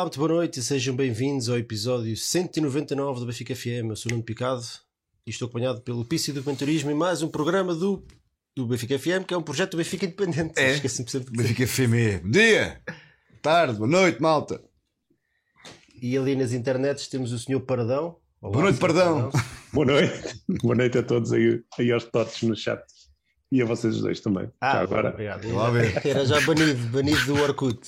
Olá, 0.00 0.06
muito 0.06 0.18
boa 0.18 0.32
noite 0.32 0.60
e 0.60 0.62
sejam 0.62 0.96
bem-vindos 0.96 1.50
ao 1.50 1.58
episódio 1.58 2.16
199 2.16 3.20
do 3.20 3.26
Benfica 3.26 3.54
FM. 3.54 3.90
Eu 3.90 3.96
sou 3.96 4.10
o 4.10 4.14
Nuno 4.14 4.24
Picado 4.24 4.62
e 5.26 5.30
estou 5.30 5.44
acompanhado 5.44 5.82
pelo 5.82 6.06
Pício 6.06 6.32
do 6.32 6.40
Venturismo 6.40 6.90
e 6.90 6.94
mais 6.94 7.20
um 7.20 7.28
programa 7.28 7.74
do, 7.74 8.02
do 8.56 8.66
Benfica 8.66 8.98
FM, 8.98 9.26
que 9.28 9.34
é 9.34 9.36
um 9.36 9.42
projeto 9.42 9.72
do 9.72 9.76
Benfica 9.76 10.06
Independente. 10.06 10.58
É. 10.58 10.70
Esqueci-me 10.72 11.10
sempre 11.10 11.30
de 11.30 11.36
dizer. 11.36 11.48
Benfica 11.48 11.66
FM. 11.66 12.22
Bom 12.22 12.30
dia, 12.30 12.80
tarde, 13.42 13.74
boa 13.76 13.90
noite, 13.90 14.22
malta. 14.22 14.62
E 16.00 16.16
ali 16.16 16.34
nas 16.34 16.54
internets 16.54 17.06
temos 17.06 17.30
o 17.30 17.38
Sr. 17.38 17.60
Paradão. 17.60 18.16
Olá, 18.40 18.52
Boa 18.54 18.62
noite, 18.62 18.76
Sr. 18.76 18.80
Paradão. 18.80 19.30
Boa 19.70 19.86
noite. 19.86 20.42
Boa 20.62 20.74
noite 20.76 20.96
a 20.96 21.02
todos 21.02 21.30
aí, 21.30 21.62
aí 21.78 21.92
aos 21.92 22.04
totes 22.04 22.42
no 22.48 22.56
chat. 22.56 22.82
E 23.52 23.60
a 23.60 23.66
vocês 23.66 24.00
dois 24.00 24.18
também. 24.20 24.48
Ah, 24.62 24.76
Já 24.76 24.80
agora. 24.80 25.10
obrigado. 25.10 25.52
Lá 25.52 25.68
ver. 25.70 26.06
Era 26.06 26.24
já 26.24 26.40
banido, 26.40 26.88
banido 26.88 27.22
do 27.26 27.34
Orkut. 27.42 27.80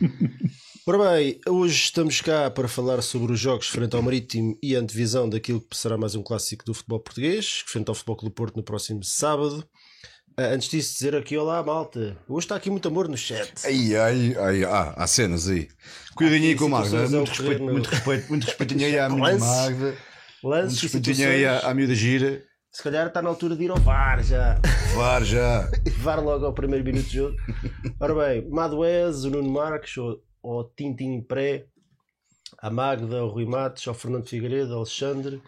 Ora 0.88 0.98
bem, 1.16 1.40
hoje 1.48 1.74
estamos 1.74 2.20
cá 2.20 2.48
para 2.48 2.68
falar 2.68 3.02
sobre 3.02 3.32
os 3.32 3.40
jogos 3.40 3.68
frente 3.68 3.96
ao 3.96 4.02
Marítimo 4.02 4.56
e 4.62 4.76
a 4.76 4.78
antevisão 4.78 5.28
daquilo 5.28 5.60
que 5.60 5.76
será 5.76 5.96
mais 5.98 6.14
um 6.14 6.22
clássico 6.22 6.64
do 6.64 6.72
futebol 6.72 7.00
português, 7.00 7.64
frente 7.66 7.88
ao 7.88 7.94
Futebol 7.94 8.16
Clube 8.16 8.32
do 8.32 8.36
Porto 8.36 8.56
no 8.56 8.62
próximo 8.62 9.02
sábado. 9.02 9.66
Ah, 10.36 10.44
antes 10.52 10.68
disso, 10.68 10.92
dizer 10.94 11.16
aqui 11.16 11.36
olá, 11.36 11.60
malta. 11.62 12.16
Hoje 12.28 12.44
está 12.44 12.54
aqui 12.54 12.70
muito 12.70 12.86
amor 12.86 13.08
no 13.08 13.16
chat. 13.16 13.52
Ai, 13.64 13.96
ai, 13.96 14.36
ai, 14.38 14.64
ah, 14.64 14.94
há 14.96 15.06
cenas 15.08 15.48
aí. 15.48 15.66
Cuidem 16.14 16.46
aí 16.46 16.54
com 16.54 16.66
a 16.66 16.68
Magda. 16.68 17.08
Muito 17.08 17.28
respeito, 17.30 17.64
no- 17.64 17.72
muito 17.72 17.86
respeito, 17.88 18.28
muito 18.28 18.44
respeitinho 18.44 18.86
aí 18.86 18.98
à 18.98 19.08
minha 19.10 19.22
Lance. 19.32 19.44
Magda. 19.44 19.84
Muito 19.86 19.98
Lances 20.44 20.78
e 20.78 20.82
respeitinho 20.82 21.28
aí 21.28 21.44
à, 21.46 21.58
à 21.60 21.74
miúda 21.74 21.94
gira. 21.96 22.44
Se 22.70 22.82
calhar 22.82 23.06
está 23.08 23.20
na 23.22 23.30
altura 23.30 23.56
de 23.56 23.64
ir 23.64 23.70
ao 23.70 23.78
VAR 23.80 24.22
já. 24.22 24.60
Var 24.94 25.24
já. 25.24 25.68
VAR 25.98 26.22
logo 26.22 26.44
ao 26.44 26.52
primeiro 26.52 26.84
minuto 26.84 27.06
de 27.08 27.14
jogo. 27.14 27.36
Ora 27.98 28.14
bem, 28.14 28.48
Maduez, 28.50 29.24
o 29.24 29.30
Nuno 29.30 29.50
Marques, 29.50 29.94
o, 30.46 30.60
o 30.60 30.64
Tintin 30.64 31.20
Pré, 31.20 31.66
a 32.58 32.70
Magda, 32.70 33.24
o 33.24 33.28
Rui 33.28 33.44
Matos, 33.44 33.86
o 33.86 33.94
Fernando 33.94 34.28
Figueiredo, 34.28 34.74
o 34.74 34.78
Alexandre, 34.78 35.42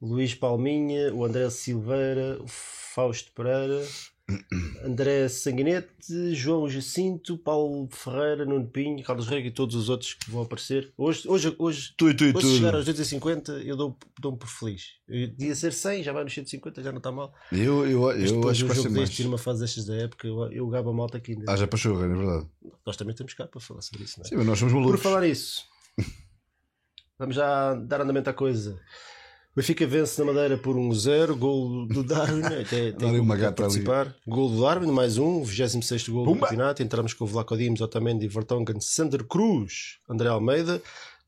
Luís 0.00 0.34
Palminha, 0.34 1.14
o 1.14 1.24
André 1.24 1.48
Silveira, 1.48 2.38
o 2.42 2.46
Fausto 2.46 3.32
Pereira, 3.32 3.82
André 4.82 5.28
Sanguinete, 5.28 6.34
João 6.34 6.66
Jacinto, 6.68 7.36
Paulo 7.36 7.86
Ferreira, 7.90 8.44
Nuno 8.46 8.66
Pinho, 8.66 9.02
Carlos 9.04 9.26
Rega 9.28 9.48
e 9.48 9.50
todos 9.50 9.74
os 9.76 9.88
outros 9.90 10.14
que 10.14 10.30
vão 10.30 10.42
aparecer. 10.42 10.90
Hoje, 10.96 11.28
hoje, 11.28 11.54
hoje 11.58 11.94
Tu 11.96 12.14
tu 12.14 12.24
Hoje 12.34 12.46
se 12.48 12.56
chegar 12.56 12.74
aos 12.74 12.84
250 12.86 13.52
eu 13.62 13.76
dou- 13.76 13.98
dou-me 14.18 14.38
por 14.38 14.48
feliz. 14.48 14.92
Devia 15.06 15.54
ser 15.54 15.72
100, 15.74 16.02
já 16.02 16.12
vai 16.12 16.24
nos 16.24 16.32
150, 16.32 16.82
já 16.82 16.90
não 16.90 16.98
está 16.98 17.12
mal. 17.12 17.34
Eu, 17.52 17.86
eu, 17.86 18.00
Mas 18.02 18.30
eu 18.30 18.48
acho 18.48 18.60
que 18.62 18.66
vai 18.66 18.76
ser 18.76 18.82
jogo 18.82 18.94
mais. 18.96 19.08
deste 19.10 19.22
ir 19.22 19.24
numa 19.26 19.38
fase 19.38 19.60
destas 19.60 19.84
da 19.84 19.94
época, 19.96 20.26
eu, 20.26 20.50
eu 20.52 20.68
gabo 20.68 20.90
a 20.90 20.94
malta 20.94 21.18
aqui. 21.18 21.32
ainda. 21.32 21.52
Haja 21.52 21.66
pachorra, 21.66 22.06
não 22.08 22.14
é 22.14 22.18
verdade? 22.18 22.48
Nós 22.86 22.96
também 22.96 23.12
estamos 23.12 23.34
cá 23.34 23.46
para 23.46 23.60
falar 23.60 23.82
sobre 23.82 24.04
isso, 24.04 24.18
não 24.20 24.24
é? 24.24 24.28
Sim, 24.28 24.36
mas 24.36 24.46
nós 24.46 24.58
somos 24.58 24.72
Por 24.72 24.80
malucos. 24.80 25.02
falar 25.02 25.20
nisso, 25.20 25.62
vamos 27.18 27.36
já 27.36 27.74
dar 27.74 28.00
andamento 28.00 28.30
à 28.30 28.32
coisa. 28.32 28.80
O 29.54 29.60
Benfica 29.60 29.86
vence 29.86 30.20
na 30.20 30.32
Madeira 30.32 30.58
por 30.58 30.74
1-0, 30.74 31.38
gol 31.38 31.86
do 31.86 32.02
Darwin, 32.02 32.42
até 32.60 32.90
tem 32.90 33.08
Ali 33.08 33.20
uma 33.20 33.36
gata 33.36 33.62
ali. 33.62 33.70
participar. 33.84 34.16
Gol 34.26 34.50
do 34.50 34.60
Darwin, 34.60 34.90
mais 34.90 35.16
um, 35.16 35.44
26 35.44 36.08
gol 36.08 36.24
do 36.24 36.32
Pumba! 36.32 36.48
campeonato. 36.48 36.82
Entramos 36.82 37.14
com 37.14 37.22
o 37.22 37.26
Vlaco 37.28 37.56
Dimos, 37.56 37.80
Otamendi, 37.80 38.26
Vertonghen, 38.26 38.80
Sander 38.80 39.22
Cruz, 39.22 39.98
André 40.10 40.28
Almeida, 40.28 40.82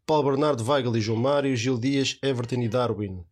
Paulo 0.04 0.30
Bernardo, 0.30 0.68
Weigl 0.68 0.96
e 0.96 1.00
João 1.00 1.20
Mário, 1.20 1.54
Gil 1.56 1.78
Dias, 1.78 2.18
Everton 2.20 2.62
e 2.62 2.68
Darwin. 2.68 3.24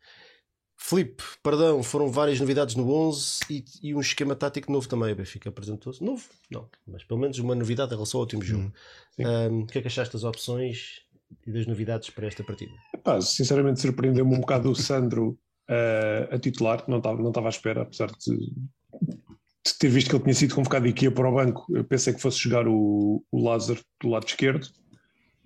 Filipe, 0.77 1.25
perdão, 1.43 1.83
foram 1.83 2.09
várias 2.09 2.39
novidades 2.39 2.77
no 2.77 2.89
11 2.89 3.41
e, 3.51 3.65
e 3.83 3.95
um 3.97 4.01
esquema 4.01 4.37
tático 4.37 4.71
novo 4.71 4.87
também. 4.87 5.13
O 5.13 5.17
Benfica 5.17 5.49
apresentou-se. 5.49 6.05
Novo? 6.05 6.23
Não, 6.49 6.69
mas 6.87 7.03
pelo 7.03 7.19
menos 7.19 7.39
uma 7.41 7.57
novidade 7.57 7.93
em 7.93 7.97
relação 7.97 8.19
ao 8.19 8.25
último 8.25 8.43
jogo. 8.43 8.73
Sim. 9.17 9.27
Um, 9.27 9.61
o 9.63 9.67
que 9.67 9.79
é 9.79 9.81
que 9.81 9.89
achaste 9.89 10.13
das 10.13 10.23
opções 10.23 11.01
e 11.47 11.53
das 11.53 11.67
novidades 11.67 12.11
para 12.11 12.27
esta 12.27 12.43
partida? 12.43 12.73
Epá, 12.95 13.21
sinceramente, 13.21 13.81
surpreendeu-me 13.81 14.35
um 14.35 14.41
bocado 14.41 14.71
o 14.71 14.75
Sandro 14.75 15.39
eh, 15.69 16.29
a 16.31 16.39
titular. 16.39 16.85
Não 16.89 16.99
estava 16.99 17.21
não 17.21 17.29
estava 17.29 17.49
à 17.49 17.51
espera, 17.51 17.83
apesar 17.83 18.11
de, 18.11 18.37
de 18.37 19.79
ter 19.79 19.89
visto 19.89 20.11
que 20.11 20.17
ele 20.17 20.25
tinha 20.25 20.35
sido 20.35 20.55
convocado 20.55 20.87
e 20.87 20.93
que 20.93 21.07
ia 21.07 21.11
para 21.11 21.29
o 21.29 21.35
banco. 21.35 21.67
Eu 21.75 21.85
pensei 21.85 22.13
que 22.13 22.21
fosse 22.21 22.39
jogar 22.39 22.69
o, 22.69 23.25
o 23.31 23.43
Lázaro 23.43 23.81
do 24.01 24.09
lado 24.09 24.27
esquerdo. 24.27 24.69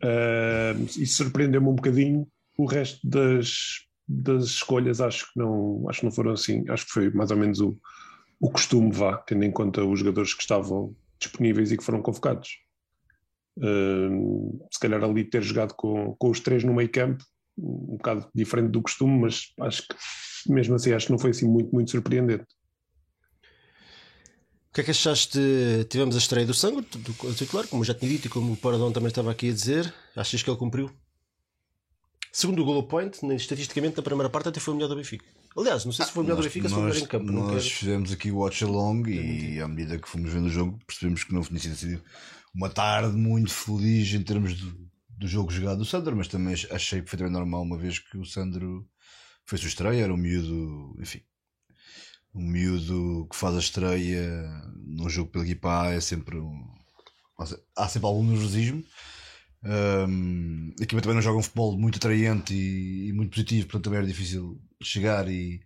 Eh, 0.03 0.75
e 0.99 1.07
surpreendeu-me 1.07 1.69
um 1.69 1.75
bocadinho 1.75 2.27
o 2.57 2.67
resto 2.67 3.01
das, 3.09 3.87
das 4.07 4.45
escolhas. 4.45 5.01
Acho 5.01 5.33
que, 5.33 5.39
não, 5.39 5.85
acho 5.89 6.01
que 6.01 6.07
não 6.07 6.13
foram 6.13 6.33
assim. 6.33 6.65
Acho 6.69 6.87
que 6.87 6.93
foi 6.93 7.11
mais 7.11 7.31
ou 7.31 7.37
menos 7.37 7.61
o, 7.61 7.77
o 8.41 8.51
costume, 8.51 8.93
vá, 8.93 9.17
tendo 9.19 9.45
em 9.45 9.51
conta 9.51 9.85
os 9.85 10.01
jogadores 10.01 10.35
que 10.35 10.43
estavam 10.43 10.95
disponíveis 11.19 11.73
e 11.73 11.77
que 11.77 11.85
foram 11.85 12.01
convocados. 12.01 12.59
Uh, 13.59 14.67
se 14.71 14.79
calhar 14.79 15.03
ali 15.03 15.25
ter 15.25 15.43
jogado 15.43 15.75
com, 15.75 16.15
com 16.17 16.31
os 16.31 16.41
três 16.41 16.63
no 16.63 16.73
meio 16.73 16.89
campo, 16.89 17.25
um 17.59 17.97
bocado 17.97 18.29
diferente 18.35 18.71
do 18.71 18.81
costume, 18.81 19.21
mas 19.21 19.53
acho 19.61 19.83
que 19.83 19.97
mesmo 20.53 20.77
assim 20.77 20.93
acho 20.93 21.07
que 21.07 21.13
não 21.13 21.19
foi 21.19 21.31
assim 21.31 21.49
muito, 21.49 21.75
muito 21.75 21.91
surpreendente. 21.91 22.45
O 24.71 24.75
que 24.75 24.83
é 24.83 24.85
que 24.85 24.91
achaste? 24.93 25.41
Tivemos 25.89 26.15
a 26.15 26.19
estreia 26.19 26.47
do 26.47 26.55
Sangue, 26.55 26.83
do 26.83 27.35
titular, 27.35 27.67
como 27.67 27.85
já 27.85 27.95
tinha 27.95 28.13
dito 28.13 28.27
e 28.27 28.31
como 28.31 28.53
o 28.53 28.57
Paradão 28.57 28.93
também 28.93 29.09
estava 29.09 29.31
aqui 29.33 29.49
a 29.51 29.53
dizer. 29.53 29.93
Achas 30.15 30.43
que 30.43 30.49
ele 30.49 30.59
cumpriu? 30.59 30.91
Segundo 32.31 32.63
o 32.63 32.65
Goal 32.65 32.85
Point, 32.85 33.19
estatisticamente, 33.35 33.97
na 33.97 34.03
primeira 34.03 34.31
parte 34.31 34.51
até 34.51 34.61
foi 34.61 34.73
o 34.73 34.77
melhor 34.77 34.89
do 34.89 34.95
Benfica. 34.95 35.25
Aliás, 35.59 35.85
não 35.85 35.93
sei 35.93 36.07
se 36.07 36.13
foi 36.13 36.23
o 36.23 36.27
melhor 36.27 36.43
Benfica 36.43 36.67
ou 36.67 36.69
se 36.69 36.75
foi 36.75 36.85
melhor 36.85 37.03
em 37.03 37.07
campo. 37.07 37.33
nós 37.33 37.71
fizemos 37.71 38.13
aqui 38.13 38.31
o 38.31 38.37
watch 38.39 38.63
along 38.63 39.09
e 39.09 39.61
à 39.61 39.67
medida 39.67 39.99
que 39.99 40.09
fomos 40.09 40.33
vendo 40.33 40.47
o 40.47 40.51
jogo 40.51 40.79
percebemos 40.87 41.25
que 41.25 41.35
não 41.35 41.43
tinha 41.43 41.59
sido 41.59 41.75
assim 41.75 42.01
uma 42.55 42.71
tarde 42.71 43.17
muito 43.17 43.53
feliz 43.53 44.13
em 44.15 44.23
termos 44.23 44.55
do, 44.55 44.89
do 45.11 45.27
jogo 45.27 45.51
jogado 45.51 45.79
do 45.79 45.85
Sandro, 45.85 46.17
mas 46.17 46.29
também 46.29 46.55
achei 46.71 47.03
perfeitamente 47.03 47.37
normal 47.37 47.63
uma 47.63 47.77
vez 47.77 47.99
que 47.99 48.17
o 48.17 48.25
Sandro 48.25 48.89
foi 49.45 49.59
sua 49.59 49.69
estreia, 49.69 50.05
era 50.05 50.15
um 50.15 50.17
miúdo, 50.17 50.97
enfim, 51.01 51.23
um 52.35 52.43
miúdo 52.43 53.27
que 53.31 53.37
faz 53.37 53.57
a 53.57 53.61
estreia 53.61 54.49
num 54.87 55.09
jogo 55.09 55.31
pela 55.31 55.45
equipa 55.45 55.83
A 55.83 55.93
é 55.93 56.01
sempre 56.01 56.39
um, 56.39 56.65
há 57.77 57.89
sempre 57.89 58.07
algum 58.07 58.25
nervosismo. 58.25 58.85
Um, 59.65 60.73
a 60.79 60.83
equipa 60.85 61.03
também 61.03 61.17
não 61.17 61.23
joga 61.23 61.39
um 61.39 61.43
futebol 61.43 61.77
muito 61.77 61.97
atraente 61.97 62.55
e, 62.55 63.09
e 63.09 63.13
muito 63.13 63.31
positivo, 63.33 63.67
portanto 63.67 63.85
também 63.85 63.99
era 63.99 64.07
difícil 64.07 64.61
chegar 64.83 65.29
e, 65.29 65.61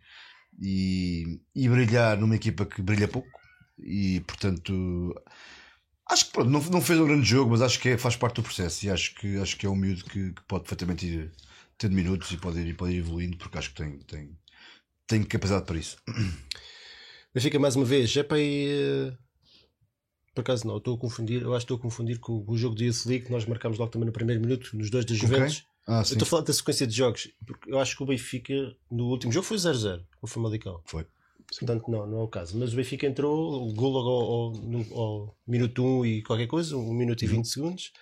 e, 0.60 1.40
e 1.54 1.68
brilhar 1.68 2.18
numa 2.18 2.36
equipa 2.36 2.66
que 2.66 2.82
brilha 2.82 3.08
pouco. 3.08 3.30
E 3.78 4.20
portanto, 4.22 5.14
acho 6.10 6.26
que 6.26 6.32
pronto, 6.32 6.50
não, 6.50 6.60
não 6.70 6.80
fez 6.80 6.98
um 7.00 7.06
grande 7.06 7.26
jogo, 7.26 7.50
mas 7.50 7.62
acho 7.62 7.80
que 7.80 7.90
é- 7.90 7.98
faz 7.98 8.16
parte 8.16 8.36
do 8.36 8.42
processo. 8.42 8.86
E 8.86 8.90
acho 8.90 9.14
que, 9.14 9.38
acho 9.38 9.56
que 9.56 9.66
é 9.66 9.70
um 9.70 9.76
miúdo 9.76 10.04
que, 10.04 10.32
que 10.32 10.42
pode 10.48 10.64
perfeitamente 10.64 11.06
ir 11.06 11.32
tendo 11.78 11.94
minutos 11.94 12.30
e 12.32 12.36
pode 12.36 12.60
ir, 12.60 12.74
pode 12.76 12.92
ir 12.94 12.98
evoluindo, 12.98 13.36
porque 13.38 13.58
acho 13.58 13.70
que 13.70 13.76
tem, 13.82 13.98
tem, 14.00 14.38
tem 15.08 15.24
capacidade 15.24 15.66
para 15.66 15.78
isso. 15.78 15.96
Benfica, 17.34 17.58
mais 17.58 17.76
uma 17.76 17.84
vez, 17.84 18.16
é 18.16 18.22
para 18.22 18.38
ir. 18.38 19.16
Por 20.34 20.40
acaso 20.40 20.66
não, 20.66 20.78
estou 20.78 20.94
a 20.94 20.98
confundir. 20.98 21.42
Eu 21.42 21.54
acho 21.54 21.66
que 21.66 21.72
estou 21.72 21.76
a 21.76 21.80
confundir 21.80 22.18
com 22.18 22.42
o 22.46 22.56
jogo 22.56 22.74
de 22.74 22.86
Youth 22.86 23.04
League 23.06 23.26
que 23.26 23.32
nós 23.32 23.44
marcámos 23.44 23.78
logo 23.78 23.90
também 23.90 24.06
no 24.06 24.12
primeiro 24.12 24.40
minuto, 24.40 24.70
nos 24.74 24.88
dois 24.90 25.04
da 25.04 25.14
Juventus. 25.14 25.64
Ah, 25.86 25.98
Eu 25.98 26.02
estou 26.02 26.22
a 26.22 26.26
falar 26.26 26.42
da 26.42 26.52
sequência 26.52 26.86
de 26.86 26.94
jogos, 26.96 27.28
porque 27.46 27.70
eu 27.72 27.78
acho 27.78 27.96
que 27.96 28.02
o 28.02 28.06
Benfica 28.06 28.54
no 28.90 29.08
último 29.08 29.32
jogo 29.32 29.44
foi 29.44 29.56
0-0 29.58 29.98
com 30.20 30.26
o 30.26 30.26
Famalicão. 30.26 30.80
Foi. 30.86 31.04
Portanto, 31.58 31.90
não, 31.90 32.06
não 32.06 32.20
é 32.20 32.22
o 32.22 32.28
caso. 32.28 32.56
Mas 32.56 32.72
o 32.72 32.76
Benfica 32.76 33.06
entrou, 33.06 33.68
o 33.68 33.74
gol 33.74 33.90
logo 33.90 34.08
ao, 34.08 34.32
ao- 34.32 34.52
no- 34.52 34.94
ao 34.98 35.36
minuto 35.46 35.84
1 35.84 36.06
e 36.06 36.22
qualquer 36.22 36.46
coisa, 36.46 36.76
1 36.78 36.94
minuto 36.94 37.22
e 37.22 37.26
20 37.26 37.44
segundos. 37.46 37.92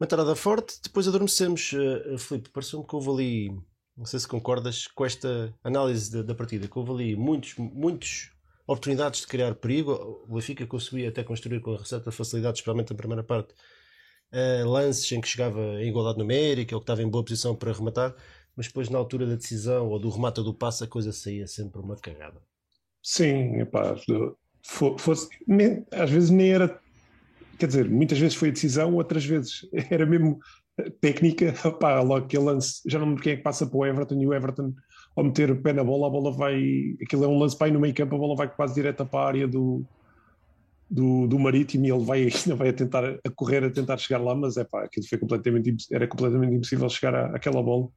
Uma 0.00 0.04
entrada 0.06 0.34
forte, 0.36 0.78
depois 0.82 1.06
adormecemos. 1.08 1.72
Uh, 1.72 2.14
uh, 2.14 2.18
Filipe, 2.18 2.48
pareceu-me 2.50 2.86
que 2.86 2.94
houve 2.94 3.10
ali, 3.10 3.60
não 3.96 4.06
sei 4.06 4.20
se 4.20 4.28
concordas 4.28 4.86
com 4.86 5.04
esta 5.04 5.52
análise 5.62 6.10
da, 6.12 6.22
da 6.22 6.34
partida, 6.36 6.68
que 6.68 6.78
houve 6.78 6.92
ali 6.92 7.16
muitos, 7.16 7.56
muitos 7.56 8.30
oportunidades 8.68 9.22
de 9.22 9.28
criar 9.28 9.56
perigo. 9.56 9.92
O 10.28 10.34
Benfica 10.36 10.66
conseguia 10.68 11.10
até 11.10 11.24
construir 11.24 11.60
com 11.62 11.76
certa 11.84 12.12
facilidade, 12.12 12.58
especialmente 12.58 12.92
na 12.92 12.96
primeira 12.96 13.24
parte, 13.24 13.54
uh, 14.32 14.68
lances 14.68 15.10
em 15.12 15.20
que 15.20 15.28
chegava 15.28 15.60
em 15.82 15.88
igualdade 15.88 16.18
numérica 16.18 16.74
ou 16.76 16.80
que 16.80 16.84
estava 16.84 17.02
em 17.02 17.10
boa 17.10 17.24
posição 17.24 17.56
para 17.56 17.72
rematar, 17.72 18.14
mas 18.56 18.68
depois 18.68 18.88
na 18.90 18.98
altura 18.98 19.26
da 19.26 19.36
decisão 19.36 19.88
ou 19.88 19.98
do 20.00 20.10
remate 20.10 20.42
do 20.42 20.54
passe 20.54 20.84
a 20.84 20.88
coisa 20.88 21.12
saía 21.12 21.46
sempre 21.46 21.80
uma 21.80 21.96
cagada. 21.96 22.42
Sim, 23.02 23.60
epá, 23.60 23.96
fo- 24.66 24.98
fosse, 24.98 25.28
nem- 25.46 25.84
às 25.92 26.10
vezes 26.10 26.30
nem 26.30 26.52
era, 26.52 26.80
quer 27.58 27.66
dizer, 27.68 27.88
muitas 27.90 28.18
vezes 28.18 28.36
foi 28.36 28.50
a 28.50 28.52
decisão, 28.52 28.94
outras 28.94 29.24
vezes 29.24 29.62
era 29.90 30.06
mesmo 30.06 30.38
técnica, 31.00 31.54
pá, 31.80 32.00
logo 32.02 32.26
aquele 32.26 32.44
lance, 32.44 32.82
já 32.86 32.98
não 32.98 33.06
me 33.06 33.12
lembro 33.12 33.24
quem 33.24 33.32
é 33.34 33.36
que 33.36 33.42
passa 33.42 33.66
para 33.66 33.78
o 33.78 33.86
Everton 33.86 34.20
e 34.20 34.26
o 34.26 34.34
Everton 34.34 34.74
ao 35.18 35.24
meter 35.24 35.50
o 35.50 35.60
pé 35.60 35.72
na 35.72 35.82
bola, 35.82 36.06
a 36.06 36.10
bola 36.10 36.30
vai, 36.30 36.94
aquilo 37.02 37.24
é 37.24 37.28
um 37.28 37.38
lance 37.38 37.58
para 37.58 37.66
ir 37.66 37.72
no 37.72 37.80
meio 37.80 37.92
campo, 37.92 38.14
a 38.14 38.18
bola 38.18 38.36
vai 38.36 38.48
quase 38.48 38.74
direta 38.74 39.04
para 39.04 39.18
a 39.18 39.26
área 39.26 39.48
do, 39.48 39.84
do, 40.88 41.26
do 41.26 41.38
Marítimo 41.40 41.86
e 41.86 41.90
ele 41.90 42.04
vai, 42.04 42.20
ainda 42.30 42.54
vai 42.54 42.68
a 42.68 42.72
tentar 42.72 43.04
a 43.04 43.30
correr, 43.34 43.64
a 43.64 43.70
tentar 43.70 43.96
chegar 43.96 44.22
lá, 44.22 44.32
mas 44.36 44.56
é 44.56 44.62
pá, 44.62 44.84
aquilo 44.84 45.04
foi 45.08 45.18
completamente, 45.18 45.74
era 45.92 46.06
completamente 46.06 46.54
impossível 46.54 46.88
chegar 46.88 47.16
à- 47.16 47.34
àquela 47.34 47.60
bola. 47.60 47.88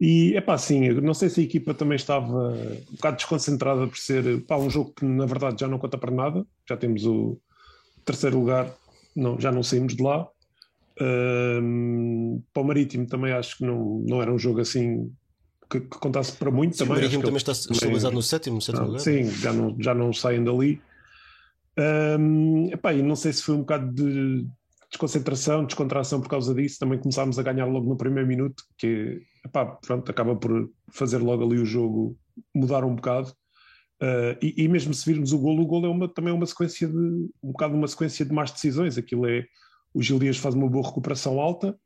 E 0.00 0.34
é 0.36 0.40
pá, 0.40 0.56
sim, 0.56 0.88
não 1.00 1.14
sei 1.14 1.28
se 1.30 1.40
a 1.40 1.44
equipa 1.44 1.74
também 1.74 1.96
estava 1.96 2.52
um 2.52 2.92
bocado 2.92 3.16
desconcentrada 3.16 3.86
por 3.88 3.98
ser 3.98 4.42
pá, 4.46 4.56
um 4.56 4.70
jogo 4.70 4.92
que 4.92 5.04
na 5.04 5.26
verdade 5.26 5.60
já 5.60 5.66
não 5.66 5.80
conta 5.80 5.98
para 5.98 6.12
nada, 6.12 6.46
já 6.68 6.76
temos 6.76 7.04
o 7.04 7.40
terceiro 8.04 8.38
lugar 8.38 8.72
não, 9.16 9.38
já 9.38 9.50
não 9.50 9.64
saímos 9.64 9.96
de 9.96 10.02
lá. 10.02 10.28
Um, 11.00 12.40
para 12.52 12.62
o 12.62 12.66
Marítimo 12.66 13.06
também 13.06 13.32
acho 13.32 13.58
que 13.58 13.64
não, 13.64 14.04
não 14.06 14.22
era 14.22 14.32
um 14.32 14.38
jogo 14.38 14.60
assim 14.60 15.12
que, 15.72 15.80
que 15.80 15.98
contasse 15.98 16.32
para 16.32 16.50
muito. 16.50 16.76
Sim, 16.76 16.84
também, 16.84 16.92
o 16.92 17.00
Marítimo 17.00 17.22
também 17.22 17.38
está 17.38 17.52
estabilizado 17.52 18.14
no 18.14 18.22
sétimo, 18.22 18.60
sétimo 18.60 18.84
ah, 18.84 18.86
lugar. 18.86 19.00
Sim, 19.00 19.30
já 19.30 19.52
não, 19.52 19.74
já 19.78 19.94
não 19.94 20.12
saem 20.12 20.44
dali. 20.44 20.82
Um, 22.18 22.68
epá, 22.70 22.92
e 22.92 23.02
não 23.02 23.16
sei 23.16 23.32
se 23.32 23.42
foi 23.42 23.54
um 23.54 23.60
bocado 23.60 23.90
de 23.90 24.46
desconcentração, 24.90 25.64
descontração 25.64 26.20
por 26.20 26.28
causa 26.28 26.54
disso. 26.54 26.78
Também 26.78 26.98
começámos 26.98 27.38
a 27.38 27.42
ganhar 27.42 27.64
logo 27.64 27.88
no 27.88 27.96
primeiro 27.96 28.28
minuto, 28.28 28.62
que 28.76 29.22
epá, 29.44 29.64
pronto, 29.64 30.10
acaba 30.10 30.36
por 30.36 30.70
fazer 30.90 31.18
logo 31.18 31.42
ali 31.44 31.58
o 31.58 31.64
jogo 31.64 32.16
mudar 32.54 32.84
um 32.84 32.94
bocado. 32.94 33.30
Uh, 34.02 34.36
e, 34.42 34.64
e, 34.64 34.68
mesmo 34.68 34.92
se 34.92 35.10
virmos 35.10 35.32
o 35.32 35.38
golo, 35.38 35.62
o 35.62 35.66
golo 35.66 35.86
é 35.86 35.88
uma, 35.88 36.08
também 36.08 36.34
uma 36.34 36.44
sequência 36.44 36.88
de 36.88 36.96
um 37.42 37.52
bocado 37.52 37.74
uma 37.74 37.86
sequência 37.86 38.26
de 38.26 38.32
más 38.32 38.50
decisões. 38.50 38.98
Aquilo 38.98 39.26
é 39.26 39.46
o 39.94 40.02
Gil 40.02 40.18
Dias 40.18 40.36
faz 40.36 40.54
uma 40.54 40.68
boa 40.68 40.86
recuperação 40.86 41.40
alta, 41.40 41.78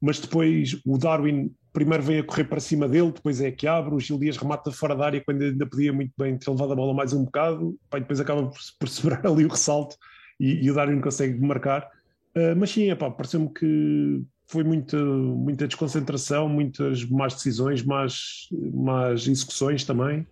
mas 0.00 0.18
depois 0.18 0.80
o 0.84 0.96
Darwin 0.96 1.54
primeiro 1.78 2.02
vem 2.02 2.18
a 2.18 2.24
correr 2.24 2.42
para 2.42 2.58
cima 2.58 2.88
dele, 2.88 3.12
depois 3.12 3.40
é 3.40 3.52
que 3.52 3.64
abre, 3.64 3.94
o 3.94 4.00
Gil 4.00 4.18
Dias 4.18 4.36
remata 4.36 4.72
fora 4.72 4.96
da 4.96 5.06
área 5.06 5.22
quando 5.24 5.42
ainda 5.42 5.64
podia 5.64 5.92
muito 5.92 6.12
bem 6.18 6.36
ter 6.36 6.50
levado 6.50 6.72
a 6.72 6.76
bola 6.76 6.92
mais 6.92 7.12
um 7.12 7.24
bocado, 7.24 7.78
pá, 7.88 8.00
depois 8.00 8.18
acaba 8.18 8.48
por, 8.48 8.58
por 8.80 8.88
segurar 8.88 9.22
ali 9.26 9.44
o 9.44 9.48
ressalto 9.48 9.96
e, 10.40 10.64
e, 10.64 10.70
o 10.72 10.74
Darwin 10.74 11.00
consegue 11.00 11.40
marcar. 11.40 11.88
Uh, 12.34 12.56
mas 12.56 12.70
sim, 12.70 12.88
pareceu-me 12.96 13.48
que 13.54 14.24
foi 14.48 14.64
muita, 14.64 14.96
muita 14.96 15.68
desconcentração, 15.68 16.48
muitas 16.48 17.04
más 17.04 17.34
decisões, 17.34 17.84
más, 17.84 18.48
más 18.74 19.28
execuções 19.28 19.84
também. 19.84 20.26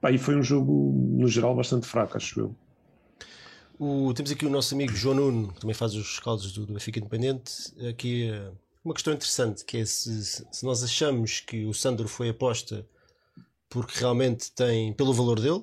Pá, 0.00 0.10
e 0.10 0.16
foi 0.16 0.36
um 0.36 0.42
jogo, 0.42 0.94
no 1.18 1.28
geral, 1.28 1.54
bastante 1.54 1.86
fraco, 1.86 2.16
acho 2.16 2.40
eu. 2.40 2.56
O, 3.78 4.14
temos 4.14 4.32
aqui 4.32 4.46
o 4.46 4.50
nosso 4.50 4.74
amigo 4.74 4.94
João 4.94 5.16
Nuno, 5.16 5.52
que 5.52 5.60
também 5.60 5.74
faz 5.74 5.94
os 5.94 6.18
caldos 6.18 6.50
do, 6.52 6.64
do 6.64 6.72
Benfica 6.72 6.98
Independente. 6.98 7.52
Aqui 7.86 8.30
uh, 8.30 8.56
uma 8.88 8.94
questão 8.94 9.12
interessante, 9.12 9.64
que 9.66 9.76
é 9.76 9.84
se, 9.84 10.24
se, 10.24 10.64
nós 10.64 10.82
achamos 10.82 11.40
que 11.40 11.66
o 11.66 11.74
Sandro 11.74 12.08
foi 12.08 12.30
aposta 12.30 12.88
porque 13.68 13.98
realmente 13.98 14.50
tem, 14.52 14.94
pelo 14.94 15.12
valor 15.12 15.38
dele, 15.38 15.62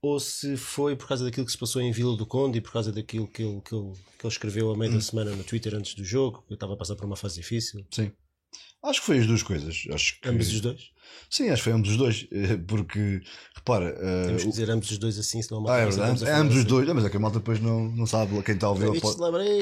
ou 0.00 0.18
se 0.18 0.56
foi 0.56 0.96
por 0.96 1.06
causa 1.06 1.22
daquilo 1.22 1.44
que 1.44 1.52
se 1.52 1.58
passou 1.58 1.82
em 1.82 1.92
Vila 1.92 2.16
do 2.16 2.24
Conde 2.24 2.58
e 2.58 2.60
por 2.62 2.72
causa 2.72 2.90
daquilo 2.90 3.28
que 3.28 3.42
ele, 3.42 3.60
que 3.60 3.74
ele, 3.74 3.92
que 3.92 4.26
ele 4.26 4.32
escreveu 4.32 4.70
a 4.70 4.76
meio 4.76 4.90
hum. 4.90 4.94
da 4.94 5.00
semana 5.02 5.36
no 5.36 5.44
Twitter 5.44 5.74
antes 5.74 5.94
do 5.94 6.02
jogo, 6.02 6.42
que 6.46 6.54
eu 6.54 6.54
estava 6.54 6.72
a 6.72 6.76
passar 6.76 6.96
por 6.96 7.04
uma 7.04 7.16
fase 7.16 7.36
difícil. 7.36 7.84
Sim. 7.90 8.10
Acho 8.86 9.00
que 9.00 9.06
foi 9.06 9.18
as 9.18 9.26
duas 9.26 9.42
coisas. 9.42 9.84
Acho 9.92 10.20
que... 10.20 10.28
Ambos 10.28 10.52
os 10.52 10.60
dois? 10.60 10.96
Sim, 11.28 11.48
acho 11.48 11.56
que 11.56 11.64
foi 11.64 11.72
ambos 11.72 11.90
os 11.90 11.96
dois. 11.96 12.26
Eh, 12.30 12.56
porque, 12.68 13.20
repara. 13.54 13.96
Uh, 13.98 14.26
Temos 14.26 14.42
que 14.44 14.50
dizer 14.50 14.70
ambos 14.70 14.90
os 14.90 14.98
dois 14.98 15.18
assim, 15.18 15.42
senão 15.42 15.68
ah, 15.68 15.78
é 15.78 15.86
verdade. 15.86 16.24
É 16.24 16.34
ambos 16.34 16.54
os 16.54 16.60
assim. 16.60 16.68
dois, 16.68 16.88
mas 16.88 17.04
é 17.04 17.10
que 17.10 17.16
a 17.16 17.20
malta 17.20 17.38
depois 17.38 17.60
não, 17.60 17.88
não 17.88 18.06
sabe 18.06 18.40
quem 18.42 18.54
está 18.54 18.68
a 18.68 18.70
ouvir. 18.70 18.92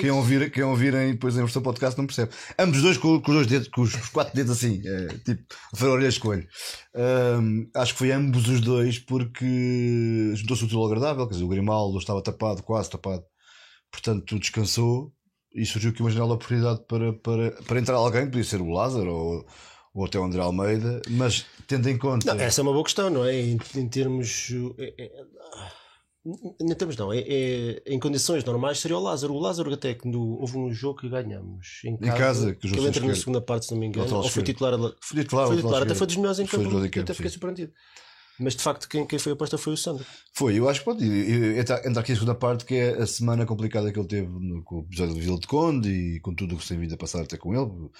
Quem, 0.00 0.10
ouvir, 0.10 0.50
quem 0.50 0.62
ouvirem 0.62 1.12
depois 1.12 1.36
em 1.36 1.40
versão 1.40 1.62
podcast 1.62 1.98
não 1.98 2.06
percebe. 2.06 2.32
Ambos 2.58 2.78
os 2.78 2.82
dois 2.82 2.98
com, 2.98 3.20
com 3.20 3.30
os 3.30 3.36
dois 3.36 3.46
dedos, 3.46 3.68
com 3.68 3.82
os, 3.82 3.94
quatro 4.10 4.34
dedos 4.34 4.52
assim, 4.52 4.82
é, 4.84 5.06
tipo, 5.18 5.42
a 5.80 5.86
orelha 5.86 6.08
escolho. 6.08 6.46
Um, 6.94 7.68
acho 7.74 7.92
que 7.92 7.98
foi 7.98 8.12
ambos 8.12 8.46
os 8.48 8.60
dois 8.60 8.98
porque 8.98 10.32
juntou-se 10.34 10.64
o 10.64 10.66
titulo 10.66 10.86
agradável, 10.86 11.26
quer 11.26 11.34
dizer, 11.34 11.44
o 11.44 11.48
Grimaldo 11.48 11.98
estava 11.98 12.22
tapado, 12.22 12.62
quase 12.62 12.90
tapado. 12.90 13.24
Portanto, 13.90 14.38
descansou 14.38 15.12
e 15.54 15.64
surgiu 15.64 15.90
aqui 15.90 16.02
uma 16.02 16.10
janela 16.10 16.28
de 16.28 16.34
oportunidade 16.34 16.80
para, 16.88 17.12
para, 17.12 17.50
para 17.62 17.78
entrar 17.78 17.96
alguém, 17.96 18.24
podia 18.26 18.44
ser 18.44 18.60
o 18.60 18.70
Lázaro 18.70 19.14
ou 19.14 19.46
ou 19.94 20.04
até 20.04 20.18
o 20.18 20.24
André 20.24 20.42
Almeida, 20.42 21.00
mas 21.08 21.46
tendo 21.68 21.88
em 21.88 21.96
conta. 21.96 22.34
Não, 22.34 22.42
essa 22.42 22.60
é 22.60 22.62
uma 22.62 22.72
boa 22.72 22.82
questão, 22.82 23.08
não 23.08 23.24
é? 23.24 23.40
Em, 23.40 23.58
em 23.76 23.88
termos. 23.88 24.48
É, 24.76 24.94
é, 24.98 25.24
em 26.60 26.74
termos 26.74 26.96
não, 26.96 27.12
é, 27.12 27.18
é, 27.18 27.82
em 27.86 27.98
condições 28.00 28.42
normais 28.44 28.80
seria 28.80 28.96
o 28.96 29.00
Lázaro. 29.00 29.34
O 29.34 29.38
Lázaro 29.38 29.72
até 29.72 29.94
que 29.94 30.08
no, 30.08 30.40
houve 30.40 30.58
um 30.58 30.72
jogo 30.72 31.00
que 31.00 31.08
ganhamos 31.08 31.82
em 31.84 31.96
casa, 31.96 32.12
em 32.12 32.18
casa 32.18 32.54
que, 32.54 32.68
que 32.68 32.76
ele 32.76 32.88
entra 32.88 33.06
na 33.06 33.14
segunda 33.14 33.40
parte, 33.40 33.66
se 33.66 33.72
não 33.72 33.78
me 33.78 33.86
engano, 33.86 34.16
ou 34.16 34.28
foi 34.28 34.42
titular, 34.42 34.72
foi 35.00 35.22
titular, 35.22 35.46
foi 35.46 35.56
titular 35.56 35.82
até 35.82 35.94
foi 35.94 36.06
dos 36.06 36.16
melhores 36.16 36.38
em 36.40 36.46
campo, 36.46 36.70
campo 36.70 37.00
até 37.00 37.14
fiquei 37.14 37.30
surpreendido. 37.30 37.72
Mas 38.38 38.56
de 38.56 38.62
facto, 38.62 38.88
quem, 38.88 39.06
quem 39.06 39.18
foi 39.18 39.32
aposta 39.32 39.56
foi 39.56 39.74
o 39.74 39.76
Sandro. 39.76 40.04
Foi, 40.32 40.58
eu 40.58 40.68
acho 40.68 40.80
que 40.80 40.84
pode. 40.84 41.04
Entra, 41.04 41.76
aqui 42.00 42.12
a 42.12 42.14
segunda 42.14 42.34
parte, 42.34 42.64
que 42.64 42.74
é 42.74 43.02
a 43.02 43.06
semana 43.06 43.46
complicada 43.46 43.92
que 43.92 43.98
ele 43.98 44.08
teve 44.08 44.28
no, 44.28 44.62
com 44.64 44.76
o 44.76 44.80
episódio 44.80 45.14
de 45.14 45.20
Vila 45.20 45.38
de 45.38 45.46
Conde 45.46 45.88
e 45.88 46.20
com 46.20 46.34
tudo 46.34 46.54
o 46.54 46.58
que 46.58 46.64
se 46.64 46.70
tem 46.70 46.78
vindo 46.78 46.94
a 46.94 46.98
passar 46.98 47.22
até 47.22 47.36
com 47.36 47.54
ele 47.54 47.90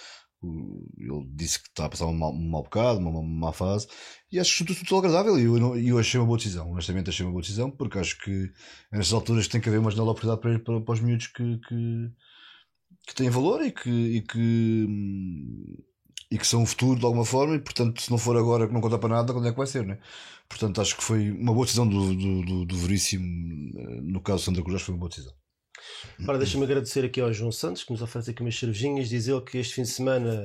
ele 0.99 1.27
disse 1.35 1.63
que 1.63 1.69
está 1.69 1.87
a 1.87 1.89
passar 1.89 2.07
um 2.07 2.13
mau, 2.13 2.33
um 2.33 2.49
mau 2.49 2.63
bocado, 2.63 2.99
uma, 2.99 3.23
má 3.23 3.53
fase, 3.53 3.87
e 4.31 4.39
acho 4.39 4.59
que 4.59 4.65
tudo, 4.65 4.85
tudo 4.85 4.99
agradável. 4.99 5.39
E 5.39 5.45
eu, 5.45 5.77
eu 5.77 5.99
achei 5.99 6.19
uma 6.19 6.27
boa 6.27 6.39
decisão, 6.39 6.71
honestamente, 6.71 7.11
achei 7.11 7.25
uma 7.25 7.33
boa 7.33 7.43
decisão, 7.43 7.71
porque 7.71 7.99
acho 7.99 8.19
que 8.19 8.51
nestas 8.93 9.13
alturas 9.13 9.49
tem 9.49 9.61
que 9.61 9.69
haver 9.69 9.79
uma 9.79 9.91
janela 9.91 10.07
de 10.07 10.11
oportunidade 10.13 10.41
para, 10.41 10.59
para, 10.59 10.81
para 10.85 10.95
os 10.95 11.01
miúdos 11.01 11.27
que, 11.29 11.59
que, 11.59 12.11
que 13.07 13.15
têm 13.15 13.31
valor 13.31 13.63
e 13.63 13.73
que, 13.73 13.91
e 13.91 14.23
que, 14.23 14.87
e 16.35 16.39
que 16.39 16.47
são 16.47 16.65
o 16.65 16.67
futuro 16.67 16.99
de 16.99 17.07
alguma 17.07 17.25
forma. 17.25 17.55
E 17.55 17.61
portanto, 17.61 18.03
se 18.03 18.11
não 18.11 18.19
for 18.19 18.37
agora 18.37 18.67
que 18.67 18.75
não 18.75 18.81
conta 18.81 18.99
para 18.99 19.09
nada, 19.09 19.33
quando 19.33 19.47
é 19.47 19.53
que 19.53 19.57
vai 19.57 19.69
ser, 19.69 19.87
né? 19.87 19.99
Portanto, 20.49 20.81
acho 20.81 20.97
que 20.97 21.05
foi 21.05 21.31
uma 21.31 21.55
boa 21.55 21.65
decisão 21.65 21.89
do, 21.89 22.13
do, 22.13 22.43
do, 22.43 22.65
do 22.65 22.77
Veríssimo, 22.77 23.25
eh, 23.79 24.01
no 24.03 24.21
caso 24.21 24.39
de 24.41 24.45
Santa 24.47 24.63
Cruz, 24.63 24.83
foi 24.83 24.95
uma 24.95 24.99
boa 24.99 25.09
decisão. 25.09 25.33
Ora, 26.27 26.37
deixa-me 26.37 26.65
agradecer 26.65 27.05
aqui 27.05 27.21
ao 27.21 27.33
João 27.33 27.53
Santos 27.53 27.85
que 27.85 27.93
nos 27.93 28.03
oferece 28.03 28.33
aqui 28.33 28.43
umas 28.43 28.59
cervejinhas. 28.59 29.09
Diz 29.09 29.29
ele 29.29 29.41
que 29.43 29.59
este 29.59 29.75
fim 29.75 29.83
de 29.83 29.89
semana, 29.89 30.45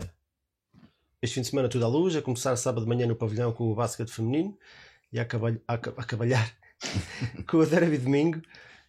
este 1.24 1.34
fim 1.34 1.42
de 1.42 1.48
semana 1.48 1.68
tudo 1.68 1.86
à 1.86 1.88
luz, 1.88 2.16
a 2.16 2.22
começar 2.22 2.56
sábado 2.56 2.84
de 2.84 2.88
manhã 2.88 3.08
no 3.08 3.16
pavilhão 3.16 3.52
com 3.52 3.72
o 3.72 3.76
basquete 3.76 4.12
feminino 4.12 4.56
e 5.12 5.18
a, 5.18 5.24
acabalhar, 5.24 5.60
a, 5.68 5.74
acabalhar 5.74 6.56
com 7.50 7.58
o 7.58 7.66
derby 7.66 7.98
domingo. 7.98 8.40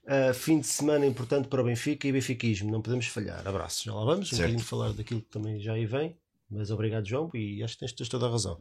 Uh, 0.05 0.35
fim 0.35 0.61
de 0.61 0.67
semana 0.67 1.07
importante 1.07 1.49
para 1.49 1.63
o 1.63 1.65
Benfica 1.65 2.09
e 2.09 2.13
benfiquismo, 2.13 2.71
não 2.71 2.83
podemos 2.83 3.07
falhar. 3.07 3.47
Abraços, 3.47 3.85
já 3.85 3.95
lá 3.95 4.05
vamos, 4.05 4.33
um 4.33 4.37
bocadinho 4.37 4.61
falar 4.61 4.93
daquilo 4.93 5.23
que 5.23 5.31
também 5.31 5.61
já 5.61 5.75
aí 5.75 5.87
vem, 5.87 6.17
mas 6.51 6.71
obrigado, 6.71 7.07
João, 7.07 7.31
e 7.35 7.63
acho 7.63 7.75
que 7.75 7.81
tens, 7.81 7.93
tens 7.93 8.09
toda 8.09 8.27
a 8.27 8.31
razão. 8.31 8.59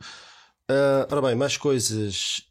Uh, 0.70 1.08
ora 1.12 1.22
bem, 1.22 1.36
mais 1.36 1.58
coisas. 1.58 2.44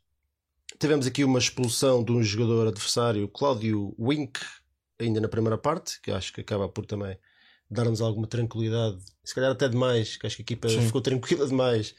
Tivemos 0.79 1.07
aqui 1.07 1.25
uma 1.25 1.39
expulsão 1.39 2.03
de 2.03 2.13
um 2.13 2.23
jogador 2.23 2.69
adversário, 2.69 3.29
Cláudio 3.29 3.95
Wink, 3.99 4.41
ainda 4.99 5.21
na 5.21 5.29
primeira 5.29 5.57
parte, 5.57 6.01
que 6.03 6.11
acho 6.11 6.33
que 6.33 6.41
acaba 6.41 6.69
por 6.69 6.85
também 6.85 7.17
dar-nos 7.71 8.01
alguma 8.01 8.27
tranquilidade, 8.27 8.99
se 9.23 9.35
calhar 9.35 9.51
até 9.51 9.69
demais, 9.69 10.17
que 10.17 10.27
acho 10.27 10.37
que 10.37 10.43
a 10.43 10.45
equipa 10.45 10.69
Sim. 10.69 10.83
ficou 10.83 11.01
tranquila 11.01 11.47
demais 11.49 11.95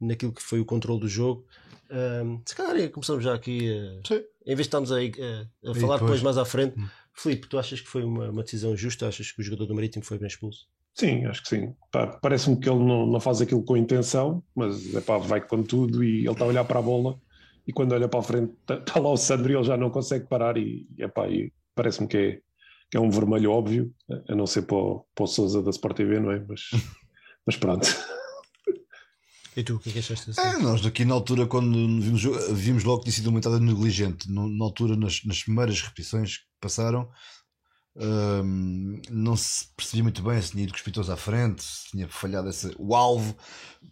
naquilo 0.00 0.32
que 0.32 0.42
foi 0.42 0.60
o 0.60 0.64
controle 0.64 1.00
do 1.00 1.08
jogo. 1.08 1.46
Um, 1.90 2.42
se 2.44 2.54
calhar 2.54 2.90
começamos 2.90 3.24
já 3.24 3.34
aqui, 3.34 3.70
a, 3.70 4.14
em 4.14 4.54
vez 4.54 4.58
de 4.58 4.62
estarmos 4.62 4.90
a, 4.90 4.96
a, 4.96 5.70
a 5.70 5.74
falar 5.74 5.96
depois. 5.96 6.00
depois. 6.00 6.22
mais 6.22 6.38
à 6.38 6.44
frente. 6.44 6.78
Hum. 6.78 6.88
Filipe, 7.12 7.46
tu 7.48 7.58
achas 7.58 7.80
que 7.80 7.88
foi 7.88 8.02
uma, 8.02 8.28
uma, 8.30 8.42
decisão 8.42 8.76
justa? 8.76 9.06
Achas 9.06 9.30
que 9.30 9.40
o 9.40 9.44
jogador 9.44 9.66
do 9.66 9.74
Marítimo 9.74 10.04
foi 10.04 10.18
bem 10.18 10.26
expulso? 10.26 10.66
Sim, 10.94 11.26
acho 11.26 11.42
que 11.42 11.48
sim. 11.48 11.74
Parece-me 12.22 12.56
que 12.58 12.68
ele 12.68 12.78
não, 12.78 13.06
não 13.06 13.20
faz 13.20 13.40
aquilo 13.40 13.64
com 13.64 13.76
intenção, 13.76 14.42
mas 14.54 14.94
epá, 14.94 15.18
vai 15.18 15.40
com 15.40 15.62
tudo 15.62 16.04
e 16.04 16.20
ele 16.20 16.30
está 16.30 16.44
a 16.44 16.48
olhar 16.48 16.64
para 16.64 16.78
a 16.78 16.82
bola 16.82 17.18
e 17.66 17.72
quando 17.72 17.92
olha 17.92 18.08
para 18.08 18.20
a 18.20 18.22
frente 18.22 18.52
está, 18.60 18.76
está 18.76 19.00
lá 19.00 19.10
o 19.10 19.16
Sandro 19.16 19.50
e 19.50 19.56
ele 19.56 19.64
já 19.64 19.76
não 19.76 19.90
consegue 19.90 20.26
parar 20.26 20.56
e, 20.56 20.86
epá, 20.98 21.28
e 21.28 21.52
parece-me 21.74 22.06
que 22.06 22.16
é, 22.16 22.40
que 22.90 22.96
é 22.96 23.00
um 23.00 23.10
vermelho 23.10 23.50
óbvio, 23.50 23.92
a 24.28 24.34
não 24.36 24.46
ser 24.46 24.62
para 24.62 24.76
o, 24.76 25.04
para 25.14 25.24
o 25.24 25.26
Sousa 25.26 25.62
da 25.62 25.70
Sport 25.70 25.96
TV, 25.96 26.20
não 26.20 26.30
é? 26.30 26.44
Mas, 26.46 26.60
mas 27.44 27.56
pronto. 27.56 27.88
E 29.56 29.62
tu, 29.62 29.76
o 29.76 29.78
que 29.78 29.88
é 29.88 29.92
que 29.92 29.98
achaste 30.00 30.30
assim? 30.30 30.40
É, 30.40 30.58
nós 30.58 30.80
daqui 30.80 31.04
na 31.04 31.14
altura, 31.14 31.46
quando 31.46 31.72
vimos, 32.00 32.22
vimos 32.52 32.84
logo 32.84 32.98
que 32.98 33.04
tinha 33.04 33.14
sido 33.14 33.28
uma 33.28 33.38
entrada 33.38 33.60
negligente. 33.60 34.30
Na 34.30 34.64
altura, 34.64 34.96
nas, 34.96 35.24
nas 35.24 35.42
primeiras 35.44 35.80
repetições 35.80 36.38
que 36.38 36.44
passaram, 36.60 37.08
não 39.10 39.36
se 39.36 39.68
percebia 39.76 40.02
muito 40.02 40.22
bem 40.22 40.40
se 40.40 40.50
tinha 40.50 40.64
ido 40.64 40.72
com 40.72 41.00
os 41.00 41.10
à 41.10 41.16
frente, 41.16 41.62
se 41.62 41.90
tinha 41.90 42.08
falhado 42.08 42.48
esse, 42.48 42.74
o 42.78 42.94
alvo. 42.94 43.36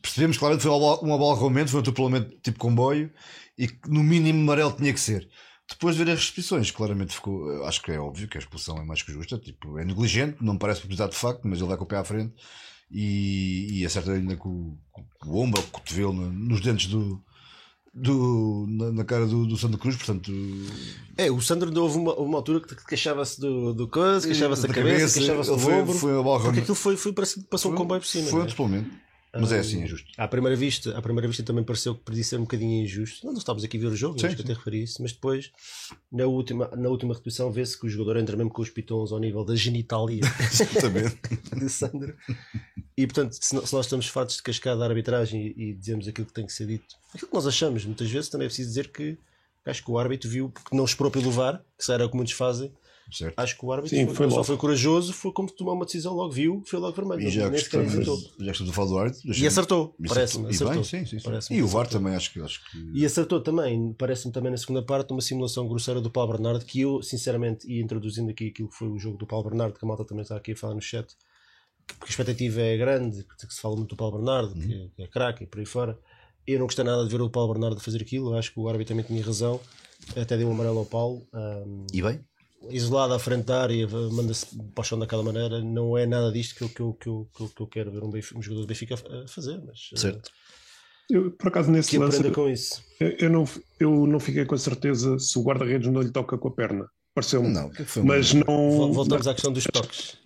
Percebemos 0.00 0.36
claramente 0.36 0.62
que 0.62 0.68
foi 0.68 0.76
uma 0.76 1.18
bola 1.18 1.38
realmente, 1.38 1.70
foi 1.70 1.78
um 1.78 1.82
atropelamento 1.82 2.36
tipo 2.40 2.58
comboio 2.58 3.12
e 3.56 3.68
que 3.68 3.88
no 3.88 4.02
mínimo 4.02 4.40
amarelo 4.40 4.72
tinha 4.72 4.92
que 4.92 5.00
ser. 5.00 5.28
Depois 5.68 5.96
de 5.96 6.04
ver 6.04 6.10
as 6.10 6.18
restrições, 6.18 6.70
claramente 6.70 7.14
ficou. 7.14 7.64
Acho 7.64 7.80
que 7.80 7.92
é 7.92 7.98
óbvio 7.98 8.28
que 8.28 8.36
a 8.36 8.40
expulsão 8.40 8.76
é 8.78 8.84
mais 8.84 9.02
que 9.02 9.12
justa. 9.12 9.38
Tipo, 9.38 9.78
é 9.78 9.84
negligente, 9.84 10.38
não 10.40 10.58
parece 10.58 10.80
propriedade 10.80 11.12
de 11.12 11.18
facto, 11.18 11.46
mas 11.46 11.60
ele 11.60 11.68
vai 11.68 11.76
com 11.76 11.84
o 11.84 11.86
pé 11.86 11.96
à 11.96 12.04
frente 12.04 12.34
e, 12.90 13.80
e 13.80 13.86
acerta 13.86 14.12
ainda 14.12 14.36
com, 14.36 14.76
com, 14.90 15.04
com 15.20 15.30
o 15.30 15.38
ombro, 15.38 15.62
com 15.62 15.68
o 15.68 15.70
cotovelo 15.70 16.12
nos 16.12 16.60
dentes 16.60 16.86
do, 16.88 17.24
do, 17.94 18.66
na, 18.68 18.92
na, 18.92 19.04
cara 19.04 19.26
do, 19.26 19.46
do 19.46 19.56
Sandro 19.56 19.78
Cruz, 19.78 19.96
portanto. 19.96 20.32
É, 21.16 21.30
o 21.30 21.40
Sandro 21.40 21.70
houve 21.80 21.98
uma, 21.98 22.14
uma 22.14 22.38
altura 22.38 22.60
que 22.60 22.74
queixava-se 22.86 23.38
do, 23.38 23.74
do 23.74 23.86
coisa, 23.86 24.26
queixava-se 24.26 24.66
da, 24.66 24.72
cabeça, 24.72 25.18
queixava-se 25.18 25.50
do 25.50 25.58
foi, 25.58 25.74
ombro. 25.74 25.94
Foi 25.94 26.18
a 26.18 26.22
barra, 26.22 26.44
porque 26.44 26.60
aquilo 26.60 26.74
foi, 26.74 26.96
foi, 26.96 27.12
parece 27.12 27.40
que 27.40 27.46
passou 27.46 27.70
foi, 27.70 27.76
um 27.76 27.82
comboio 27.82 28.00
por 28.00 28.06
cima. 28.06 28.28
Foi 28.28 28.42
um 28.42 28.46
totalmente. 28.46 28.90
Mas 29.34 29.50
é 29.50 29.60
assim, 29.60 29.82
é 29.82 29.86
justo. 29.86 30.10
À 30.18 30.28
primeira 30.28 30.54
vista, 30.54 30.96
à 30.96 31.00
primeira 31.00 31.26
vista 31.26 31.42
também 31.42 31.64
pareceu 31.64 31.94
que 31.94 32.02
podia 32.02 32.22
ser 32.22 32.36
um 32.36 32.42
bocadinho 32.42 32.84
injusto. 32.84 33.24
Não, 33.24 33.32
não 33.32 33.38
estávamos 33.38 33.64
aqui 33.64 33.78
a 33.78 33.80
ver 33.80 33.86
o 33.86 33.96
jogo, 33.96 34.18
sim, 34.18 34.26
acho 34.26 34.36
que 34.36 34.42
até 34.42 34.52
referi 34.52 34.82
isso, 34.82 35.00
mas 35.00 35.12
depois, 35.12 35.50
na 36.10 36.26
última, 36.26 36.68
na 36.76 36.88
última 36.90 37.14
repetição, 37.14 37.50
vê-se 37.50 37.78
que 37.78 37.86
o 37.86 37.88
jogador 37.88 38.18
entra 38.18 38.36
mesmo 38.36 38.50
com 38.50 38.60
os 38.60 38.68
pitons 38.68 39.10
ao 39.10 39.18
nível 39.18 39.42
da 39.42 39.56
genitalia 39.56 40.20
de 41.56 41.68
Sandro. 41.70 42.14
E 42.94 43.06
portanto, 43.06 43.32
se, 43.32 43.40
se, 43.40 43.54
nós 43.54 43.86
estamos 43.86 44.06
fartos 44.06 44.36
de 44.36 44.42
cascar 44.42 44.76
da 44.76 44.84
arbitragem 44.84 45.54
e, 45.56 45.70
e, 45.70 45.72
dizemos 45.72 46.06
aquilo 46.06 46.26
que 46.26 46.34
tem 46.34 46.44
que 46.44 46.52
ser 46.52 46.66
dito, 46.66 46.96
aquilo 47.14 47.28
que 47.28 47.34
nós 47.34 47.46
achamos, 47.46 47.86
muitas 47.86 48.10
vezes 48.10 48.28
também 48.28 48.44
é 48.44 48.48
preciso 48.48 48.68
dizer 48.68 48.88
que 48.88 49.16
acho 49.64 49.82
que 49.82 49.90
o 49.90 49.98
árbitro 49.98 50.28
viu, 50.28 50.50
porque 50.50 50.76
não 50.76 50.84
esperou 50.84 51.10
pelo 51.10 51.30
VAR, 51.30 51.62
que 51.78 51.90
era 51.90 52.04
o 52.04 52.10
que 52.10 52.16
muitos 52.16 52.34
fazem, 52.34 52.70
certo? 53.12 53.38
Acho 53.38 53.58
que 53.58 53.64
o 53.64 53.72
árbitro 53.72 53.96
Sim, 53.96 54.06
foi, 54.06 54.14
foi 54.14 54.30
só 54.30 54.44
foi 54.44 54.56
corajoso, 54.56 55.12
foi 55.12 55.32
como 55.32 55.50
tomou 55.50 55.74
uma 55.74 55.84
decisão, 55.84 56.14
logo 56.14 56.32
viu, 56.32 56.62
foi 56.66 56.78
logo 56.78 56.94
vermelho. 56.94 57.20
E 57.28 57.30
já 57.30 57.50
que, 57.50 57.56
estamos, 57.56 57.92
já 57.92 58.00
que 58.00 58.50
estamos 58.50 58.70
a 58.70 58.74
falar 58.74 58.88
do 58.88 58.98
árbitro, 58.98 59.32
E 59.34 59.46
acertou, 59.46 59.94
e 59.98 60.08
parece-me. 60.08 60.46
E, 60.46 60.50
Acertou. 60.50 60.74
bem, 60.74 60.84
sim, 60.84 61.06
sim. 61.06 61.18
Parece-me 61.22 61.56
e 61.56 61.60
que 61.60 61.64
o 61.64 61.68
VAR 61.68 61.82
acertou. 61.82 62.00
também 62.00 62.14
acho 62.16 62.32
que. 62.32 62.40
Acho 62.40 62.60
que... 62.70 62.90
E 62.94 63.04
acertou 63.06 63.40
também, 63.40 63.92
parece-me 63.94 64.32
também 64.32 64.50
na 64.50 64.56
segunda 64.56 64.82
parte, 64.82 65.12
uma 65.12 65.20
simulação 65.20 65.68
grosseira 65.68 66.00
do 66.00 66.10
Paulo 66.10 66.32
Bernardo, 66.32 66.64
que 66.64 66.80
eu, 66.80 67.02
sinceramente, 67.02 67.66
e 67.70 67.80
introduzindo 67.80 68.30
aqui 68.30 68.48
aquilo 68.48 68.68
que 68.68 68.76
foi 68.76 68.88
o 68.88 68.98
jogo 68.98 69.16
do 69.16 69.26
Paulo 69.26 69.48
Bernardo, 69.48 69.78
que 69.78 69.84
a 69.84 69.88
malta 69.88 70.04
também 70.04 70.22
está 70.22 70.36
aqui 70.36 70.52
a 70.52 70.56
falar 70.56 70.74
no 70.74 70.80
chat, 70.82 71.06
porque 71.86 72.04
a 72.04 72.08
expectativa 72.08 72.60
é 72.60 72.76
grande, 72.76 73.24
porque 73.24 73.46
se 73.48 73.60
fala 73.60 73.76
muito 73.76 73.90
do 73.90 73.96
Paulo 73.96 74.16
Bernardo, 74.18 74.54
que, 74.54 74.90
que 74.96 75.02
é 75.02 75.06
craque 75.06 75.44
e 75.44 75.46
por 75.46 75.60
aí 75.60 75.66
fora. 75.66 75.98
Eu 76.46 76.58
não 76.58 76.66
gostei 76.66 76.84
nada 76.84 77.04
de 77.04 77.08
ver 77.10 77.20
o 77.22 77.30
Paulo 77.30 77.52
Bernardo 77.52 77.80
fazer 77.80 78.02
aquilo, 78.02 78.34
acho 78.34 78.52
que 78.52 78.58
o 78.58 78.68
árbitro 78.68 78.94
também 78.94 79.04
tinha 79.04 79.24
razão, 79.24 79.60
até 80.16 80.36
deu 80.36 80.48
um 80.48 80.52
amarelo 80.52 80.78
ao 80.80 80.84
Paulo. 80.86 81.22
ahm, 81.32 81.86
E 81.92 82.02
bem? 82.02 82.20
Isolado 82.70 83.14
à 83.14 83.18
frente 83.18 83.44
da 83.46 83.62
área, 83.62 83.86
manda-se 83.88 84.46
para 84.74 84.82
o 84.82 84.84
chão 84.84 84.98
daquela 84.98 85.22
maneira, 85.22 85.60
não 85.60 85.96
é 85.96 86.06
nada 86.06 86.30
disto 86.32 86.54
que 86.54 86.62
eu, 86.62 86.68
que 86.68 86.80
eu, 86.80 86.92
que 86.94 87.08
eu, 87.08 87.28
que 87.36 87.42
eu, 87.42 87.48
que 87.48 87.62
eu 87.62 87.66
quero 87.66 87.90
ver 87.90 88.02
um, 88.04 88.10
Benfica- 88.10 88.38
um 88.38 88.42
jogador 88.42 88.60
do 88.62 88.66
Benfica 88.66 88.94
a 88.94 89.24
a 89.24 89.28
fazer, 89.28 89.60
mas 89.66 89.90
eh, 89.94 89.96
Certo. 89.98 90.30
Eu, 91.10 91.30
por 91.32 91.48
acaso, 91.48 91.70
nesse 91.70 91.90
que 91.90 91.98
lance, 91.98 92.30
com 92.30 92.48
isso. 92.48 92.82
eu, 92.98 93.08
eu 93.18 93.30
não, 93.30 93.44
eu 93.78 94.06
não 94.06 94.18
fiquei 94.20 94.44
com 94.46 94.54
a 94.54 94.58
certeza 94.58 95.18
se 95.18 95.38
o 95.38 95.42
guarda-redes 95.42 95.88
não 95.92 96.00
lhe 96.00 96.10
toca 96.10 96.38
com 96.38 96.48
a 96.48 96.50
perna. 96.50 96.86
Pareceu-me. 97.14 97.50
Não, 97.50 97.70
é? 97.76 98.02
Mas 98.02 98.32
não. 98.32 98.44
Vol- 98.46 98.92
Voltamos 98.94 99.26
à 99.26 99.34
questão 99.34 99.52
dos 99.52 99.64
toques. 99.64 100.16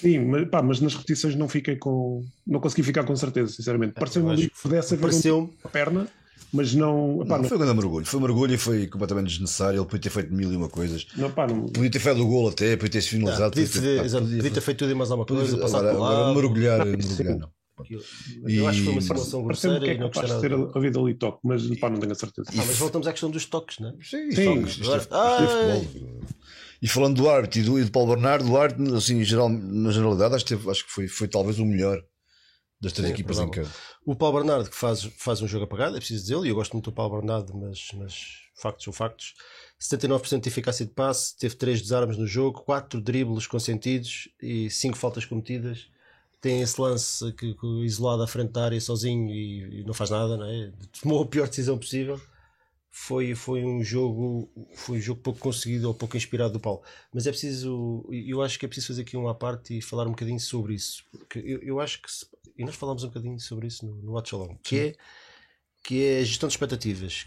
Sim, 0.00 0.20
mas, 0.26 0.48
pá, 0.48 0.62
mas 0.62 0.78
nas 0.80 0.92
repetições 0.94 1.34
não 1.34 1.48
fiquei 1.48 1.74
com. 1.74 2.24
Não 2.46 2.60
consegui 2.60 2.84
ficar 2.84 3.02
com 3.02 3.16
certeza, 3.16 3.52
sinceramente. 3.52 3.94
Pareceu-me 3.94 4.28
eu 4.28 4.32
ali 4.34 4.48
que 4.50 4.62
pudesse 4.62 4.94
haver 4.94 5.02
Pareceu-me, 5.02 5.48
uma 5.64 5.70
perna, 5.70 6.08
mas 6.52 6.74
não. 6.74 7.18
Pá, 7.26 7.36
Não, 7.36 7.42
não, 7.42 7.48
foi 7.48 7.56
um 7.56 7.60
grande 7.60 7.76
mergulho. 7.78 8.06
Foi 8.06 8.18
um 8.18 8.22
mergulho 8.22 8.54
e 8.54 8.58
foi 8.58 8.86
completamente 8.86 9.28
desnecessário. 9.28 9.78
Ele 9.78 9.84
podia 9.86 10.00
ter 10.00 10.10
feito 10.10 10.32
mil 10.32 10.52
e 10.52 10.56
uma 10.56 10.68
coisas. 10.68 11.06
não, 11.16 11.30
pá, 11.30 11.46
não, 11.46 11.66
Podia 11.66 11.90
ter 11.90 11.98
feito 12.00 12.20
o 12.22 12.26
gol 12.26 12.48
até, 12.48 12.76
podia 12.76 12.90
ter 12.92 13.00
se 13.02 13.08
ah, 13.08 13.10
finalizado. 13.18 13.50
podia, 13.52 13.66
podia 13.66 13.80
ter, 13.82 13.96
pá, 13.96 14.02
podia- 14.20 14.36
podia 14.36 14.50
ter 14.50 14.60
feito 14.60 14.78
tudo 14.78 14.90
e 14.90 14.94
mais 14.94 15.10
alguma 15.10 15.26
coisa, 15.26 15.42
podia- 15.44 15.60
passado 15.62 15.88
agora, 15.88 15.96
agora 15.96 16.28
lá. 16.28 16.34
mergulhar, 16.34 16.80
Ah, 16.82 16.84
mergulhar 16.84 17.38
não. 17.38 17.50
Eu, 17.88 18.00
eu 18.48 18.66
acho 18.66 18.78
que 18.80 18.84
foi 18.86 18.92
uma 18.94 19.00
E- 19.00 19.04
simulação 19.04 19.44
pareceu-me 19.44 19.78
grosseira 19.78 19.80
que 19.80 19.90
é 19.90 19.94
e 19.94 19.98
não 19.98 20.10
de 20.10 20.40
ter 20.72 20.76
havido 20.78 21.00
ali 21.00 21.14
toque, 21.14 21.38
mas 21.44 21.64
pá, 21.78 21.88
não 21.88 21.98
tenho 22.00 22.10
a 22.12 22.14
certeza. 22.16 22.48
Ah, 22.52 22.64
mas 22.66 22.76
voltamos 22.76 23.06
à 23.06 23.12
questão 23.12 23.30
dos 23.30 23.44
toques, 23.44 23.78
não 23.78 23.90
é? 23.90 23.92
Sim, 24.02 24.30
Sim. 24.32 24.44
toques, 24.44 24.78
isto 24.78 24.92
é- 24.94 24.96
isto 24.98 25.14
é 25.14 25.16
Ai. 25.16 25.48
futebol. 25.48 25.84
E 26.82 26.88
falando 26.88 27.16
do 27.16 27.28
árbitro 27.30 27.60
e 27.60 27.62
do, 27.62 27.78
e 27.80 27.84
do 27.84 27.90
Paulo 27.92 28.14
Bernardo, 28.14 28.50
o 28.50 28.56
árbitro, 28.56 28.96
assim, 28.96 29.18
em 29.20 29.24
geral, 29.24 29.48
na 29.48 29.90
generalidade, 29.90 30.34
acho 30.34 30.44
que, 30.44 30.56
teve- 30.56 30.70
acho 30.70 30.84
que 30.86 30.90
foi, 30.92 31.06
foi 31.08 31.28
talvez 31.28 31.58
o 31.58 31.64
melhor 31.64 32.00
das 32.80 32.92
três 32.92 33.08
Sim, 33.08 33.10
equipas 33.10 33.40
em 33.40 33.50
campo. 33.50 33.78
O 34.04 34.14
Paulo 34.14 34.38
Bernardo 34.38 34.70
que 34.70 34.76
faz, 34.76 35.02
faz 35.16 35.42
um 35.42 35.48
jogo 35.48 35.64
apagado, 35.64 35.96
é 35.96 35.98
preciso 35.98 36.22
dizê-lo, 36.22 36.46
e 36.46 36.48
eu 36.48 36.54
gosto 36.54 36.72
muito 36.72 36.86
do 36.90 36.94
Paulo 36.94 37.16
Bernardo, 37.16 37.54
mas, 37.56 37.88
mas 37.94 38.42
factos 38.54 38.84
são 38.84 38.92
factos. 38.92 39.34
79% 39.78 40.44
de 40.44 40.48
eficácia 40.48 40.86
de 40.86 40.92
passe, 40.92 41.36
teve 41.36 41.56
3 41.56 41.80
desarmes 41.82 42.16
no 42.16 42.26
jogo, 42.26 42.62
4 42.62 43.00
dribles 43.00 43.46
consentidos 43.46 44.28
e 44.42 44.70
5 44.70 44.96
faltas 44.96 45.24
cometidas. 45.24 45.88
Tem 46.40 46.60
esse 46.62 46.80
lance 46.80 47.32
que, 47.32 47.54
que 47.54 47.66
isolado 47.84 48.22
à 48.22 48.26
frente 48.28 48.52
da 48.52 48.64
área 48.64 48.80
sozinho 48.80 49.28
e, 49.30 49.80
e 49.80 49.84
não 49.84 49.92
faz 49.94 50.10
nada, 50.10 50.36
não 50.36 50.46
é? 50.46 50.72
tomou 51.02 51.22
a 51.22 51.26
pior 51.26 51.48
decisão 51.48 51.76
possível. 51.78 52.20
Foi, 52.90 53.34
foi 53.34 53.64
um 53.64 53.82
jogo 53.84 54.50
foi 54.74 54.98
um 54.98 55.00
jogo 55.00 55.20
pouco 55.20 55.38
conseguido 55.38 55.86
ou 55.88 55.94
pouco 55.94 56.16
inspirado 56.16 56.54
do 56.54 56.60
Paulo. 56.60 56.82
Mas 57.12 57.26
é 57.26 57.30
preciso, 57.30 58.04
eu 58.10 58.42
acho 58.42 58.58
que 58.58 58.64
é 58.64 58.68
preciso 58.68 58.88
fazer 58.88 59.02
aqui 59.02 59.16
uma 59.16 59.34
parte 59.34 59.78
e 59.78 59.82
falar 59.82 60.06
um 60.06 60.10
bocadinho 60.10 60.40
sobre 60.40 60.74
isso. 60.74 61.04
Porque 61.12 61.38
eu, 61.38 61.60
eu 61.62 61.80
acho 61.80 62.02
que, 62.02 62.10
se- 62.10 62.26
e 62.58 62.64
nós 62.64 62.74
falámos 62.74 63.04
um 63.04 63.08
bocadinho 63.08 63.38
sobre 63.40 63.68
isso 63.68 63.86
no, 63.86 63.94
no 64.02 64.12
Watch 64.12 64.34
Along, 64.34 64.58
que 64.62 64.78
é, 64.78 64.94
que 65.84 66.04
é 66.04 66.18
a 66.20 66.24
gestão 66.24 66.48
de 66.48 66.54
expectativas. 66.54 67.26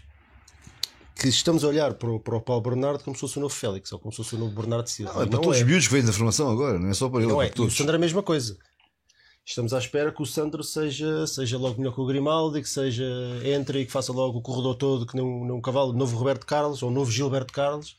Que 1.14 1.28
estamos 1.28 1.62
a 1.62 1.68
olhar 1.68 1.94
para 1.94 2.10
o, 2.10 2.18
para 2.18 2.36
o 2.36 2.40
Paulo 2.40 2.62
Bernardo 2.62 3.04
como 3.04 3.14
se 3.14 3.20
fosse 3.20 3.36
o 3.36 3.40
novo 3.40 3.54
Félix 3.54 3.92
ou 3.92 3.98
como 3.98 4.10
se 4.12 4.16
fosse 4.16 4.34
o 4.34 4.38
novo 4.38 4.54
Bernardo 4.54 4.88
Silva. 4.88 5.12
Não, 5.12 5.20
é 5.22 5.24
E 5.24 5.28
para 5.28 5.36
não 5.36 5.42
todos 5.42 5.58
é. 5.58 5.60
os 5.60 5.66
miúdos 5.66 5.86
que 5.88 5.92
vêm 5.94 6.04
da 6.04 6.12
formação 6.12 6.50
agora, 6.50 6.78
não 6.78 6.88
é 6.88 6.94
só 6.94 7.08
para 7.08 7.20
ele, 7.22 7.30
Não 7.32 7.42
é 7.42 7.46
é. 7.46 7.48
para 7.48 7.54
E 7.56 7.60
o 7.60 7.64
todos. 7.64 7.76
Sandro 7.76 7.92
é 7.94 7.96
a 7.96 8.00
mesma 8.00 8.22
coisa. 8.22 8.58
Estamos 9.44 9.74
à 9.74 9.78
espera 9.78 10.12
que 10.12 10.22
o 10.22 10.26
Sandro 10.26 10.62
seja, 10.62 11.26
seja 11.26 11.58
logo 11.58 11.78
melhor 11.78 11.92
que 11.94 12.00
o 12.00 12.06
Grimaldi, 12.06 12.62
que 12.62 12.68
seja 12.68 13.04
entre 13.44 13.80
e 13.80 13.86
que 13.86 13.92
faça 13.92 14.12
logo 14.12 14.38
o 14.38 14.42
corredor 14.42 14.76
todo, 14.76 15.04
que 15.06 15.16
não 15.16 15.56
um 15.56 15.60
cavalo, 15.60 15.92
novo 15.92 16.16
Roberto 16.16 16.46
Carlos 16.46 16.82
ou 16.82 16.90
novo 16.90 17.10
Gilberto 17.10 17.52
Carlos. 17.52 17.96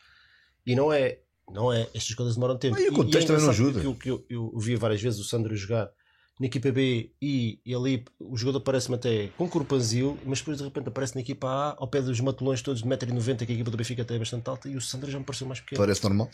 E 0.66 0.74
não 0.76 0.92
é. 0.92 1.20
Não 1.52 1.72
é. 1.72 1.82
Estas 1.94 2.16
coisas 2.16 2.36
demoram 2.36 2.58
tempo. 2.58 2.78
Ah, 2.78 2.82
e 2.82 2.88
o 2.90 2.94
contexto 2.94 3.28
também 3.28 3.44
não 3.44 3.50
ajuda. 3.50 3.80
que 3.82 3.86
Eu, 3.86 3.96
que 3.96 4.10
eu, 4.10 4.26
eu 4.30 4.58
vi 4.58 4.76
várias 4.78 5.02
vezes 5.02 5.20
o 5.20 5.24
Sandro 5.24 5.56
jogar 5.56 5.92
na 6.40 6.48
equipa 6.48 6.72
B 6.72 7.12
e, 7.22 7.60
e 7.66 7.76
ali 7.76 8.04
o 8.20 8.36
jogador 8.36 8.62
parece-me 8.62 8.96
até 8.96 9.28
com 9.38 9.48
corpanzil, 9.48 10.18
mas 10.26 10.40
depois 10.40 10.58
de 10.58 10.64
repente 10.64 10.88
aparece 10.88 11.16
na 11.16 11.22
equipa 11.22 11.48
A 11.48 11.76
ao 11.78 11.88
pé 11.88 12.02
dos 12.02 12.20
matulões 12.20 12.62
todos 12.62 12.82
de 12.82 12.88
1,90m, 12.88 13.46
que 13.46 13.52
a 13.52 13.56
equipa 13.56 13.72
do 13.72 13.78
Benfica 13.78 14.02
até 14.02 14.16
é 14.16 14.20
bastante 14.20 14.50
alta, 14.50 14.68
e 14.68 14.76
o 14.76 14.82
Sandro 14.82 15.10
já 15.10 15.20
me 15.20 15.26
pareceu 15.26 15.48
mais 15.48 15.60
pequeno. 15.60 15.82
Parece 15.82 16.04
normal. 16.04 16.30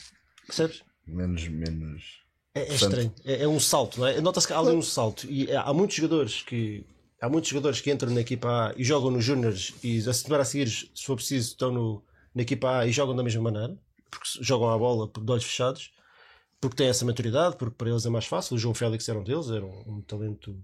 Percebes? 0.45 0.83
Menos, 1.05 1.47
menos. 1.47 2.19
É, 2.55 2.61
é 2.61 2.73
estranho, 2.73 3.13
é, 3.25 3.43
é 3.43 3.47
um 3.47 3.59
salto, 3.59 3.99
não 3.99 4.07
é? 4.07 4.19
Nota-se 4.21 4.47
que 4.47 4.53
há 4.53 4.59
ali 4.59 4.75
um 4.75 4.81
salto 4.81 5.27
e 5.29 5.51
há 5.51 5.71
muitos 5.73 5.95
jogadores 5.95 6.41
que 6.41 6.83
há 7.21 7.29
muitos 7.29 7.49
jogadores 7.49 7.81
que 7.81 7.91
entram 7.91 8.11
na 8.11 8.21
equipa 8.21 8.69
A 8.69 8.73
e 8.75 8.83
jogam 8.83 9.11
nos 9.11 9.23
Júniors 9.23 9.73
e 9.83 9.99
a 10.07 10.13
semana 10.13 10.43
a 10.43 10.45
seguir, 10.45 10.69
se 10.69 11.05
for 11.05 11.15
preciso, 11.15 11.49
estão 11.49 11.71
no, 11.71 12.03
na 12.33 12.41
equipa 12.41 12.79
A 12.79 12.87
e 12.87 12.91
jogam 12.91 13.15
da 13.15 13.23
mesma 13.23 13.41
maneira, 13.43 13.77
porque 14.09 14.27
jogam 14.41 14.69
a 14.69 14.77
bola 14.77 15.07
de 15.07 15.31
olhos 15.31 15.43
fechados, 15.43 15.91
porque 16.61 16.75
têm 16.77 16.87
essa 16.87 17.05
maturidade, 17.05 17.55
porque 17.57 17.75
para 17.75 17.89
eles 17.89 18.05
é 18.05 18.09
mais 18.09 18.25
fácil. 18.25 18.55
O 18.55 18.59
João 18.59 18.73
Félix 18.73 19.07
era 19.07 19.17
um 19.19 19.23
deles, 19.23 19.49
era 19.49 19.65
um, 19.65 19.83
um 19.97 20.01
talento 20.01 20.57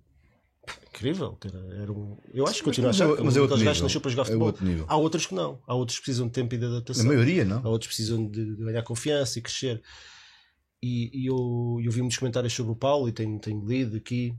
incrível. 0.89 1.37
Era, 1.43 1.81
era 1.83 1.91
um, 1.91 2.17
eu 2.33 2.45
acho 2.45 2.59
que 2.59 2.63
continua 2.65 2.89
a 2.89 2.93
Mas 2.93 2.99
é- 3.01 3.03
achar 3.05 3.15
que 3.17 3.23
mas 3.23 3.35
é 3.35 3.39
um 3.39 3.43
outro 3.43 3.57
nível. 3.57 3.83
nasceu 3.83 4.01
para 4.01 4.11
jogar 4.11 4.21
É 4.23 4.25
futebol. 4.25 4.47
outro 4.47 4.65
nível. 4.65 4.85
Há 4.87 4.97
outros 4.97 5.25
que 5.25 5.33
não, 5.35 5.61
há 5.67 5.73
outros 5.73 5.97
que 5.99 6.03
precisam 6.05 6.27
de 6.27 6.33
tempo 6.33 6.55
e 6.55 6.57
de 6.57 6.65
A 6.65 6.67
adaptação. 6.69 7.05
maioria, 7.05 7.45
não? 7.45 7.57
Há 7.65 7.69
outros 7.69 7.87
que 7.89 7.95
precisam 7.95 8.27
de, 8.27 8.55
de 8.55 8.63
ganhar 8.63 8.83
confiança 8.83 9.39
e 9.39 9.41
crescer. 9.41 9.81
E, 10.81 11.21
e 11.23 11.25
eu, 11.27 11.79
eu 11.83 11.91
vi 11.91 12.01
muitos 12.01 12.17
comentários 12.17 12.53
sobre 12.53 12.71
o 12.71 12.75
Paulo 12.75 13.07
e 13.07 13.11
tenho, 13.11 13.39
tenho 13.39 13.65
lido 13.65 13.97
aqui 13.97 14.35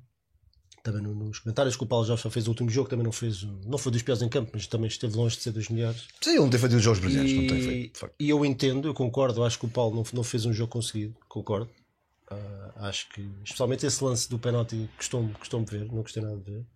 também 0.86 1.02
no- 1.02 1.14
nos 1.14 1.38
comentários 1.38 1.76
que 1.76 1.82
o 1.84 1.86
Paulo 1.86 2.06
já 2.06 2.16
fez 2.16 2.46
o 2.46 2.50
último 2.50 2.70
jogo, 2.70 2.88
também 2.88 3.04
não 3.04 3.12
fez, 3.12 3.42
não 3.42 3.76
foi 3.78 3.92
dos 3.92 4.02
piores 4.02 4.22
em 4.22 4.28
campo, 4.28 4.50
mas 4.54 4.66
também 4.66 4.86
esteve 4.88 5.16
longe 5.16 5.36
de 5.36 5.42
ser 5.42 5.50
dos 5.52 5.68
melhores. 5.68 6.02
Sim, 6.20 6.30
ele 6.30 6.38
não 6.40 6.50
tem 6.50 6.60
feito 6.60 6.76
os 6.76 6.82
jogos 6.82 7.00
brilhantes, 7.00 7.34
não 7.36 7.46
tem 7.46 7.58
E, 7.58 7.62
feito. 7.62 7.98
facto. 7.98 8.14
e 8.20 8.28
eu 8.30 8.44
entendo, 8.44 8.88
eu 8.88 8.94
concordo, 8.94 9.44
acho 9.44 9.58
que 9.58 9.66
o 9.66 9.68
Paulo 9.70 9.94
não, 9.96 10.04
não 10.14 10.22
fez 10.24 10.46
um 10.46 10.52
jogo 10.52 10.72
conseguido, 10.72 11.14
concordo. 11.28 11.68
Ah, 12.30 12.88
acho 12.88 13.08
que, 13.10 13.20
especialmente 13.44 13.86
esse 13.86 14.02
lance 14.02 14.28
do 14.28 14.38
penalti, 14.38 14.88
custou-me 14.96 15.32
custou 15.34 15.64
ver, 15.64 15.86
não 15.86 16.02
gostei 16.02 16.22
nada 16.22 16.36
de 16.36 16.50
ver. 16.50 16.66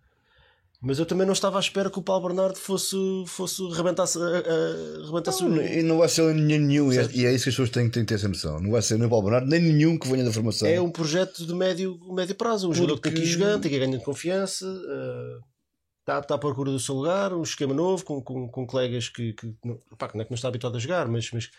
Mas 0.83 0.97
eu 0.97 1.05
também 1.05 1.27
não 1.27 1.33
estava 1.33 1.57
à 1.57 1.59
espera 1.59 1.91
que 1.91 1.99
o 1.99 2.01
Paulo 2.01 2.27
Bernardo 2.27 2.57
fosse, 2.57 2.95
fosse 3.27 3.61
rebentasse, 3.69 4.17
rebentasse 5.05 5.43
Não, 5.43 5.57
o- 5.57 5.61
e 5.61 5.83
não 5.83 5.97
vai 5.99 6.09
ser 6.09 6.33
nenhum, 6.33 6.91
e, 6.91 6.97
é, 6.97 7.09
e 7.13 7.25
é 7.25 7.33
isso 7.33 7.43
que 7.43 7.49
as 7.49 7.55
pessoas 7.55 7.69
têm, 7.69 7.89
têm 7.89 8.03
que 8.03 8.07
ter 8.09 8.15
essa 8.15 8.27
noção. 8.27 8.59
Não 8.59 8.71
vai 8.71 8.81
ser 8.81 8.97
nem 8.97 9.05
o 9.05 9.09
Paulo 9.09 9.25
Bernardo, 9.25 9.47
nem 9.47 9.61
nenhum 9.61 9.97
que 9.97 10.07
venha 10.09 10.23
da 10.23 10.31
formação. 10.31 10.67
É 10.67 10.81
um 10.81 10.89
projeto 10.89 11.45
de 11.45 11.53
médio, 11.53 11.99
médio 12.13 12.33
prazo. 12.35 12.69
Um 12.69 12.73
jogador 12.73 12.95
que 12.95 13.03
tem 13.03 13.13
que 13.13 13.21
ir 13.21 13.25
jogando, 13.25 13.61
tem 13.61 13.69
que 13.71 13.77
ir 13.77 13.79
ganhando 13.79 14.01
confiança, 14.01 14.65
eh, 14.65 15.37
está, 15.99 16.19
está 16.19 16.33
à 16.35 16.37
procura 16.39 16.71
do 16.71 16.79
seu 16.79 16.95
lugar, 16.95 17.31
um 17.31 17.43
esquema 17.43 17.75
novo, 17.75 18.03
com, 18.03 18.19
com, 18.21 18.49
com 18.49 18.65
colegas 18.65 19.07
que, 19.07 19.33
que, 19.33 19.53
não, 19.63 19.77
pá, 19.99 20.07
que 20.07 20.15
não 20.15 20.21
é 20.23 20.25
que 20.25 20.31
não 20.31 20.35
está 20.35 20.47
habituado 20.47 20.75
a 20.77 20.79
jogar, 20.79 21.07
mas, 21.07 21.29
mas 21.31 21.49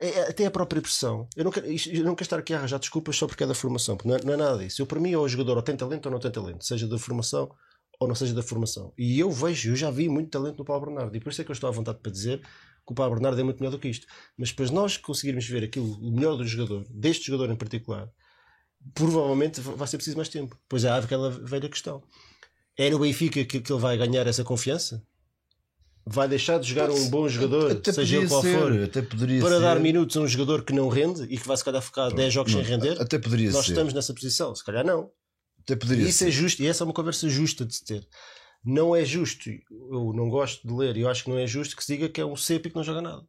é, 0.00 0.22
até 0.22 0.46
a 0.46 0.50
própria 0.50 0.80
pressão. 0.80 1.28
Eu 1.36 1.44
não, 1.44 1.50
quero, 1.50 1.66
eu 1.66 2.04
não 2.04 2.14
quero 2.14 2.22
estar 2.26 2.38
aqui 2.38 2.54
a 2.54 2.56
arranjar 2.58 2.78
desculpas 2.78 3.14
só 3.14 3.26
porque 3.26 3.44
é 3.44 3.46
da 3.46 3.54
formação, 3.54 3.94
porque 3.98 4.08
não 4.08 4.16
é, 4.16 4.20
não 4.24 4.32
é 4.32 4.36
nada 4.38 4.56
disso. 4.64 4.80
Eu, 4.80 4.86
para 4.86 4.98
mim, 4.98 5.14
ou 5.14 5.24
o 5.24 5.28
jogador 5.28 5.56
ou 5.58 5.62
tem 5.62 5.76
talento 5.76 6.06
ou 6.06 6.12
não 6.12 6.18
tem 6.18 6.30
talento, 6.30 6.64
seja 6.64 6.88
da 6.88 6.98
formação 6.98 7.50
ou 8.00 8.08
não 8.08 8.14
seja 8.14 8.34
da 8.34 8.42
formação. 8.42 8.92
E 8.98 9.20
eu 9.20 9.30
vejo, 9.30 9.70
eu 9.70 9.76
já 9.76 9.90
vi 9.90 10.08
muito 10.08 10.30
talento 10.30 10.58
no 10.58 10.64
Paulo 10.64 10.86
Bernardo, 10.86 11.14
e 11.16 11.20
por 11.20 11.30
isso 11.30 11.42
é 11.42 11.44
que 11.44 11.50
eu 11.50 11.54
estou 11.54 11.68
à 11.68 11.70
vontade 11.70 11.98
para 12.02 12.10
dizer 12.10 12.40
que 12.40 12.92
o 12.92 12.94
Paulo 12.94 13.12
Bernardo 13.14 13.38
é 13.38 13.44
muito 13.44 13.58
melhor 13.60 13.70
do 13.72 13.78
que 13.78 13.88
isto. 13.88 14.06
Mas 14.38 14.48
depois 14.48 14.70
nós 14.70 14.96
conseguirmos 14.96 15.46
ver 15.46 15.62
aquilo, 15.62 15.92
o 16.00 16.10
melhor 16.10 16.34
do 16.36 16.44
jogador, 16.46 16.84
deste 16.90 17.26
jogador 17.26 17.52
em 17.52 17.56
particular, 17.56 18.08
provavelmente 18.94 19.60
vai 19.60 19.86
ser 19.86 19.98
preciso 19.98 20.16
mais 20.16 20.30
tempo. 20.30 20.58
Pois 20.68 20.84
há 20.84 20.96
aquela 20.96 21.30
velha 21.30 21.68
questão. 21.68 22.02
É 22.76 22.88
no 22.88 22.98
Benfica 23.00 23.44
que, 23.44 23.60
que 23.60 23.72
ele 23.72 23.80
vai 23.80 23.96
ganhar 23.98 24.26
essa 24.26 24.42
confiança? 24.42 25.04
Vai 26.06 26.26
deixar 26.26 26.58
de 26.58 26.66
jogar 26.66 26.90
um 26.90 27.10
bom 27.10 27.28
jogador, 27.28 27.72
Até 27.72 27.92
seja 27.92 28.16
ele 28.16 28.26
qual 28.26 28.40
ser, 28.40 28.58
for, 28.58 28.82
até 28.82 29.02
poderia 29.02 29.40
para 29.42 29.56
ser. 29.56 29.60
dar 29.60 29.78
minutos 29.78 30.16
a 30.16 30.20
um 30.20 30.26
jogador 30.26 30.64
que 30.64 30.72
não 30.72 30.88
rende 30.88 31.24
e 31.24 31.36
que 31.36 31.46
vai 31.46 31.56
se 31.56 31.62
calhar 31.64 31.82
ficar 31.82 32.08
10 32.08 32.32
jogos 32.32 32.54
Não, 32.54 32.64
sem 32.64 32.70
render? 32.70 33.00
Até 33.00 33.18
poderia 33.18 33.50
Nós 33.50 33.66
ser. 33.66 33.72
estamos 33.72 33.92
nessa 33.92 34.14
posição, 34.14 34.54
se 34.54 34.64
calhar 34.64 34.84
não. 34.84 35.10
Poderia 35.76 36.08
isso 36.08 36.18
ser. 36.18 36.28
é 36.28 36.30
justo, 36.30 36.62
e 36.62 36.66
essa 36.66 36.82
é 36.82 36.86
uma 36.86 36.92
conversa 36.94 37.28
justa 37.28 37.64
de 37.64 37.74
se 37.74 37.84
ter. 37.84 38.06
Não 38.64 38.94
é 38.94 39.04
justo, 39.04 39.48
eu 39.50 40.12
não 40.14 40.28
gosto 40.28 40.66
de 40.66 40.74
ler, 40.74 40.96
e 40.96 41.00
eu 41.00 41.08
acho 41.08 41.24
que 41.24 41.30
não 41.30 41.38
é 41.38 41.46
justo 41.46 41.74
que 41.76 41.82
se 41.84 41.94
diga 41.96 42.08
que 42.08 42.20
é 42.20 42.26
um 42.26 42.36
cepo 42.36 42.68
e 42.68 42.70
que 42.70 42.76
não 42.76 42.84
joga 42.84 43.00
nada. 43.00 43.22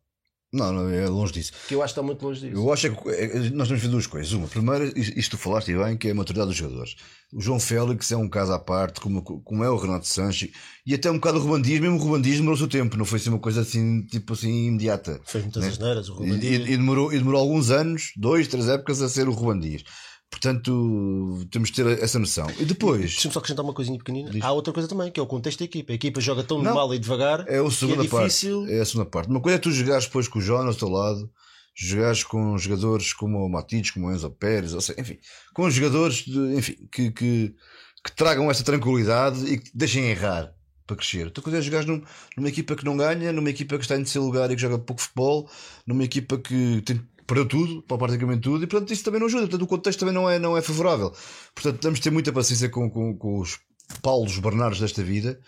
Não, 0.54 0.74
não, 0.74 0.90
é 0.90 1.08
longe 1.08 1.32
disso. 1.32 1.54
Que 1.66 1.76
eu 1.76 1.82
acho 1.82 1.94
que 1.94 2.00
está 2.02 2.06
muito 2.06 2.26
longe 2.26 2.42
disso. 2.42 2.60
Eu 2.62 2.74
acho 2.74 2.88
é 2.88 2.90
que 2.90 3.10
é, 3.10 3.50
nós 3.52 3.70
temos 3.70 3.82
ver 3.82 3.88
duas 3.88 4.06
coisas. 4.06 4.34
Uma, 4.34 4.50
primeiro, 4.50 4.84
isto 5.00 5.18
isto 5.18 5.38
tu 5.38 5.42
falaste 5.42 5.74
bem, 5.74 5.96
que 5.96 6.10
é 6.10 6.12
a 6.12 6.14
maturidade 6.14 6.50
dos 6.50 6.58
jogadores. 6.58 6.98
O 7.32 7.40
João 7.40 7.58
Félix 7.58 8.12
é 8.12 8.18
um 8.18 8.28
caso 8.28 8.52
à 8.52 8.60
parte, 8.60 9.00
como, 9.00 9.22
como 9.24 9.64
é 9.64 9.70
o 9.70 9.78
Renato 9.78 10.06
Sanches, 10.06 10.52
e 10.86 10.94
até 10.94 11.10
um 11.10 11.14
bocado 11.14 11.38
o 11.38 11.42
Ruban 11.42 11.62
Dias, 11.62 11.80
mesmo 11.80 11.96
o 11.96 12.00
Ruban 12.00 12.22
Dias 12.22 12.36
demorou 12.36 12.56
o 12.56 12.58
seu 12.58 12.68
tempo, 12.68 12.98
não 12.98 13.06
foi 13.06 13.18
assim 13.20 13.30
uma 13.30 13.40
coisa 13.40 13.62
assim, 13.62 14.06
tipo 14.08 14.34
assim, 14.34 14.66
imediata. 14.68 15.22
Fez 15.24 15.42
muitas 15.46 15.64
né? 15.64 15.70
asneiras, 15.70 16.10
o 16.10 16.22
Dias. 16.22 16.44
e- 16.44 16.48
e 16.74 16.76
demorou, 16.78 17.14
e 17.14 17.18
demorou 17.18 17.40
alguns 17.40 17.72
anos, 17.72 18.12
dois, 18.18 18.50
três 18.50 18.68
épocas, 18.68 19.02
a 19.02 19.08
ser 19.08 19.30
o 19.30 19.32
Ruban 19.32 19.58
Dias. 19.58 19.86
Portanto, 20.32 21.46
temos 21.52 21.70
de 21.70 21.76
ter 21.76 22.02
essa 22.02 22.18
noção. 22.18 22.48
E 22.58 22.64
depois, 22.64 23.02
Deixa-me 23.02 23.34
só 23.34 23.40
acrescentar 23.40 23.66
uma 23.66 23.74
coisinha 23.74 23.98
pequenina. 23.98 24.32
Diz. 24.32 24.42
Há 24.42 24.52
outra 24.54 24.74
coisa 24.74 24.88
também, 24.88 25.12
que 25.12 25.20
é 25.20 25.24
o 25.24 25.28
contexto 25.28 25.60
da 25.60 25.66
equipa. 25.66 25.92
A 25.92 25.96
equipa 25.96 26.22
joga 26.22 26.42
tão 26.42 26.64
Não. 26.64 26.74
mal 26.74 26.92
e 26.96 26.98
devagar 26.98 27.42
é 27.42 27.60
a 27.60 27.64
que 27.64 27.86
é 27.86 27.98
difícil. 27.98 28.62
parte. 28.62 28.74
É 28.74 28.80
a 28.80 28.86
segunda 28.86 29.10
parte. 29.10 29.30
Uma 29.30 29.42
coisa 29.42 29.58
é 29.58 29.60
tu 29.60 29.70
jogares 29.72 30.06
depois 30.06 30.30
com 30.30 30.40
o 30.40 30.42
Jonas 30.42 30.76
ao 30.76 30.80
teu 30.80 30.90
lado, 30.90 31.30
jogares 31.76 32.24
com 32.24 32.58
jogadores 32.58 33.14
como 33.14 33.46
o 33.46 33.50
Matites, 33.50 33.92
como 33.92 34.08
o 34.08 34.14
Enzo 34.14 34.30
Pérez, 34.32 34.74
ou 34.74 34.82
seja, 34.82 35.00
enfim, 35.00 35.20
com 35.54 35.70
jogadores 35.70 36.24
de, 36.26 36.40
enfim, 36.56 36.76
que, 36.92 37.12
que, 37.12 37.56
que, 38.04 38.12
tragam 38.16 38.50
essa 38.50 38.64
tranquilidade 38.64 39.46
e 39.46 39.58
que 39.58 39.66
te 39.66 39.78
deixem 39.78 40.06
errar 40.06 40.54
para 40.88 40.96
crescer. 40.96 41.26
Outra 41.26 41.44
coisa 41.44 41.60
é 41.60 41.62
jogares 41.62 41.86
num, 41.86 42.02
numa 42.38 42.50
equipa 42.50 42.76
que 42.76 42.86
não 42.86 42.98
ganha, 42.98 43.32
numa 43.32 43.50
equipa 43.50 43.78
que 43.78 43.84
está 43.84 43.96
em 43.96 44.04
terceiro 44.04 44.26
lugar 44.26 44.50
e 44.50 44.56
que 44.56 44.62
joga 44.62 44.80
pouco 44.80 45.02
futebol, 45.02 45.50
numa 45.86 46.04
equipa 46.04 46.38
que 46.38 46.82
tem, 46.86 47.02
perdeu 47.34 47.48
tudo, 47.48 47.82
praticamente 47.84 48.42
tudo, 48.42 48.64
e 48.64 48.68
portanto 48.68 48.92
isso 48.92 49.04
também 49.04 49.20
não 49.20 49.28
ajuda, 49.28 49.44
portanto 49.44 49.62
o 49.62 49.68
contexto 49.68 50.00
também 50.00 50.14
não 50.14 50.30
é, 50.30 50.38
não 50.38 50.58
é 50.58 50.62
favorável. 50.62 51.14
Portanto, 51.56 51.80
temos 51.80 52.00
de 52.00 52.04
ter 52.04 52.12
muita 52.12 52.34
paciência 52.34 52.70
com, 52.70 52.90
com, 52.90 53.16
com 53.16 53.40
os 53.40 53.60
Paulos 54.02 54.38
Bernardos 54.40 54.80
desta 54.80 55.04
vida 55.04 55.40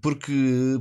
porque, 0.00 0.32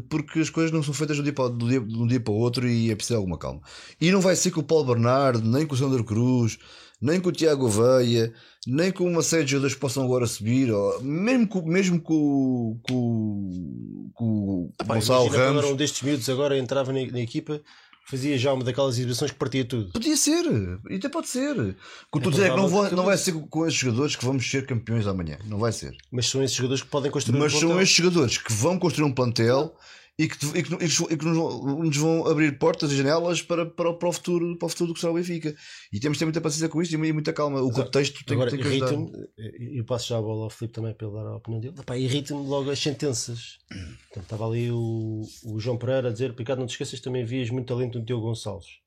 porque 0.10 0.40
as 0.40 0.50
coisas 0.50 0.72
não 0.72 0.84
são 0.84 0.94
feitas 0.94 1.18
de 1.18 1.22
um, 1.22 1.24
dia 1.24 1.34
para, 1.34 1.50
de 1.50 1.98
um 1.98 2.08
dia 2.08 2.20
para 2.20 2.34
o 2.34 2.38
outro 2.38 2.68
e 2.68 2.92
é 2.92 2.96
preciso 2.96 3.18
alguma 3.18 3.38
calma. 3.38 3.62
E 4.00 4.12
não 4.12 4.22
vai 4.22 4.36
ser 4.36 4.52
com 4.52 4.62
o 4.62 4.64
Paulo 4.64 4.86
Bernardo, 4.86 5.48
nem 5.48 5.66
com 5.66 5.74
o 5.74 5.78
Sandro 5.78 6.04
Cruz, 6.04 6.58
nem 7.02 7.20
com 7.20 7.30
o 7.30 7.32
Tiago 7.32 7.68
Veia, 7.68 8.34
nem 8.66 8.92
com 8.92 9.06
uma 9.06 9.22
série 9.22 9.44
de 9.44 9.52
jogadores 9.52 9.76
que 9.76 9.82
possam 9.82 10.04
agora 10.04 10.26
subir, 10.28 10.72
ou, 10.72 11.02
mesmo 11.02 11.48
com, 11.48 11.62
mesmo 11.64 12.02
com, 12.02 12.80
com, 12.88 14.12
com 14.14 14.26
o 14.26 14.86
Gonçalo 14.86 15.28
Ramos. 15.28 15.60
Agora 15.60 15.74
um 15.74 15.76
destes 15.76 16.02
miúdos 16.02 16.30
agora 16.30 16.58
entrava 16.58 16.94
na, 16.94 17.06
na 17.06 17.22
equipa 17.22 17.62
fazia 18.10 18.38
já 18.38 18.54
uma 18.54 18.64
daquelas 18.64 18.96
exibições 18.96 19.32
que 19.32 19.38
partia 19.38 19.66
tudo. 19.66 19.92
Podia 19.92 20.16
ser, 20.16 20.46
e 20.90 20.96
até 20.96 21.10
pode 21.10 21.28
ser. 21.28 21.58
O 21.58 22.18
que 22.18 22.24
tu 22.24 22.30
é 22.30 22.32
dizer 22.32 22.46
é 22.46 22.50
que 22.50 22.56
não, 22.56 22.68
vou, 22.68 22.90
não 22.92 23.04
vai 23.04 23.18
ser 23.18 23.34
com 23.34 23.66
esses 23.66 23.78
jogadores 23.78 24.16
que 24.16 24.26
vamos 24.26 24.50
ser 24.50 24.66
campeões 24.66 25.06
amanhã. 25.06 25.38
Não 25.46 25.60
vai 25.60 25.72
ser. 25.72 25.96
Mas 26.12 26.28
são 26.28 26.42
esses 26.42 26.56
jogadores 26.56 26.82
que 26.82 26.90
podem 26.90 27.12
construir 27.12 27.38
Mas 27.38 27.54
um 27.54 27.60
plantel. 27.60 27.70
Mas 27.70 27.76
são 27.76 27.82
esses 27.84 27.96
jogadores 27.96 28.38
que 28.38 28.54
vão 28.54 28.80
construir 28.80 29.06
um 29.06 29.14
plantel 29.14 29.76
e 30.18 30.28
que, 30.28 30.46
e 30.58 30.64
que, 30.64 30.74
e 30.74 31.18
que 31.18 31.26
nos, 31.26 31.38
nos, 31.64 31.98
vão 31.98 32.26
abrir 32.26 32.58
portas 32.58 32.92
e 32.92 32.98
janelas 32.98 33.42
para, 33.42 33.68
para, 33.68 33.94
para, 33.94 34.10
o 34.10 34.12
futuro, 34.12 34.58
para 34.58 34.66
o 34.66 34.70
futuro 34.70 34.88
do 34.88 34.94
que 34.96 35.00
será 35.00 35.12
o 35.12 35.16
Benfica. 35.16 35.56
E 35.94 36.00
temos 36.00 36.18
de 36.18 36.20
ter 36.20 36.26
muita 36.26 36.42
paciência 36.42 36.68
com 36.68 36.82
isto 36.82 36.94
e 36.94 37.14
muita 37.14 37.32
calma. 37.32 37.62
O 37.62 37.72
contexto 37.72 38.26
tem, 38.26 38.36
Agora, 38.36 38.50
tem 38.50 38.60
que 38.60 38.68
ajudar. 38.68 38.94
Eu 39.38 39.86
passo 39.86 40.08
já 40.08 40.18
a 40.18 40.22
bola 40.22 40.46
ao 40.46 40.50
Filipe 40.50 40.74
também 40.74 40.94
para 40.96 41.08
ele 41.08 41.16
dar 41.16 41.28
a 41.28 41.36
opinião 41.36 41.62
dele. 41.62 41.76
Irrita-me 42.04 42.48
logo 42.48 42.72
as 42.72 42.80
sentenças. 42.80 43.60
Portanto, 43.70 44.24
estava 44.24 44.48
ali 44.48 44.72
o, 44.72 45.22
o 45.46 45.60
João 45.60 45.78
Pereira 45.78 46.10
a 46.10 46.12
dizer: 46.12 46.34
Picado, 46.34 46.60
não 46.60 46.68
te 46.68 46.72
esqueças, 46.72 47.00
também 47.00 47.24
vias 47.24 47.52
muito 47.52 47.68
talento 47.68 48.00
no 48.00 48.06
Teu 48.06 48.20
Gonçalves. 48.20 48.80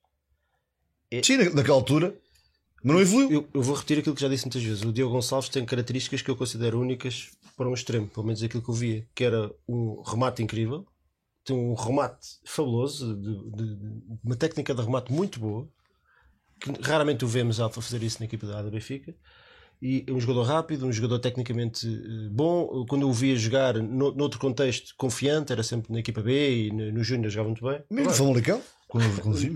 É... 1.13 1.23
Sim, 1.23 1.37
naquela 1.55 1.77
altura. 1.77 2.13
Mas 2.83 2.95
não 2.95 3.01
evoluiu. 3.01 3.31
Eu, 3.31 3.49
eu, 3.55 3.63
vou 3.63 3.75
repetir 3.75 3.99
aquilo 3.99 4.15
que 4.15 4.23
já 4.23 4.29
disse 4.29 4.47
muitas 4.47 4.63
vezes. 4.63 4.83
O 4.83 4.93
Diogo 4.93 5.15
Gonçalves 5.15 5.49
tem 5.49 5.65
características 5.65 6.23
que 6.23 6.31
eu 6.31 6.37
considero 6.37 6.81
únicas 6.81 7.31
para 7.57 7.69
um 7.69 7.75
extremo, 7.75 8.09
pelo 8.09 8.27
menos 8.27 8.43
aquilo 8.43 8.63
que 8.63 8.71
eu 8.71 8.75
via, 8.75 9.07
que 9.15 9.23
era 9.23 9.53
um 9.69 10.03
remate 10.03 10.43
incrível, 10.43 10.87
tem 11.51 11.57
um 11.57 11.75
remate 11.75 12.39
fabuloso, 12.45 13.17
de, 13.17 13.51
de, 13.51 13.77
de, 13.77 14.03
uma 14.25 14.37
técnica 14.37 14.73
de 14.73 14.81
remate 14.81 15.13
muito 15.13 15.41
boa, 15.41 15.69
que 16.61 16.71
raramente 16.83 17.25
o 17.25 17.29
vemos 17.29 17.61
a 17.61 17.69
fazer 17.69 18.03
isso 18.03 18.21
na 18.21 18.27
equipa 18.27 18.47
da, 18.47 18.63
Benfica. 18.63 19.15
E 19.83 20.05
é 20.07 20.13
um 20.13 20.21
jogador 20.21 20.43
rápido, 20.43 20.87
um 20.87 20.93
jogador 20.93 21.19
tecnicamente 21.19 21.87
eh, 21.87 22.29
bom. 22.31 22.85
Quando 22.87 23.03
eu 23.03 23.09
o 23.09 23.13
via 23.15 23.35
jogar 23.35 23.75
no, 23.75 24.13
noutro 24.13 24.39
contexto, 24.39 24.95
confiante, 24.97 25.53
era 25.53 25.63
sempre 25.63 25.91
na 25.91 26.01
equipa 26.01 26.21
B 26.21 26.67
e 26.67 26.71
no, 26.71 26.93
no 26.93 27.03
Júnior 27.03 27.31
jogava 27.31 27.49
muito 27.49 27.65
bem. 27.65 27.83
Mesmo 27.91 28.13
Famalicão? 28.13 28.63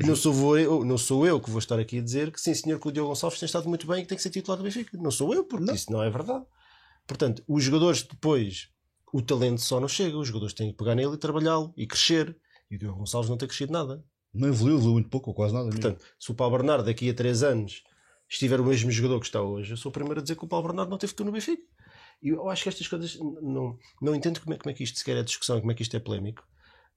Não 0.06 0.16
sou, 0.16 0.58
eu, 0.58 0.84
não 0.84 0.96
sou 0.96 1.26
eu 1.26 1.38
que 1.38 1.50
vou 1.50 1.58
estar 1.58 1.78
aqui 1.78 1.98
a 1.98 2.02
dizer 2.02 2.30
que 2.30 2.40
sim, 2.40 2.54
senhor, 2.54 2.80
que 2.80 2.88
o 2.88 2.92
Diogo 2.92 3.10
Gonçalves 3.10 3.38
tem 3.38 3.46
estado 3.46 3.68
muito 3.68 3.86
bem 3.86 3.98
e 3.98 4.02
que 4.02 4.08
tem 4.08 4.16
que 4.16 4.22
ser 4.22 4.30
titular 4.30 4.56
do 4.56 4.64
Benfica. 4.64 4.96
Não 4.96 5.10
sou 5.10 5.34
eu, 5.34 5.44
porque 5.44 5.66
não. 5.66 5.74
isso 5.74 5.92
não 5.92 6.02
é 6.02 6.08
verdade. 6.08 6.44
Portanto, 7.06 7.44
os 7.46 7.62
jogadores 7.62 8.02
depois 8.02 8.70
o 9.14 9.22
talento 9.22 9.61
só 9.61 9.79
não 9.79 9.87
chega, 9.87 10.18
os 10.18 10.27
jogadores 10.27 10.53
têm 10.53 10.72
que 10.72 10.77
pegar 10.77 10.96
nele 10.96 11.14
e 11.14 11.16
trabalhá-lo 11.16 11.72
e 11.77 11.87
crescer. 11.87 12.37
E 12.68 12.74
o 12.74 12.79
Diogo 12.81 12.98
Gonçalves 12.98 13.31
não 13.31 13.37
tem 13.37 13.46
crescido 13.46 13.72
nada. 13.72 14.05
Não 14.35 14.48
evoluiu, 14.48 14.74
evoluiu 14.74 14.94
muito 14.94 15.09
pouco, 15.09 15.31
ou 15.31 15.37
quase 15.37 15.55
nada. 15.55 15.68
Portanto, 15.68 16.00
mesmo. 16.00 16.14
se 16.18 16.33
o 16.33 16.35
Paulo 16.35 16.57
Bernardo 16.57 16.85
daqui 16.85 17.09
a 17.09 17.14
3 17.14 17.44
anos 17.44 17.85
estiver 18.29 18.59
o 18.61 18.64
mesmo 18.64 18.90
jogador 18.90 19.20
que 19.20 19.27
está 19.27 19.40
hoje, 19.40 19.72
eu 19.72 19.77
sou 19.77 19.90
o 19.90 19.92
primeiro 19.92 20.18
a 20.18 20.22
dizer 20.22 20.35
que 20.35 20.44
o 20.44 20.48
Paulo 20.48 20.66
Bernardo 20.66 20.90
não 20.90 20.98
teve 20.98 21.12
futuro 21.12 21.29
no 21.29 21.33
Benfica. 21.33 21.62
E 22.20 22.31
eu 22.31 22.50
acho 22.50 22.64
que 22.64 22.68
estas 22.68 22.88
coisas 22.88 23.16
não, 23.40 23.79
não 24.03 24.16
entendo 24.16 24.40
como 24.40 24.53
é, 24.53 24.59
como 24.59 24.70
é 24.72 24.74
que 24.74 24.83
isto 24.83 24.98
sequer 24.98 25.16
é 25.16 25.22
discussão, 25.22 25.61
como 25.61 25.70
é 25.70 25.77
que 25.77 25.83
isto 25.83 25.96
é 25.96 26.00
polémico. 26.00 26.42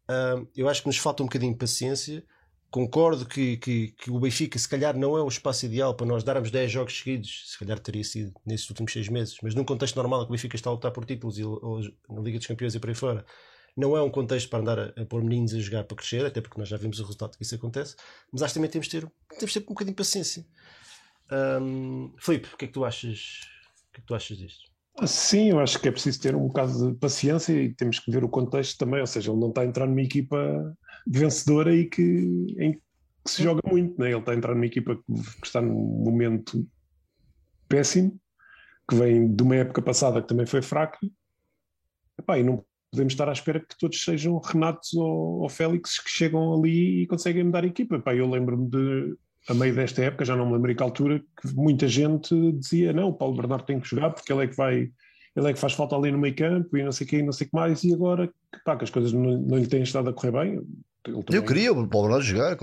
Uh, 0.09 0.49
eu 0.55 0.67
acho 0.67 0.81
que 0.81 0.87
nos 0.87 0.97
falta 0.97 1.21
um 1.21 1.27
bocadinho 1.27 1.51
de 1.51 1.59
paciência 1.59 2.25
Concordo 2.69 3.25
que, 3.25 3.57
que, 3.57 3.91
que, 3.91 4.11
o 4.11 4.19
Benfica, 4.19 4.59
se 4.59 4.67
calhar, 4.67 4.97
não 4.97 5.17
é 5.17 5.21
o 5.21 5.27
espaço 5.27 5.65
ideal 5.65 5.95
para 5.95 6.05
nós 6.05 6.23
darmos 6.23 6.51
10 6.51 6.69
jogos 6.69 6.97
seguidos, 6.97 7.51
se 7.51 7.57
calhar 7.57 7.79
teria 7.79 8.03
sido 8.03 8.33
nesses 8.45 8.69
últimos 8.69 8.91
6 8.91 9.07
meses, 9.07 9.37
mas 9.41 9.55
num 9.55 9.63
contexto 9.63 9.95
normal, 9.95 10.25
que 10.25 10.29
o 10.29 10.31
Benfica 10.31 10.55
está 10.55 10.69
a 10.69 10.73
lutar 10.73 10.91
por 10.91 11.05
títulos 11.05 11.39
e, 11.39 11.43
ou, 11.45 11.79
na 12.09 12.21
Liga 12.21 12.37
dos 12.37 12.47
Campeões 12.47 12.75
e 12.75 12.79
por 12.79 12.89
aí 12.89 12.95
fora, 12.95 13.25
não 13.75 13.95
é 13.95 14.01
um 14.01 14.09
contexto 14.09 14.49
para 14.49 14.59
andar 14.59 14.79
a, 14.79 15.01
a 15.01 15.05
pôr 15.05 15.23
meninos 15.23 15.53
a 15.53 15.59
jogar 15.59 15.85
para 15.85 15.95
crescer, 15.95 16.25
até 16.25 16.41
porque 16.41 16.59
nós 16.59 16.67
já 16.67 16.75
vimos 16.75 16.99
o 16.99 17.03
resultado 17.03 17.37
que 17.37 17.43
isso 17.43 17.55
acontece, 17.55 17.95
mas 18.31 18.41
acho 18.41 18.53
que 18.53 18.59
também 18.59 18.69
temos 18.69 18.87
de 18.87 18.99
ter, 18.99 19.11
temos 19.37 19.53
de 19.53 19.59
ter 19.59 19.65
um 19.65 19.73
bocadinho 19.73 19.93
de 19.93 19.97
paciência. 19.97 20.45
Um, 21.31 22.13
Filipe, 22.17 22.49
o 22.53 22.57
que 22.57 22.65
é 22.65 22.67
que 22.67 22.73
tu 22.73 22.83
achas, 22.83 23.41
o 23.89 23.93
que 23.93 23.99
é 23.99 24.01
que 24.01 24.07
tu 24.07 24.15
achas 24.15 24.37
disto? 24.37 24.67
Sim, 25.05 25.51
eu 25.51 25.59
acho 25.59 25.79
que 25.79 25.87
é 25.87 25.91
preciso 25.91 26.19
ter 26.19 26.35
um 26.35 26.47
bocado 26.47 26.91
de 26.91 26.97
paciência 26.97 27.53
e 27.53 27.71
temos 27.71 27.99
que 27.99 28.09
ver 28.09 28.23
o 28.23 28.29
contexto 28.29 28.77
também, 28.77 28.99
ou 28.99 29.07
seja, 29.07 29.31
ele 29.31 29.39
não 29.39 29.49
está 29.49 29.61
a 29.61 29.65
entrar 29.65 29.85
numa 29.85 30.01
equipa 30.01 30.75
vencedora 31.09 31.73
e 31.73 31.85
que, 31.85 32.01
em 32.57 32.73
que 32.73 32.81
se 33.25 33.43
joga 33.43 33.61
muito. 33.69 33.99
Né? 33.99 34.09
Ele 34.09 34.19
está 34.19 34.31
a 34.31 34.35
entrar 34.35 34.53
numa 34.53 34.65
equipa 34.65 34.95
que, 34.95 35.13
que 35.39 35.47
está 35.47 35.61
num 35.61 36.03
momento 36.03 36.67
péssimo, 37.67 38.19
que 38.89 38.95
vem 38.95 39.33
de 39.33 39.43
uma 39.43 39.55
época 39.55 39.81
passada 39.81 40.21
que 40.21 40.27
também 40.27 40.45
foi 40.45 40.61
fraca. 40.61 40.97
Epá, 42.19 42.39
e 42.39 42.43
não 42.43 42.63
podemos 42.91 43.13
estar 43.13 43.29
à 43.29 43.33
espera 43.33 43.59
que 43.59 43.77
todos 43.77 44.01
sejam 44.03 44.39
Renatos 44.39 44.93
ou, 44.93 45.41
ou 45.41 45.49
Félix 45.49 45.99
que 45.99 46.09
chegam 46.09 46.53
ali 46.53 47.03
e 47.03 47.07
conseguem 47.07 47.43
mudar 47.43 47.63
a 47.63 47.67
equipa. 47.67 47.95
Epá, 47.95 48.15
eu 48.15 48.29
lembro-me 48.29 48.69
de, 48.69 49.15
a 49.47 49.53
meio 49.53 49.75
desta 49.75 50.03
época, 50.03 50.25
já 50.25 50.35
não 50.35 50.47
me 50.47 50.53
lembro 50.53 50.71
em 50.71 50.75
que 50.75 50.83
altura, 50.83 51.19
que 51.19 51.53
muita 51.53 51.87
gente 51.87 52.33
dizia: 52.53 52.93
não, 52.93 53.09
o 53.09 53.13
Paulo 53.13 53.35
Bernardo 53.35 53.65
tem 53.65 53.79
que 53.79 53.87
jogar 53.87 54.11
porque 54.11 54.31
ele 54.31 54.43
é 54.43 54.47
que 54.47 54.55
vai 54.55 54.91
ele 55.37 55.51
é 55.51 55.53
que 55.53 55.59
faz 55.59 55.73
falta 55.73 55.95
ali 55.95 56.11
no 56.11 56.17
meio 56.17 56.35
campo 56.35 56.75
e 56.75 56.83
não 56.83 56.91
sei 56.91 57.05
o 57.05 57.09
que, 57.09 57.21
não 57.21 57.31
sei 57.31 57.45
o 57.45 57.49
que 57.51 57.55
mais, 57.55 57.83
e 57.83 57.93
agora 57.93 58.27
pá, 58.65 58.75
que 58.75 58.85
as 58.85 58.89
coisas 58.89 59.13
não, 59.13 59.37
não 59.37 59.57
lhe 59.57 59.67
têm 59.67 59.83
estado 59.83 60.09
a 60.09 60.13
correr 60.13 60.31
bem. 60.31 60.61
Eu 61.31 61.43
queria 61.43 61.71
o 61.71 61.87
Paulo 61.87 62.07
Bernardo 62.07 62.25
jogar. 62.25 62.57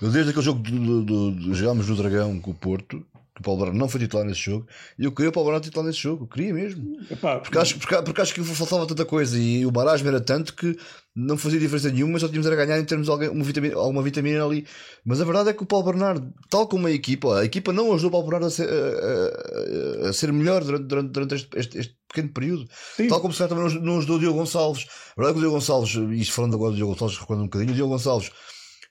Eu, 0.00 0.10
desde 0.10 0.30
aquele 0.30 0.44
jogo 0.44 0.60
do, 0.60 1.04
do, 1.04 1.30
do, 1.30 1.54
jogámos 1.54 1.88
no 1.88 1.96
Dragão 1.96 2.38
com 2.40 2.50
o 2.50 2.54
Porto, 2.54 3.04
que 3.34 3.40
o 3.40 3.42
Paulo 3.42 3.60
Bernardo 3.60 3.78
não 3.78 3.88
foi 3.88 4.00
titular 4.00 4.26
nesse 4.26 4.40
jogo, 4.40 4.66
e 4.98 5.04
eu 5.04 5.12
queria 5.12 5.30
o 5.30 5.32
Paulo 5.32 5.48
Bernardo 5.48 5.64
titular 5.64 5.86
nesse 5.86 6.00
jogo, 6.00 6.24
eu 6.24 6.28
queria 6.28 6.52
mesmo. 6.52 6.98
Epá, 7.10 7.38
porque, 7.38 7.58
acho, 7.58 7.78
porque, 7.78 8.02
porque, 8.02 8.20
acho 8.20 8.34
que 8.34 8.42
faltava 8.42 8.86
tanta 8.86 9.04
coisa 9.04 9.38
e 9.38 9.64
o 9.66 9.72
marasmo 9.72 10.08
era 10.08 10.20
tanto 10.20 10.54
que 10.54 10.76
não 11.14 11.36
fazia 11.36 11.60
diferença 11.60 11.90
nenhuma, 11.90 12.18
só 12.18 12.26
tínhamos 12.26 12.46
a 12.46 12.54
ganhar 12.54 12.78
em 12.78 12.84
termos 12.84 13.06
de 13.06 13.10
alguma 13.10 13.44
vitamina, 13.44 13.76
alguma 13.76 14.02
vitamina 14.02 14.44
ali. 14.44 14.66
Mas 15.04 15.20
a 15.20 15.24
verdade 15.24 15.50
é 15.50 15.52
que 15.52 15.62
o 15.62 15.66
Paulo 15.66 15.84
Bernardo, 15.84 16.32
tal 16.48 16.66
como 16.66 16.86
a 16.86 16.90
equipa, 16.90 17.40
a 17.40 17.44
equipa 17.44 17.72
não 17.72 17.92
ajudou 17.92 18.08
o 18.08 18.12
Paulo 18.12 18.26
Bernardo 18.26 18.46
a 18.46 18.50
ser, 18.50 18.68
a, 18.68 20.06
a, 20.06 20.08
a 20.08 20.12
ser 20.12 20.32
melhor 20.32 20.64
durante, 20.64 20.84
durante, 20.84 21.10
durante 21.10 21.34
este, 21.34 21.58
este, 21.58 21.78
este, 21.78 21.96
pequeno 22.08 22.32
período. 22.32 22.68
Sim. 22.96 23.08
Tal 23.08 23.20
como 23.20 23.32
se 23.32 23.46
também 23.46 23.80
não, 23.80 23.98
ajudou 23.98 24.16
o 24.16 24.20
Diogo 24.20 24.38
Gonçalves. 24.38 24.86
A 25.16 25.20
verdade 25.20 25.30
é 25.30 25.32
que 25.32 25.38
o 25.38 25.40
Diogo 25.40 25.56
Gonçalves, 25.56 25.94
e 25.94 26.24
falando 26.24 26.54
agora 26.54 26.70
do 26.70 26.76
Diogo 26.76 26.92
Gonçalves, 26.92 27.18
recuando 27.18 27.42
um 27.42 27.46
bocadinho, 27.46 27.72
o 27.72 27.74
Diogo 27.74 27.92
Gonçalves 27.92 28.30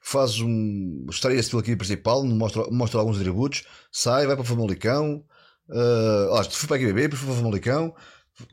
faz 0.04 0.40
um. 0.40 1.08
estreia-se 1.10 1.50
pela 1.50 1.62
equipe 1.62 1.78
principal, 1.78 2.24
mostra, 2.24 2.68
mostra 2.70 3.00
alguns 3.00 3.18
atributos, 3.18 3.64
sai, 3.92 4.28
vai 4.28 4.36
para 4.36 4.44
o 4.44 4.46
Famalicão. 4.46 5.24
Uh, 5.70 6.36
ah, 6.36 6.44
fui 6.44 6.68
para 6.68 6.78
a 6.78 6.80
QBB, 6.80 7.04
depois 7.04 7.20
foi 7.22 7.28
para 7.28 7.36
o 7.36 7.38
Famalicão 7.38 7.96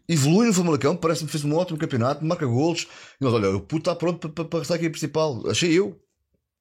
evolui 0.08 0.46
no 0.46 0.52
Famalicão, 0.52 0.96
parece-me 0.96 1.26
que 1.26 1.32
fez 1.32 1.44
um 1.44 1.54
ótimo 1.54 1.78
campeonato, 1.78 2.24
marca 2.24 2.46
golos. 2.46 2.86
E 3.20 3.24
nós, 3.24 3.32
olha, 3.32 3.50
o 3.50 3.60
puto 3.60 3.90
está 3.90 3.94
pronto 3.94 4.18
para, 4.18 4.30
para, 4.30 4.44
para 4.44 4.62
estar 4.62 4.74
aqui 4.74 4.90
principal. 4.90 5.42
Achei 5.48 5.72
eu. 5.72 5.98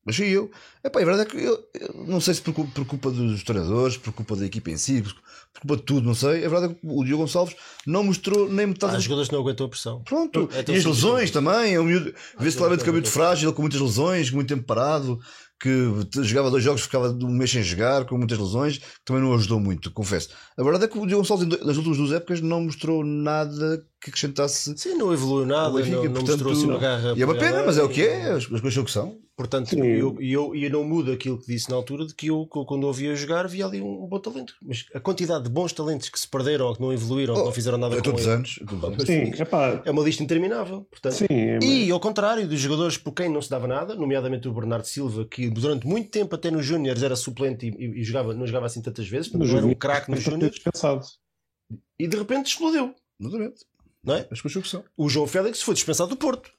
Achei 0.08 0.30
eu. 0.30 0.50
Epá, 0.84 1.02
a 1.02 1.06
verdade 1.06 1.28
é 1.28 1.32
que 1.32 1.38
eu, 1.38 1.60
eu 1.74 2.06
não 2.08 2.22
sei 2.22 2.34
se 2.34 2.42
por, 2.42 2.54
por, 2.54 2.86
culpa 2.86 3.12
dos 3.12 3.44
treinadores, 3.44 3.98
por 3.98 4.14
culpa 4.14 4.38
da 4.38 4.46
equipa 4.46 4.72
em 4.72 4.78
si, 4.78 5.02
por, 5.02 5.14
por 5.14 5.62
culpa 5.62 5.76
de 5.76 5.84
tudo, 5.84 6.08
não 6.08 6.16
sei. 6.16 6.46
A 6.46 6.50
verdade 6.50 6.66
é 6.66 6.76
que 6.76 6.80
o 6.82 7.04
Diogo 7.04 7.24
Gonçalves 7.24 7.58
não 7.86 8.06
mostrou 8.06 8.50
nem 8.50 8.68
metade. 8.68 8.96
Ah, 8.96 8.98
os 8.98 9.04
jogadores 9.04 9.30
não 9.30 9.40
aguentou 9.40 9.66
a 9.66 9.70
pressão. 9.70 10.02
Pronto. 10.04 10.50
É 10.54 10.72
e 10.72 10.78
as 10.78 10.86
lesões 10.86 11.30
também. 11.30 11.74
É 11.74 11.82
um 11.82 11.88
Vê-se 12.40 12.56
claramente 12.56 12.86
que 12.86 12.90
é 12.90 12.94
muito 12.94 13.10
frágil, 13.10 13.52
com 13.52 13.62
muitas 13.62 13.82
lesões, 13.82 14.32
muito 14.32 14.48
tempo 14.48 14.64
parado 14.64 15.20
que 15.60 16.24
jogava 16.24 16.52
dois 16.52 16.64
jogos, 16.64 16.82
ficava 16.82 17.10
um 17.10 17.30
mês 17.30 17.52
sem 17.52 17.64
jogar, 17.64 18.06
com 18.06 18.18
muitas 18.18 18.38
lesões, 18.38 18.78
que 18.78 19.06
também 19.06 19.24
não 19.24 19.34
ajudou 19.34 19.60
muito, 19.60 19.92
confesso. 19.92 20.30
A 20.58 20.64
verdade 20.64 20.86
é 20.86 20.88
que 20.88 20.98
o 20.98 21.06
Diogo 21.06 21.24
Gonçalves 21.24 21.48
nas 21.48 21.78
últimas 21.78 21.98
duas 21.98 22.12
épocas 22.12 22.42
não 22.42 22.62
mostrou 22.62 23.04
nada 23.04 23.84
que 24.02 24.10
acrescentasse. 24.10 24.78
Sim, 24.78 24.96
não 24.96 25.14
evoluiu 25.14 25.46
nada, 25.46 25.72
Benfica, 25.72 25.96
não, 25.98 26.04
não 26.04 26.14
portanto, 26.14 26.30
mostrou 26.30 26.54
assim 26.54 26.66
uma 26.66 26.80
garra. 26.80 27.14
E 27.16 27.22
é 27.22 27.26
uma 27.26 27.36
pena, 27.36 27.64
mas 27.66 27.78
é 27.78 27.84
o 27.84 27.90
que 27.90 28.02
é, 28.02 28.32
as, 28.32 28.44
as 28.44 28.62
coisas 28.62 28.74
são 28.74 28.84
o 28.84 28.86
que 28.86 28.92
são. 28.92 29.28
Portanto, 29.38 29.78
e 29.78 30.00
eu, 30.00 30.18
eu, 30.20 30.56
eu 30.56 30.70
não 30.72 30.84
mudo 30.84 31.12
aquilo 31.12 31.38
que 31.38 31.46
disse 31.46 31.70
na 31.70 31.76
altura 31.76 32.08
de 32.08 32.16
que 32.16 32.26
eu, 32.26 32.48
quando 32.48 32.86
ouvia 32.86 33.16
jogar, 33.16 33.48
via 33.48 33.68
ali 33.68 33.80
um, 33.80 34.08
bom 34.08 34.20
talento. 34.20 34.56
Mas 34.60 34.88
a 34.96 35.00
quantidade 35.00 35.44
de 35.44 35.50
bons 35.52 35.72
talentos 35.72 36.10
que 36.10 36.20
se 36.20 36.28
perderam, 36.28 36.66
ou 36.66 36.76
que 36.76 36.82
não 36.82 36.92
evoluíram, 36.92 37.36
oh, 37.36 37.38
que 37.38 37.46
não 37.46 37.52
fizeram 37.52 37.78
nada 37.78 37.94
é 37.94 37.98
com 37.98 38.04
todos 38.04 38.24
ele, 38.24 38.32
anos, 38.32 38.60
todos 38.68 39.06
Sim, 39.06 39.32
é 39.86 39.92
uma 39.92 40.02
lista 40.02 40.24
interminável. 40.24 40.88
Portanto, 40.90 41.14
Sim, 41.14 41.28
é 41.30 41.60
e 41.62 41.92
ao 41.92 42.00
contrário 42.00 42.48
dos 42.48 42.60
jogadores 42.60 42.98
por 42.98 43.12
quem 43.12 43.30
não 43.30 43.40
se 43.40 43.48
dava 43.48 43.68
nada, 43.68 43.94
nomeadamente 43.94 44.48
o 44.48 44.54
Bernardo 44.54 44.88
Silva, 44.88 45.24
que 45.30 45.52
durante 45.52 45.86
muito 45.86 46.10
tempo, 46.10 46.34
até 46.34 46.50
nos 46.50 46.66
Júniores, 46.66 47.04
era 47.04 47.16
suplente 47.16 47.68
e, 47.68 47.70
e, 47.70 48.02
e, 48.02 48.04
jogava, 48.04 48.34
não 48.34 48.48
jogava 48.48 48.66
assim 48.66 48.82
tantas 48.82 49.08
vezes, 49.08 49.32
não 49.32 49.46
era 49.46 49.68
um 49.68 49.76
craque 49.76 50.10
nos 50.10 50.24
Júniores. 50.24 50.60
E 52.00 52.08
de 52.08 52.18
repente 52.18 52.48
explodiu. 52.48 52.96
Exatamente. 53.20 53.66
Não 54.08 54.16
é? 54.16 54.28
As 54.32 54.42
coisas 54.42 54.64
que 54.64 54.70
são. 54.70 54.84
O 54.96 55.10
João 55.10 55.28
Félix 55.28 55.62
foi 55.62 55.74
dispensado 55.76 56.10
do 56.10 56.18
Porto. 56.18 56.50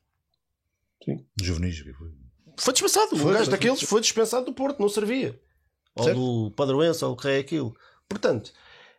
Sim. 1.05 1.25
Juvenis. 1.41 1.83
Foi 2.59 2.73
dispensado. 2.73 3.15
um 3.15 3.19
Foi, 3.19 3.33
gajo 3.33 3.45
foi, 3.47 3.51
daqueles 3.53 3.79
foi. 3.81 3.89
foi 3.89 4.01
dispensado 4.01 4.47
do 4.47 4.53
Porto, 4.53 4.79
não 4.81 4.89
servia. 4.89 5.41
Ou 5.97 6.05
Certo. 6.05 6.17
do 6.19 6.51
Padroense, 6.53 7.05
ou 7.05 7.13
o 7.13 7.17
que 7.17 7.29
é 7.29 7.39
aquilo. 7.39 7.75
Portanto, 8.09 8.53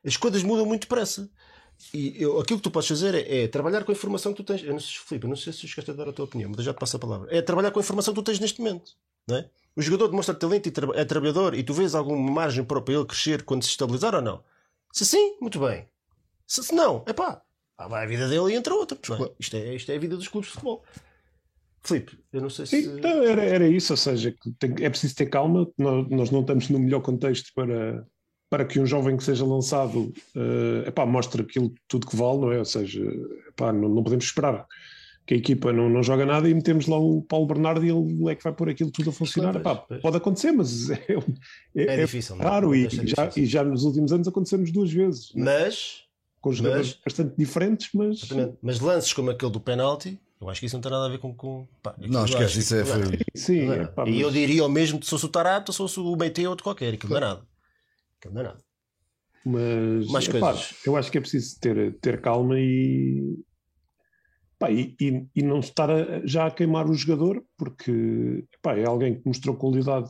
as 0.05 0.17
coisas 0.17 0.43
mudam 0.43 0.65
muito 0.65 0.81
depressa. 0.81 1.29
E 1.93 2.21
eu- 2.21 2.39
aquilo 2.39 2.59
que 2.59 2.63
tu 2.63 2.71
podes 2.71 2.89
fazer 2.89 3.15
é, 3.15 3.43
é 3.43 3.47
trabalhar 3.47 3.83
com 3.85 3.91
a 3.91 3.95
informação 3.95 4.33
que 4.33 4.43
tu 4.43 4.45
tens. 4.45 4.63
Eu 4.63 4.73
não 4.73 4.79
sei, 4.79 4.95
Filipe, 5.05 5.25
eu 5.25 5.29
não 5.29 5.37
sei 5.37 5.53
se 5.53 5.65
chegaste 5.67 5.91
a 5.91 5.93
dar 5.93 6.09
a 6.09 6.13
tua 6.13 6.25
opinião, 6.25 6.51
mas 6.53 6.65
já 6.65 6.73
te 6.73 6.79
passo 6.79 6.97
a 6.97 6.99
palavra. 6.99 7.27
É 7.33 7.41
trabalhar 7.41 7.71
com 7.71 7.79
a 7.79 7.81
informação 7.81 8.13
que 8.13 8.19
tu 8.19 8.23
tens 8.25 8.39
neste 8.39 8.59
momento. 8.59 8.91
Não 9.27 9.37
é? 9.37 9.49
O 9.75 9.81
jogador 9.81 10.07
demonstra 10.09 10.33
talento 10.35 10.67
e 10.67 10.71
tra- 10.71 10.91
é 10.95 11.05
trabalhador 11.05 11.53
e 11.53 11.63
tu 11.63 11.73
vês 11.73 11.95
alguma 11.95 12.31
margem 12.31 12.63
para 12.65 12.81
para 12.81 12.93
ele 12.93 13.05
crescer 13.05 13.43
quando 13.43 13.63
se 13.63 13.69
estabilizar 13.69 14.13
ou 14.15 14.21
não? 14.21 14.43
Se 14.91 15.05
sim, 15.05 15.37
muito 15.39 15.59
bem. 15.59 15.87
Se, 16.47 16.63
se 16.63 16.73
não, 16.73 17.03
é 17.05 17.13
pá, 17.13 17.41
vai 17.87 18.03
a 18.03 18.07
vida 18.07 18.27
dele 18.27 18.53
e 18.53 18.55
entra 18.55 18.73
outra. 18.73 18.97
é? 19.01 19.05
Claro. 19.05 19.33
Isto, 19.39 19.55
é, 19.55 19.75
isto 19.75 19.91
é 19.91 19.95
a 19.95 19.99
vida 19.99 20.15
dos 20.17 20.27
clubes 20.27 20.47
de 20.49 20.53
futebol. 20.53 20.83
Filipe, 21.83 22.19
eu 22.33 22.41
não 22.41 22.49
sei 22.49 22.65
se. 22.65 22.77
Então 22.85 23.23
era, 23.23 23.43
era 23.43 23.67
isso, 23.67 23.93
ou 23.93 23.97
seja, 23.97 24.33
tem- 24.59 24.75
é 24.81 24.89
preciso 24.89 25.15
ter 25.15 25.27
calma, 25.27 25.67
nós, 25.77 26.07
nós 26.09 26.29
não 26.31 26.41
estamos 26.41 26.69
no 26.69 26.77
melhor 26.77 26.99
contexto 27.01 27.51
para, 27.55 28.05
para 28.49 28.65
que 28.65 28.79
um 28.81 28.85
jovem 28.85 29.15
que 29.15 29.23
seja 29.23 29.45
lançado 29.45 30.11
eh, 30.35 30.89
epá, 30.89 31.05
mostre 31.05 31.41
aquilo 31.41 31.73
tudo 31.87 32.05
que 32.05 32.15
vale, 32.17 32.39
não 32.39 32.51
é? 32.51 32.59
Ou 32.59 32.65
seja, 32.65 33.01
epá, 33.47 33.71
não, 33.71 33.87
não 33.87 34.03
podemos 34.03 34.25
esperar 34.25 34.67
que 35.25 35.35
a 35.35 35.37
equipa 35.37 35.71
não, 35.71 35.87
não 35.89 36.03
joga 36.03 36.25
nada 36.25 36.49
e 36.49 36.53
metemos 36.53 36.85
lá 36.87 36.97
o 36.97 37.21
Paulo 37.21 37.45
Bernardo 37.47 37.85
e 37.85 37.89
ele 37.89 38.29
é 38.31 38.35
que 38.35 38.43
vai 38.43 38.51
pôr 38.51 38.67
aquilo 38.69 38.91
tudo 38.91 39.11
a 39.11 39.13
funcionar. 39.13 39.51
Pois, 39.53 39.61
Epá, 39.61 39.75
pois. 39.75 40.01
Pode 40.01 40.17
acontecer, 40.17 40.51
mas 40.51 40.89
é, 40.89 40.95
é- 41.75 41.83
É 41.83 41.93
é 41.93 42.01
difícil, 42.05 42.35
não 42.35 42.43
é? 42.43 42.47
raro 42.49 42.67
Não 42.67 42.75
e 42.75 42.89
já, 42.89 43.25
difícil. 43.27 43.43
e 43.43 43.45
já 43.45 43.63
nos 43.63 43.83
últimos 43.85 44.11
anos 44.11 44.27
acontecemos 44.27 44.69
duas 44.71 44.91
vezes, 44.91 45.31
é? 45.35 45.39
Mas, 45.39 46.03
com 46.41 46.51
jogadores 46.53 46.87
mas- 46.93 47.01
bastante 47.05 47.35
diferentes, 47.37 47.89
mas 47.93 48.23
exatamente, 48.23 48.57
mas 48.61 48.79
lances 48.79 49.13
como 49.13 49.29
aquele 49.29 49.51
do 49.51 49.59
penalti, 49.59 50.19
eu 50.41 50.49
acho 50.49 50.59
que 50.61 50.65
isso 50.67 50.75
não 50.75 50.81
tem 50.81 50.91
nada 50.91 51.05
a 51.05 51.09
ver 51.09 51.17
com. 51.19 51.33
com 51.33 51.67
pá, 51.83 51.93
Não, 51.97 52.23
esquece, 52.25 52.43
acho 52.45 52.59
isso 52.59 52.75
é. 52.75 52.83
não, 52.83 53.03
Foi... 53.09 53.19
sim, 53.35 53.65
não 53.65 53.73
é 53.73 53.81
epá, 53.83 54.05
nada. 54.05 54.09
E 54.09 54.13
mas- 54.13 54.21
eu 54.21 54.31
diria 54.31 54.65
o 54.65 54.69
mesmo 54.69 55.03
se 55.03 55.09
fosse 55.09 55.25
o 55.25 55.29
Tarato 55.29 55.69
ou 55.69 55.73
se 55.73 55.77
fosse 55.77 55.99
o 55.99 56.15
BT 56.15 56.43
ou 56.45 56.51
outro 56.51 56.63
qualquer, 56.63 56.93
aquilo 56.93 57.09
não 57.11 57.17
é 57.17 57.21
nada. 57.21 57.47
Aquilo 58.17 58.33
não 58.33 58.41
é 58.41 58.43
nada. 58.45 58.63
Mas 59.45 60.07
Mais 60.11 60.27
epá, 60.27 60.39
coisas. 60.53 60.75
eu 60.85 60.95
acho 60.97 61.11
que 61.11 61.17
é 61.17 61.21
preciso 61.21 61.59
ter, 61.59 61.97
ter 61.99 62.21
calma 62.21 62.55
e, 62.59 63.37
pá, 64.57 64.69
e, 64.71 64.95
e- 64.99 65.27
e 65.35 65.41
não 65.41 65.59
estar 65.59 65.89
a- 65.89 66.21
já 66.25 66.45
a 66.47 66.51
queimar 66.51 66.89
o 66.89 66.93
jogador, 66.93 67.43
porque 67.57 68.45
epá, 68.53 68.77
é 68.77 68.85
alguém 68.85 69.15
que 69.19 69.25
mostrou 69.27 69.55
qualidade 69.55 70.09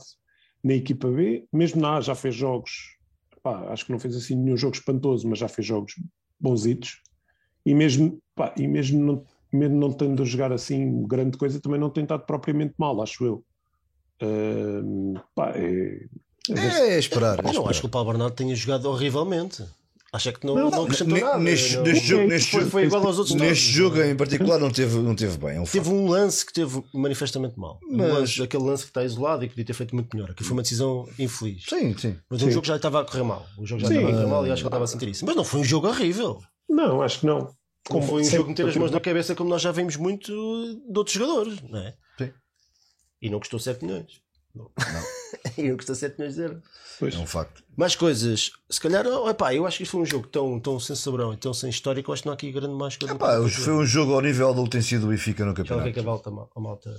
na 0.62 0.74
equipa 0.74 1.08
B, 1.10 1.46
mesmo 1.52 1.80
na 1.80 1.96
A 1.96 2.00
já 2.00 2.14
fez 2.14 2.34
jogos, 2.34 2.96
epá, 3.36 3.72
acho 3.72 3.86
que 3.86 3.92
não 3.92 3.98
fez 3.98 4.14
assim 4.16 4.34
nenhum 4.36 4.56
jogo 4.56 4.74
espantoso, 4.76 5.28
mas 5.28 5.38
já 5.38 5.48
fez 5.48 5.66
jogos 5.66 5.94
bonzitos, 6.40 7.00
e 7.64 7.74
mesmo, 7.74 8.18
pá, 8.34 8.54
e 8.56 8.66
mesmo 8.66 9.04
não, 9.04 9.24
mesmo 9.52 9.76
não 9.76 9.92
tendo 9.92 10.22
a 10.22 10.26
jogar 10.26 10.52
assim 10.52 11.06
grande 11.06 11.36
coisa, 11.36 11.60
também 11.60 11.78
não 11.78 11.90
tem 11.90 12.04
estado 12.04 12.24
propriamente 12.24 12.74
mal, 12.78 13.02
acho 13.02 13.24
eu. 13.24 13.44
Ahm, 14.22 15.14
pá, 15.34 15.52
é, 15.54 16.06
é 16.48 16.94
É 16.94 16.98
esperar. 16.98 17.44
Eu 17.44 17.52
não 17.52 17.68
acho 17.68 17.80
que 17.80 17.86
o 17.86 17.90
Paulo 17.90 18.10
Bernardo 18.10 18.34
tenha 18.34 18.54
jogado 18.54 18.86
horrivelmente. 18.86 19.64
Acho 20.12 20.28
é 20.28 20.32
que 20.32 20.44
não, 20.44 20.54
Não, 20.56 20.62
não, 20.64 20.70
não, 20.70 20.82
acrescentou 20.84 21.14
ne- 21.14 21.20
nada. 21.22 21.38
neste- 21.38 21.76
não- 21.76 21.82
neste 21.84 22.06
jogo- 22.06 22.22
É, 22.22 22.26
neste 22.26 22.50
foi, 22.50 22.60
jogo- 22.60 22.70
foi 22.72 22.82
igual 22.84 23.06
aos 23.06 23.18
outros 23.18 23.36
Neste 23.36 23.46
todos. 23.64 23.76
jogo 23.76 24.02
em 24.02 24.16
particular 24.16 24.58
não 24.58 24.68
teve, 24.70 24.98
não 24.98 25.14
teve 25.14 25.38
bem. 25.38 25.50
É 25.56 25.60
um 25.60 25.64
Teve 25.64 25.84
facto. 25.84 25.92
um 25.92 26.08
lance 26.08 26.44
que 26.46 26.52
teve 26.52 26.82
manifestamente 26.92 27.56
mal. 27.56 27.78
Um 27.88 27.96
Mas- 27.96 28.12
lance, 28.14 28.42
aquele 28.42 28.64
lance 28.64 28.82
que 28.82 28.90
está 28.90 29.04
isolado 29.04 29.44
e 29.44 29.48
que 29.48 29.54
podia 29.54 29.66
ter 29.66 29.72
feito 29.74 29.94
muito 29.94 30.16
melhor. 30.16 30.34
Que 30.34 30.42
foi 30.42 30.52
uma 30.52 30.62
decisão 30.62 31.08
infeliz. 31.16 31.64
Sim, 31.68 31.96
sim. 31.96 32.16
Mas 32.28 32.42
o 32.42 32.46
Sim. 32.46 32.50
jogo 32.50 32.66
já 32.66 32.74
estava 32.74 33.00
a 33.00 33.04
correr 33.04 33.22
mal. 33.22 33.46
O 33.56 33.64
jogo 33.64 33.82
já 33.82 33.86
Sim. 33.86 33.94
estava 33.98 34.08
a 34.12 34.16
correr 34.16 34.26
mal 34.30 34.46
e 34.46 34.50
acho 34.50 34.56
que 34.56 34.66
ele 34.66 34.68
estava 34.68 34.84
a 34.84 34.88
sentir 34.88 35.08
isso. 35.08 35.24
Mas 35.24 35.36
não 35.36 35.44
foi 35.44 35.60
um 35.60 35.64
jogo 35.64 35.86
horrível. 35.86 36.40
Não, 36.68 37.02
acho 37.02 37.20
que 37.20 37.26
não. 37.26 37.54
Como 37.88 38.02
foi 38.06 38.22
um 38.22 38.24
jogo 38.24 38.48
meter 38.48 38.66
as 38.68 38.76
mãos 38.76 38.90
na 38.90 39.00
cabeça, 39.00 39.34
como 39.36 39.48
nós 39.48 39.62
já 39.62 39.70
vimos 39.70 39.94
muito 39.96 40.26
de 40.92 40.98
outros 40.98 41.14
jogadores, 41.16 41.60
não 41.62 41.78
é? 41.78 41.94
Sim. 42.18 42.30
E 43.22 43.30
não 43.30 43.38
custou 43.38 43.60
7 43.60 43.84
milhões. 43.84 44.20
Não. 44.54 44.68
e 45.58 45.68
não 45.68 45.76
custou 45.76 45.94
7 45.94 46.18
milhões 46.18 46.34
de 46.36 46.42
euros. 46.42 46.62
Pois. 46.98 47.14
É 47.14 47.18
um 47.18 47.26
facto. 47.26 47.62
Mais 47.76 47.96
coisas. 47.96 48.50
Se 48.68 48.80
calhar, 48.80 49.06
oh, 49.06 49.28
epá, 49.30 49.54
eu 49.54 49.66
acho 49.66 49.78
que 49.78 49.82
isto 49.84 49.92
foi 49.92 50.00
um 50.02 50.06
jogo 50.06 50.26
tão, 50.26 50.60
tão 50.60 50.78
sem 50.78 50.94
sabrão 50.94 51.32
e 51.32 51.36
tão 51.36 51.54
sem 51.54 51.70
história 51.70 52.02
que 52.02 52.10
eu 52.10 52.12
acho 52.12 52.22
que 52.22 52.26
não 52.26 52.32
há 52.32 52.34
aqui 52.34 52.52
grande 52.52 52.74
mais 52.74 52.96
coisa. 52.96 53.14
Epá, 53.14 53.38
hoje 53.38 53.56
foi 53.56 53.72
um 53.72 53.84
jogo 53.86 54.12
ao 54.14 54.20
nível 54.20 54.52
do 54.52 54.64
que 54.64 54.70
tem 54.70 54.82
sido 54.82 55.06
o 55.06 55.08
Benfica 55.08 55.44
no 55.44 55.48
Já 55.48 55.52
o 55.52 55.54
que 55.54 55.62
é 55.62 55.64
campeonato. 55.92 55.92
que 55.94 56.00
a 56.00 56.02
malta. 56.02 56.50
A 56.56 56.60
malta... 56.60 56.94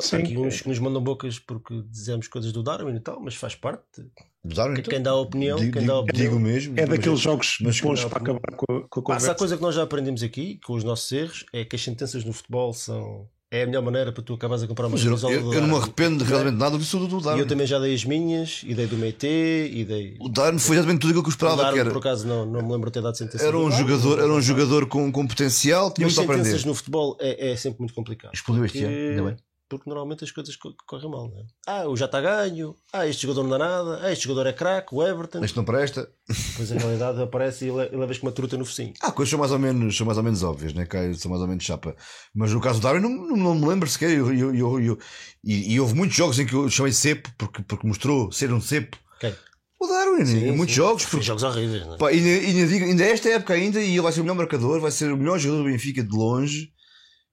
Sim. 0.00 0.16
Há 0.16 0.18
aqui 0.20 0.38
uns 0.38 0.62
que 0.62 0.68
nos 0.70 0.78
mandam 0.78 1.02
bocas 1.02 1.38
porque 1.38 1.82
dizemos 1.90 2.26
coisas 2.26 2.50
do 2.50 2.62
Darwin 2.62 2.96
e 2.96 3.00
tal, 3.00 3.20
mas 3.20 3.34
faz 3.34 3.54
parte. 3.54 3.82
Que- 3.96 4.10
então? 4.44 4.74
Quem 4.74 5.02
dá 5.02 5.10
a 5.10 5.16
opinião, 5.16 5.58
Digo, 5.58 5.72
quem 5.78 5.86
dá 5.86 5.98
opinião. 5.98 6.24
digo 6.30 6.40
mesmo. 6.40 6.72
É 6.78 6.86
mas- 6.86 6.96
daqueles 6.96 7.20
jogos 7.20 7.58
mas 7.60 7.78
bons 7.78 8.02
para 8.06 8.18
acabar 8.18 8.40
com 8.56 8.76
a, 8.78 8.88
com 8.88 9.00
a 9.00 9.02
conversa. 9.02 9.34
coisa 9.34 9.54
que 9.56 9.62
nós 9.62 9.74
já 9.74 9.82
aprendemos 9.82 10.22
aqui, 10.22 10.58
com 10.64 10.72
os 10.72 10.82
nossos 10.82 11.12
erros, 11.12 11.44
é 11.52 11.62
que 11.66 11.76
as 11.76 11.82
sentenças 11.84 12.24
no 12.24 12.32
futebol 12.32 12.72
são. 12.72 13.28
É 13.54 13.64
a 13.64 13.66
melhor 13.66 13.82
maneira 13.82 14.10
para 14.10 14.22
tu 14.22 14.32
acabares 14.32 14.62
a 14.64 14.66
comprar 14.66 14.86
uma 14.86 14.96
eu, 14.96 15.04
camisola 15.04 15.34
eu- 15.34 15.52
eu 15.52 15.60
não 15.60 15.68
me 15.68 15.76
arrependo 15.76 16.24
realmente 16.24 16.56
nada 16.56 16.78
disso 16.78 16.98
do, 16.98 17.06
do 17.20 17.36
E 17.36 17.38
eu 17.40 17.46
também 17.46 17.66
já 17.66 17.78
dei 17.78 17.92
as 17.94 18.02
minhas, 18.02 18.62
e 18.66 18.72
dei 18.74 18.86
do 18.86 18.96
Meite, 18.96 19.26
e 19.26 19.84
dei. 19.84 20.16
O 20.18 20.30
Darwin 20.30 20.58
foi 20.58 20.76
exatamente 20.76 21.00
tudo 21.02 21.10
aquilo 21.10 21.22
que 21.22 21.28
eu 21.28 21.32
O 21.32 21.34
esperava 21.34 21.56
Darwin, 21.64 21.74
que 21.74 21.80
era. 21.80 21.90
por 21.90 21.98
acaso, 21.98 22.26
não, 22.26 22.46
não 22.46 22.62
me 22.62 22.72
lembro 22.72 22.88
de 22.88 22.94
ter 22.94 23.02
dado 23.02 23.14
sentença. 23.14 23.44
Era 23.44 23.58
um 23.58 23.68
Darwin. 23.68 23.76
jogador, 23.88 24.18
era 24.20 24.32
um 24.32 24.40
jogador 24.40 24.86
com, 24.86 25.12
com 25.12 25.26
potencial, 25.26 25.92
tinha 25.92 26.06
muito 26.06 26.18
a 26.18 26.22
sentenças 26.22 26.46
aprender. 26.48 26.66
no 26.66 26.74
futebol 26.74 27.16
é, 27.20 27.50
é 27.52 27.56
sempre 27.56 27.80
muito 27.80 27.92
complicado. 27.92 28.32
Explodiu 28.32 28.64
este 28.64 28.84
ano, 28.84 28.96
ainda 28.96 29.22
bem. 29.24 29.36
Porque 29.78 29.88
normalmente 29.90 30.24
as 30.24 30.30
coisas 30.30 30.54
co- 30.56 30.74
correm 30.86 31.10
mal, 31.10 31.28
não 31.28 31.38
é? 31.38 31.44
Ah, 31.66 31.88
o 31.88 31.96
já 31.96 32.06
está 32.06 32.20
ganho. 32.20 32.74
Ah, 32.92 33.06
este 33.06 33.22
jogador 33.22 33.42
não 33.44 33.50
dá 33.50 33.58
nada. 33.58 34.00
Ah, 34.02 34.12
este 34.12 34.24
jogador 34.24 34.46
é 34.48 34.52
craque, 34.52 34.94
o 34.94 35.02
Everton. 35.02 35.42
Este 35.44 35.56
não 35.56 35.64
presta. 35.64 36.08
Depois 36.28 36.70
a 36.72 36.76
realidade 36.76 37.22
aparece 37.22 37.66
e 37.66 37.70
le- 37.70 37.88
e 37.92 37.96
levas 37.96 38.18
com 38.18 38.26
uma 38.26 38.32
truta 38.32 38.56
no 38.56 38.64
focinho. 38.64 38.92
Há 39.00 39.10
coisas 39.12 39.30
são 39.30 39.38
mais 39.38 39.52
ou 39.52 39.58
menos, 39.58 39.96
são 39.96 40.04
mais 40.06 40.18
ou 40.18 40.24
menos 40.24 40.42
óbvias, 40.42 40.74
né? 40.74 40.86
São 41.16 41.30
mais 41.30 41.40
ou 41.42 41.48
menos 41.48 41.64
chapa. 41.64 41.96
Mas 42.34 42.52
no 42.52 42.60
caso 42.60 42.80
do 42.80 42.82
Darwin, 42.82 43.00
não, 43.00 43.10
não, 43.10 43.36
não 43.36 43.54
me 43.54 43.66
lembro 43.66 43.88
sequer. 43.88 44.10
Eu, 44.10 44.32
eu, 44.34 44.54
eu, 44.54 44.80
eu- 44.80 44.98
e, 45.44 45.74
e 45.74 45.80
houve 45.80 45.94
muitos 45.94 46.16
jogos 46.16 46.38
em 46.38 46.46
que 46.46 46.54
eu 46.54 46.68
chamei 46.68 46.92
cepo, 46.92 47.30
porque, 47.38 47.62
porque 47.62 47.86
mostrou 47.86 48.30
ser 48.32 48.52
um 48.52 48.60
cepo. 48.60 48.96
Quem? 49.20 49.34
O 49.80 49.86
Darwin, 49.88 50.24
Sim, 50.24 50.44
em 50.48 50.52
muitos 50.56 50.74
sim. 50.74 50.80
jogos. 50.80 51.04
Porque, 51.06 51.24
jogos 51.24 51.42
horríveis, 51.42 51.84
não 51.86 51.94
é? 51.94 51.98
pá, 51.98 52.08
ainda, 52.10 52.28
ainda, 52.28 52.66
digo, 52.68 52.84
ainda 52.84 53.04
esta 53.04 53.28
época 53.30 53.54
ainda, 53.54 53.80
e 53.80 53.90
ele 53.92 54.00
vai 54.00 54.12
ser 54.12 54.20
o 54.20 54.22
melhor 54.22 54.36
marcador, 54.36 54.80
vai 54.80 54.90
ser 54.92 55.10
o 55.12 55.16
melhor 55.16 55.38
jogador 55.40 55.64
do 55.64 55.70
Benfica 55.70 56.04
de 56.04 56.14
longe. 56.16 56.70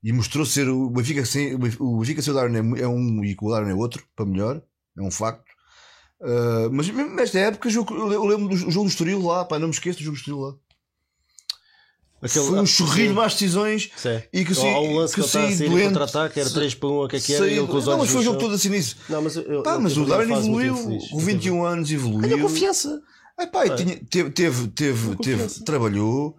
E 0.04 0.14
mostrou 0.14 0.46
ser 0.46 0.70
o 0.70 0.90
Benfica 0.90 1.26
sem, 1.26 1.56
o 1.56 1.98
Benfica- 2.00 2.22
sem 2.22 2.32
o 2.32 2.36
Darwin 2.36 2.76
é 2.78 2.82
é 2.84 2.88
um 2.88 3.24
e 3.24 3.36
com 3.36 3.48
o 3.48 3.52
Darwin 3.52 3.72
é 3.72 3.76
outro, 3.76 4.04
para 4.16 4.26
melhor. 4.26 4.62
É 4.98 5.02
um 5.02 5.12
facto. 5.12 5.44
Ah, 6.22 6.70
mas 6.72 6.90
mesmo 6.90 7.16
nesta 7.16 7.38
época, 7.40 7.70
eu 7.70 8.26
lembro 8.26 8.48
do 8.50 8.56
jogo 8.56 8.84
do 8.86 8.90
Estoril 8.90 9.22
lá, 9.22 9.44
pá, 9.46 9.58
não 9.60 9.68
me 9.68 9.74
esqueço 9.74 10.00
do 10.00 10.04
jogo 10.06 10.16
do 10.16 10.20
Estoril 10.20 10.40
lá. 10.42 10.54
Aquele- 12.22 12.46
Foi 12.48 12.60
um 12.60 12.66
chorrilho 12.66 13.08
de 13.10 13.14
más 13.14 13.32
decisões. 13.34 13.92
Sim. 13.96 14.22
E 14.34 14.44
que 14.44 14.54
sim- 14.54 14.94
lance 14.94 15.16
que 15.16 15.22
a 15.22 15.24
sim, 15.24 15.70
doente. 15.70 15.86
contra-ataque, 15.88 16.38
era 16.40 16.50
Se- 16.50 16.54
3 16.56 16.76
para 16.76 16.90
1, 16.90 17.04
o 17.06 17.08
que 17.08 17.16
é 17.16 17.20
que 17.22 17.34
era? 17.34 17.46
e 17.46 17.50
Sei- 17.50 17.60
ele 17.60 17.68
com 17.68 17.78
os 17.78 17.86
não, 17.86 17.94
olhos 17.94 18.04
mas 18.04 18.12
foi 18.12 18.20
o 18.22 18.24
jogo 18.26 18.38
todo 18.40 18.56
assim 18.56 18.68
nisso. 18.70 18.98
Não, 19.08 19.22
mas, 19.22 19.38
eu, 19.38 19.64
Pá, 19.64 19.76
eu 19.76 19.80
mas 19.82 19.94
tive 19.94 20.06
o 20.06 20.10
Darwin 20.10 20.34
evoluiu, 20.34 20.76
com 21.12 21.20
21 21.20 21.64
anos 21.66 21.90
Ganha 21.90 21.98
evoluiu. 22.02 22.40
confiança. 22.42 23.02
Ai, 23.38 23.48
pá, 23.48 23.66
É. 23.66 23.76
tinha- 23.76 24.02
teve, 24.10 24.30
teve, 24.32 24.68
teve, 24.68 25.16
teve, 25.16 25.48
trabalhou, 25.64 26.36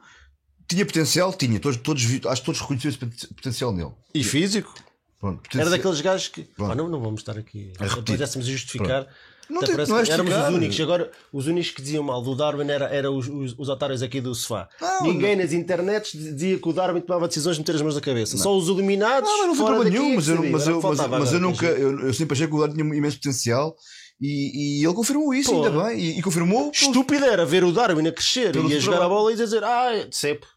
tinha 0.71 0.87
potencial, 0.87 1.33
tinha, 1.33 1.61
todos, 1.61 1.77
todos, 1.79 2.03
acho 2.05 2.41
que 2.43 2.47
todos 2.47 2.61
reconheceram 2.61 2.91
esse 2.91 2.99
poten- 2.99 3.35
potencial 3.35 3.73
nele. 3.73 3.91
E 4.15 4.25
físico. 4.25 4.73
Pronto, 5.21 5.37
Era 5.37 5.43
potencial- 5.43 5.71
daqueles 5.71 6.01
gajos 6.01 6.29
que. 6.29 6.43
Pronto. 6.43 6.75
Não, 6.75 6.89
não 6.89 7.01
vamos 7.01 7.21
estar 7.21 7.37
aqui. 7.37 7.73
A. 7.79 7.87
Pudéssemos 8.03 8.47
justificar. 8.47 9.07
Não 9.51 9.59
Até 9.59 9.75
tem- 9.75 9.87
não 9.89 9.99
é 9.99 10.09
éramos 10.09 10.33
os 10.33 10.55
únicos. 10.55 10.81
Agora, 10.81 11.11
os 11.33 11.47
únicos 11.49 11.71
que 11.73 11.83
diziam 11.83 12.05
mal 12.05 12.23
do 12.23 12.37
Darwin 12.37 12.71
era, 12.71 12.85
era 12.87 13.11
os, 13.11 13.27
os, 13.27 13.55
os 13.59 13.69
otários 13.69 14.01
aqui 14.01 14.21
do 14.21 14.33
sofá. 14.33 14.69
Não, 14.81 15.03
Ninguém 15.03 15.35
nas 15.35 15.53
internets 15.53 16.13
dizia 16.13 16.57
que 16.57 16.69
o 16.69 16.73
Darwin 16.73 17.01
tomava 17.01 17.27
decisões 17.27 17.57
de 17.57 17.61
meter 17.63 17.75
as 17.75 17.83
mãos 17.83 17.97
na 17.97 18.01
cabeça. 18.01 18.37
Só 18.39 18.57
os 18.57 18.69
iluminados. 18.69 19.29
Não, 19.29 19.39
mas 19.39 19.47
não 19.49 19.55
fora 19.57 19.75
problema 19.75 19.91
nenhum, 19.99 20.13
é 20.13 20.15
mas 20.15 20.29
eu, 20.29 20.37
mas 20.53 20.63
Era 20.63 20.71
eu, 20.71 20.81
mas, 20.81 20.99
mas 21.09 21.33
eu 21.33 21.41
nunca, 21.41 21.67
eu, 21.67 21.99
eu 21.99 22.15
sempre 22.15 22.35
achei 22.35 22.47
que 22.47 22.55
o 22.55 22.61
Darwin 22.61 22.77
tinha 22.77 22.95
imenso 22.97 23.17
potencial 23.17 23.77
e, 24.21 24.79
e 24.81 24.85
ele 24.85 24.95
confirmou 24.95 25.35
isso, 25.35 25.51
Pô. 25.51 25.65
ainda 25.67 25.83
bem, 25.85 25.99
e, 25.99 26.19
e 26.21 26.23
confirmou. 26.23 26.71
Estúpido 26.73 27.25
era 27.25 27.45
ver 27.45 27.65
o 27.65 27.73
Darwin 27.73 28.07
a 28.07 28.13
crescer 28.13 28.55
e 28.55 28.59
a 28.59 28.79
jogar 28.79 28.99
trabalho. 28.99 29.03
a 29.05 29.09
bola 29.09 29.33
e 29.33 29.37
dizer, 29.37 29.65
ah, 29.65 30.07
sempre. 30.13 30.49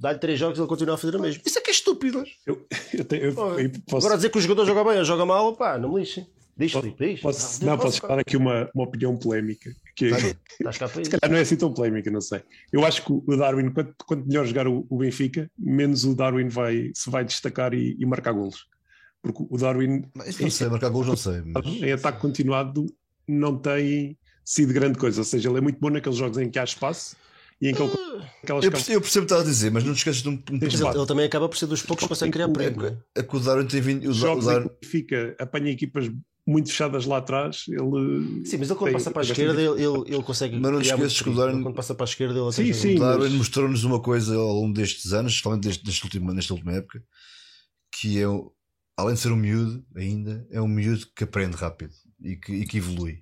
Dá-lhe 0.00 0.18
três 0.18 0.38
jogos 0.38 0.58
e 0.58 0.62
ele 0.62 0.68
continua 0.68 0.94
a 0.94 0.98
fazer 0.98 1.14
o 1.16 1.20
mesmo. 1.20 1.42
Isso 1.44 1.58
é 1.58 1.62
que 1.62 1.70
é 1.70 1.72
estúpido. 1.74 2.24
Eu, 2.46 2.66
eu 2.94 3.04
tenho- 3.04 3.22
eu- 3.24 3.34
Pô, 3.34 3.58
eu 3.58 3.70
posso, 3.86 4.06
Agora 4.06 4.16
dizer 4.16 4.30
que 4.30 4.38
o 4.38 4.40
jogador 4.40 4.64
joga 4.64 4.82
bem 4.82 4.98
ou 4.98 5.04
joga 5.04 5.26
mal, 5.26 5.54
pá, 5.54 5.76
não 5.78 5.92
me 5.92 6.00
lixem. 6.00 6.26
Diz, 6.56 6.72
Filipe, 6.72 7.06
diz. 7.12 7.20
posso- 7.20 7.64
não, 7.64 7.78
posso 7.78 8.02
dar 8.06 8.18
aqui 8.18 8.36
uma, 8.36 8.68
uma 8.74 8.84
opinião 8.84 9.16
polémica. 9.16 9.70
Que 9.96 10.06
Estás 10.06 10.78
cá 10.78 10.88
para 10.88 10.94
se 10.96 11.02
isso. 11.02 11.10
calhar 11.10 11.30
não 11.30 11.36
é 11.36 11.40
assim 11.42 11.56
tão 11.56 11.72
polémica, 11.72 12.10
não 12.10 12.20
sei. 12.20 12.42
Eu 12.72 12.84
acho 12.84 13.04
que 13.04 13.12
o 13.12 13.36
Darwin, 13.36 13.70
quanto, 13.70 13.94
quanto 14.06 14.26
melhor 14.26 14.46
jogar 14.46 14.66
o, 14.66 14.86
o 14.88 14.98
Benfica, 14.98 15.50
menos 15.58 16.04
o 16.04 16.14
Darwin 16.14 16.48
vai, 16.48 16.90
se 16.94 17.08
vai 17.10 17.24
destacar 17.24 17.72
e, 17.74 17.96
e 17.98 18.04
marcar 18.06 18.32
golos. 18.32 18.66
Porque 19.22 19.44
o 19.50 19.56
Darwin, 19.58 20.04
Isso 20.26 20.42
não 20.42 20.50
sei, 20.50 20.68
marcar 20.68 20.88
gols 20.90 21.06
não 21.06 21.16
sei. 21.16 21.42
Mas... 21.44 21.66
em 21.66 21.92
ataque 21.92 22.20
continuado, 22.20 22.86
não 23.28 23.56
tem 23.58 24.16
sido 24.44 24.72
grande 24.72 24.98
coisa. 24.98 25.20
Ou 25.20 25.24
seja, 25.24 25.48
ele 25.48 25.58
é 25.58 25.60
muito 25.60 25.78
bom 25.78 25.90
naqueles 25.90 26.16
jogos 26.18 26.38
em 26.38 26.50
que 26.50 26.58
há 26.58 26.64
espaço 26.64 27.16
e 27.60 27.68
em 27.68 27.74
que 27.74 27.82
ele 27.82 27.92
aquelas 28.42 28.64
Eu 28.64 28.70
percebo, 28.70 28.96
eu 28.96 29.00
percebo 29.00 29.24
o 29.24 29.26
que 29.26 29.32
estás 29.34 29.42
a 29.42 29.50
dizer, 29.50 29.70
mas 29.70 29.84
não 29.84 29.92
te 29.92 29.98
esqueças 29.98 30.22
de 30.22 30.28
um, 30.28 30.32
um 30.32 30.54
ele, 30.56 30.98
ele 30.98 31.06
também 31.06 31.26
acaba 31.26 31.48
por 31.48 31.56
ser 31.58 31.66
dos 31.66 31.82
poucos 31.82 32.04
que 32.04 32.08
consegue 32.08 32.32
criar 32.32 32.48
perigo. 32.48 32.84
é? 33.14 33.22
Que 33.22 33.36
o 33.36 33.40
Darwin 33.40 33.66
tem 33.66 33.80
vindo. 33.80 34.08
O 34.08 34.12
jogos 34.14 34.44
em 34.44 34.48
Darwin, 34.48 34.68
que 34.68 34.74
o 34.74 34.78
Benfica 34.80 35.36
apanha 35.38 35.70
equipas 35.70 36.10
muito 36.46 36.70
fechadas 36.70 37.04
lá 37.04 37.18
atrás, 37.18 37.64
ele 37.68 38.44
Sim, 38.46 38.56
mas 38.56 38.70
ele 38.70 38.78
quando 38.78 38.84
Tem- 38.84 38.92
passa 38.94 39.10
para 39.10 39.22
a 39.22 39.24
esquerda, 39.24 39.60
ele, 39.60 39.82
ele, 39.84 40.14
ele 40.14 40.22
consegue. 40.22 40.58
Mas 40.58 40.72
não 40.72 40.80
te 40.80 40.88
esqueças 40.88 41.20
que 41.22 41.28
o. 41.28 41.34
Darwin- 41.34 41.62
quando 41.62 41.74
passa 41.74 41.94
para 41.94 42.04
a 42.04 42.08
esquerda, 42.08 42.38
ele 42.40 42.52
Sim, 42.52 42.72
sim. 42.72 42.96
o 42.96 42.98
Darwin 43.00 43.24
mas- 43.24 43.32
mostrou-nos 43.34 43.84
uma 43.84 44.00
coisa 44.00 44.34
ao 44.34 44.52
longo 44.54 44.72
destes 44.74 45.12
anos, 45.12 45.32
especialmente 45.32 45.64
deste, 45.68 45.84
deste 45.84 46.02
último, 46.04 46.32
nesta 46.32 46.52
última 46.54 46.72
época, 46.72 47.02
que 47.92 48.18
é 48.20 48.24
além 48.96 49.14
de 49.14 49.20
ser 49.20 49.32
um 49.32 49.36
miúdo, 49.36 49.84
ainda 49.94 50.46
é 50.50 50.60
um 50.60 50.68
miúdo 50.68 51.06
que 51.14 51.24
aprende 51.24 51.56
rápido 51.56 51.92
e 52.22 52.36
que, 52.36 52.52
e 52.52 52.66
que 52.66 52.78
evolui. 52.78 53.18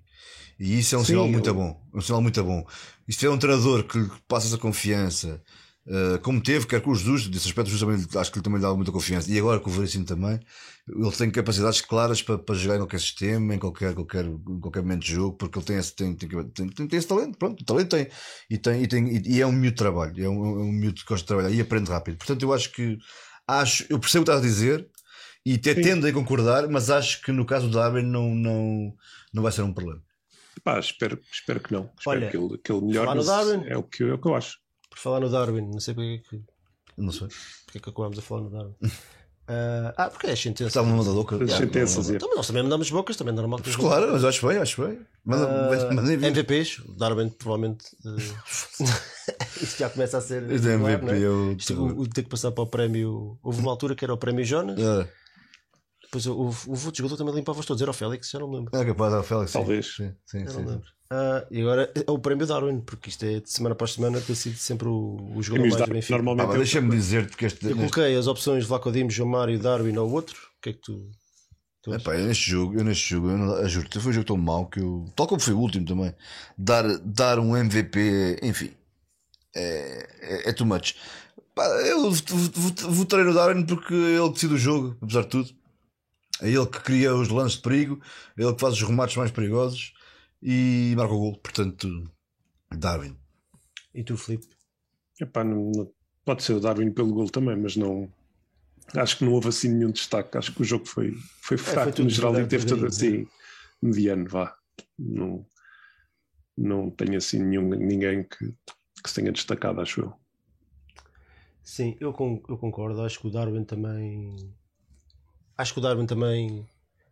E 0.59 0.79
isso 0.79 0.95
é 0.95 0.99
um 0.99 1.03
Sim, 1.03 1.13
sinal 1.13 1.29
muito 1.29 1.49
eu- 1.51 1.55
bom. 1.55 1.81
Um 1.95 2.01
sinal 2.01 2.21
muito 2.21 2.43
bom. 2.43 2.67
Isto 3.07 3.27
é 3.27 3.31
um 3.31 3.39
treinador 3.39 3.85
que 3.85 3.99
lhe 3.99 4.11
passa 4.27 4.47
essa 4.49 4.59
confiança, 4.59 5.41
uh, 5.87 6.19
como 6.21 6.41
teve, 6.41 6.67
quer 6.67 6.81
com 6.81 6.91
os 6.91 6.99
Jesus, 7.01 7.29
desse 7.29 7.47
aspecto, 7.47 7.71
Jesus 7.71 7.81
também, 7.81 8.21
acho 8.21 8.31
que 8.33 8.39
lhe 8.39 8.43
também 8.43 8.59
lhe 8.61 8.67
dá 8.67 8.75
muita 8.75 8.93
confiança. 8.93 9.31
E 9.31 9.39
agora 9.39 9.61
com 9.61 9.71
o 9.71 9.73
Veríssimo 9.73 10.05
também, 10.05 10.39
ele 10.89 11.13
tem 11.13 11.31
capacidades 11.31 11.81
claras 11.81 12.23
para, 12.23 12.39
para 12.39 12.55
jogar 12.55 12.75
em 12.77 12.79
qualquer 12.79 13.01
sistema, 13.01 13.55
em 13.55 13.59
qualquer, 13.59 13.95
qualquer, 13.95 14.25
em 14.25 14.61
qualquer 14.61 14.83
momento 14.83 15.03
de 15.03 15.13
jogo, 15.13 15.37
porque 15.37 15.59
ele 15.59 15.67
tem 15.67 15.77
esse, 15.77 15.95
tem, 15.95 16.15
tem, 16.15 16.29
tem, 16.29 16.69
tem, 16.89 16.99
esse 16.99 17.07
talento. 17.07 17.39
Pronto, 17.39 17.61
o 17.61 17.65
talento 17.65 17.91
tem. 17.91 18.09
E, 18.51 18.59
tem, 18.59 18.83
e, 18.83 18.89
tem, 18.89 19.23
e, 19.27 19.41
é 19.41 19.47
um 19.47 19.53
miúdo 19.53 19.71
de 19.71 19.77
trabalho. 19.77 20.25
É 20.25 20.29
um, 20.29 20.45
é 20.61 20.63
um 20.65 20.73
miúdo 20.73 21.01
que 21.01 21.07
gosta 21.07 21.23
de 21.25 21.29
trabalhar 21.29 21.51
e 21.51 21.61
aprende 21.61 21.91
rápido. 21.91 22.17
Portanto, 22.19 22.43
eu 22.43 22.53
acho 22.53 22.73
que. 22.73 22.99
Acho, 23.47 23.87
eu 23.89 23.99
percebo 23.99 24.23
o 24.23 24.25
que 24.27 24.31
estás 24.31 24.45
a 24.45 24.47
dizer 24.47 24.87
e 25.45 25.55
até 25.55 25.75
tendo 25.75 26.07
a 26.07 26.13
concordar, 26.13 26.69
mas 26.69 26.91
acho 26.91 27.23
que 27.23 27.33
no 27.33 27.47
caso 27.47 27.69
do 27.69 27.75
Darwin 27.75 28.03
não, 28.03 28.35
não, 28.35 28.93
não 29.33 29.43
vai 29.43 29.51
ser 29.53 29.63
um 29.63 29.73
problema. 29.73 30.03
Pá, 30.61 30.79
espero, 30.79 31.19
espero 31.33 31.61
que 31.61 31.73
não. 31.73 31.91
Espero 31.99 32.19
Olha, 32.21 32.31
que, 32.31 32.37
ele, 32.37 32.59
que 32.59 32.73
ele 32.73 32.81
melhore. 32.83 33.07
falar 33.07 33.15
no 33.15 33.25
mas 33.25 33.27
Darwin. 33.27 33.65
É 33.69 33.77
o, 33.77 33.83
que, 33.83 34.03
é 34.05 34.13
o 34.13 34.19
que 34.19 34.29
eu 34.29 34.35
acho. 34.35 34.59
Por 34.91 34.99
falar 34.99 35.21
no 35.21 35.29
Darwin, 35.31 35.63
não 35.71 35.81
sei 35.81 35.95
porque 35.95 36.23
é 36.25 36.29
que, 36.31 36.43
Não 36.97 37.13
sei. 37.13 37.29
porque 37.65 37.79
é 37.79 37.81
que 37.81 37.91
acabámos 37.91 38.19
a 38.19 38.23
falar 38.23 38.43
no 38.43 38.51
Darwin. 38.51 38.75
Ah, 39.51 39.95
ah, 39.97 40.11
porque 40.11 40.27
é 40.27 40.37
sentença. 40.37 40.69
Estava 40.69 40.87
uma 40.87 41.03
louca. 41.03 41.43
As 41.43 41.53
sentenças, 41.53 42.11
é. 42.11 42.17
Então, 42.17 42.29
mas 42.29 42.37
nós 42.37 42.47
também 42.47 42.63
mandamos 42.63 42.91
bocas, 42.91 43.17
também 43.17 43.33
é 43.33 43.37
normal 43.37 43.61
Claro, 43.77 44.13
mas 44.13 44.23
acho 44.23 44.47
bem, 44.47 44.59
acho 44.59 44.87
bem. 44.87 45.01
Manda, 45.25 45.49
Ah, 45.49 45.95
manda 45.95 46.17
vir. 46.17 46.23
MVPs, 46.23 46.81
o 46.81 46.93
Darwin 46.93 47.31
provavelmente 47.31 47.87
eh, 48.05 48.85
isto 49.63 49.79
já 49.79 49.89
começa 49.89 50.19
a 50.19 50.21
ser 50.21 50.43
MVP 50.43 51.11
é? 51.13 51.23
é 51.23 51.29
o 51.31 51.53
Isto, 51.53 51.75
o, 51.83 52.01
o 52.01 52.07
ter 52.09 52.25
que 52.25 52.29
passar 52.29 52.53
para 52.53 52.63
o 52.65 52.67
prémio 52.67 53.39
houve 53.43 53.61
uma 53.61 53.71
altura 53.71 53.95
que 53.95 54.05
era 54.05 54.13
o 54.13 54.19
prémio 54.19 54.45
Jonas 54.45 54.79
É. 54.79 55.09
depois 56.09 56.27
houve, 56.27 56.71
houve 56.71 56.87
outro 56.87 56.99
jogador 56.99 57.17
que 57.17 57.19
também 57.19 57.35
limpava 57.35 57.63
todos 57.63 57.83
era 57.83 57.91
o 57.91 57.95
Félix, 57.95 58.31
já 58.31 58.39
não 58.39 58.49
me 58.49 58.57
lembro 58.57 58.77
É 58.77 58.85
capaz 58.85 59.15
de 59.15 59.23
Félix. 59.29 59.51
sim. 59.51 59.59
Talvez. 59.59 59.87
Sim, 59.95 60.15
sim, 60.27 60.41
já 60.45 60.51
sim, 60.51 60.57
não 60.57 60.63
me 60.63 60.67
sim. 60.69 60.73
lembro 60.75 60.89
Ah, 61.11 61.47
e 61.51 61.61
agora 61.61 61.93
é 62.07 62.11
o 62.11 62.19
prémio 62.19 62.47
Darwin 62.47 62.81
porque 62.81 63.09
isto 63.11 63.25
é 63.25 63.41
de 63.41 63.51
semana 63.51 63.73
após 63.75 63.93
semana 63.93 64.21
tem 64.21 64.35
sido 64.35 64.57
sempre 64.57 64.89
o, 64.89 65.17
o 65.35 65.43
jogador 65.43 65.69
mais 65.69 65.87
do 65.87 65.93
Benfica 65.93 66.19
Ah, 66.21 66.43
é 66.43 66.45
o- 66.45 66.53
deixa-me 66.57 66.91
dizer-te 66.91 67.37
que 67.37 67.45
este. 67.47 67.65
eu 67.65 67.77
neste- 67.77 67.93
coloquei 67.93 68.17
as 68.17 68.27
opções 68.27 68.65
Vlaco 68.67 68.91
Dimos, 68.93 69.15
João 69.15 69.29
Mário, 69.31 69.59
Darwin 69.59 69.97
ou 69.99 70.11
outro 70.11 70.37
o 70.59 70.61
que 70.63 70.71
é 70.71 70.73
que 70.73 70.81
tu, 70.81 71.11
tu? 71.83 71.95
Epá, 71.95 72.15
eu 72.17 72.27
neste 72.27 72.51
jogo, 72.51 72.75
eu 72.79 72.85
neste 72.85 73.09
jogo, 73.11 73.31
eu, 73.31 73.39
não- 73.39 73.69
juro, 73.69 73.89
foi 74.01 74.11
um 74.11 74.15
jogo 74.15 74.27
tão 74.27 74.37
mau 74.37 74.67
que 74.67 74.81
eu, 74.81 75.07
tal 75.17 75.27
como 75.27 75.41
foi 75.41 75.55
o 75.55 75.59
último 75.61 75.87
também, 75.87 76.15
dar, 76.59 76.85
dar 76.99 77.39
um 77.39 77.57
MVP, 77.57 78.39
enfim, 78.43 78.71
é, 79.55 80.09
é, 80.21 80.49
é 80.51 80.53
too 80.53 80.67
much. 80.67 80.95
Pá, 81.55 81.65
eu 81.87 82.11
vot- 82.11 82.33
vot- 82.33 82.83
votarei 82.83 83.25
no 83.25 83.35
Darwin 83.35 83.65
porque 83.67 83.93
é 83.95 84.17
ele 84.19 84.31
decide 84.33 84.55
o 84.55 84.59
jogo, 84.59 84.97
apesar 85.01 85.23
de 85.23 85.29
tudo. 85.29 85.58
É 86.41 86.49
ele 86.49 86.67
que 86.67 86.81
cria 86.81 87.15
os 87.15 87.29
lances 87.29 87.57
de 87.57 87.63
perigo, 87.63 88.01
é 88.37 88.43
ele 88.43 88.55
que 88.55 88.61
faz 88.61 88.75
os 88.75 88.83
remates 88.83 89.17
mais 89.17 89.31
perigosos 89.31 89.93
e 90.43 90.95
marca 90.97 91.13
o 91.15 91.19
gol. 91.19 91.39
Portanto, 91.39 91.89
Darwin. 92.77 93.17
e 93.95 94.05
tu 94.05 94.17
Filipe? 94.17 94.47
Epá, 95.21 95.43
não- 95.43 95.73
não- 95.75 95.91
pode 96.25 96.43
ser 96.45 96.53
o 96.53 96.61
Darwin 96.61 96.93
pelo 96.93 97.13
gol 97.13 97.29
também, 97.29 97.57
mas 97.57 97.75
não. 97.77 98.13
Acho 98.95 99.19
que 99.19 99.25
não 99.25 99.33
houve 99.33 99.49
assim 99.49 99.69
nenhum 99.69 99.91
destaque. 99.91 100.39
Acho 100.39 100.55
que 100.55 100.63
o 100.63 100.65
jogo 100.65 100.87
foi, 100.87 101.13
foi 101.43 101.57
fraco 101.59 101.83
foi 101.85 101.93
tudo 101.93 102.05
no 102.05 102.11
geral 102.11 102.33
e 102.41 102.47
teve 102.47 102.65
todo 102.67 102.81
devagarinho, 102.89 103.23
assim 103.23 103.29
mediano, 103.83 104.29
vá. 104.29 104.57
Não, 104.99 105.45
não 106.57 106.91
tenho 106.91 107.17
assim 107.19 107.43
nenhum, 107.43 107.69
ninguém 107.71 108.23
que, 108.23 108.53
que 109.03 109.09
se 109.09 109.15
tenha 109.17 109.33
destacado, 109.33 109.81
acho 109.81 110.01
eu. 110.03 110.15
Sim, 111.63 111.97
eu, 112.01 112.13
con- 112.13 112.43
eu 112.49 112.57
concordo. 112.57 113.03
Acho 113.03 113.21
que 113.21 113.27
o 113.27 113.31
Darwin 113.31 113.65
também. 113.65 114.55
Acho 115.59 115.73
que 115.75 115.79
o 115.81 115.83
Darwin 115.83 116.07
também. 116.07 116.67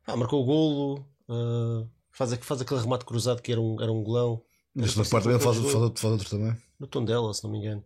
Ah, 0.06 0.16
marcou 0.16 0.42
o 0.42 0.46
golo. 0.46 1.06
ah, 1.28 1.84
faz, 2.12 2.32
faz 2.40 2.60
aquele 2.62 2.80
remate 2.80 3.04
cruzado 3.04 3.42
que 3.42 3.52
era 3.52 3.60
um, 3.60 3.80
era 3.82 3.92
um 3.92 4.02
golão. 4.02 4.42
Neste 4.74 4.96
parte 5.10 5.24
também 5.24 5.38
faz, 5.40 5.56
faz, 5.58 5.74
outro- 5.74 6.00
faz 6.00 6.12
outro 6.12 6.30
também. 6.30 6.56
No 6.78 6.86
tom 6.86 7.04
dela, 7.04 7.32
se 7.34 7.42
não 7.44 7.50
me 7.50 7.58
engano. 7.58 7.82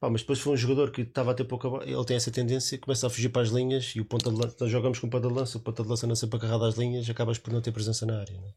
Pá, 0.00 0.08
mas 0.08 0.20
depois 0.22 0.38
foi 0.38 0.52
um 0.52 0.56
jogador 0.56 0.90
que 0.92 1.02
estava 1.02 1.32
a 1.32 1.34
ter 1.34 1.44
pouca. 1.44 1.68
Ele 1.84 2.04
tem 2.04 2.16
essa 2.16 2.30
tendência, 2.30 2.78
começa 2.78 3.06
a 3.06 3.10
fugir 3.10 3.28
para 3.30 3.42
as 3.42 3.48
linhas 3.48 3.92
e 3.96 4.00
o 4.00 4.04
ponta 4.04 4.30
de 4.30 4.36
lança. 4.36 4.56
Nós 4.60 4.70
jogamos 4.70 4.98
com 5.00 5.08
ponta 5.10 5.28
de 5.28 5.34
lança, 5.34 5.58
o 5.58 5.60
ponta 5.60 5.82
de 5.82 5.88
lança 5.88 6.06
não 6.06 6.14
sempre 6.14 6.36
agarrado 6.38 6.64
às 6.64 6.76
linhas, 6.76 7.08
acabas 7.10 7.36
por 7.38 7.52
não 7.52 7.60
ter 7.60 7.72
presença 7.72 8.06
na 8.06 8.20
área. 8.20 8.40
né? 8.40 8.52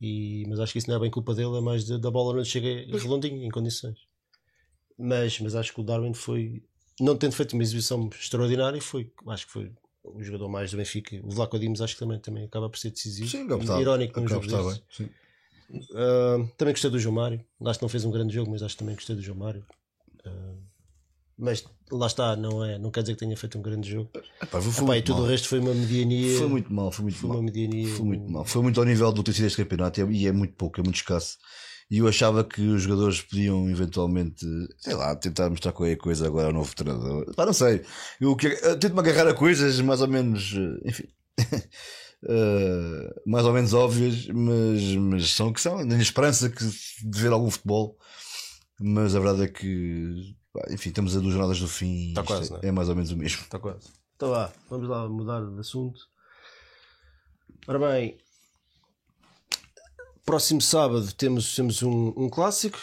E, 0.00 0.44
mas 0.48 0.60
acho 0.60 0.72
que 0.72 0.78
isso 0.78 0.88
não 0.88 0.96
é 0.96 1.00
bem 1.00 1.10
culpa 1.10 1.34
dele, 1.34 1.56
é 1.58 1.60
mais 1.60 1.84
de- 1.84 1.98
da 1.98 2.10
bola 2.10 2.34
não 2.36 2.44
chega 2.44 2.68
redondinho, 2.96 3.42
em 3.44 3.50
condições. 3.50 3.98
Mas, 4.96 5.40
mas 5.40 5.54
acho 5.54 5.74
que 5.74 5.80
o 5.80 5.84
Darwin 5.84 6.14
foi, 6.14 6.62
não 7.00 7.16
tendo 7.16 7.32
feito 7.34 7.54
uma 7.54 7.62
exibição 7.62 8.08
extraordinária, 8.08 8.80
foi, 8.80 9.12
acho 9.28 9.46
que 9.46 9.52
foi 9.52 9.72
o 10.04 10.22
jogador 10.22 10.48
mais 10.48 10.70
do 10.70 10.76
Benfica. 10.76 11.20
O 11.22 11.30
Vlaco 11.30 11.58
Dimos 11.58 11.80
acho 11.82 11.94
que 11.94 12.00
também, 12.00 12.18
também 12.18 12.44
acaba 12.44 12.68
por 12.68 12.78
ser 12.78 12.90
decisivo. 12.90 13.28
Sim, 13.28 13.46
estar- 13.60 13.80
irónico 13.80 14.18
num 14.20 14.26
acaba 14.26 14.42
jogo 14.42 14.46
de 14.46 14.54
estar 14.54 14.62
desses. 14.68 14.98
bem. 14.98 15.08
Sim. 15.08 15.84
Uh, 15.92 16.48
também 16.56 16.74
gostei 16.74 16.90
do 16.90 16.98
João 16.98 17.14
Mário. 17.14 17.44
Acho 17.64 17.78
que 17.78 17.82
não 17.84 17.88
fez 17.88 18.04
um 18.04 18.10
grande 18.10 18.34
jogo, 18.34 18.50
mas 18.50 18.62
acho 18.62 18.74
que 18.74 18.78
também 18.80 18.94
gostei 18.94 19.14
do 19.14 19.22
João 19.22 19.38
Mário. 19.38 19.64
Uh, 20.26 20.58
mas 21.38 21.64
lá 21.90 22.06
está, 22.06 22.36
não, 22.36 22.62
é, 22.64 22.78
não 22.78 22.90
quer 22.90 23.00
dizer 23.02 23.14
que 23.14 23.20
tenha 23.20 23.36
feito 23.36 23.56
um 23.58 23.62
grande 23.62 23.88
jogo. 23.88 24.10
Epá, 24.42 24.60
foi, 24.60 24.84
Epá, 24.84 24.98
e 24.98 25.02
tudo 25.02 25.16
mal. 25.18 25.24
o 25.24 25.28
resto 25.28 25.48
foi 25.48 25.58
uma 25.60 25.72
mediania. 25.72 26.36
Foi 26.38 26.48
muito 26.48 26.72
mal, 26.72 26.90
foi 26.92 27.02
muito 27.04 27.16
foi 27.18 27.28
mal. 27.28 27.38
uma 27.38 27.44
mediania. 27.44 27.94
Foi 27.94 28.04
muito 28.06 28.30
mal. 28.30 28.44
Foi 28.44 28.62
muito 28.62 28.78
ao 28.80 28.84
nível 28.86 29.10
do 29.12 29.22
ter 29.22 29.32
sido 29.32 29.46
este 29.46 29.56
campeonato 29.62 30.00
e 30.00 30.02
é- 30.02 30.10
e 30.12 30.26
é 30.26 30.32
muito 30.32 30.54
pouco, 30.54 30.80
é 30.80 30.82
muito 30.82 30.96
escasso. 30.96 31.38
E 31.90 31.98
eu 31.98 32.06
achava 32.06 32.44
que 32.44 32.60
os 32.62 32.82
jogadores 32.82 33.20
podiam 33.20 33.68
eventualmente, 33.68 34.46
sei 34.78 34.94
lá, 34.94 35.14
tentar 35.16 35.50
mostrar 35.50 35.72
qualquer 35.72 35.96
coisa 35.96 36.26
agora 36.26 36.46
ao 36.46 36.52
novo 36.52 36.72
treinador. 36.74 37.34
Pá, 37.34 37.44
não 37.44 37.52
sei. 37.52 37.82
Eu, 38.20 38.36
que- 38.36 38.46
eu 38.62 38.78
tento-me 38.78 39.00
agarrar 39.00 39.28
a 39.28 39.34
coisas 39.34 39.80
mais 39.80 40.00
ou 40.00 40.06
menos, 40.06 40.54
eh, 40.56 40.88
enfim, 40.88 41.08
eh, 42.28 43.20
mais 43.26 43.44
ou 43.44 43.52
menos 43.52 43.74
óbvias, 43.74 44.26
mas, 44.28 44.94
mas 44.96 45.30
são 45.32 45.48
o 45.48 45.52
que 45.52 45.60
são. 45.60 45.78
Tenho 45.78 45.94
a 45.96 46.02
esperança 46.02 46.48
que, 46.48 46.64
de 46.64 47.20
ver 47.20 47.32
algum 47.32 47.50
futebol. 47.50 47.98
Mas 48.80 49.14
a 49.14 49.20
verdade 49.20 49.42
é 49.42 49.48
que, 49.48 50.34
pá, 50.52 50.62
enfim, 50.70 50.88
estamos 50.90 51.16
a 51.16 51.20
duas 51.20 51.32
jornadas 51.34 51.58
do 51.60 51.68
fim. 51.68 52.10
Está 52.10 52.22
quase, 52.22 52.54
é, 52.54 52.58
é? 52.62 52.68
é 52.68 52.72
mais 52.72 52.88
ou 52.88 52.94
menos 52.94 53.10
o 53.10 53.16
mesmo. 53.16 53.42
Está 53.42 53.58
quase. 53.58 53.88
Então 54.16 54.30
vá, 54.30 54.52
vamos 54.70 54.88
lá 54.88 55.08
mudar 55.08 55.40
de 55.44 55.58
assunto. 55.60 56.00
Ora 57.66 57.78
bem, 57.78 58.16
próximo 60.30 60.60
sábado 60.60 61.12
temos, 61.14 61.56
temos 61.56 61.82
um, 61.82 62.14
um 62.16 62.30
clássico 62.30 62.78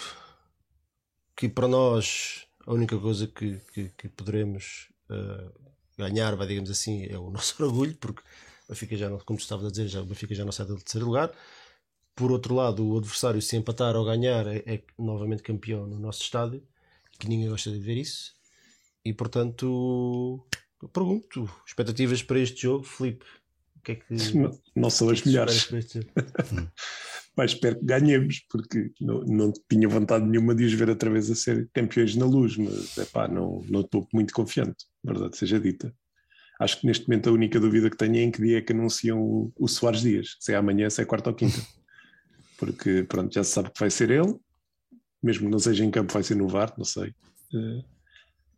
que 1.33 1.47
para 1.47 1.65
nós 1.65 2.45
a 2.65 2.73
única 2.73 2.99
coisa 2.99 3.25
que, 3.25 3.62
que, 3.73 3.88
que 3.97 4.10
poderemos 4.10 4.89
eh, 5.10 5.49
ganhar, 5.97 6.36
vai, 6.36 6.45
digamos 6.45 6.69
assim, 6.69 7.05
é 7.05 7.17
o 7.17 7.29
nosso 7.31 7.63
orgulho, 7.63 7.95
porque 8.01 8.19
o 8.19 8.73
Benfica 8.73 8.97
já 8.97 9.10
não, 9.10 9.17
como 9.19 9.39
tu 9.39 9.43
estavas 9.43 9.65
a 9.65 9.69
dizer, 9.69 9.88
já, 9.88 10.01
o 10.01 10.05
Benfica 10.05 10.36
já 10.36 10.43
não 10.43 10.51
sai 10.51 10.65
do 10.65 10.75
terceiro 10.75 11.07
lugar. 11.07 11.31
Por 12.13 12.33
outro 12.33 12.53
lado, 12.53 12.86
o 12.86 12.97
adversário, 12.97 13.41
se 13.41 13.55
empatar 13.55 13.95
ou 13.95 14.03
ganhar, 14.03 14.45
é, 14.45 14.57
é 14.65 14.83
novamente 14.97 15.41
campeão 15.41 15.88
no 15.88 15.97
nosso 15.97 16.23
estádio, 16.23 16.62
que 17.17 17.29
ninguém 17.29 17.47
gosta 17.47 17.71
de 17.71 17.79
ver 17.79 17.95
isso. 17.95 18.33
E 19.05 19.13
portanto, 19.13 20.45
pergunto, 20.91 21.49
expectativas 21.65 22.21
para 22.21 22.41
este 22.41 22.63
jogo, 22.63 22.83
Filipe? 22.83 23.25
Que 23.88 23.93
é 23.93 23.95
que, 23.95 24.04
Não, 24.76 24.89
são 24.89 25.10
as 25.10 25.19
é 25.19 25.30
esperas 25.30 25.69
melhores. 25.71 25.91
jogo? 25.93 26.08
Mas 27.38 27.52
espero 27.52 27.80
que 27.80 27.86
ganhemos, 27.86 28.43
porque 28.50 28.91
não, 29.00 29.19
não 29.21 29.54
tinha 29.69 29.88
vontade 29.88 30.26
nenhuma 30.26 30.56
de 30.56 30.65
os 30.65 30.73
ver 30.73 30.89
outra 30.89 31.08
vez 31.08 31.30
a 31.30 31.36
ser 31.36 31.69
campeões 31.71 32.15
na 32.15 32.26
luz, 32.26 32.58
mas 32.58 32.97
epá, 32.97 33.28
não, 33.28 33.63
não 33.69 33.82
estou 33.82 34.08
muito 34.12 34.34
confiante, 34.34 34.86
verdade 35.04 35.38
seja 35.38 35.60
dita. 35.60 35.93
Acho 36.60 36.82
que 36.82 36.88
neste 36.88 37.08
momento 37.08 37.30
a 37.30 37.34
única 37.34 37.60
dúvida 37.60 37.91
que 37.91 37.95
tenho 37.95 38.15
é 38.15 38.21
em 38.21 38.32
que 38.32 38.41
dia 38.41 38.58
é 38.58 38.62
que 38.62 38.73
anunciam 38.73 39.21
o, 39.21 39.54
o 39.56 39.67
Soares 39.67 40.02
Dias, 40.02 40.36
se 40.39 40.52
é 40.52 40.56
amanhã, 40.56 40.89
se 40.89 41.00
é 41.00 41.06
quarta 41.06 41.30
ou 41.30 41.36
quinta. 41.36 41.62
Porque 42.58 43.04
pronto, 43.04 43.32
já 43.32 43.43
se 43.43 43.52
sabe 43.52 43.69
que 43.69 43.80
vai 43.80 43.91
ser 43.91 44.10
ele, 44.10 44.36
mesmo 45.21 45.45
que 45.45 45.52
não 45.52 45.60
seja 45.60 45.86
em 45.86 45.91
campo, 45.91 46.12
vai 46.12 46.23
ser 46.23 46.34
no 46.34 46.47
VAR, 46.47 46.73
não 46.76 46.86
sei. 46.86 47.13
Eh, 47.54 47.84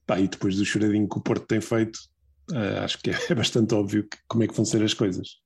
pá, 0.07 0.21
e 0.21 0.27
depois 0.29 0.55
do 0.55 0.63
choradinho 0.63 1.09
que 1.09 1.17
o 1.17 1.21
Porto 1.21 1.45
tem 1.45 1.59
feito, 1.59 1.99
eh, 2.53 2.79
acho 2.79 2.97
que 2.99 3.09
é 3.31 3.35
bastante 3.35 3.73
óbvio 3.73 4.07
que- 4.07 4.17
como 4.27 4.43
é 4.43 4.47
que 4.47 4.53
vão 4.55 4.65
ser 4.65 4.83
as 4.83 4.93
coisas. 4.93 5.37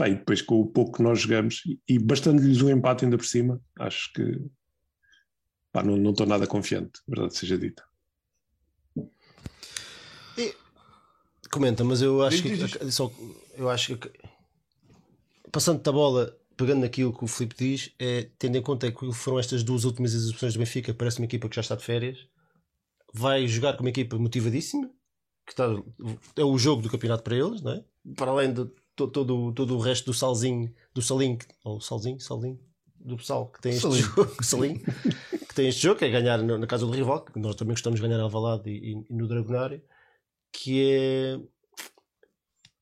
E 0.00 0.14
depois 0.14 0.42
com 0.42 0.60
o 0.60 0.66
pouco 0.66 0.96
que 0.96 1.02
nós 1.02 1.20
jogamos 1.20 1.62
e, 1.66 1.80
e 1.88 1.98
bastando-lhes 1.98 2.60
um 2.62 2.68
empate 2.70 3.04
ainda 3.04 3.16
por 3.16 3.26
cima, 3.26 3.60
acho 3.78 4.12
que 4.12 4.40
pá, 5.72 5.82
não 5.82 6.10
estou 6.10 6.26
nada 6.26 6.46
confiante, 6.46 7.00
verdade 7.06 7.36
seja 7.36 7.56
dita. 7.56 7.82
Comenta, 11.50 11.84
mas 11.84 12.02
eu 12.02 12.20
acho 12.20 12.42
Diz, 12.42 12.72
que 12.72 12.78
diz, 12.80 12.94
só, 12.96 13.12
eu 13.56 13.70
acho 13.70 13.96
que 13.96 14.10
passando-te 15.52 15.88
a 15.88 15.92
bola, 15.92 16.36
pegando 16.56 16.80
naquilo 16.80 17.16
que 17.16 17.22
o 17.22 17.28
Filipe 17.28 17.54
diz, 17.56 17.92
é 17.96 18.28
tendo 18.36 18.56
em 18.58 18.62
conta 18.62 18.90
que 18.90 19.12
foram 19.12 19.38
estas 19.38 19.62
duas 19.62 19.84
últimas 19.84 20.14
exibições 20.14 20.54
do 20.54 20.58
Benfica, 20.58 20.92
parece 20.92 21.18
uma 21.18 21.26
equipa 21.26 21.48
que 21.48 21.54
já 21.54 21.60
está 21.60 21.76
de 21.76 21.84
férias, 21.84 22.26
vai 23.12 23.46
jogar 23.46 23.74
com 23.74 23.84
uma 23.84 23.90
equipa 23.90 24.18
motivadíssima, 24.18 24.90
que 25.46 25.52
está, 25.52 25.64
é 26.36 26.44
o 26.44 26.56
jogo 26.58 26.82
do 26.82 26.90
campeonato 26.90 27.22
para 27.22 27.36
eles, 27.36 27.60
não 27.62 27.72
é? 27.72 27.84
Para 28.16 28.30
além 28.30 28.52
de 28.52 28.64
to- 28.96 29.08
todo, 29.08 29.52
todo 29.52 29.76
o 29.76 29.80
resto 29.80 30.06
do 30.06 30.14
salzinho, 30.14 30.72
do 30.94 31.02
salinho, 31.02 31.38
ou 31.64 31.80
salzinho, 31.80 32.18
salinho, 32.20 32.58
do 32.98 33.18
sal 33.22 33.48
que 33.50 33.60
tem 33.60 33.72
este 33.74 33.90
jogo, 33.92 34.36
salinho, 34.42 34.80
que 34.80 35.54
tem 35.54 35.68
este 35.68 35.82
jogo, 35.82 35.98
que 35.98 36.04
é 36.06 36.10
ganhar 36.10 36.38
na, 36.42 36.56
na 36.58 36.66
casa 36.66 36.86
do 36.86 36.92
rival, 36.92 37.24
que 37.24 37.38
nós 37.38 37.54
também 37.56 37.74
gostamos 37.74 38.00
de 38.00 38.06
ganhar 38.06 38.18
em 38.18 38.22
Alvalade 38.22 38.70
e, 38.70 38.92
e, 38.92 39.06
e 39.10 39.14
no 39.14 39.28
Dragonário, 39.28 39.82
que 40.52 40.90
é 40.92 41.40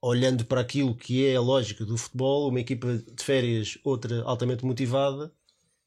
olhando 0.00 0.44
para 0.44 0.60
aquilo 0.60 0.94
que 0.96 1.26
é 1.26 1.36
a 1.36 1.40
lógica 1.40 1.84
do 1.84 1.96
futebol, 1.96 2.48
uma 2.48 2.60
equipa 2.60 2.96
de 2.98 3.22
férias, 3.22 3.78
outra 3.84 4.22
altamente 4.24 4.64
motivada 4.64 5.32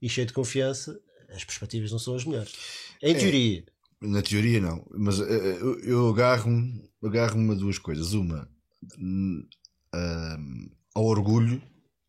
e 0.02 0.08
cheia 0.10 0.26
de 0.26 0.34
confiança, 0.34 1.00
as 1.30 1.44
perspectivas 1.44 1.92
não 1.92 2.00
são 2.00 2.16
as 2.16 2.24
melhores. 2.24 2.54
Em 3.02 3.14
É. 3.14 3.18
teoria, 3.18 3.66
Na 4.02 4.22
teoria, 4.22 4.60
não. 4.60 4.86
Mas 4.92 5.20
eh, 5.20 5.58
eu, 5.62 5.80
eu 5.80 6.10
agarro-me 6.10 6.84
agarro 7.04 7.52
a 7.52 7.56
duas 7.56 7.78
coisas. 7.78 8.14
Uma, 8.14 8.50
hum, 9.00 9.48
hum, 9.94 10.70
ao 10.94 11.06
orgulho, 11.06 11.62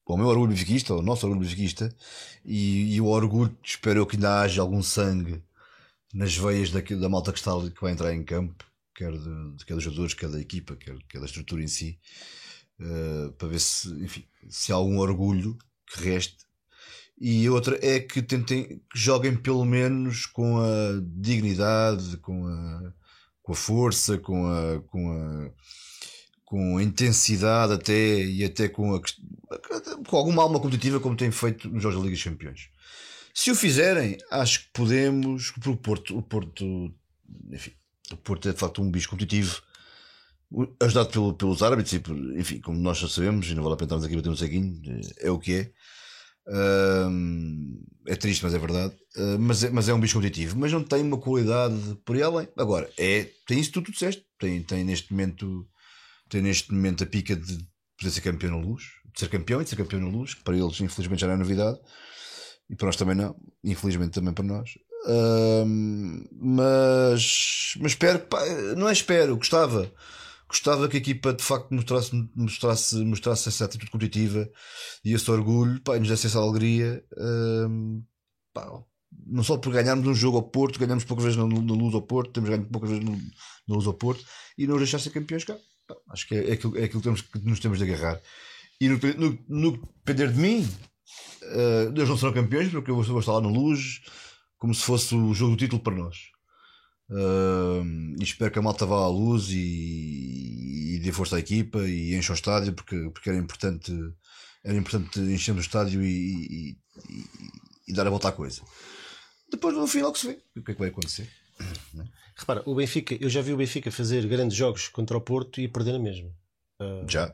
ao 0.07 0.17
meu 0.17 0.27
orgulho 0.27 0.51
benfiquista, 0.51 0.93
ao 0.93 1.03
nosso 1.03 1.27
orgulho 1.27 1.45
benfiquista, 1.45 1.95
e, 2.45 2.95
e 2.95 3.01
o 3.01 3.07
orgulho, 3.07 3.57
espero 3.63 4.01
eu 4.01 4.07
que 4.07 4.17
ainda 4.17 4.41
haja 4.41 4.63
algum 4.63 4.83
sangue 4.83 5.43
nas 6.15 6.37
veias 6.37 6.71
daqui, 6.71 6.95
da 6.95 7.09
malta 7.09 7.33
que, 7.33 7.39
está, 7.39 7.53
que 7.71 7.81
vai 7.81 7.93
entrar 7.93 8.15
em 8.15 8.25
campo, 8.25 8.65
quer, 8.95 9.13
de, 9.13 9.65
quer 9.65 9.75
dos 9.75 9.85
jogadores, 9.85 10.15
quer 10.15 10.31
da 10.31 10.41
equipa, 10.41 10.77
quer, 10.77 10.97
quer 11.09 11.19
da 11.19 11.27
estrutura 11.27 11.63
em 11.63 11.69
si, 11.69 11.99
eh, 12.81 13.33
para 13.37 13.49
ver 13.49 13.61
se, 13.61 13.89
enfim, 14.03 14.25
se 14.49 14.73
há 14.73 14.77
algum 14.77 14.99
orgulho 14.99 15.59
que 15.87 16.01
reste. 16.03 16.46
E 17.19 17.49
outra 17.49 17.79
é 17.81 17.99
que 18.01 18.21
tentem 18.23 18.81
que 18.91 18.99
joguem 18.99 19.37
pelo 19.37 19.65
menos 19.65 20.27
com 20.27 20.59
a 20.59 21.01
dignidade, 21.03 22.17
com 22.19 22.47
a, 22.47 22.93
com 23.43 23.53
a 23.53 23.57
força, 23.57 24.19
com 24.19 24.47
a, 24.47 24.81
com 24.83 25.11
a 25.11 25.51
com 26.45 26.77
a 26.77 26.83
intensidade 26.83 27.73
até 27.73 28.23
e 28.25 28.45
até 28.45 28.69
com, 28.69 28.95
a, 28.95 29.01
com 30.07 30.17
alguma 30.17 30.45
alma 30.45 30.61
competitiva 30.61 31.01
como 31.01 31.17
têm 31.17 31.33
feito 31.33 31.69
nos 31.69 31.83
Jogos 31.83 31.99
da 31.99 32.05
Liga 32.05 32.15
dos 32.15 32.23
Campeões. 32.23 32.69
Se 33.35 33.51
o 33.51 33.55
fizerem, 33.57 34.17
acho 34.31 34.61
que 34.61 34.69
podemos, 34.73 35.53
o 35.67 35.77
Porto, 35.77 36.17
o 36.17 36.23
Porto, 36.23 36.95
enfim, 37.51 37.73
o 38.13 38.17
Porto 38.19 38.49
é 38.49 38.53
de 38.53 38.61
facto 38.61 38.81
um 38.81 38.89
bicho 38.89 39.11
competitivo, 39.11 39.61
ajudado 40.81 41.11
pelo- 41.11 41.35
pelos 41.35 41.63
árbitros 41.65 41.93
e, 41.95 42.41
enfim, 42.41 42.61
como 42.61 42.79
nós 42.79 42.99
já 42.99 43.09
sabemos, 43.09 43.51
e 43.51 43.55
não 43.57 43.65
vale 43.65 43.75
a 43.75 43.77
pena 43.77 43.87
estarmos 43.87 44.05
aqui 44.05 44.15
a 44.15 44.19
bater 44.19 44.31
no 44.31 44.37
ceguinho, 44.37 44.81
é 45.19 45.31
o 45.33 45.41
que 45.41 45.53
é. 45.53 45.73
Ahm, 46.49 47.81
é 48.07 48.15
triste, 48.17 48.43
mas 48.45 48.55
é 48.55 48.59
verdade. 48.59 48.95
Ah, 49.17 49.37
mas, 49.39 49.65
é, 49.65 49.71
mas 49.71 49.89
é 49.89 49.95
um 49.95 50.01
bicho 50.01 50.15
competitivo, 50.15 50.59
mas 50.59 50.73
não 50.73 50.83
tem 50.83 51.03
uma 51.03 51.19
qualidade 51.19 51.77
por 52.05 52.17
aí 52.17 52.23
além. 52.23 52.49
Agora, 52.57 52.91
é, 52.97 53.29
tem 53.47 53.59
isso 53.59 53.73
que 53.73 53.81
tu, 53.81 53.93
disseste. 53.93 54.25
Tem, 54.39 54.63
tem 54.63 54.85
neste 54.85 55.13
momento 55.13 55.67
tem 56.29 56.43
neste 56.43 56.73
momento 56.73 57.05
a 57.05 57.07
pica 57.07 57.37
de 57.37 57.59
poder 57.99 58.11
ser 58.11 58.21
campeão 58.21 58.59
na 58.59 58.67
luz, 58.67 58.83
de 59.13 59.21
ser 59.21 59.29
campeão 59.29 59.61
e 59.61 59.65
de 59.65 59.71
ser 59.71 59.77
campeão 59.77 60.01
na 60.01 60.09
luz, 60.09 60.35
que 60.35 60.43
para 60.43 60.57
eles 60.57 60.81
infelizmente 60.81 61.21
já 61.21 61.27
não 61.27 61.35
é 61.35 61.39
novidade, 61.39 61.79
e 62.69 62.75
para 62.75 62.87
nós 62.87 62.97
também 62.97 63.15
não, 63.15 63.37
infelizmente 63.63 64.13
também 64.13 64.35
para 64.35 64.45
nós. 64.45 64.71
Ahm, 65.07 66.25
mas, 66.33 67.75
mas 67.81 67.93
espero, 67.93 68.19
pá, 68.21 68.45
não 68.77 68.89
é 68.89 68.93
espero, 68.93 69.37
gostava. 69.37 69.91
Gostava 70.49 70.89
que 70.89 70.97
a 70.97 71.01
equipa 71.01 71.33
de 71.33 71.43
facto 71.43 71.73
mostrasse, 71.75 72.31
mostrasse, 72.35 72.97
mostrasse 73.05 73.49
essa 73.49 73.65
atitude 73.65 73.91
competitiva 73.91 74.49
e 75.05 75.13
esse 75.13 75.29
orgulho, 75.31 75.81
pá, 75.81 75.97
e 75.97 76.01
nos 76.01 76.09
desse 76.09 76.29
essa 76.29 76.39
alegria. 76.39 77.05
ahm, 77.19 78.03
pá, 78.55 78.67
não 79.27 79.43
só 79.43 79.57
por 79.57 79.73
ganharmos 79.73 80.07
um 80.07 80.15
jogo 80.15 80.37
ao 80.37 80.43
Porto, 80.45 80.79
ganhamos 80.79 81.05
poucas 81.05 81.25
vezes 81.25 81.39
na, 81.39 81.45
luz 81.45 81.95
ao 81.95 82.03
Porto, 82.03 82.33
temos 82.33 82.51
ganho 82.51 82.65
poucas 82.67 82.91
vezes 82.91 83.05
no, 83.05 83.17
na 83.17 83.75
luz 83.75 83.87
ao 83.87 83.95
Porto 83.95 84.25
e 84.57 84.67
não 84.67 84.77
deixar 84.77 84.99
ser 84.99 85.11
campeões 85.11 85.45
cá. 85.45 85.57
Pá, 85.87 85.97
Acho 86.11 86.29
que 86.29 86.35
é, 86.35 86.51
é 86.51 86.53
aquilo, 86.53 86.79
é 86.79 86.85
aquilo 86.85 87.01
que, 87.01 87.09
temos, 87.09 87.21
que 87.23 87.39
nos 87.41 87.61
temos 87.61 87.79
de 87.79 87.85
agarrar. 87.85 88.21
E 88.81 88.89
no, 88.89 88.99
no, 88.99 89.39
no 89.49 89.73
depender 90.05 90.33
de 90.33 90.39
mim, 90.39 90.69
eh, 91.43 91.93
eles 91.95 92.09
não 92.09 92.17
serão 92.17 92.33
campeões 92.33 92.71
porque 92.71 92.91
eu 92.91 92.95
vou, 92.95 93.05
vou 93.05 93.21
estar 93.21 93.33
lá 93.33 93.41
na 93.41 93.49
luz 93.49 94.01
como 94.59 94.75
se 94.75 94.83
fosse 94.83 95.15
o 95.15 95.35
jogo 95.35 95.53
do 95.53 95.59
título 95.59 95.83
para 95.83 95.95
nós. 95.95 96.17
Eh, 97.11 97.83
e 98.19 98.23
espero 98.25 98.51
que 98.51 98.59
a 98.59 98.63
malta 98.63 98.85
vá 98.87 98.97
à 99.05 99.09
luz 99.09 99.49
e, 99.51 100.97
e 100.97 100.99
dê 101.01 101.13
força 101.13 101.37
à 101.37 101.39
equipa 101.39 101.79
e 101.87 102.15
encha 102.17 102.33
o 102.33 102.35
estádio 102.35 102.73
porque, 102.73 103.11
porque 103.11 103.29
era 103.31 103.39
importante 103.39 103.93
era 104.65 104.77
importante 104.77 105.21
encher 105.21 105.55
o 105.55 105.61
estádio 105.61 106.03
e, 106.03 106.09
e- 106.09 106.77
e- 107.89 107.93
dar 107.95 108.07
a 108.07 108.11
volta 108.11 108.29
à 108.29 108.33
coisa. 108.33 108.63
Depois 109.51 109.77
no 109.77 109.87
final 109.87 110.13
que 110.13 110.19
se 110.19 110.27
vê 110.27 110.39
o 110.57 110.63
que 110.65 110.73
é 110.73 110.75
que 110.75 110.81
vai 110.81 110.89
acontecer. 110.89 111.31
repara, 112.37 112.63
o 112.67 112.75
Benfica, 112.75 113.17
eu 113.21 113.29
já 113.31 113.41
vi 113.41 113.53
o 113.53 113.57
Benfica 113.57 113.93
fazer 113.93 114.27
grandes 114.27 114.57
jogos 114.57 114.89
contra 114.89 115.17
o 115.17 115.21
Porto 115.21 115.61
e 115.61 115.69
perder 115.69 115.95
a 115.95 115.99
mesma. 116.01 116.31
Ah, 116.81 117.05
Já. 117.09 117.33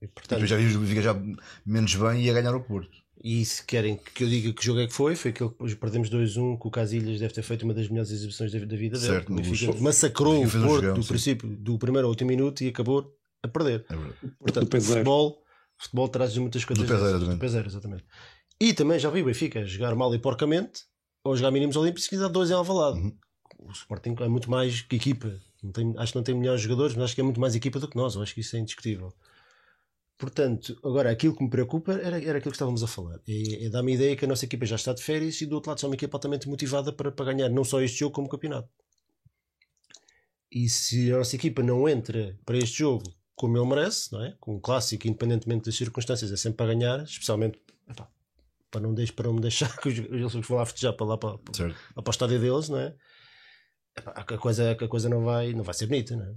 e, 0.00 0.08
portanto, 0.08 0.44
já 0.46 0.56
vi 0.56 0.74
o 0.74 0.80
Benfica 0.80 1.02
já 1.02 1.14
menos 1.64 1.94
bem 1.94 2.24
e 2.24 2.30
a 2.30 2.32
ganhar 2.32 2.54
o 2.56 2.64
Porto. 2.64 3.00
E 3.24 3.44
se 3.44 3.64
querem 3.64 3.96
que 4.14 4.24
eu 4.24 4.28
diga 4.28 4.52
que 4.52 4.64
jogo 4.64 4.80
é 4.80 4.86
que 4.86 4.92
foi, 4.92 5.14
foi 5.14 5.30
aquele 5.30 5.50
que 5.50 5.76
perdemos 5.76 6.10
2-1, 6.10 6.58
que 6.60 6.66
o 6.66 6.70
Casilhas 6.70 7.20
deve 7.20 7.32
ter 7.32 7.42
feito 7.42 7.62
uma 7.62 7.72
das 7.72 7.88
melhores 7.88 8.10
exibições 8.10 8.50
da, 8.50 8.58
da 8.58 8.76
vida 8.76 8.98
dele. 8.98 9.12
Certo, 9.12 9.28
O 9.28 9.36
no 9.36 9.42
Benfica 9.42 9.80
massacrou 9.80 10.34
O 10.34 10.38
o 10.46 10.50
Porto 10.50 10.58
jogão, 10.60 10.94
do 10.94 11.02
sim. 11.02 11.08
princípio, 11.08 11.48
do 11.48 11.78
primeiro 11.78 12.06
ao 12.08 12.10
último 12.10 12.28
minuto 12.30 12.62
e 12.64 12.68
acabou 12.68 13.14
a 13.42 13.46
perder. 13.48 13.84
É 13.88 13.94
verdade. 13.94 14.16
Portanto, 14.40 14.64
do 14.64 14.70
Peseiro. 14.70 14.94
futebol, 14.94 15.42
futebol 15.78 16.08
traz 16.08 16.36
muitas 16.36 16.64
coisas. 16.64 16.84
Peseiro, 16.84 17.02
dessas. 17.04 17.16
exatamente. 17.20 17.36
Do 17.38 17.40
Peseiro, 17.40 17.68
exatamente. 17.68 18.04
E 18.60 18.74
também 18.74 18.98
já 18.98 19.08
vi 19.10 19.22
o 19.22 19.26
Benfica 19.26 19.64
jogar 19.64 19.94
mal 19.94 20.12
e 20.14 20.18
porcamente 20.18 20.82
ou 21.24 21.36
jogar 21.36 21.52
mínimos 21.52 21.76
olímpicos 21.76 22.10
e 22.10 22.16
dar 22.18 22.28
dois 22.28 22.50
em 22.50 22.54
Alvalade. 22.54 22.98
Uhum. 22.98 23.16
O 23.60 23.70
Sporting 23.70 24.16
é 24.18 24.26
muito 24.28 24.50
mais 24.50 24.80
que 24.80 24.96
equipa. 24.96 25.32
Não 25.62 25.70
tem- 25.70 25.94
acho 25.96 26.12
que 26.12 26.18
não 26.18 26.24
tem 26.24 26.34
melhores 26.34 26.60
jogadores, 26.60 26.96
mas 26.96 27.04
acho 27.04 27.14
que 27.14 27.20
é 27.20 27.24
muito 27.24 27.38
mais 27.40 27.54
equipa 27.54 27.78
do 27.78 27.86
que 27.86 27.96
nós. 27.96 28.16
Eu 28.16 28.22
acho 28.22 28.34
que 28.34 28.40
isso 28.40 28.56
é 28.56 28.58
indiscutível. 28.58 29.12
Portanto, 30.22 30.78
agora 30.84 31.10
aquilo 31.10 31.34
que 31.34 31.42
me 31.42 31.50
preocupa 31.50 31.94
era, 31.94 32.16
era 32.22 32.38
aquilo 32.38 32.52
que 32.52 32.56
estávamos 32.56 32.80
a 32.80 32.86
falar. 32.86 33.18
É, 33.26 33.64
é 33.66 33.68
dar-me 33.68 33.90
a 33.90 33.94
ideia 33.96 34.14
que 34.14 34.24
a 34.24 34.28
nossa 34.28 34.44
equipa 34.44 34.64
já 34.64 34.76
está 34.76 34.92
de 34.92 35.02
férias 35.02 35.40
e 35.40 35.46
do 35.46 35.56
outro 35.56 35.68
lado 35.70 35.80
só 35.80 35.88
uma 35.88 35.96
equipa 35.96 36.16
altamente 36.16 36.48
motivada 36.48 36.92
para, 36.92 37.10
para 37.10 37.24
ganhar 37.32 37.48
não 37.48 37.64
só 37.64 37.80
este 37.80 37.98
jogo 37.98 38.14
como 38.14 38.28
o 38.28 38.30
campeonato. 38.30 38.68
E 40.48 40.68
se 40.68 41.12
a 41.12 41.16
nossa 41.18 41.34
equipa 41.34 41.60
não 41.60 41.88
entra 41.88 42.38
para 42.46 42.56
este 42.56 42.78
jogo 42.78 43.02
como 43.34 43.58
ele 43.58 43.66
merece, 43.66 44.12
não 44.12 44.24
é? 44.24 44.36
Com 44.38 44.54
um 44.54 44.60
clássico, 44.60 45.08
independentemente 45.08 45.64
das 45.64 45.74
circunstâncias, 45.74 46.30
é 46.30 46.36
sempre 46.36 46.58
para 46.58 46.72
ganhar, 46.72 47.02
especialmente 47.02 47.58
epá, 47.90 48.08
para, 48.70 48.80
não 48.80 48.94
deix, 48.94 49.10
para 49.10 49.26
não 49.26 49.34
me 49.34 49.40
deixar 49.40 49.74
que 49.82 49.88
os- 49.88 49.98
eles 49.98 50.32
vão 50.46 50.58
lá 50.58 50.64
festejar 50.64 50.92
para 50.92 51.04
lá 51.06 51.18
para, 51.18 51.36
para, 51.38 51.66
lá 51.66 52.00
para 52.00 52.08
o 52.08 52.10
estádio 52.12 52.38
deles, 52.38 52.68
não 52.68 52.78
é? 52.78 52.94
Epá, 53.98 54.12
a 54.12 54.38
coisa, 54.38 54.70
a 54.70 54.86
coisa 54.86 55.08
não, 55.08 55.24
vai, 55.24 55.52
não 55.52 55.64
vai 55.64 55.74
ser 55.74 55.86
bonita, 55.88 56.14
não 56.14 56.26
é? 56.26 56.34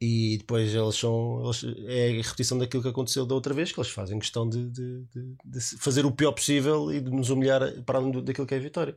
E 0.00 0.38
depois 0.38 0.72
eles 0.72 0.94
são. 0.94 1.42
Eles, 1.44 1.64
é 1.88 2.10
a 2.10 2.22
repetição 2.22 2.56
daquilo 2.56 2.82
que 2.84 2.88
aconteceu 2.88 3.26
da 3.26 3.34
outra 3.34 3.52
vez, 3.52 3.72
que 3.72 3.80
eles 3.80 3.90
fazem 3.90 4.18
questão 4.18 4.48
de, 4.48 4.68
de- 4.70 5.04
de- 5.06 5.36
de 5.44 5.60
fazer 5.78 6.06
o 6.06 6.12
pior 6.12 6.30
possível 6.32 6.92
e 6.92 7.00
de 7.00 7.10
nos 7.10 7.30
humilhar 7.30 7.60
para 7.82 7.98
além 7.98 8.12
daquilo 8.22 8.46
que 8.46 8.54
é 8.54 8.58
a 8.58 8.60
vitória. 8.60 8.96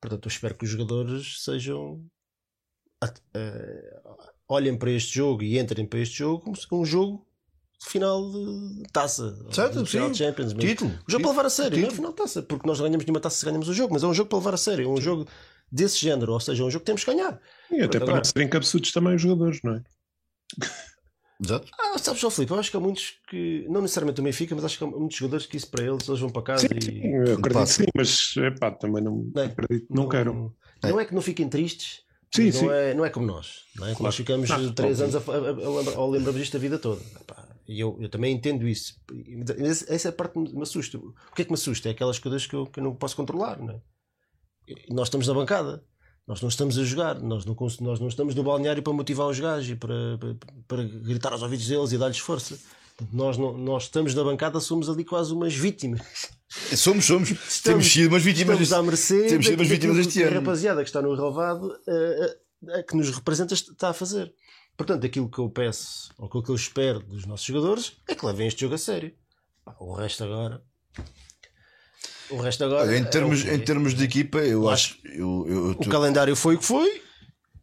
Portanto, 0.00 0.26
eu 0.26 0.28
espero 0.28 0.54
que 0.54 0.64
os 0.64 0.70
jogadores 0.70 1.42
sejam. 1.42 2.04
eh, 3.34 4.00
olhem 4.48 4.76
para 4.76 4.90
este 4.90 5.14
jogo 5.14 5.42
e 5.42 5.58
entrem 5.58 5.86
para 5.86 5.98
este 6.00 6.18
jogo 6.18 6.42
como 6.44 6.56
se- 6.56 6.66
um 6.72 6.84
jogo 6.84 7.26
de 7.80 7.86
final 7.90 8.30
de 8.30 8.82
taça. 8.92 9.34
Certo, 9.50 9.82
de 9.82 9.90
final 9.90 10.10
de 10.10 10.18
sim. 10.18 10.24
Champions. 10.24 10.52
mesmo. 10.52 10.60
Título. 10.60 10.90
O 11.08 11.10
jogo 11.10 11.22
para 11.22 11.30
levar 11.30 11.46
a 11.46 11.50
sério, 11.50 11.70
não 11.72 11.78
é 11.78 11.80
Título. 11.90 11.96
final 11.96 12.10
de 12.12 12.16
taça, 12.16 12.42
porque 12.42 12.66
nós 12.66 12.78
ganhamos 12.80 13.04
nenhuma 13.04 13.20
taça 13.20 13.38
se 13.38 13.44
ganhamos 13.46 13.68
o 13.68 13.72
jogo, 13.74 13.94
mas 13.94 14.02
é 14.02 14.06
um 14.06 14.14
jogo 14.14 14.28
para 14.28 14.38
levar 14.38 14.54
a 14.54 14.58
sério, 14.58 14.84
é 14.84 14.88
um 14.88 15.00
jogo 15.00 15.26
desse 15.72 15.98
género, 15.98 16.32
ou 16.32 16.40
seja, 16.40 16.62
é 16.62 16.66
um 16.66 16.70
jogo 16.70 16.80
que 16.82 16.86
temos 16.86 17.02
que 17.04 17.10
ganhar. 17.10 17.40
E 17.70 17.80
até 17.82 17.98
para 17.98 18.16
não 18.16 18.24
serem 18.24 18.48
cabeçudos 18.48 18.92
também 18.92 19.14
os 19.16 19.22
jogadores, 19.22 19.60
não 19.64 19.74
é? 19.76 19.82
Exato. 21.42 21.68
Ah, 21.78 21.98
sabes 21.98 22.20
só, 22.20 22.30
Filipe, 22.30 22.52
eu 22.52 22.58
acho 22.58 22.70
que 22.70 22.76
há 22.76 22.80
muitos 22.80 23.18
que, 23.28 23.66
não 23.68 23.82
necessariamente 23.82 24.20
o 24.20 24.24
Benfica, 24.24 24.54
mas 24.54 24.64
acho 24.64 24.78
que 24.78 24.84
há 24.84 24.86
muitos 24.86 25.16
jogadores 25.16 25.46
que 25.46 25.56
isso 25.56 25.68
para 25.70 25.84
eles, 25.84 26.08
eles 26.08 26.20
vão 26.20 26.30
para 26.30 26.42
casa 26.42 26.68
Sim, 26.68 26.74
e. 26.78 26.80
sim, 26.80 27.00
eu 27.08 27.34
acredito 27.34 27.52
passa. 27.52 27.82
sim, 27.82 27.84
mas 27.94 28.34
epá, 28.36 28.70
também 28.70 29.02
não, 29.02 29.30
Não 29.34 29.42
é? 29.42 29.46
acredito, 29.46 29.86
não, 29.90 30.08
quero. 30.08 30.54
Não 30.82 31.00
é 31.00 31.04
que 31.04 31.14
não 31.14 31.20
fiquem 31.22 31.48
tristes, 31.48 32.02
Sim, 32.34 32.50
sim. 32.50 32.66
não, 32.66 32.72
é, 32.72 32.94
não 32.94 33.04
é 33.04 33.10
como 33.10 33.26
nós. 33.26 33.62
Não 33.76 33.86
é? 33.86 33.90
Claro. 33.90 34.04
Nós 34.04 34.16
ficamos 34.16 34.48
Não, 34.48 34.72
três 34.74 35.00
anos 35.00 35.14
a, 35.16 35.18
a, 35.18 35.20
a, 35.20 36.32
disto 36.32 36.56
a 36.56 36.60
vida 36.60 36.78
toda. 36.78 37.00
Epá, 37.20 37.48
E 37.68 37.80
eu, 37.80 37.96
eu 38.00 38.08
também 38.08 38.34
entendo 38.34 38.66
isso. 38.66 38.94
Essa 39.88 40.08
é 40.08 40.10
a 40.10 40.12
parte 40.12 40.32
que 40.34 40.38
me 40.38 40.62
assusta. 40.62 40.98
O 40.98 41.14
que 41.34 41.42
é 41.42 41.44
que 41.44 41.50
me 41.50 41.54
assusta? 41.54 41.88
É 41.88 41.92
aquelas 41.92 42.18
coisas 42.18 42.46
que 42.46 42.54
eu, 42.54 42.66
que 42.66 42.80
eu 42.80 42.84
não 42.84 42.94
posso 42.94 43.16
controlar. 43.16 43.58
Não 43.60 43.74
é? 43.74 43.80
Nós 44.88 45.08
estamos 45.08 45.28
na 45.28 45.34
bancada. 45.34 45.84
Nós 46.26 46.40
não 46.40 46.48
estamos 46.48 46.78
a 46.78 46.84
jogar, 46.84 47.20
nós 47.20 47.44
não, 47.44 47.54
nós 47.80 48.00
não 48.00 48.08
estamos 48.08 48.34
no 48.34 48.42
balneário 48.42 48.82
para 48.82 48.92
motivar 48.92 49.28
os 49.28 49.38
gajos 49.38 49.70
e 49.70 49.76
para, 49.76 50.18
para, 50.18 50.34
para 50.66 50.82
gritar 50.82 51.32
aos 51.32 51.42
ouvidos 51.42 51.66
deles 51.66 51.92
e 51.92 51.98
dar-lhes 51.98 52.18
força. 52.18 52.58
Nós, 53.12 53.36
não, 53.36 53.58
nós 53.58 53.84
estamos 53.84 54.14
na 54.14 54.22
bancada, 54.24 54.60
somos 54.60 54.88
ali 54.88 55.04
quase 55.04 55.32
umas 55.32 55.54
vítimas. 55.54 56.00
Somos, 56.76 57.06
somos. 57.06 57.30
temos 57.64 57.84
sido 57.84 58.12
umas 58.12 58.22
vítimas. 58.22 58.60
Estamos 58.60 58.72
à 58.72 58.82
mercê 58.88 59.26
temos 59.26 59.44
sido 59.44 59.58
umas 59.58 59.66
vítimas 59.66 59.96
este 59.98 60.12
que 60.12 60.22
a 60.22 60.28
ano. 60.28 60.36
rapaziada 60.36 60.84
que 60.84 60.88
está 60.88 61.02
no 61.02 61.12
relevado 61.12 61.76
eh, 61.84 62.38
eh, 62.68 62.82
que 62.84 62.96
nos 62.96 63.10
representa 63.10 63.54
está 63.54 63.88
a 63.88 63.92
fazer. 63.92 64.32
Portanto, 64.76 65.04
aquilo 65.04 65.28
que 65.28 65.40
eu 65.40 65.50
peço, 65.50 66.12
ou 66.16 66.26
aquilo 66.26 66.44
que 66.44 66.50
eu 66.50 66.54
espero 66.54 67.00
dos 67.00 67.26
nossos 67.26 67.44
jogadores, 67.44 67.96
é 68.08 68.14
que 68.14 68.24
levem 68.24 68.46
este 68.46 68.60
jogo 68.60 68.76
a 68.76 68.78
sério. 68.78 69.12
O 69.80 69.94
resto 69.94 70.22
agora. 70.22 70.62
O 72.34 72.40
resto 72.40 72.64
agora. 72.64 72.88
Olha, 72.88 72.96
em, 72.98 73.02
é 73.02 73.04
termos, 73.04 73.42
quê? 73.42 73.52
em 73.52 73.58
termos 73.60 73.94
de 73.94 74.04
equipa, 74.04 74.38
eu 74.38 74.62
Eu 74.62 74.68
acho. 74.68 74.96
Eu, 75.04 75.44
eu, 75.48 75.66
eu, 75.66 75.70
O 75.72 75.88
calendário 75.88 76.34
foi 76.36 76.56
o 76.56 76.58
que 76.58 76.64
foi. 76.64 77.00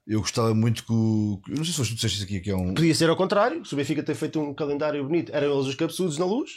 eu 0.08 0.22
gostava 0.22 0.54
muito 0.54 0.84
que 0.86 0.92
o. 0.92 1.42
Eu 1.50 1.58
não 1.58 1.64
sei 1.64 1.72
se 1.74 1.78
foste 1.78 1.94
tu 1.94 1.96
disseste 1.96 2.24
aqui, 2.24 2.40
que 2.40 2.50
é 2.52 2.56
um. 2.56 2.74
Podia 2.74 2.96
ser 2.96 3.10
ao 3.10 3.16
contrário. 3.16 3.64
Se 3.66 3.74
o 3.74 3.78
Benfica 3.78 4.02
ter 4.04 4.16
feito 4.16 4.40
um 4.40 4.54
calendário 4.54 5.04
bonito, 5.04 5.32
eram 5.34 5.54
eles 5.54 5.68
os 5.68 5.76
cabeçudos 5.76 6.18
na 6.18 6.26
luz. 6.26 6.52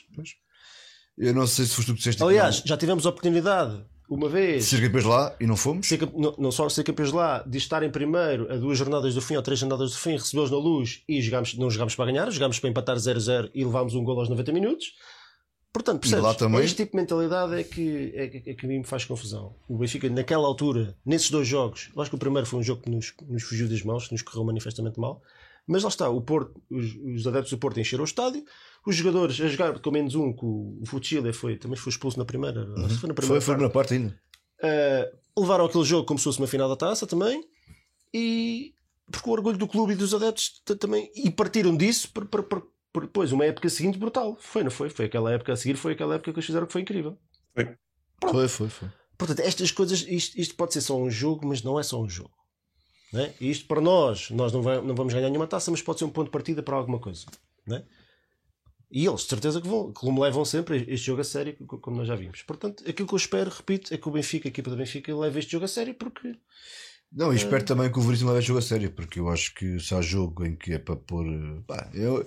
Eu 1.16 1.32
não 1.34 1.46
sei 1.46 1.64
se 1.64 1.74
foste 1.74 1.88
tu 1.88 1.92
que 1.92 1.98
disseste 1.98 2.22
Aliás, 2.22 2.62
já 2.64 2.76
tivemos 2.76 3.06
a 3.06 3.10
oportunidade. 3.10 3.84
uma 4.10 4.28
vez. 4.28 4.64
Ser 4.64 4.80
campeões 4.80 5.04
lá 5.04 5.34
e 5.40 5.46
não 5.46 5.56
fomos? 5.56 5.86
Ser, 5.86 6.00
não, 6.12 6.34
não, 6.38 6.50
só 6.50 6.68
ser 6.68 6.82
campeões 6.82 7.12
lá, 7.12 7.42
de 7.46 7.56
estar 7.58 7.82
em 7.84 7.90
primeiro 7.90 8.52
a 8.52 8.56
duas 8.56 8.76
jornadas 8.78 9.14
do 9.14 9.20
fim 9.20 9.36
ou 9.36 9.42
três 9.42 9.60
jornadas 9.60 9.92
do 9.92 9.96
fim, 9.96 10.12
recebeu-os 10.12 10.50
na 10.50 10.56
luz 10.56 11.02
e 11.08 11.22
jogámos, 11.22 11.54
não 11.56 11.70
jogámos 11.70 11.94
para 11.94 12.06
ganhar, 12.06 12.30
jogámos 12.30 12.58
para 12.58 12.70
empatar 12.70 12.96
0-0 12.96 13.50
e 13.54 13.64
levámos 13.64 13.94
um 13.94 14.02
gol 14.02 14.18
aos 14.18 14.28
90 14.28 14.52
minutos. 14.52 14.86
Portanto, 15.74 16.02
percebes? 16.02 16.24
lá 16.24 16.32
também... 16.34 16.64
este 16.64 16.76
tipo 16.76 16.92
de 16.92 16.98
mentalidade 16.98 17.52
é 17.60 17.64
que, 17.64 18.12
é, 18.14 18.50
é 18.50 18.54
que 18.54 18.64
a 18.64 18.68
mim 18.68 18.78
me 18.78 18.84
faz 18.84 19.04
confusão. 19.04 19.56
O 19.68 19.76
Benfica, 19.76 20.08
naquela 20.08 20.46
altura, 20.46 20.96
nesses 21.04 21.30
dois 21.30 21.48
jogos, 21.48 21.90
eu 21.94 22.00
acho 22.00 22.08
que 22.08 22.14
o 22.14 22.18
primeiro 22.18 22.46
foi 22.46 22.60
um 22.60 22.62
jogo 22.62 22.82
que 22.82 22.88
nos, 22.88 23.12
nos 23.26 23.42
fugiu 23.42 23.68
das 23.68 23.82
mãos, 23.82 24.06
que 24.06 24.12
nos 24.12 24.22
correu 24.22 24.44
manifestamente 24.44 25.00
mal, 25.00 25.20
mas 25.66 25.82
lá 25.82 25.88
está, 25.88 26.08
o 26.08 26.20
Porto, 26.20 26.62
os, 26.70 26.94
os 26.94 27.26
adeptos 27.26 27.50
do 27.50 27.58
Porto 27.58 27.80
encheram 27.80 28.02
o 28.02 28.06
estádio, 28.06 28.44
os 28.86 28.94
jogadores 28.94 29.40
a 29.40 29.48
jogar 29.48 29.76
com 29.80 29.90
menos 29.90 30.14
um, 30.14 30.32
que 30.32 30.44
o, 30.44 30.78
o 30.80 30.86
Fuchile 30.86 31.32
foi, 31.32 31.56
também 31.56 31.76
foi 31.76 31.90
expulso 31.90 32.20
na 32.20 32.24
primeira, 32.24 32.60
uhum. 32.60 32.88
foi 32.90 33.08
na 33.08 33.14
primeira 33.14 33.40
foi, 33.40 33.40
foi 33.40 33.56
na 33.56 33.68
parte 33.68 33.94
ainda. 33.94 34.16
Uh, 34.62 35.40
levaram 35.40 35.64
aquele 35.64 35.84
jogo 35.84 36.06
como 36.06 36.20
se 36.20 36.24
fosse 36.24 36.38
uma 36.38 36.46
final 36.46 36.68
da 36.68 36.76
taça 36.76 37.04
também, 37.04 37.42
e 38.12 38.74
porque 39.10 39.28
o 39.28 39.32
orgulho 39.32 39.58
do 39.58 39.66
clube 39.66 39.94
e 39.94 39.96
dos 39.96 40.14
adeptos 40.14 40.62
também, 40.78 41.10
e 41.16 41.32
partiram 41.32 41.76
disso 41.76 42.10
para, 42.12 42.24
para, 42.26 42.42
para 42.44 42.62
depois, 43.02 43.32
uma 43.32 43.44
época 43.44 43.68
seguinte 43.68 43.98
brutal. 43.98 44.36
Foi, 44.40 44.62
não 44.62 44.70
foi? 44.70 44.88
Foi 44.88 45.06
aquela 45.06 45.32
época 45.32 45.52
a 45.52 45.56
seguir, 45.56 45.76
foi 45.76 45.92
aquela 45.92 46.14
época 46.14 46.32
que 46.32 46.38
eles 46.38 46.46
fizeram 46.46 46.66
que 46.66 46.72
foi 46.72 46.82
incrível. 46.82 47.18
Foi, 47.54 47.76
foi, 48.30 48.48
foi, 48.48 48.68
foi. 48.68 48.88
Portanto, 49.16 49.40
estas 49.40 49.70
coisas, 49.70 50.04
isto, 50.08 50.38
isto, 50.38 50.54
pode 50.54 50.72
ser 50.72 50.80
só 50.80 50.96
um 50.96 51.10
jogo, 51.10 51.46
mas 51.46 51.62
não 51.62 51.78
é 51.78 51.82
só 51.82 52.00
um 52.00 52.08
jogo. 52.08 52.34
Não 53.12 53.20
é? 53.20 53.34
E 53.40 53.50
isto 53.50 53.66
para 53.66 53.80
nós, 53.80 54.30
nós 54.30 54.52
não, 54.52 54.60
vai, 54.60 54.80
não 54.80 54.94
vamos 54.94 55.14
ganhar 55.14 55.28
nenhuma 55.28 55.46
taça, 55.46 55.70
mas 55.70 55.82
pode 55.82 55.98
ser 55.98 56.04
um 56.04 56.10
ponto 56.10 56.26
de 56.26 56.32
partida 56.32 56.62
para 56.62 56.76
alguma 56.76 56.98
coisa. 56.98 57.26
Não 57.66 57.76
é? 57.76 57.84
E 58.90 59.06
eles, 59.06 59.22
de 59.22 59.28
certeza 59.28 59.60
que 59.60 59.66
vão, 59.66 59.92
que 59.92 60.08
me 60.08 60.20
levam 60.20 60.44
sempre 60.44 60.84
este 60.88 61.06
jogo 61.06 61.20
a 61.20 61.24
sério, 61.24 61.56
como 61.66 61.96
nós 61.96 62.06
já 62.06 62.14
vimos. 62.14 62.42
Portanto, 62.42 62.84
aquilo 62.88 63.08
que 63.08 63.14
eu 63.14 63.18
espero, 63.18 63.50
repito, 63.50 63.92
é 63.92 63.98
que 63.98 64.08
o 64.08 64.12
Benfica, 64.12 64.48
a 64.48 64.50
equipa 64.50 64.70
do 64.70 64.76
Benfica, 64.76 65.16
leve 65.16 65.40
este 65.40 65.50
jogo 65.50 65.64
a 65.64 65.68
sério, 65.68 65.94
porque 65.94 66.36
não, 67.14 67.32
e 67.32 67.36
espero 67.36 67.62
uh... 67.62 67.66
também 67.66 67.90
que 67.92 67.98
o 67.98 68.02
Veríssimo 68.02 68.30
leve 68.30 68.44
jogo 68.44 68.58
a 68.58 68.62
sério, 68.62 68.90
porque 68.90 69.20
eu 69.20 69.28
acho 69.28 69.54
que 69.54 69.78
se 69.78 69.94
há 69.94 70.00
jogo 70.00 70.44
em 70.44 70.56
que 70.56 70.72
é 70.72 70.78
para 70.78 70.96
pôr. 70.96 71.26
Pá, 71.66 71.88
eu, 71.94 72.26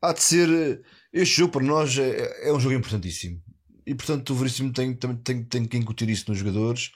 há 0.00 0.12
de 0.12 0.22
ser. 0.22 0.80
Este 1.12 1.38
jogo 1.38 1.52
para 1.52 1.64
nós 1.64 1.98
é, 1.98 2.48
é 2.48 2.52
um 2.52 2.60
jogo 2.60 2.74
importantíssimo. 2.74 3.42
E 3.86 3.94
portanto 3.94 4.30
o 4.30 4.36
Veríssimo 4.36 4.72
tem, 4.72 4.94
tem, 4.94 5.16
tem, 5.16 5.44
tem 5.44 5.64
que 5.64 5.76
incutir 5.76 6.08
isso 6.10 6.26
nos 6.28 6.38
jogadores 6.38 6.92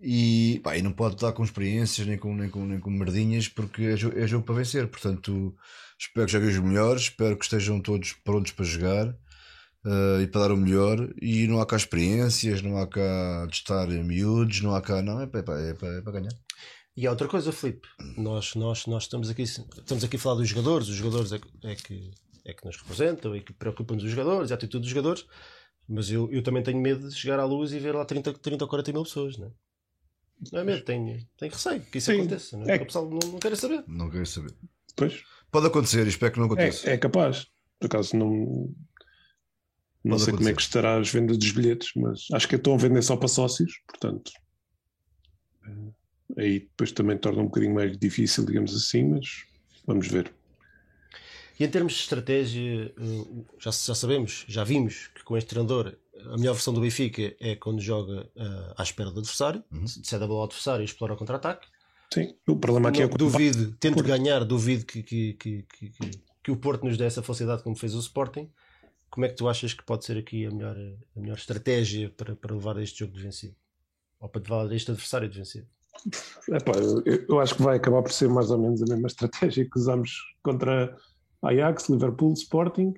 e, 0.00 0.60
pá, 0.62 0.76
e 0.76 0.82
não 0.82 0.92
pode 0.92 1.16
estar 1.16 1.32
com 1.32 1.42
experiências 1.42 2.06
nem 2.06 2.16
com, 2.16 2.34
nem 2.34 2.48
com, 2.48 2.64
nem 2.64 2.78
com 2.78 2.90
merdinhas 2.90 3.48
porque 3.48 3.82
é 3.82 3.96
jogo, 3.96 4.18
é 4.18 4.26
jogo 4.26 4.44
para 4.44 4.54
vencer. 4.54 4.86
Portanto, 4.86 5.54
espero 5.98 6.26
que 6.26 6.32
joguem 6.32 6.48
os 6.48 6.58
melhores, 6.58 7.02
espero 7.02 7.36
que 7.36 7.44
estejam 7.44 7.80
todos 7.80 8.12
prontos 8.24 8.52
para 8.52 8.64
jogar 8.64 9.08
uh, 9.08 10.20
e 10.22 10.26
para 10.28 10.42
dar 10.42 10.52
o 10.52 10.56
melhor. 10.56 11.12
E 11.20 11.46
não 11.48 11.60
há 11.60 11.66
cá 11.66 11.76
experiências, 11.76 12.62
não 12.62 12.78
há 12.78 12.86
cá 12.86 13.46
de 13.50 13.56
estar 13.56 13.88
miúdos, 13.88 14.60
não 14.62 14.74
há 14.74 14.80
cá. 14.80 15.02
Não, 15.02 15.20
é 15.20 15.26
para, 15.26 15.40
é 15.40 15.74
para, 15.74 15.88
é 15.88 16.00
para 16.02 16.12
ganhar. 16.12 16.47
E 16.98 17.06
há 17.06 17.10
outra 17.10 17.28
coisa, 17.28 17.52
Filipe, 17.52 17.86
nós, 18.16 18.56
nós, 18.56 18.84
nós 18.86 19.04
estamos, 19.04 19.30
aqui, 19.30 19.42
estamos 19.42 20.02
aqui 20.02 20.16
a 20.16 20.18
falar 20.18 20.34
dos 20.34 20.48
jogadores, 20.48 20.88
os 20.88 20.96
jogadores 20.96 21.32
é, 21.32 21.38
é 21.62 21.76
que, 21.76 22.10
é 22.44 22.52
que 22.52 22.66
nos 22.66 22.76
representam 22.76 23.36
e 23.36 23.40
que 23.40 23.52
preocupam-nos 23.52 24.02
os 24.02 24.10
jogadores, 24.10 24.50
a 24.50 24.56
atitude 24.56 24.80
dos 24.80 24.90
jogadores, 24.90 25.24
mas 25.88 26.10
eu, 26.10 26.28
eu 26.32 26.42
também 26.42 26.60
tenho 26.60 26.80
medo 26.80 27.08
de 27.08 27.14
chegar 27.14 27.38
à 27.38 27.44
luz 27.44 27.72
e 27.72 27.78
ver 27.78 27.94
lá 27.94 28.04
30, 28.04 28.32
30 28.32 28.64
ou 28.64 28.68
40 28.68 28.92
mil 28.92 29.04
pessoas, 29.04 29.38
não 29.38 29.46
é? 29.46 29.50
Não 30.50 30.58
é 30.58 30.64
medo, 30.64 30.84
tenho, 30.84 31.24
tenho 31.36 31.52
receio 31.52 31.80
que 31.82 31.98
isso 31.98 32.10
Sim, 32.10 32.18
aconteça. 32.18 32.56
Não 32.56 32.66
é? 32.68 32.76
é... 32.78 32.82
O 32.82 32.86
pessoal 32.86 33.08
não, 33.08 33.30
não 33.30 33.38
quer 33.38 33.56
saber. 33.56 33.84
Não 33.86 34.10
quer 34.10 34.26
saber. 34.26 34.56
Pois. 34.96 35.22
Pode 35.52 35.68
acontecer, 35.68 36.04
espero 36.04 36.32
que 36.32 36.38
não 36.40 36.46
aconteça. 36.46 36.90
É, 36.90 36.94
é 36.94 36.98
capaz. 36.98 37.46
Por 37.78 37.86
acaso 37.86 38.16
não. 38.16 38.28
Não 40.02 40.16
Pode 40.16 40.24
sei 40.24 40.32
acontecer. 40.32 40.32
como 40.32 40.48
é 40.48 40.52
que 40.52 40.62
estará 40.62 40.98
as 40.98 41.08
vendas 41.08 41.38
dos 41.38 41.52
bilhetes, 41.52 41.92
mas 41.94 42.26
acho 42.32 42.48
que 42.48 42.56
estão 42.56 42.74
a 42.74 42.76
vender 42.76 43.02
só 43.02 43.16
para 43.16 43.28
sócios, 43.28 43.70
portanto 43.86 44.32
aí 46.38 46.60
depois 46.60 46.92
também 46.92 47.18
torna 47.18 47.42
um 47.42 47.46
bocadinho 47.46 47.74
mais 47.74 47.96
difícil, 47.98 48.46
digamos 48.46 48.74
assim, 48.74 49.04
mas 49.04 49.44
vamos 49.86 50.08
ver. 50.08 50.32
E 51.58 51.64
em 51.64 51.68
termos 51.68 51.94
de 51.94 52.00
estratégia, 52.00 52.94
eh, 52.96 53.44
já, 53.58 53.70
já 53.72 53.94
sabemos, 53.94 54.44
já 54.46 54.62
vimos 54.62 55.08
que 55.08 55.24
com 55.24 55.36
este 55.36 55.48
treinador 55.48 55.96
a 56.26 56.36
melhor 56.36 56.52
versão 56.54 56.72
do 56.72 56.80
Benfica 56.80 57.34
é 57.40 57.56
quando 57.56 57.80
joga 57.80 58.28
uh, 58.36 58.74
à 58.76 58.82
espera 58.82 59.10
do 59.10 59.20
adversário, 59.20 59.62
uhum. 59.70 59.86
cede 59.86 60.24
a 60.24 60.26
bola 60.26 60.40
ao 60.40 60.44
adversário 60.46 60.82
e 60.82 60.84
explora 60.84 61.14
o 61.14 61.16
contra-ataque. 61.16 61.66
Sim, 62.12 62.34
o 62.46 62.56
problema 62.56 62.88
aqui 62.88 63.02
é 63.02 63.08
que 63.08 63.16
duvido, 63.16 63.72
tento 63.78 63.96
Porto. 63.96 64.06
ganhar, 64.06 64.44
duvido 64.44 64.84
que, 64.84 65.02
que, 65.02 65.34
que, 65.34 65.62
que, 65.62 65.90
que 66.42 66.50
o 66.50 66.56
Porto 66.56 66.84
nos 66.84 66.96
dê 66.96 67.04
essa 67.04 67.22
facilidade 67.22 67.62
como 67.62 67.76
fez 67.76 67.94
o 67.94 68.00
Sporting. 68.00 68.50
Como 69.10 69.26
é 69.26 69.28
que 69.28 69.36
tu 69.36 69.48
achas 69.48 69.72
que 69.72 69.84
pode 69.84 70.04
ser 70.04 70.18
aqui 70.18 70.46
a 70.46 70.50
melhor, 70.50 70.76
a 71.16 71.20
melhor 71.20 71.36
estratégia 71.36 72.10
para, 72.10 72.34
para 72.34 72.54
levar 72.54 72.78
este 72.80 73.00
jogo 73.00 73.12
de 73.12 73.22
vencido? 73.22 73.56
Ou 74.20 74.28
para 74.28 74.42
levar 74.42 74.74
este 74.74 74.90
adversário 74.90 75.28
de 75.28 75.38
vencido? 75.38 75.66
Epá, 76.48 76.72
eu, 76.78 77.24
eu 77.28 77.40
acho 77.40 77.54
que 77.54 77.62
vai 77.62 77.76
acabar 77.76 78.02
por 78.02 78.12
ser 78.12 78.28
mais 78.28 78.50
ou 78.50 78.58
menos 78.58 78.82
a 78.82 78.86
mesma 78.86 79.06
estratégia 79.06 79.64
que 79.64 79.78
usamos 79.78 80.12
contra 80.42 80.96
Ajax, 81.42 81.88
Liverpool, 81.88 82.32
Sporting. 82.32 82.94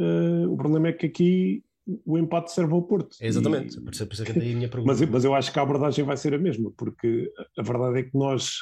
Uh, 0.00 0.50
o 0.50 0.56
problema 0.56 0.88
é 0.88 0.92
que 0.92 1.06
aqui 1.06 1.64
o 2.04 2.16
empate 2.18 2.52
serve 2.52 2.72
ao 2.72 2.82
Porto. 2.82 3.16
Exatamente, 3.20 3.76
e... 3.76 3.80
por 3.80 3.92
isso, 3.92 4.02
é 4.02 4.06
por 4.06 4.14
isso 4.14 4.22
é 4.22 4.82
mas, 4.84 5.00
mas, 5.02 5.24
eu 5.24 5.34
acho 5.34 5.52
que 5.52 5.58
a 5.58 5.62
abordagem 5.62 6.04
vai 6.04 6.16
ser 6.16 6.34
a 6.34 6.38
mesma, 6.38 6.70
porque 6.76 7.30
a 7.58 7.62
verdade 7.62 7.98
é 7.98 8.02
que 8.02 8.16
nós, 8.16 8.56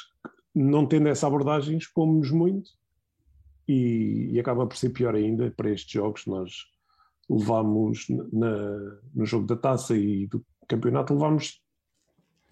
não 0.53 0.85
tendo 0.85 1.07
essa 1.07 1.27
abordagem, 1.27 1.77
expomos 1.77 2.31
muito 2.31 2.69
e, 3.67 4.29
e 4.33 4.39
acaba 4.39 4.67
por 4.67 4.75
ser 4.75 4.89
pior 4.89 5.15
ainda 5.15 5.51
para 5.51 5.71
estes 5.71 5.91
jogos. 5.91 6.25
Nós 6.25 6.51
levámos 7.29 8.05
na, 8.09 8.99
no 9.15 9.25
jogo 9.25 9.47
da 9.47 9.55
taça 9.55 9.95
e 9.95 10.27
do 10.27 10.45
campeonato, 10.67 11.13
levámos 11.13 11.62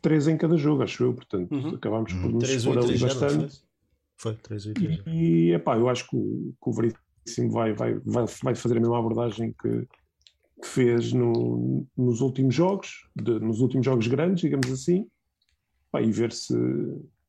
3 0.02 0.28
em 0.30 0.38
cada 0.38 0.58
jogo, 0.58 0.84
acho 0.84 1.04
eu, 1.04 1.14
portanto, 1.14 1.52
uhum. 1.52 1.76
acabámos 1.76 2.14
por 2.14 2.32
nos 2.32 2.50
expor 2.50 2.78
ali 2.78 2.98
bastante. 2.98 3.62
Foi, 4.18 4.36
3 4.36 4.68
8 4.68 5.10
E, 5.10 5.54
e 5.54 5.60
pá 5.60 5.78
eu 5.78 5.90
acho 5.90 6.08
que 6.08 6.16
o, 6.16 6.54
o 6.60 6.72
Veríssimo 6.72 7.52
vai, 7.52 7.74
vai, 7.74 7.94
vai, 8.06 8.26
vai 8.44 8.56
fazer 8.56 8.78
a 8.78 8.80
mesma 8.80 9.00
abordagem 9.00 9.54
que, 9.60 9.88
que 10.62 10.68
fez 10.68 11.14
no, 11.14 11.86
nos 11.98 12.22
últimos 12.22 12.54
jogos, 12.54 13.08
de, 13.16 13.40
nos 13.40 13.62
últimos 13.62 13.86
jogos 13.86 14.08
grandes, 14.08 14.42
digamos 14.42 14.72
assim, 14.72 15.08
e 16.00 16.12
ver 16.12 16.32
se, 16.32 16.56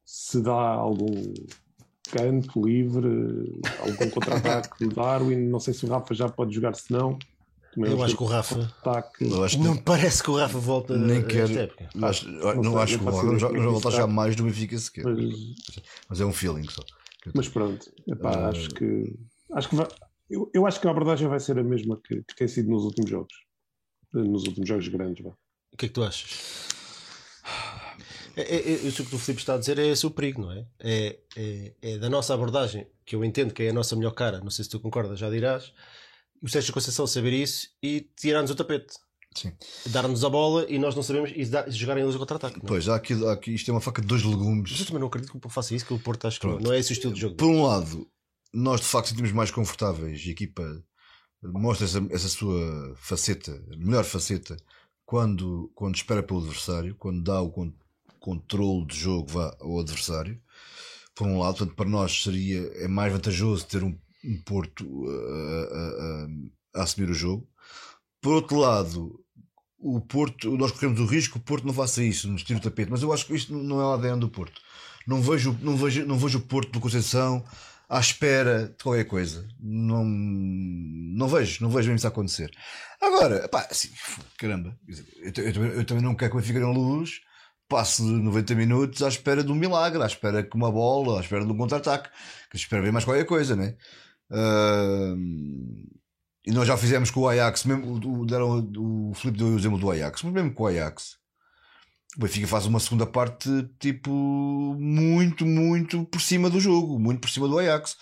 se 0.04 0.40
dá 0.40 0.52
algum 0.52 1.34
canto 2.10 2.64
livre, 2.64 3.60
algum 3.80 4.10
contra-ataque 4.12 4.86
do 4.86 4.94
Darwin. 4.94 5.48
Não 5.48 5.58
sei 5.58 5.74
se 5.74 5.84
o 5.84 5.88
Rafa 5.88 6.14
já 6.14 6.28
pode 6.28 6.54
jogar, 6.54 6.74
se 6.74 6.92
não. 6.92 7.18
Eu 7.76 8.02
acho 8.02 8.16
que 8.16 8.22
o 8.22 8.26
Rafa. 8.26 8.70
Não 9.58 9.76
parece 9.76 10.22
que 10.22 10.30
o 10.30 10.36
Rafa 10.36 10.58
volta. 10.58 10.96
Nem 10.96 11.26
quer. 11.26 11.72
Acho, 12.02 12.28
não, 12.28 12.62
não 12.62 12.78
acho 12.78 12.98
que 12.98 13.04
o 13.04 13.06
Rafa 13.06 13.22
não 13.24 13.38
vai 13.38 13.66
voltar 13.66 13.90
jamais 13.90 14.36
do 14.36 14.44
Benfica 14.44 14.78
sequer. 14.78 15.04
Mas, 15.04 15.34
mas 16.08 16.20
é 16.20 16.24
um 16.24 16.32
feeling 16.32 16.68
só. 16.68 16.82
Mas 17.34 17.48
pronto, 17.48 17.90
epá, 18.06 18.36
uh... 18.36 18.44
acho 18.46 18.68
que. 18.70 19.14
Acho 19.52 19.68
que 19.68 19.76
vai, 19.76 19.86
eu, 20.28 20.50
eu, 20.52 20.66
acho 20.66 20.80
que 20.80 20.86
a 20.86 20.90
abordagem 20.90 21.28
vai 21.28 21.38
ser 21.38 21.58
a 21.58 21.62
mesma 21.62 22.00
que, 22.02 22.22
que 22.22 22.34
tem 22.34 22.48
sido 22.48 22.70
nos 22.70 22.84
últimos 22.84 23.10
jogos. 23.10 23.34
Nos 24.12 24.44
últimos 24.44 24.68
jogos 24.68 24.88
grandes. 24.88 25.22
Vá. 25.24 25.30
O 25.72 25.76
que 25.76 25.86
é 25.86 25.88
que 25.88 25.94
tu 25.94 26.02
achas? 26.02 26.68
É, 28.36 28.42
é, 28.42 28.56
é, 28.56 28.72
isso 28.86 29.04
que 29.04 29.14
o 29.14 29.18
Filipe 29.18 29.42
está 29.42 29.54
a 29.54 29.58
dizer 29.58 29.78
é 29.78 29.86
esse 29.86 30.06
o 30.06 30.10
perigo, 30.10 30.42
não 30.42 30.52
é? 30.52 30.66
É, 30.80 31.18
é? 31.36 31.72
é 31.82 31.98
da 31.98 32.08
nossa 32.08 32.32
abordagem, 32.32 32.86
que 33.04 33.14
eu 33.14 33.24
entendo 33.24 33.52
que 33.52 33.62
é 33.62 33.70
a 33.70 33.74
nossa 33.74 33.94
melhor 33.94 34.12
cara, 34.12 34.40
não 34.40 34.50
sei 34.50 34.64
se 34.64 34.70
tu 34.70 34.80
concordas, 34.80 35.18
já 35.18 35.28
dirás, 35.28 35.72
o 36.42 36.48
Sérgio 36.48 36.72
Conceição 36.72 37.06
saber 37.06 37.32
isso 37.32 37.68
e 37.82 38.00
tirar-nos 38.16 38.50
o 38.50 38.54
tapete. 38.54 38.94
Dar-nos 39.86 40.24
a 40.24 40.28
bola 40.28 40.66
e 40.68 40.78
nós 40.78 40.94
não 40.94 41.02
sabemos 41.02 41.32
e, 41.34 41.46
dar, 41.46 41.70
jogarem 41.70 42.02
eles 42.02 42.14
o 42.14 42.18
contra-ataque. 42.18 42.58
É? 42.58 42.66
Pois, 42.66 42.88
há 42.88 42.96
aqui, 42.96 43.14
há 43.26 43.32
aqui, 43.32 43.54
isto 43.54 43.70
é 43.70 43.74
uma 43.74 43.80
faca 43.80 44.02
de 44.02 44.08
dois 44.08 44.22
legumes. 44.22 44.70
Mas 44.70 44.80
eu 44.80 44.86
também 44.86 45.00
não 45.00 45.06
acredito 45.06 45.30
que 45.30 45.46
o 45.46 45.50
faça 45.50 45.74
isso, 45.74 45.86
que 45.86 45.94
o 45.94 45.98
Porto 45.98 46.26
acho 46.26 46.38
que 46.38 46.46
não, 46.46 46.58
não 46.58 46.72
é 46.72 46.78
esse 46.78 46.92
o 46.92 46.94
estilo 46.94 47.14
de 47.14 47.20
jogo. 47.20 47.36
Por 47.36 47.48
um 47.48 47.64
lado, 47.64 48.06
nós 48.52 48.80
de 48.80 48.86
facto 48.86 49.08
sentimos 49.08 49.32
mais 49.32 49.50
confortáveis 49.50 50.22
e 50.24 50.28
a 50.28 50.32
equipa 50.32 50.84
mostra 51.42 51.86
essa, 51.86 52.06
essa 52.10 52.28
sua 52.28 52.94
faceta, 52.96 53.64
melhor 53.76 54.04
faceta, 54.04 54.56
quando, 55.04 55.70
quando 55.74 55.96
espera 55.96 56.22
pelo 56.22 56.40
adversário, 56.40 56.94
quando 56.96 57.22
dá 57.22 57.40
o 57.40 57.50
con 57.50 57.72
controle 58.20 58.86
de 58.86 58.96
jogo 58.96 59.32
vá 59.32 59.56
ao 59.60 59.80
adversário. 59.80 60.40
Por 61.12 61.26
um 61.26 61.40
lado, 61.40 61.58
portanto, 61.58 61.76
para 61.76 61.88
nós 61.88 62.22
seria 62.22 62.60
é 62.76 62.86
mais 62.86 63.12
vantajoso 63.12 63.66
ter 63.66 63.82
um 63.82 63.98
um 64.24 64.40
Porto 64.42 64.84
a, 65.08 65.76
a, 65.76 66.80
a, 66.80 66.82
assumir 66.82 67.10
o 67.10 67.14
jogo. 67.14 67.48
Por 68.20 68.34
outro 68.34 68.56
lado, 68.56 69.20
o 69.78 70.00
Porto, 70.00 70.56
nós 70.56 70.70
corremos 70.72 71.00
o 71.00 71.06
risco 71.06 71.34
que 71.34 71.40
o 71.40 71.44
Porto 71.44 71.66
não 71.66 71.74
faça 71.74 72.02
isso, 72.02 72.28
nos 72.28 72.44
tire 72.44 72.58
o 72.58 72.62
tapete, 72.62 72.90
mas 72.90 73.02
eu 73.02 73.12
acho 73.12 73.26
que 73.26 73.34
isto 73.34 73.52
não 73.52 73.80
é 73.80 73.84
o 73.84 73.92
ADN 73.92 74.20
do 74.20 74.28
Porto. 74.28 74.60
Não 75.06 75.20
vejo, 75.20 75.58
não 75.60 75.76
vejo, 75.76 76.06
não 76.06 76.16
vejo 76.16 76.38
o 76.38 76.42
Porto 76.42 76.70
do 76.70 76.80
Conceição 76.80 77.44
à 77.88 77.98
espera 77.98 78.68
de 78.68 78.82
qualquer 78.82 79.04
coisa. 79.04 79.46
Não, 79.60 80.04
não 80.04 81.28
vejo, 81.28 81.62
não 81.62 81.68
vejo 81.68 81.88
mesmo 81.88 81.96
isso 81.96 82.06
acontecer. 82.06 82.50
Agora, 83.00 83.48
pá, 83.48 83.66
assim, 83.70 83.90
caramba, 84.38 84.78
eu, 84.88 85.44
eu, 85.44 85.64
eu, 85.66 85.84
também 85.84 86.02
não 86.02 86.14
quero 86.14 86.30
que 86.30 86.36
o 86.38 86.40
Benfica 86.40 86.66
luz 86.66 87.20
passe 87.68 88.02
90 88.02 88.54
minutos 88.54 89.02
à 89.02 89.08
espera 89.08 89.42
de 89.42 89.50
um 89.50 89.54
milagre, 89.54 90.02
à 90.02 90.06
espera 90.06 90.42
que 90.42 90.56
uma 90.56 90.70
bola, 90.70 91.18
à 91.18 91.20
espera 91.20 91.44
de 91.44 91.52
um 91.52 91.56
contra-ataque, 91.56 92.08
que 92.50 92.56
espera 92.56 92.82
ver 92.82 92.92
mais 92.92 93.04
qualquer 93.04 93.24
coisa, 93.24 93.56
né? 93.56 93.76
E 96.44 96.50
nós 96.50 96.66
já 96.66 96.76
fizemos 96.76 97.10
com 97.10 97.20
o 97.20 97.28
Ajax, 97.28 97.64
mesmo 97.64 97.94
o, 97.94 98.26
deram, 98.26 98.68
o 98.76 99.12
Filipe 99.14 99.38
deu 99.38 99.48
o 99.48 99.58
exemplo 99.58 99.78
do 99.78 99.90
Ajax, 99.90 100.22
mas 100.24 100.32
mesmo 100.32 100.52
com 100.52 100.64
o 100.64 100.66
Ajax, 100.66 101.16
o 102.16 102.20
Benfica 102.20 102.48
faz 102.48 102.66
uma 102.66 102.80
segunda 102.80 103.06
parte 103.06 103.48
tipo 103.78 104.10
muito, 104.10 105.46
muito 105.46 106.04
por 106.06 106.20
cima 106.20 106.50
do 106.50 106.58
jogo, 106.58 106.98
muito 106.98 107.20
por 107.20 107.30
cima 107.30 107.46
do 107.46 107.58
Ajax. 107.58 107.96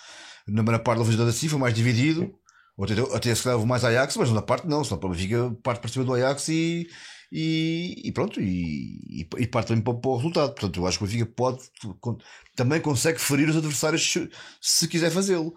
Na 0.49 0.63
primeira 0.63 0.83
parte 0.83 1.17
da 1.17 1.25
da 1.27 1.33
foi 1.33 1.59
mais 1.59 1.75
dividido, 1.75 2.35
até, 2.83 3.17
até 3.17 3.35
se 3.35 3.43
calhar 3.43 3.65
mais 3.67 3.85
Ajax, 3.85 4.17
mas 4.17 4.31
na 4.31 4.41
parte 4.41 4.67
não, 4.67 4.83
senão 4.83 4.99
o 5.03 5.09
Benfica 5.11 5.55
parte 5.63 5.83
por 5.83 5.91
cima 5.91 6.05
do 6.07 6.15
Ajax 6.15 6.49
e, 6.49 6.89
e, 7.31 8.03
e 8.05 8.13
pronto, 8.13 8.41
e, 8.41 9.29
e, 9.39 9.47
parte 9.47 9.69
também 9.69 9.85
para, 9.85 9.95
para, 9.95 10.11
o 10.11 10.17
resultado. 10.17 10.55
Portanto, 10.55 10.81
eu 10.81 10.87
acho 10.87 10.97
que 10.99 11.05
o 11.05 11.07
Benfica 11.07 11.27
pode, 11.27 11.61
também 12.57 12.81
consegue 12.81 13.19
ferir 13.21 13.51
os 13.51 13.57
adversários 13.57 14.17
se 14.61 14.89
quiser 14.89 15.11
fazê-lo. 15.11 15.55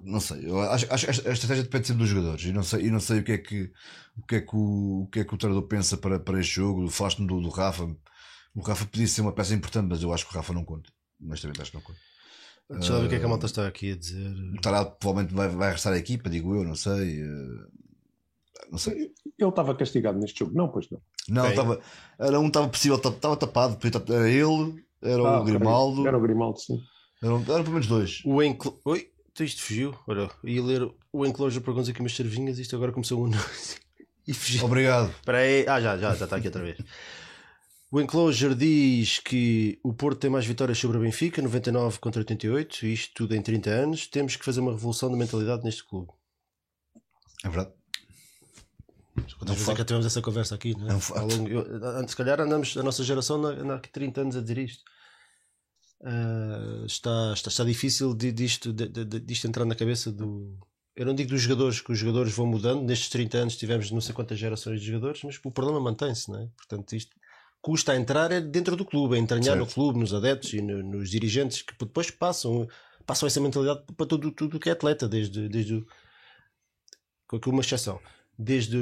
Não 0.00 0.20
sei, 0.20 0.46
eu 0.46 0.60
acho, 0.60 0.86
acho, 0.92 1.06
a 1.06 1.32
estratégia 1.32 1.62
depende 1.62 1.86
sempre 1.86 2.02
dos 2.02 2.10
jogadores 2.10 2.44
e 2.44 2.52
não 2.52 2.62
sei, 2.62 2.86
e 2.86 2.90
não 2.90 3.00
sei 3.00 3.20
o 3.20 3.24
que 3.24 3.32
é 3.32 3.38
que 3.38 3.72
o 4.18 4.26
que 4.26 4.34
é 4.36 4.40
que 4.42 4.54
o, 4.54 5.02
o, 5.02 5.08
que 5.10 5.20
é 5.20 5.24
que 5.24 5.34
o 5.34 5.38
treinador 5.38 5.66
pensa 5.66 5.96
para, 5.96 6.20
para 6.20 6.40
este 6.40 6.56
jogo. 6.56 6.88
Falaste-me 6.88 7.26
do, 7.26 7.40
do 7.40 7.48
Rafa, 7.48 7.84
o 8.54 8.60
Rafa 8.60 8.84
podia 8.84 9.06
ser 9.06 9.22
uma 9.22 9.32
peça 9.32 9.54
importante, 9.54 9.88
mas 9.88 10.02
eu 10.02 10.12
acho 10.12 10.26
que 10.26 10.32
o 10.32 10.36
Rafa 10.36 10.52
não 10.52 10.64
conta. 10.64 10.90
Mas 11.18 11.40
também 11.40 11.60
acho 11.60 11.70
que 11.70 11.76
não 11.76 11.82
conta. 11.82 11.98
Deixa 12.70 12.92
eu 12.92 13.00
ver 13.00 13.06
o 13.06 13.08
que 13.08 13.14
é 13.16 13.18
que 13.18 13.24
a 13.24 13.28
malta 13.28 13.46
está 13.46 13.66
aqui 13.66 13.92
a 13.92 13.96
dizer. 13.96 14.30
O 14.56 14.60
Tarado 14.60 14.92
provavelmente 14.98 15.34
vai, 15.34 15.48
vai 15.48 15.72
restar 15.72 15.92
a 15.92 15.98
equipa, 15.98 16.30
digo 16.30 16.54
eu, 16.54 16.64
não 16.64 16.74
sei. 16.74 17.22
Uh, 17.22 17.68
não 18.70 18.78
sei. 18.78 19.12
Ele 19.38 19.48
estava 19.48 19.74
castigado 19.74 20.18
neste 20.18 20.38
jogo, 20.38 20.54
não, 20.54 20.68
pois 20.68 20.88
não. 20.90 21.00
Não, 21.28 21.48
estava, 21.48 21.80
era 22.18 22.38
um 22.38 22.46
estava 22.46 22.68
possível, 22.68 22.96
estava 22.96 23.36
tapado, 23.36 23.78
era 24.08 24.30
ele, 24.30 24.84
era 25.02 25.22
ah, 25.22 25.40
o 25.40 25.44
Grimaldo. 25.44 26.06
Era 26.06 26.16
o 26.16 26.20
Grimaldo, 26.20 26.58
sim. 26.58 26.78
Eram, 27.22 27.36
eram 27.36 27.62
pelo 27.62 27.70
menos 27.70 27.86
dois. 27.86 28.22
O 28.24 28.42
Enclo... 28.42 28.78
Oi, 28.84 29.10
isto 29.42 29.62
fugiu. 29.62 29.94
Olha, 30.06 30.30
ia 30.44 30.62
ler 30.62 30.88
o 31.12 31.26
Enclosure 31.26 31.64
para 31.64 31.80
aqui 31.80 32.00
umas 32.00 32.14
cervinhas, 32.14 32.58
isto 32.58 32.76
agora 32.76 32.92
começou 32.92 33.26
um. 33.26 33.30
e 34.28 34.34
fugiu. 34.34 34.64
Obrigado. 34.64 35.10
Espera 35.10 35.38
aí. 35.38 35.66
Ah, 35.66 35.80
já, 35.80 35.96
já, 35.96 36.14
já 36.14 36.24
está 36.24 36.36
aqui 36.36 36.46
outra 36.46 36.62
vez. 36.62 36.78
O 37.90 38.00
Enclosure 38.00 38.54
diz 38.54 39.18
que 39.20 39.78
o 39.82 39.92
Porto 39.92 40.18
tem 40.18 40.30
mais 40.30 40.44
vitórias 40.44 40.78
sobre 40.78 40.98
o 40.98 41.00
Benfica, 41.00 41.40
99 41.40 41.98
contra 42.00 42.20
88, 42.20 42.86
isto 42.86 43.14
tudo 43.14 43.34
em 43.34 43.40
30 43.40 43.70
anos. 43.70 44.06
Temos 44.06 44.36
que 44.36 44.44
fazer 44.44 44.60
uma 44.60 44.72
revolução 44.72 45.10
de 45.10 45.16
mentalidade 45.16 45.62
neste 45.64 45.84
clube. 45.84 46.12
É 47.44 47.48
verdade. 47.48 47.72
Quantas 49.38 49.54
vezes 49.54 49.68
é 49.68 49.74
que 49.76 49.84
tivemos 49.84 50.06
essa 50.06 50.20
conversa 50.20 50.54
aqui? 50.56 50.76
Não 50.76 50.88
é? 50.88 50.92
é 50.92 51.20
um 51.20 51.26
longo, 51.26 51.48
eu, 51.48 52.08
se 52.08 52.16
calhar 52.16 52.40
andamos, 52.40 52.76
a 52.76 52.82
nossa 52.82 53.04
geração 53.04 53.44
anda 53.44 53.76
há 53.76 53.78
30 53.78 54.20
anos 54.22 54.36
a 54.36 54.40
dizer 54.40 54.58
isto. 54.58 54.82
Uh, 56.04 56.84
está, 56.84 57.32
está, 57.32 57.48
está 57.48 57.64
difícil 57.64 58.14
de, 58.14 58.30
disto, 58.30 58.74
de, 58.74 58.86
de, 58.88 59.20
disto 59.20 59.46
entrar 59.46 59.64
na 59.64 59.74
cabeça 59.74 60.12
do. 60.12 60.54
Eu 60.94 61.06
não 61.06 61.14
digo 61.14 61.30
dos 61.30 61.40
jogadores, 61.40 61.80
que 61.80 61.90
os 61.90 61.98
jogadores 61.98 62.32
vão 62.32 62.46
mudando. 62.46 62.82
Nestes 62.82 63.08
30 63.08 63.38
anos 63.38 63.56
tivemos 63.56 63.90
não 63.90 64.00
sei 64.00 64.14
quantas 64.14 64.38
gerações 64.38 64.80
de 64.80 64.86
jogadores, 64.86 65.22
mas 65.24 65.40
o 65.42 65.50
problema 65.50 65.80
mantém-se, 65.80 66.30
não 66.30 66.40
é? 66.40 66.48
Portanto, 66.56 66.94
isto 66.94 67.16
custa 67.60 67.92
a 67.92 67.96
entrar 67.96 68.30
é 68.30 68.40
dentro 68.40 68.76
do 68.76 68.84
clube, 68.84 69.16
é 69.16 69.18
entranhar 69.18 69.56
certo. 69.56 69.58
no 69.60 69.66
clube, 69.66 69.98
nos 69.98 70.12
adeptos 70.12 70.52
e 70.52 70.60
no, 70.60 70.82
nos 70.82 71.10
dirigentes 71.10 71.62
que 71.62 71.74
depois 71.78 72.10
passam, 72.10 72.68
passam 73.06 73.26
essa 73.26 73.40
mentalidade 73.40 73.82
para 73.96 74.06
tudo, 74.06 74.30
tudo 74.30 74.60
que 74.60 74.68
é 74.68 74.72
atleta, 74.72 75.08
desde, 75.08 75.48
desde 75.48 75.76
o, 75.76 75.86
com 77.26 77.50
uma 77.50 77.62
exceção 77.62 77.98
desde, 78.38 78.76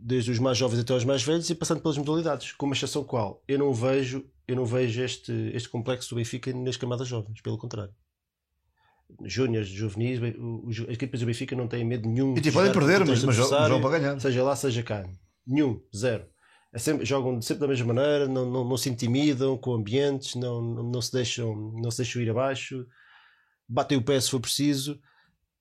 desde 0.00 0.30
os 0.30 0.38
mais 0.38 0.56
jovens 0.56 0.80
até 0.80 0.94
os 0.94 1.04
mais 1.04 1.22
velhos 1.22 1.48
e 1.50 1.54
passando 1.54 1.80
pelas 1.80 1.98
modalidades, 1.98 2.52
com 2.52 2.66
uma 2.66 2.74
exceção 2.74 3.04
qual 3.04 3.42
eu 3.46 3.58
não 3.58 3.72
vejo, 3.72 4.26
eu 4.48 4.56
não 4.56 4.64
vejo 4.64 5.02
este, 5.02 5.32
este 5.54 5.68
complexo 5.68 6.10
do 6.10 6.16
Benfica 6.16 6.52
nas 6.52 6.76
camadas 6.76 7.06
jovens, 7.06 7.40
pelo 7.40 7.58
contrário. 7.58 7.94
Júniores, 9.24 9.68
juvenis, 9.68 10.20
as 10.88 10.94
equipas 10.94 11.20
do 11.20 11.26
Benfica 11.26 11.54
não 11.54 11.68
têm 11.68 11.84
medo 11.84 12.08
nenhum. 12.08 12.36
E 12.36 12.40
tipo, 12.40 12.54
podem 12.54 12.72
perder, 12.72 13.04
mas, 13.04 13.22
mas 13.22 13.36
jogam 13.36 13.80
para 13.80 13.98
ganhar. 13.98 14.20
Seja 14.20 14.42
lá, 14.42 14.56
seja 14.56 14.82
cá. 14.82 15.08
Nenhum, 15.46 15.80
zero. 15.94 16.26
É 16.72 16.78
sempre, 16.78 17.06
jogam 17.06 17.40
sempre 17.40 17.60
da 17.60 17.68
mesma 17.68 17.94
maneira, 17.94 18.26
não, 18.26 18.50
não, 18.50 18.64
não 18.64 18.76
se 18.76 18.90
intimidam 18.90 19.56
com 19.56 19.74
ambientes, 19.74 20.34
não, 20.34 20.60
não, 20.60 20.82
não, 20.82 21.00
se 21.00 21.12
deixam, 21.12 21.54
não 21.54 21.90
se 21.90 21.98
deixam 21.98 22.20
ir 22.20 22.28
abaixo, 22.28 22.86
batem 23.66 23.96
o 23.96 24.02
pé 24.02 24.20
se 24.20 24.30
for 24.30 24.40
preciso 24.40 25.00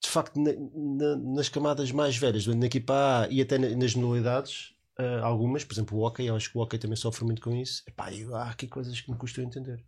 de 0.01 0.09
facto, 0.09 0.39
na, 0.39 0.51
na, 0.53 1.15
nas 1.15 1.49
camadas 1.49 1.91
mais 1.91 2.15
velhas, 2.17 2.45
na 2.45 2.65
equipa 2.65 3.23
A 3.23 3.27
e 3.29 3.41
até 3.41 3.57
nas 3.57 3.95
modalidades, 3.95 4.73
uh, 5.00 5.24
algumas, 5.24 5.64
por 5.64 5.74
exemplo, 5.74 5.98
o 5.98 6.02
hockey, 6.02 6.26
eu 6.26 6.36
acho 6.36 6.52
que 6.52 6.58
o 6.58 6.62
hockey 6.62 6.78
também 6.78 6.95
sofre 6.95 7.26
muito 7.26 7.41
com 7.41 7.56
isso. 7.56 7.84
Epá, 7.88 8.14
eu, 8.14 8.36
há 8.36 8.50
aqui 8.50 8.68
coisas 8.68 9.00
que 9.00 9.12
me 9.12 9.18
custam 9.18 9.43
entender. 9.43 9.84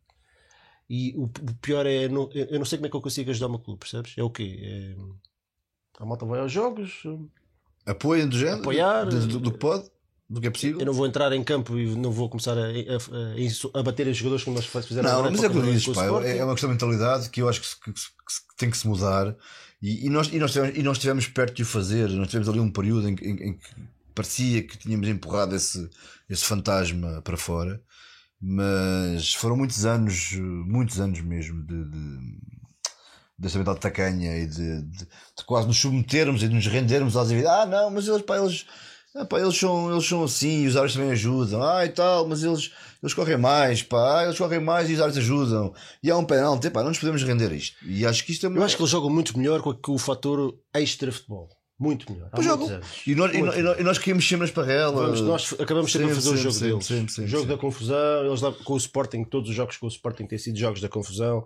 E 0.89 1.14
o, 1.16 1.24
o 1.24 1.53
pior 1.62 1.86
é, 1.86 2.07
não, 2.07 2.30
eu 2.34 2.57
não 2.57 2.66
sei 2.66 2.78
como 2.78 2.88
é 2.88 2.89
que 2.89 2.95
eu 2.95 3.01
consigo 3.01 3.30
ajudar 3.30 3.47
o 3.47 3.51
meu 3.51 3.60
clube, 3.60 3.80
percebes? 3.80 4.14
É 4.18 4.24
o 4.24 4.30
quê? 4.30 4.60
É, 4.62 4.95
a 5.99 6.05
malta 6.05 6.26
vai 6.26 6.39
aos 6.39 6.51
jogos, 6.51 7.03
apoia 7.86 8.26
do 8.26 8.38
género, 8.38 8.62
apoiar, 8.62 9.05
do, 9.05 9.39
do 9.39 9.51
que 9.51 9.57
pode 9.57 9.89
do 10.30 10.39
que 10.39 10.47
é 10.47 10.51
possível. 10.51 10.80
Eu 10.80 10.86
não 10.86 10.93
vou 10.93 11.07
entrar 11.07 11.34
em 11.34 11.43
campo 11.43 11.78
e 11.78 11.88
não 11.95 12.12
vou 12.12 12.30
começar 12.30 12.55
a, 12.55 12.68
a, 12.68 12.68
a, 12.68 13.80
a 13.80 13.84
bater 13.84 14.07
os 14.07 14.16
jogadores 14.16 14.43
como 14.43 14.55
nós 14.55 14.66
fizemos 14.66 15.12
Não, 15.12 15.24
mas 15.24 15.43
é 15.43 15.47
o 15.47 15.51
que 15.51 15.57
eu 15.57 15.64
disse, 15.64 15.91
pá, 15.91 16.05
é, 16.24 16.38
é 16.38 16.45
uma 16.45 16.53
questão 16.53 16.70
de 16.70 16.74
mentalidade 16.76 17.30
que 17.30 17.41
eu 17.41 17.49
acho 17.49 17.62
que, 17.62 17.68
que, 17.86 17.93
que, 17.93 18.55
tem 18.55 18.70
que 18.70 18.78
se 18.78 18.88
mudar 18.88 19.36
e, 19.82 20.05
e, 20.05 20.10
nós, 20.10 20.32
e, 20.32 20.38
nós 20.38 20.51
tivemos, 20.51 20.78
e 20.78 20.84
nós 20.84 20.97
estivemos 20.97 21.28
perto 21.28 21.55
de 21.55 21.64
o 21.64 21.66
fazer. 21.66 22.10
Nós 22.10 22.28
tivemos 22.28 22.49
ali 22.49 22.60
um 22.60 22.70
período 22.70 23.07
em, 23.07 23.16
em, 23.22 23.49
em, 23.49 23.53
que 23.53 23.70
parecia 24.20 24.63
que 24.63 24.78
tínhamos 24.78 25.07
empurrado 25.07 25.55
esse, 25.55 25.89
esse 26.30 26.43
fantasma 26.43 27.22
para 27.22 27.38
fora, 27.38 27.82
mas 28.41 29.34
foram 29.34 29.55
muitos 29.55 29.86
anos, 29.86 30.34
muitos 30.34 30.99
anos 30.99 31.22
mesmo 31.22 31.65
de, 31.65 31.86
de 31.86 32.39
desta 33.38 33.57
mentalidade 33.57 33.80
tacanha 33.80 34.38
e 34.38 34.45
de, 34.45 34.82
de, 34.82 35.05
de, 35.05 35.45
quase 35.45 35.67
nos 35.67 35.80
submetermos 35.80 36.43
e 36.43 36.49
de 36.49 36.53
nos 36.53 36.67
rendermos 36.67 37.15
às 37.15 37.32
evidências. 37.32 37.61
Ah, 37.61 37.65
não, 37.65 37.89
mas 37.89 38.09
eles, 38.09 38.22
pá, 38.24 38.38
eles, 38.38 38.65
ah, 39.15 39.24
pá, 39.24 39.39
eles, 39.39 39.57
são, 39.57 39.89
eles 39.89 40.05
são 40.05 40.22
assim 40.26 40.63
e 40.63 40.67
os 40.67 40.76
árbitros 40.76 40.95
também 40.97 41.11
ajudam. 41.11 41.63
Ah, 41.63 41.86
e 41.86 41.89
tal, 41.89 42.28
mas 42.28 42.43
eles, 42.43 42.74
eles 43.01 43.13
correm 43.13 43.38
mais, 43.38 43.82
pá, 43.82 44.20
ah, 44.20 44.24
eles 44.26 44.38
correm 44.38 44.59
mais 44.59 44.89
e 44.89 44.95
os 44.95 44.99
árbitros 44.99 45.24
ajudam. 45.24 45.74
E 46.03 46.11
há 46.11 46.17
um 46.17 46.26
penalti, 46.26 46.70
pá, 46.70 46.82
não 46.82 46.89
nos 46.89 46.99
podemos 46.99 47.24
render 47.24 47.53
isto. 47.53 47.78
E 47.86 48.05
acho 48.05 48.26
que 48.26 48.34
isto 48.34 48.45
é 48.45 48.49
Eu 48.49 48.63
acho 48.63 48.76
que 48.76 48.82
eles 48.82 48.91
jogam 48.91 49.09
muito 49.09 49.38
melhor 49.39 49.61
com, 49.61 49.93
o 49.93 49.97
fator 49.97 50.59
extra 50.74 51.09
futebol. 51.09 51.59
Muito 51.80 52.11
melhor. 52.11 52.30
Pois 52.34 52.45
jogam. 52.45 52.82
E 53.07 53.15
nós, 53.15 53.34
e, 53.34 53.41
nós, 53.41 53.80
e 53.80 53.84
nós 53.84 53.97
caímos 53.97 54.27
sempre 54.27 54.45
nas 54.45 54.51
parrelas. 54.51 55.21
nós 55.21 55.53
acabamos 55.53 55.89
sempre, 55.89 56.11
a 56.11 56.15
fazer 56.15 56.21
sempre, 56.21 56.39
o 56.39 56.43
jogo 56.43 56.53
sempre, 56.53 56.69
deles. 56.71 56.86
Sempre, 56.86 57.13
sempre, 57.13 57.32
jogo 57.32 57.45
da 57.45 57.57
confusão, 57.57 58.25
eles 58.25 58.41
lá, 58.41 58.51
com 58.51 58.73
o 58.73 58.77
Sporting, 58.77 59.23
todos 59.23 59.49
os 59.49 59.55
jogos 59.55 59.77
com 59.77 59.86
o 59.86 59.89
Sporting 59.89 60.27
têm 60.27 60.38
sido 60.38 60.59
jogos 60.59 60.82
da 60.82 60.89
confusão. 60.89 61.45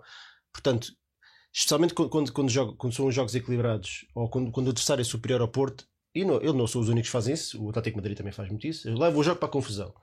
Portanto, 0.52 0.92
especialmente 1.52 1.94
quando, 1.94 2.08
quando, 2.10 2.32
quando, 2.32 2.50
jogo, 2.50 2.74
quando 2.74 2.92
são 2.92 3.10
jogos 3.12 3.34
equilibrados 3.36 4.06
ou 4.12 4.28
quando, 4.28 4.50
quando 4.50 4.66
o 4.66 4.70
adversário 4.70 5.02
é 5.02 5.04
superior 5.04 5.40
ao 5.40 5.48
Porto, 5.48 5.86
e 6.12 6.24
não, 6.24 6.40
eu 6.40 6.52
não 6.52 6.66
sou 6.66 6.82
os 6.82 6.88
únicos 6.88 7.08
que 7.08 7.12
fazem 7.12 7.34
isso, 7.34 7.62
o 7.62 7.70
Atlético 7.70 7.98
Madrid 7.98 8.16
também 8.16 8.32
faz 8.32 8.48
muito 8.48 8.66
isso. 8.66 8.88
Eu 8.88 8.98
levo 8.98 9.20
o 9.20 9.22
jogo 9.22 9.36
para 9.36 9.48
a 9.48 9.52
confusão. 9.52 9.94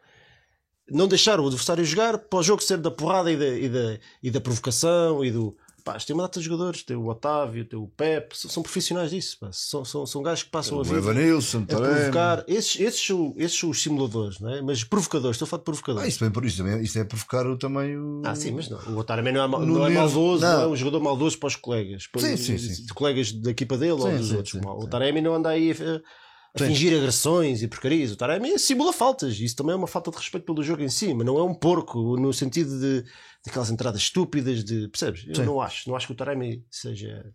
Não 0.89 1.07
deixar 1.07 1.39
o 1.39 1.47
adversário 1.47 1.83
jogar 1.85 2.17
para 2.17 2.39
o 2.39 2.43
jogo 2.43 2.61
ser 2.61 2.77
da 2.77 2.91
porrada 2.91 3.31
e 3.31 3.37
da, 3.37 3.47
e 3.47 3.69
da, 3.69 3.99
e 4.23 4.31
da 4.31 4.41
provocação 4.41 5.23
e 5.23 5.31
do 5.31 5.55
Pá, 5.83 5.97
tem 5.97 6.13
uma 6.13 6.23
data 6.23 6.39
de 6.39 6.45
jogadores, 6.45 6.83
tem 6.83 6.95
o 6.95 7.07
Otávio, 7.07 7.65
tem 7.65 7.77
o 7.77 7.87
Pep, 7.87 8.37
são, 8.37 8.61
profissionais 8.61 9.11
disso, 9.11 9.37
pá. 9.39 9.49
São, 9.51 9.83
são, 9.83 10.05
são 10.05 10.21
gajos 10.21 10.43
que 10.43 10.49
passam 10.49 10.77
o 10.77 10.81
a 10.81 10.83
vida 10.83 10.97
Evanilson, 10.97 11.63
a 11.63 11.65
provocar. 11.65 12.43
Esses, 12.47 12.79
esses, 12.79 13.05
são, 13.05 13.33
esses 13.37 13.59
são 13.59 13.69
os 13.69 13.81
simuladores, 13.81 14.39
não 14.39 14.49
é? 14.49 14.61
mas 14.61 14.83
provocadores, 14.83 15.35
estou 15.35 15.45
a 15.45 15.49
falar 15.49 15.59
de 15.59 15.65
provocadores. 15.65 16.05
Ah, 16.05 16.07
isso, 16.07 16.19
também, 16.19 16.47
isso, 16.47 16.57
também, 16.57 16.81
isso 16.81 16.99
é 16.99 17.03
provocar 17.03 17.45
o, 17.47 17.57
também 17.57 17.97
o. 17.97 18.21
Ah, 18.25 18.35
sim, 18.35 18.51
mas 18.51 18.69
não. 18.69 18.77
O 18.93 18.97
Otávio 18.97 19.23
não 19.31 19.43
é, 19.43 19.47
mal, 19.47 19.65
não 19.65 19.85
é 19.85 19.89
maldoso, 19.89 20.43
não. 20.43 20.57
não. 20.57 20.63
é 20.63 20.67
um 20.67 20.75
jogador 20.75 21.01
maldoso 21.01 21.37
para 21.37 21.47
os 21.47 21.55
colegas, 21.55 22.07
para 22.07 22.21
sim, 22.21 22.37
sim, 22.37 22.57
sim. 22.57 22.85
De 22.85 22.93
colegas 22.93 23.31
da 23.31 23.51
equipa 23.51 23.77
dele 23.77 24.01
sim, 24.01 24.07
ou 24.07 24.17
dos 24.17 24.27
sim, 24.27 24.35
outros. 24.35 24.53
Sim, 24.53 24.67
o 24.67 24.87
Taremi 24.87 25.21
não 25.21 25.35
anda 25.35 25.49
aí 25.49 25.71
a, 25.71 26.01
a 26.53 26.59
fingir 26.59 26.97
agressões 26.97 27.61
e 27.61 27.67
porcarias. 27.67 28.11
O 28.11 28.15
Taremi 28.15 28.57
simula 28.59 28.91
faltas, 28.91 29.39
isso 29.39 29.55
também 29.55 29.73
é 29.73 29.75
uma 29.75 29.87
falta 29.87 30.11
de 30.11 30.17
respeito 30.17 30.45
pelo 30.45 30.63
jogo 30.63 30.81
em 30.81 30.89
si, 30.89 31.13
mas 31.13 31.25
não 31.25 31.37
é 31.37 31.43
um 31.43 31.53
porco 31.53 32.17
no 32.17 32.33
sentido 32.33 32.79
de 32.79 33.05
daquelas 33.45 33.71
entradas 33.71 34.01
estúpidas 34.01 34.63
de. 34.63 34.87
Percebes? 34.89 35.25
Eu 35.27 35.35
sim. 35.35 35.43
não 35.43 35.61
acho. 35.61 35.89
Não 35.89 35.95
acho 35.95 36.07
que 36.07 36.13
o 36.13 36.15
Taremi 36.15 36.65
seja. 36.69 37.33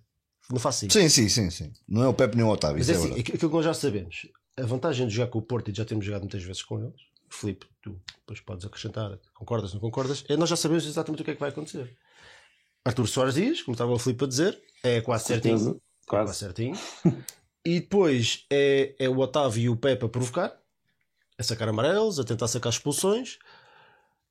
Não 0.50 0.58
faça 0.58 0.86
isso. 0.86 0.98
Sim, 0.98 1.08
sim, 1.08 1.28
sim, 1.28 1.50
sim. 1.50 1.72
Não 1.88 2.02
é 2.02 2.08
o 2.08 2.14
Pepe 2.14 2.36
nem 2.36 2.44
o 2.44 2.48
Otávio. 2.48 2.78
Mas 2.78 2.88
é, 2.88 2.92
é 2.92 2.96
assim, 2.96 3.12
aquilo 3.18 3.38
que 3.38 3.56
nós 3.56 3.64
já 3.64 3.74
sabemos. 3.74 4.26
A 4.56 4.62
vantagem 4.64 5.06
de 5.06 5.14
jogar 5.14 5.30
com 5.30 5.38
o 5.38 5.42
Porto, 5.42 5.70
e 5.70 5.74
já 5.74 5.84
temos 5.84 6.04
jogado 6.04 6.22
muitas 6.22 6.42
vezes 6.42 6.62
com 6.62 6.80
eles, 6.80 7.00
Filipe, 7.28 7.66
tu 7.82 8.00
depois 8.20 8.40
podes 8.40 8.64
acrescentar, 8.64 9.18
concordas, 9.34 9.74
não 9.74 9.80
concordas, 9.80 10.24
é 10.28 10.36
nós 10.36 10.48
já 10.48 10.56
sabemos 10.56 10.86
exatamente 10.86 11.20
o 11.20 11.24
que 11.24 11.32
é 11.32 11.34
que 11.34 11.40
vai 11.40 11.50
acontecer. 11.50 11.94
Artur 12.84 13.06
Soares 13.06 13.34
Dias, 13.34 13.62
como 13.62 13.74
estava 13.74 13.92
o 13.92 13.98
Filipe 13.98 14.24
a 14.24 14.28
dizer, 14.28 14.62
é 14.82 15.00
quase 15.00 15.24
certinho. 15.24 15.58
Quase. 15.58 15.70
É 15.70 16.06
quase 16.06 16.38
certinho. 16.38 16.78
e 17.66 17.80
depois 17.80 18.46
é, 18.48 18.94
é 18.96 19.08
o 19.08 19.18
Otávio 19.18 19.60
e 19.60 19.68
o 19.68 19.76
Pepe 19.76 20.04
a 20.04 20.08
provocar, 20.08 20.56
a 21.36 21.42
sacar 21.42 21.68
amarelos, 21.68 22.20
a 22.20 22.24
tentar 22.24 22.46
sacar 22.46 22.70
expulsões. 22.70 23.38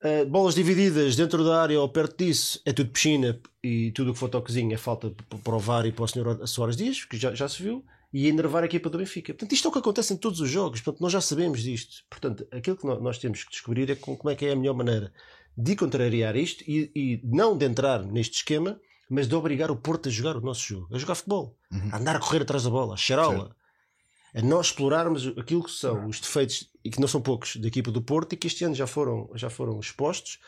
Uh, 0.02 0.26
bolas 0.26 0.56
divididas 0.56 1.18
dentro 1.18 1.44
da 1.44 1.62
área 1.62 1.82
ou 1.82 1.90
perto 1.90 2.24
disso 2.24 2.62
é 2.66 2.72
tudo 2.72 2.92
piscina 2.92 3.38
e 3.62 3.92
tudo 3.92 4.12
o 4.12 4.14
que 4.14 4.20
for 4.20 4.30
toquezinho 4.30 4.74
é 4.74 4.78
falta 4.78 5.14
para 5.44 5.56
o 5.56 5.60
VAR 5.60 5.86
e 5.86 5.92
para 5.92 6.06
o 6.06 6.08
Sr. 6.08 6.48
Soares 6.48 6.78
Dias, 6.78 7.04
que 7.04 7.18
já, 7.18 7.36
já 7.36 7.50
se 7.50 7.62
viu, 7.62 7.84
e 8.14 8.28
enervar 8.28 8.64
a 8.64 8.68
equipa 8.68 8.90
do 8.90 8.98
Benfica. 8.98 9.34
Portanto, 9.34 9.52
isto 9.52 9.68
é 9.68 9.70
o 9.70 9.72
que 9.74 9.80
acontece 9.80 10.14
em 10.14 10.18
todos 10.18 10.40
os 10.40 10.50
jogos, 10.50 10.80
portanto, 10.80 11.02
nós 11.02 11.12
já 11.12 11.20
sabemos 11.20 11.62
disto. 11.62 12.06
Portanto, 12.10 12.48
aquilo 12.52 12.78
que 12.78 12.86
nós 12.86 13.18
temos 13.18 13.44
que 13.44 13.52
descobrir 13.52 13.90
é 13.90 13.96
como 13.96 14.30
é 14.30 14.36
que 14.36 14.46
é 14.46 14.54
a 14.54 14.56
melhor 14.56 14.76
maneira 14.76 15.12
de 15.58 15.76
contrariar 15.76 16.38
isto 16.38 16.64
e, 16.66 16.90
e 16.96 17.22
não 17.24 17.58
de 17.58 17.66
entrar 17.66 18.02
neste 18.06 18.38
esquema, 18.38 18.80
mas 19.10 19.28
de 19.28 19.36
obrigar 19.36 19.70
o 19.72 19.76
Porto 19.76 20.10
a 20.10 20.12
jogar 20.12 20.36
o 20.38 20.42
nosso 20.42 20.62
jogo, 20.62 20.88
a 20.94 20.98
jogar 20.98 21.16
futebol, 21.16 21.58
uhum. 21.72 21.90
a 21.92 21.98
andar 21.98 22.16
a 22.16 22.20
correr 22.20 22.42
atrás 22.42 22.64
da 22.64 22.70
bola, 22.70 22.94
a 22.94 22.98
cheirá-la. 22.98 23.56
a 24.34 24.42
nós 24.42 24.68
explorarmos 24.68 25.28
aquilo 25.38 25.64
que 25.64 25.72
são 25.72 26.08
os 26.08 26.20
defeitos, 26.20 26.70
e 26.84 26.90
que 26.90 27.00
não 27.00 27.08
são 27.08 27.22
poucos, 27.22 27.56
da 27.56 27.68
equipa 27.68 27.90
do 27.92 28.02
Porto 28.02 28.34
e 28.34 28.38
que 28.38 28.48
este 28.48 28.64
ano 28.66 28.76
já 28.76 28.86
foram, 28.86 29.30
já 29.36 29.50
foram 29.50 29.80
expostos, 29.80 30.40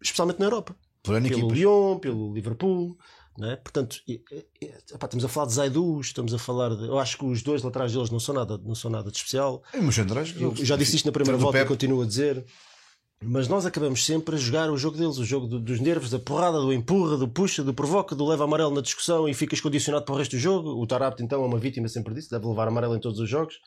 especialmente 0.00 0.38
na 0.38 0.46
Europa. 0.46 0.76
Por 1.02 1.14
Pelo 1.14 1.26
equipas. 1.26 1.52
Lyon, 1.52 1.98
pelo 1.98 2.32
Liverpool. 2.32 2.96
É? 3.42 3.56
Portanto, 3.56 4.00
e- 4.06 4.22
e- 4.62 4.66
epá, 4.92 5.06
estamos 5.06 5.24
a 5.24 5.28
falar 5.28 5.46
de 5.48 5.54
Zaidu, 5.54 6.00
estamos 6.00 6.32
a 6.32 6.38
falar 6.38 6.68
de. 6.76 6.86
Eu 6.86 7.00
acho 7.00 7.18
que 7.18 7.24
os 7.24 7.42
dois 7.42 7.64
laterais 7.64 7.92
deles 7.92 8.08
não 8.08 8.20
são 8.20 8.32
nada, 8.32 8.56
não 8.58 8.76
são 8.76 8.88
nada 8.88 9.10
de 9.10 9.16
especial. 9.16 9.60
É 9.72 9.80
uns 9.80 9.96
centrais. 9.96 10.32
Eu 10.40 10.54
já 10.54 10.76
disse 10.76 10.94
isto 10.94 11.06
na 11.06 11.10
primeira 11.12 11.36
volta 11.36 11.58
e 11.60 11.64
continuo 11.66 12.02
a 12.02 12.06
dizer. 12.06 12.46
Mas 13.22 13.48
nós 13.48 13.64
acabamos 13.64 14.04
sempre 14.04 14.34
a 14.34 14.38
jogar 14.38 14.70
o 14.70 14.76
jogo 14.76 14.98
deles, 14.98 15.16
o 15.16 15.24
jogo 15.24 15.46
do- 15.46 15.60
dos 15.60 15.80
nervos, 15.80 16.10
da 16.10 16.18
porrada, 16.18 16.58
do 16.60 16.72
empurra, 16.72 17.16
do 17.16 17.26
puxa, 17.26 17.64
do 17.64 17.72
provoca, 17.72 18.14
do 18.14 18.26
leva 18.26 18.44
amarelo 18.44 18.74
na 18.74 18.82
discussão 18.82 19.26
e 19.28 19.32
ficas 19.32 19.60
condicionado 19.60 20.04
para 20.04 20.14
o 20.14 20.18
resto 20.18 20.32
do 20.32 20.38
jogo. 20.38 20.70
O 20.70 20.86
Tarapte, 20.86 21.22
então, 21.22 21.42
é 21.42 21.46
uma 21.46 21.58
vítima 21.58 21.88
sempre 21.88 22.12
disso, 22.14 22.30
deve 22.30 22.46
levar 22.46 22.68
amarelo 22.68 22.94
em 22.96 23.00
todos 23.00 23.18
os 23.20 23.28
jogos. 23.28 23.58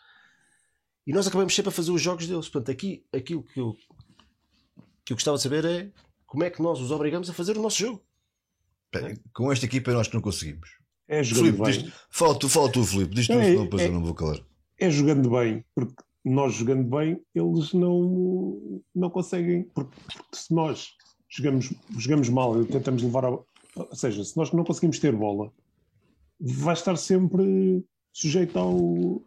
E 1.08 1.14
nós 1.14 1.26
acabamos 1.26 1.56
sempre 1.56 1.70
a 1.70 1.72
fazer 1.72 1.92
os 1.92 2.02
jogos 2.02 2.28
deles. 2.28 2.48
Portanto, 2.50 2.70
aqui, 2.72 3.04
aquilo 3.14 3.42
que 3.44 3.60
eu, 3.60 3.76
que 5.06 5.14
eu 5.14 5.16
gostava 5.16 5.38
de 5.38 5.44
saber 5.44 5.66
é 5.66 5.90
como 6.28 6.44
é 6.44 6.50
que 6.52 6.62
nós 6.62 6.80
os 6.80 6.92
obrigamos 6.92 7.30
a 7.30 7.34
fazer 7.34 7.58
o 7.58 7.62
nosso 7.62 7.80
jogo. 7.80 8.04
Pá, 8.92 9.00
Com 9.34 9.52
esta 9.52 9.66
equipa 9.66 9.92
nós 9.92 10.08
que 10.08 10.14
não 10.14 10.22
conseguimos. 10.22 10.70
É 11.08 11.24
jogando 11.24 11.46
Filipe, 11.46 11.64
bem. 11.64 11.84
diz, 11.84 11.94
fala, 12.12 12.38
tu, 12.38 12.50
fala 12.50 12.70
tu, 12.72 12.84
Filipe, 12.84 13.16
diz 13.16 13.28
tu, 13.28 13.34
É, 13.34 13.44
senão 13.46 13.64
depois 13.64 13.82
é- 13.82 13.88
eu 13.88 13.92
não 13.94 14.04
vou 14.04 14.14
calar. 14.14 14.40
É 14.78 14.92
jogando 14.92 15.30
bem, 15.32 15.64
porque 15.74 15.96
nós 16.30 16.54
jogando 16.54 16.84
bem, 16.84 17.20
eles 17.34 17.74
não, 17.74 18.82
não 18.94 19.10
conseguem. 19.10 19.64
Porque, 19.74 19.96
se 20.34 20.54
nós 20.54 20.90
jogamos, 21.30 21.74
jogamos 21.98 22.30
mal 22.30 22.62
e 22.62 22.66
tentamos 22.66 23.04
levar 23.04 23.26
a. 23.26 23.30
Ou 23.30 23.96
seja, 23.96 24.24
se 24.24 24.36
nós 24.36 24.52
não 24.52 24.64
conseguimos 24.64 25.00
ter 25.00 25.12
bola, 25.12 25.52
vai 26.40 26.74
estar 26.74 26.96
sempre 26.96 27.84
sujeito 28.12 28.58
ao, 28.58 29.22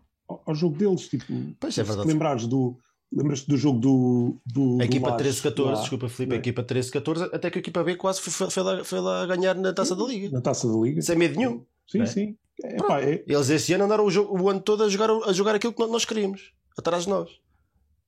ao, 0.46 0.54
jogo 0.54 0.76
deles. 0.76 1.08
Tipo, 1.08 1.32
Pois 1.58 1.78
é 1.78 1.82
se 1.82 1.88
verdade. 1.88 2.08
te 2.08 2.12
lembrares 2.12 2.46
do. 2.46 2.76
Lembras-te 3.12 3.48
do 3.48 3.56
jogo 3.56 3.80
do. 3.80 4.36
do 4.46 4.78
A 4.80 4.84
equipa 4.84 5.10
Lages 5.10 5.42
13-14, 5.42 5.64
lá, 5.64 5.80
desculpa 5.80 6.08
Filipe, 6.08 6.32
a 6.32 6.34
não 6.34 6.36
é? 6.36 6.38
equipa 6.38 6.62
13-14, 6.62 7.30
até 7.32 7.50
que 7.50 7.58
a 7.58 7.60
equipa 7.60 7.82
B 7.82 7.96
quase 7.96 8.20
foi, 8.20 8.48
foi 8.50 8.62
lá, 8.62 8.84
foi 8.84 9.00
lá 9.00 9.26
ganhar 9.26 9.54
na 9.56 9.72
taça 9.72 9.96
da 9.96 10.04
Liga. 10.04 10.30
Na 10.30 10.40
taça 10.40 10.68
da 10.68 10.78
Liga. 10.78 11.02
Sem 11.02 11.16
medo 11.16 11.36
nenhum. 11.36 11.64
Sim, 11.88 12.02
é? 12.02 12.06
sim. 12.06 12.36
É, 12.62 12.76
pá, 12.76 13.00
é, 13.00 13.24
Eles 13.26 13.50
esse 13.50 13.72
ano 13.72 13.84
andaram 13.84 14.04
o, 14.04 14.10
jogo- 14.10 14.40
o 14.40 14.48
ano 14.48 14.60
todo 14.60 14.84
a 14.84 14.88
jogar, 14.88 15.10
a 15.10 15.32
jogar 15.32 15.54
aquilo 15.54 15.72
que 15.72 15.84
nós 15.86 16.04
queríamos, 16.04 16.52
atrás 16.80 17.04
de 17.04 17.10
nós. 17.10 17.30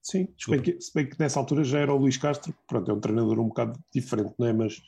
Sim, 0.02 0.26
se 0.36 0.50
bem, 0.50 0.60
que, 0.60 0.80
se 0.80 0.92
bem 0.92 1.08
que 1.08 1.18
nessa 1.20 1.38
altura 1.38 1.62
já 1.62 1.78
era 1.78 1.94
o 1.94 1.96
Luís 1.96 2.16
Castro, 2.16 2.52
pronto, 2.66 2.90
é 2.90 2.94
um 2.94 2.98
treinador 3.00 3.38
um 3.38 3.46
bocado 3.48 3.78
diferente, 3.94 4.34
não 4.36 4.46
é? 4.48 4.52
Mas, 4.52 4.82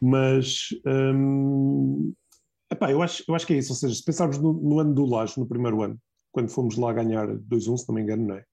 mas 0.00 0.68
hum, 0.84 2.12
epá, 2.70 2.90
eu, 2.90 3.02
acho, 3.02 3.22
eu 3.28 3.34
acho 3.34 3.46
que 3.46 3.54
é 3.54 3.58
isso. 3.58 3.72
Ou 3.72 3.76
seja, 3.76 3.94
se 3.94 4.04
pensarmos 4.04 4.38
no, 4.38 4.52
no 4.52 4.80
ano 4.80 4.94
do 4.94 5.06
Laje, 5.06 5.38
no 5.38 5.46
primeiro 5.46 5.82
ano, 5.82 5.96
quando 6.32 6.50
fomos 6.50 6.76
lá 6.76 6.92
ganhar 6.92 7.26
2-1, 7.28 7.76
se 7.78 7.88
não 7.88 7.94
me 7.94 8.02
engano, 8.02 8.26
não 8.26 8.34
é? 8.36 8.44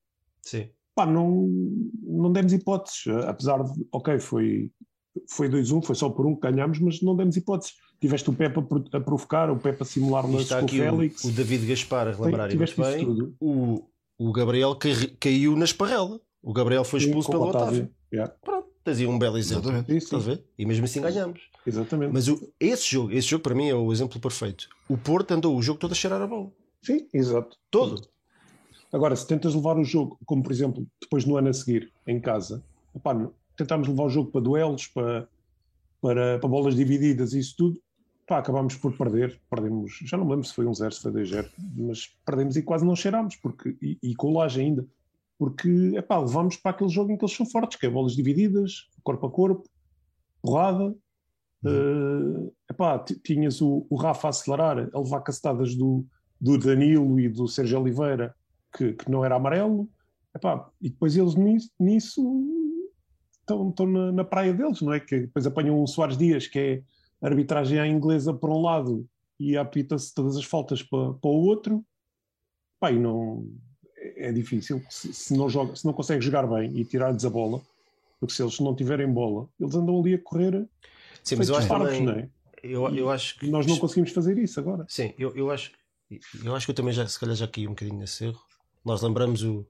Sim. 0.43 0.69
Pá, 0.95 1.05
não, 1.07 1.47
não 2.03 2.31
demos 2.31 2.53
hipóteses, 2.53 3.07
apesar 3.27 3.63
de, 3.63 3.83
ok, 3.91 4.19
foi, 4.19 4.71
foi 5.27 5.49
2-1, 5.49 5.83
foi 5.83 5.95
só 5.95 6.07
por 6.09 6.27
um 6.27 6.35
que 6.35 6.41
ganhámos, 6.51 6.79
mas 6.79 7.01
não 7.01 7.15
demos 7.15 7.35
hipóteses. 7.35 7.73
Tiveste 7.99 8.29
o 8.29 8.33
Pepe 8.33 8.59
a, 8.59 8.61
pro- 8.61 8.85
a 8.93 8.99
provocar, 8.99 9.49
o 9.49 9.57
Pepe 9.57 9.81
a 9.81 9.85
simular 9.85 10.23
lances 10.29 10.49
com 10.53 10.65
o 10.65 10.67
Félix. 10.69 11.23
o, 11.23 11.29
o 11.29 11.31
David 11.31 11.65
Gaspar 11.65 12.07
a 12.07 12.11
relembrar 12.11 12.47
bem. 12.91 13.05
tudo. 13.05 13.35
O, 13.39 13.89
o 14.17 14.31
Gabriel 14.31 14.75
cai- 14.75 15.15
caiu 15.19 15.55
na 15.55 15.65
esparrela. 15.65 16.19
O 16.41 16.53
Gabriel 16.53 16.83
foi 16.83 16.99
expulso 16.99 17.29
pelo 17.29 17.43
o 17.45 17.49
Otávio. 17.49 17.89
Yeah, 18.13 18.31
Pronto, 18.43 18.67
tens 18.83 18.99
aí 18.99 19.07
um 19.07 19.17
belo 19.17 19.37
exemplo. 19.37 19.63
Exatamente. 19.71 19.95
isso, 19.97 20.05
Estás 20.05 20.23
a 20.27 20.31
ver? 20.35 20.43
E 20.57 20.65
mesmo 20.65 20.85
assim 20.85 21.01
ganhamos. 21.01 21.41
exatamente. 21.65 22.11
Mas 22.13 22.27
o- 22.27 22.51
esse 22.59 22.91
jogo, 22.91 23.11
esse 23.11 23.27
jogo 23.27 23.43
para 23.43 23.55
mim 23.55 23.69
é 23.69 23.75
o 23.75 23.91
exemplo 23.91 24.19
perfeito. 24.19 24.67
O 24.89 24.97
Porto 24.97 25.31
andou 25.31 25.55
o 25.57 25.61
jogo 25.61 25.79
todo 25.79 25.93
a 25.93 25.95
cheirar 25.95 26.21
a 26.21 26.27
bola. 26.27 26.51
Sim, 26.81 27.07
exato. 27.13 27.57
Todo. 27.71 28.07
Agora, 28.91 29.15
se 29.15 29.25
tentas 29.25 29.55
levar 29.55 29.77
o 29.77 29.83
jogo, 29.83 30.19
como 30.25 30.43
por 30.43 30.51
exemplo, 30.51 30.85
depois 31.01 31.25
no 31.25 31.37
ano 31.37 31.49
a 31.49 31.53
seguir, 31.53 31.91
em 32.05 32.19
casa, 32.19 32.63
não- 33.03 33.33
tentámos 33.57 33.87
levar 33.87 34.03
o 34.03 34.09
jogo 34.09 34.29
para 34.31 34.41
duelos, 34.41 34.85
para, 34.87 35.27
para, 36.01 36.37
para 36.39 36.49
bolas 36.49 36.75
divididas 36.75 37.33
e 37.33 37.39
isso 37.39 37.55
tudo, 37.57 37.79
pá, 38.27 38.39
acabámos 38.39 38.75
por 38.75 38.95
perder. 38.97 39.39
Perdemos, 39.49 39.99
já 40.03 40.17
não 40.17 40.25
me 40.25 40.31
lembro 40.31 40.47
se 40.47 40.53
foi 40.53 40.65
um 40.65 40.73
0, 40.73 40.91
se 40.91 41.01
foi 41.01 41.11
2-0, 41.11 41.49
mas 41.75 42.07
perdemos 42.25 42.55
e 42.55 42.61
quase 42.61 42.85
não 42.85 42.95
cheirámos, 42.95 43.35
porque, 43.35 43.77
e, 43.81 43.97
e 44.01 44.13
Laje 44.23 44.61
ainda, 44.61 44.87
porque 45.37 45.69
epá, 45.95 46.19
levámos 46.19 46.57
para 46.57 46.71
aquele 46.71 46.89
jogo 46.89 47.11
em 47.11 47.17
que 47.17 47.23
eles 47.25 47.35
são 47.35 47.45
fortes, 47.45 47.77
que 47.77 47.85
é 47.85 47.89
bolas 47.89 48.15
divididas, 48.15 48.89
corpo 49.03 49.27
a 49.27 49.31
corpo, 49.31 49.67
porrada. 50.41 50.95
Epá, 52.69 52.99
ti- 52.99 53.19
tinhas 53.19 53.61
o, 53.61 53.85
o 53.89 53.95
Rafa 53.95 54.27
a 54.27 54.29
acelerar, 54.29 54.89
a 54.93 54.99
levar 54.99 55.21
cacetadas 55.21 55.75
do, 55.75 56.05
do 56.39 56.57
Danilo 56.57 57.19
e 57.19 57.29
do 57.29 57.47
Sérgio 57.47 57.79
Oliveira, 57.79 58.35
que, 58.75 58.93
que 58.93 59.09
não 59.09 59.23
era 59.23 59.35
amarelo, 59.35 59.89
Epá, 60.35 60.67
e 60.81 60.89
depois 60.89 61.15
eles 61.15 61.35
nisso, 61.35 61.69
nisso 61.79 62.21
estão, 63.39 63.69
estão 63.69 63.85
na, 63.85 64.11
na 64.11 64.23
praia 64.23 64.51
deles, 64.53 64.81
não 64.81 64.91
é? 64.91 64.99
Que 64.99 65.21
depois 65.21 65.45
apanham 65.45 65.81
o 65.81 65.85
Soares 65.87 66.17
Dias, 66.17 66.47
que 66.47 66.59
é 66.59 66.83
arbitragem 67.23 67.79
à 67.79 67.87
inglesa 67.87 68.33
por 68.33 68.49
um 68.49 68.61
lado 68.61 69.07
e 69.39 69.57
apita-se 69.57 70.13
todas 70.13 70.37
as 70.37 70.45
faltas 70.45 70.83
para, 70.83 71.13
para 71.13 71.29
o 71.29 71.45
outro. 71.45 71.83
Pá, 72.79 72.91
e 72.91 72.99
não, 72.99 73.47
é 73.97 74.31
difícil. 74.31 74.83
Se, 74.89 75.13
se 75.13 75.35
não 75.35 75.49
joga, 75.49 75.75
se 75.75 75.85
não 75.85 75.93
consegue 75.93 76.21
jogar 76.21 76.45
bem 76.45 76.77
e 76.77 76.83
tirar-lhes 76.83 77.25
a 77.25 77.29
bola, 77.29 77.61
porque 78.19 78.33
se 78.33 78.43
eles 78.43 78.59
não 78.59 78.75
tiverem 78.75 79.11
bola, 79.11 79.47
eles 79.59 79.73
andam 79.75 79.99
ali 79.99 80.13
a 80.13 80.19
correr 80.21 80.67
Sim, 81.23 81.37
mas 81.37 81.47
eu 81.47 81.55
acho, 81.55 81.67
parvos, 81.67 81.97
também, 81.97 82.19
é? 82.19 82.29
eu, 82.61 82.93
eu 82.93 83.09
acho 83.09 83.39
que 83.39 83.47
nós 83.47 83.65
não 83.65 83.77
conseguimos 83.77 84.11
fazer 84.11 84.37
isso 84.37 84.59
agora. 84.59 84.85
Sim, 84.89 85.13
eu, 85.17 85.35
eu 85.35 85.49
acho 85.49 85.71
eu 86.43 86.55
acho 86.55 86.67
que 86.67 86.71
eu 86.71 86.75
também 86.75 86.93
já 86.93 87.07
se 87.07 87.19
calhar 87.19 87.35
já 87.35 87.47
caí 87.47 87.65
um 87.65 87.71
bocadinho 87.71 87.97
nesse 87.97 88.25
erro. 88.25 88.41
Nós 88.83 89.01
lembramos 89.01 89.43
o 89.43 89.65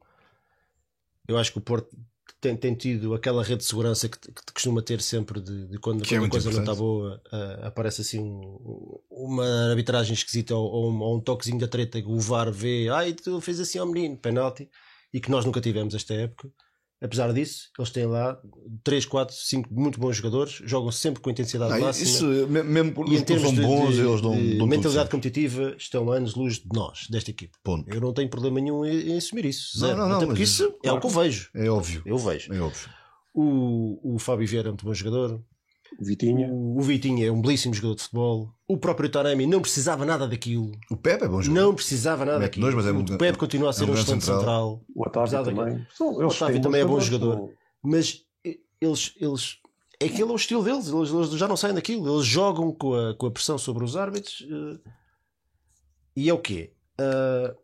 eu 1.27 1.37
acho 1.37 1.51
que 1.51 1.57
o 1.59 1.61
Porto 1.61 1.95
tem, 2.43 2.55
tem 2.57 2.75
tido 2.75 3.13
aquela 3.13 3.41
rede 3.41 3.59
de 3.59 3.65
segurança 3.65 4.09
que, 4.09 4.19
que 4.19 4.53
costuma 4.53 4.81
ter 4.81 5.01
sempre 5.01 5.39
de, 5.39 5.67
de 5.67 5.79
quando, 5.79 6.03
é 6.03 6.07
quando 6.07 6.17
a 6.17 6.19
muito 6.19 6.31
coisa 6.31 6.51
não 6.51 6.59
está 6.59 6.75
boa 6.75 7.21
ah, 7.31 7.67
aparece 7.67 8.01
assim 8.01 8.19
um- 8.19 8.99
uma 9.09 9.69
arbitragem 9.69 10.13
esquisita 10.13 10.53
ou, 10.53 10.69
ou 10.69 10.91
um, 10.91 10.99
ou 11.01 11.17
um 11.17 11.21
toquezinho 11.21 11.57
da 11.59 11.67
treta 11.67 12.01
que 12.01 12.07
o 12.07 12.19
VAR 12.19 12.51
vê, 12.51 12.89
ai 12.89 13.13
tu 13.13 13.39
fez 13.39 13.59
assim 13.59 13.79
ao 13.79 13.87
menino, 13.87 14.17
penalti 14.17 14.69
e 15.13 15.21
que 15.21 15.31
nós 15.31 15.45
nunca 15.45 15.61
tivemos 15.61 15.95
esta 15.95 16.13
época 16.13 16.49
apesar 17.03 17.33
disso, 17.33 17.69
eles 17.77 17.89
têm 17.91 18.05
lá 18.05 18.39
3, 18.83 19.05
4, 19.05 19.35
5 19.35 19.69
muito 19.73 19.99
bons 19.99 20.15
jogadores 20.15 20.61
jogam 20.65 20.91
sempre 20.91 21.21
com 21.21 21.29
intensidade 21.29 21.73
Não, 21.73 21.81
máxima 21.81 22.09
isso, 22.09 22.25
me- 22.47 22.63
mesmo 22.63 23.05
e 23.07 23.17
em 23.17 23.23
termos 23.23 23.43
são 23.49 23.53
de, 23.55 23.61
bons, 23.61 23.93
de- 23.95 24.01
eles 24.01 24.21
dão, 24.21 24.35
de 24.35 24.57
dão 24.57 24.67
mentalidade 24.67 25.09
competitiva 25.09 25.75
estão 25.77 26.09
anos 26.11 26.33
luz 26.35 26.55
de 26.55 26.65
nós, 26.73 27.07
desta 27.09 27.29
equipe. 27.31 27.53
Ponto. 27.63 27.93
Eu 27.93 27.99
não 28.01 28.13
tenho 28.13 28.29
problema 28.29 28.59
nenhum 28.59 28.85
em, 28.85 29.11
em 29.11 29.17
assumir 29.17 29.45
isso. 29.45 29.79
Não, 29.79 29.87
Zero. 29.87 29.99
não, 29.99 30.07
não, 30.09 30.15
Até 30.17 30.25
porque 30.25 30.43
isso 30.43 30.73
é 30.83 30.91
o 30.91 30.99
que 30.99 31.05
eu 31.05 31.09
vejo. 31.11 31.49
É 31.53 31.69
óbvio. 31.69 32.01
Eu 32.05 32.17
vejo. 32.17 32.53
É 32.53 32.59
óbvio. 32.59 32.89
O, 33.35 34.15
o 34.15 34.19
Fábio 34.19 34.47
Vieira 34.47 34.69
é 34.69 34.71
muito 34.71 34.85
bom 34.85 34.93
jogador. 34.93 35.41
Vitinha, 35.99 36.47
O, 36.51 36.77
o 36.77 36.81
Vitinho 36.81 37.25
é 37.27 37.31
um 37.31 37.41
belíssimo 37.41 37.73
jogador 37.73 37.95
de 37.95 38.01
futebol. 38.03 38.53
O 38.67 38.77
próprio 38.77 39.09
Taremi 39.09 39.45
não 39.47 39.61
precisava 39.61 40.05
nada 40.05 40.27
daquilo. 40.27 40.71
O 40.91 40.97
Pepe 40.97 41.25
é 41.25 41.27
bom 41.27 41.41
jogador. 41.41 41.61
Não 41.65 41.75
precisava 41.75 42.25
nada 42.25 42.39
Mete 42.39 42.47
daquilo. 42.49 42.63
dois, 42.65 42.75
mas 42.75 42.85
é 42.87 42.91
o 42.91 42.99
um- 42.99 43.17
Pepe 43.17 43.37
continua 43.37 43.69
a 43.69 43.73
ser 43.73 43.83
é 43.83 43.87
um 43.87 43.89
um 43.91 43.93
excelente 43.93 44.23
central. 44.25 44.39
central. 44.39 44.81
o 44.95 45.01
Otávio 45.07 45.43
também. 45.43 45.87
São- 45.93 46.21
eles 46.21 46.35
Otávio 46.35 46.61
também 46.61 46.81
é 46.81 46.85
bom 46.85 46.99
jogador. 46.99 47.49
Mas 47.81 48.21
eles, 48.81 49.13
eles 49.19 49.57
é 50.01 50.05
aquele 50.05 50.23
é 50.23 50.25
o 50.25 50.35
estilo 50.35 50.63
deles, 50.63 50.87
eles, 50.89 51.09
eles 51.11 51.29
já 51.31 51.47
não 51.47 51.55
saem 51.57 51.73
daquilo, 51.75 52.13
eles 52.13 52.25
jogam 52.25 52.71
com 52.73 52.93
a, 52.93 53.13
com 53.15 53.25
a 53.27 53.31
pressão 53.31 53.57
sobre 53.57 53.83
os 53.85 53.95
árbitros 53.95 54.45
eh, 54.49 54.89
e 56.15 56.29
é 56.29 56.33
o 56.33 56.37
quê? 56.39 56.73
Ah, 56.99 57.55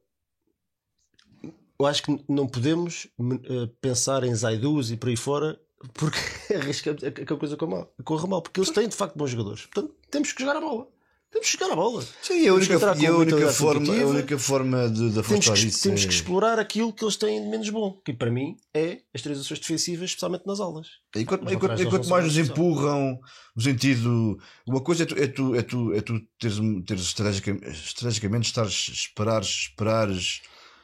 eu 1.80 1.86
acho 1.86 2.04
que 2.04 2.24
não 2.28 2.48
podemos 2.48 3.08
eh, 3.20 3.70
pensar 3.82 4.24
em 4.24 4.34
Zaidus 4.36 4.92
e 4.92 4.98
por 4.98 5.10
aí 5.10 5.16
fora 5.16 5.60
porque 5.94 6.20
arriscamos 6.56 7.02
que 7.02 7.34
a 7.34 7.38
coisa 7.38 7.58
corra 7.58 8.28
mal, 8.28 8.42
porque 8.42 8.60
eles 8.60 8.72
têm 8.72 8.88
de 8.88 8.96
facto 8.96 9.18
bons 9.18 9.32
jogadores. 9.32 9.66
Portanto, 9.66 9.96
temos 10.10 10.32
que 10.32 10.42
jogar 10.42 10.58
a 10.58 10.62
bola. 10.62 10.88
Temos 11.32 11.52
que 11.52 11.60
jogar 11.60 11.74
a 11.74 11.76
bola. 11.76 12.04
Sim, 12.24 12.48
a 12.48 12.54
única, 12.56 12.74
e 12.98 13.06
a 13.06 13.16
única 13.16 13.52
forma, 13.52 13.94
a 13.94 14.08
única 14.08 14.40
forma 14.40 14.90
de, 14.90 15.12
de 15.12 15.22
Temos, 15.22 15.48
que, 15.48 15.68
isso 15.68 15.84
temos 15.84 16.02
é... 16.02 16.08
que 16.08 16.14
explorar 16.14 16.58
aquilo 16.58 16.92
que 16.92 17.04
eles 17.04 17.18
têm 17.18 17.44
de 17.44 17.48
menos 17.48 17.70
bom, 17.70 18.02
que 18.04 18.14
para 18.14 18.32
mim 18.32 18.58
é 18.74 19.02
as 19.14 19.22
três 19.22 19.40
ações 19.40 19.60
defensivas, 19.60 20.10
especialmente 20.10 20.48
nas 20.48 20.60
aulas. 20.60 20.88
Enquanto, 21.16 21.46
Os 21.46 21.52
enquanto, 21.52 22.10
mais 22.10 22.26
nos 22.26 22.36
empurram, 22.36 23.20
no 23.56 23.62
sentido. 23.62 24.40
Uma 24.66 24.82
coisa 24.82 25.04
é 25.04 25.06
tu, 25.06 25.16
é 25.16 25.28
tu, 25.28 25.56
é 25.56 25.62
tu, 25.62 25.94
é 25.94 26.02
tu 26.02 26.20
teres, 26.40 26.58
teres 26.88 27.04
estrategicamente, 27.04 27.70
estrategicamente 27.70 28.48
estares, 28.48 28.88
esperares, 28.90 29.48
esperares, 29.48 30.42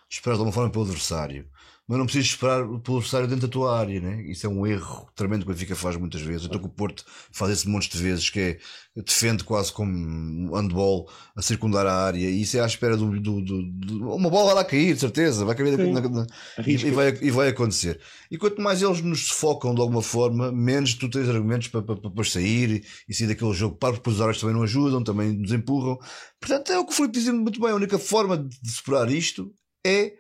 esperares 0.08 0.38
de 0.38 0.42
alguma 0.42 0.52
forma 0.52 0.70
pelo 0.70 0.86
adversário. 0.86 1.50
Mas 1.88 1.98
não 2.00 2.06
precisas 2.06 2.28
esperar 2.32 2.64
pelo 2.80 2.98
adversário 2.98 3.28
dentro 3.28 3.48
da 3.48 3.52
tua 3.52 3.78
área, 3.80 4.02
né? 4.02 4.24
Isso 4.24 4.48
é 4.48 4.50
um 4.50 4.66
erro 4.66 5.08
tremendo 5.16 5.46
que 5.46 5.52
o 5.52 5.54
Benfica 5.54 5.76
faz 5.76 5.96
muitas 5.98 6.22
vezes. 6.22 6.48
Então 6.48 6.60
que 6.60 6.66
o 6.66 6.70
Porto 6.70 7.06
faz 7.32 7.52
esse 7.52 7.70
monte 7.70 7.90
de 7.92 7.98
vezes, 8.02 8.28
que 8.30 8.40
é 8.40 8.58
defende 9.06 9.44
quase 9.44 9.72
como 9.72 9.92
um 9.92 10.56
handball 10.56 11.08
a 11.36 11.42
circundar 11.42 11.86
a 11.86 11.94
área, 11.94 12.28
e 12.30 12.42
isso 12.42 12.58
é 12.58 12.62
à 12.62 12.66
espera 12.66 12.96
do, 12.98 13.20
do, 13.20 13.42
do- 13.42 13.64
do- 13.64 14.14
uma 14.16 14.30
bola 14.30 14.46
vai 14.48 14.56
lá 14.56 14.66
cair, 14.66 14.94
de 14.96 15.00
certeza, 15.02 15.44
vai 15.46 15.54
cair 15.54 15.78
na- 15.78 16.02
na- 16.10 16.28
e, 16.66 16.72
e 16.74 16.92
vai, 16.92 17.18
e 17.22 17.30
vai 17.30 17.50
acontecer. 17.50 18.00
E 18.32 18.38
quanto 18.38 18.62
mais 18.62 18.82
eles 18.82 19.02
nos 19.02 19.28
sufocam 19.28 19.76
de 19.76 19.82
alguma 19.82 20.02
forma, 20.02 20.52
menos 20.52 20.94
tu 20.96 21.08
tens 21.10 21.28
argumentos 21.30 21.68
para, 21.68 21.82
para, 21.84 21.98
para 22.10 22.24
sair 22.24 22.84
e 23.08 23.14
sair 23.14 23.28
daquele 23.28 23.54
jogo. 23.54 23.76
Para 23.76 23.94
porque 23.94 24.10
os 24.10 24.22
árbitros 24.22 24.42
também 24.42 24.56
não 24.56 24.64
ajudam, 24.64 25.04
também 25.04 25.34
nos 25.34 25.52
empurram. 25.52 26.00
Portanto, 26.40 26.72
é 26.72 26.80
o 26.80 26.86
que 26.86 26.94
o 26.94 26.96
Filipe 26.96 27.14
dizia 27.18 27.34
muito 27.34 27.60
bem. 27.60 27.70
A 27.72 27.76
única 27.76 28.00
forma 28.00 28.38
de 28.38 28.72
superar 28.72 29.12
isto 29.12 29.52
é, 29.86 30.14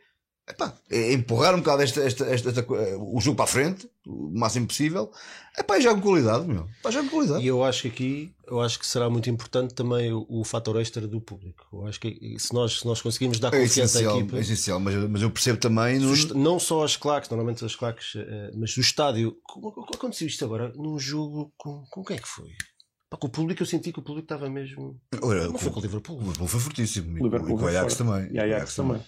epá, 0.47 0.73
é 0.89 1.13
empurrar 1.13 1.53
um 1.55 1.59
bocado 1.59 1.81
esta, 1.83 2.01
esta, 2.01 2.25
esta, 2.25 2.49
esta 2.49 2.61
eh, 2.61 2.95
o 2.99 3.19
jogo 3.19 3.35
para 3.35 3.45
a 3.45 3.47
frente, 3.47 3.89
o 4.05 4.31
máximo 4.37 4.67
possível. 4.67 5.11
Epá, 5.57 5.77
e 5.77 5.81
joga 5.81 6.01
com 6.01 6.07
qualidade, 6.09 6.45
meu. 6.47 6.67
Epá, 6.79 6.91
joga 6.91 7.09
com 7.09 7.15
qualidade. 7.15 7.43
E 7.43 7.47
eu 7.47 7.63
acho 7.63 7.81
que 7.83 7.87
aqui 7.87 8.35
eu 8.47 8.61
acho 8.61 8.77
que 8.79 8.85
será 8.85 9.09
muito 9.09 9.29
importante 9.29 9.73
também 9.73 10.13
o, 10.13 10.25
o 10.29 10.43
fator 10.43 10.79
extra 10.79 11.07
do 11.07 11.19
público. 11.19 11.65
Eu 11.73 11.87
acho 11.87 11.99
que 11.99 12.35
se 12.37 12.53
nós, 12.53 12.79
se 12.79 12.85
nós 12.85 13.01
conseguirmos 13.01 13.39
dar 13.39 13.47
É 13.53 13.59
confiança 13.61 13.97
à 13.97 14.01
essencial, 14.01 14.19
equipa, 14.19 14.37
é 14.37 14.39
essencial, 14.41 14.79
mas, 14.79 14.93
eu- 14.95 15.09
mas 15.09 15.21
eu 15.21 15.31
percebo 15.31 15.57
também. 15.59 15.97
No, 15.99 16.15
não 16.35 16.59
só 16.59 16.83
as 16.83 16.95
claques, 16.95 17.29
normalmente 17.29 17.63
as 17.65 17.75
claques, 17.75 18.13
eh, 18.15 18.51
mas 18.55 18.75
o 18.77 18.81
estádio. 18.81 19.35
Como, 19.43 19.71
como 19.71 19.87
aconteceu 19.95 20.27
isto 20.27 20.45
agora 20.45 20.71
num 20.75 20.99
jogo 20.99 21.51
com, 21.57 21.83
com 21.89 22.03
quem 22.03 22.17
é 22.17 22.19
que 22.19 22.27
foi? 22.27 22.49
Pá, 23.09 23.17
com 23.17 23.27
o 23.27 23.29
público, 23.31 23.61
eu 23.61 23.65
senti 23.67 23.91
que 23.93 23.99
o 23.99 24.03
público 24.03 24.25
estava 24.25 24.49
mesmo. 24.49 24.99
Olha, 25.21 25.47
Não 25.47 25.57
foi 25.57 25.71
com 25.71 25.79
o 25.79 25.81
Liverpool. 25.81 26.17
o 26.17 26.19
Liverpool 26.21 26.47
foi 26.47 26.59
fortíssimo. 26.59 27.15
E 27.15 27.19
com- 27.19 27.23
Liverpool 27.25 27.55
e 27.55 27.57
com 27.59 27.63
o 27.65 27.67
Ajax 27.67 27.95
também. 27.95 28.29
E 28.31 28.39
a 28.39 28.43
Ajax 28.43 28.75
também. 28.75 29.01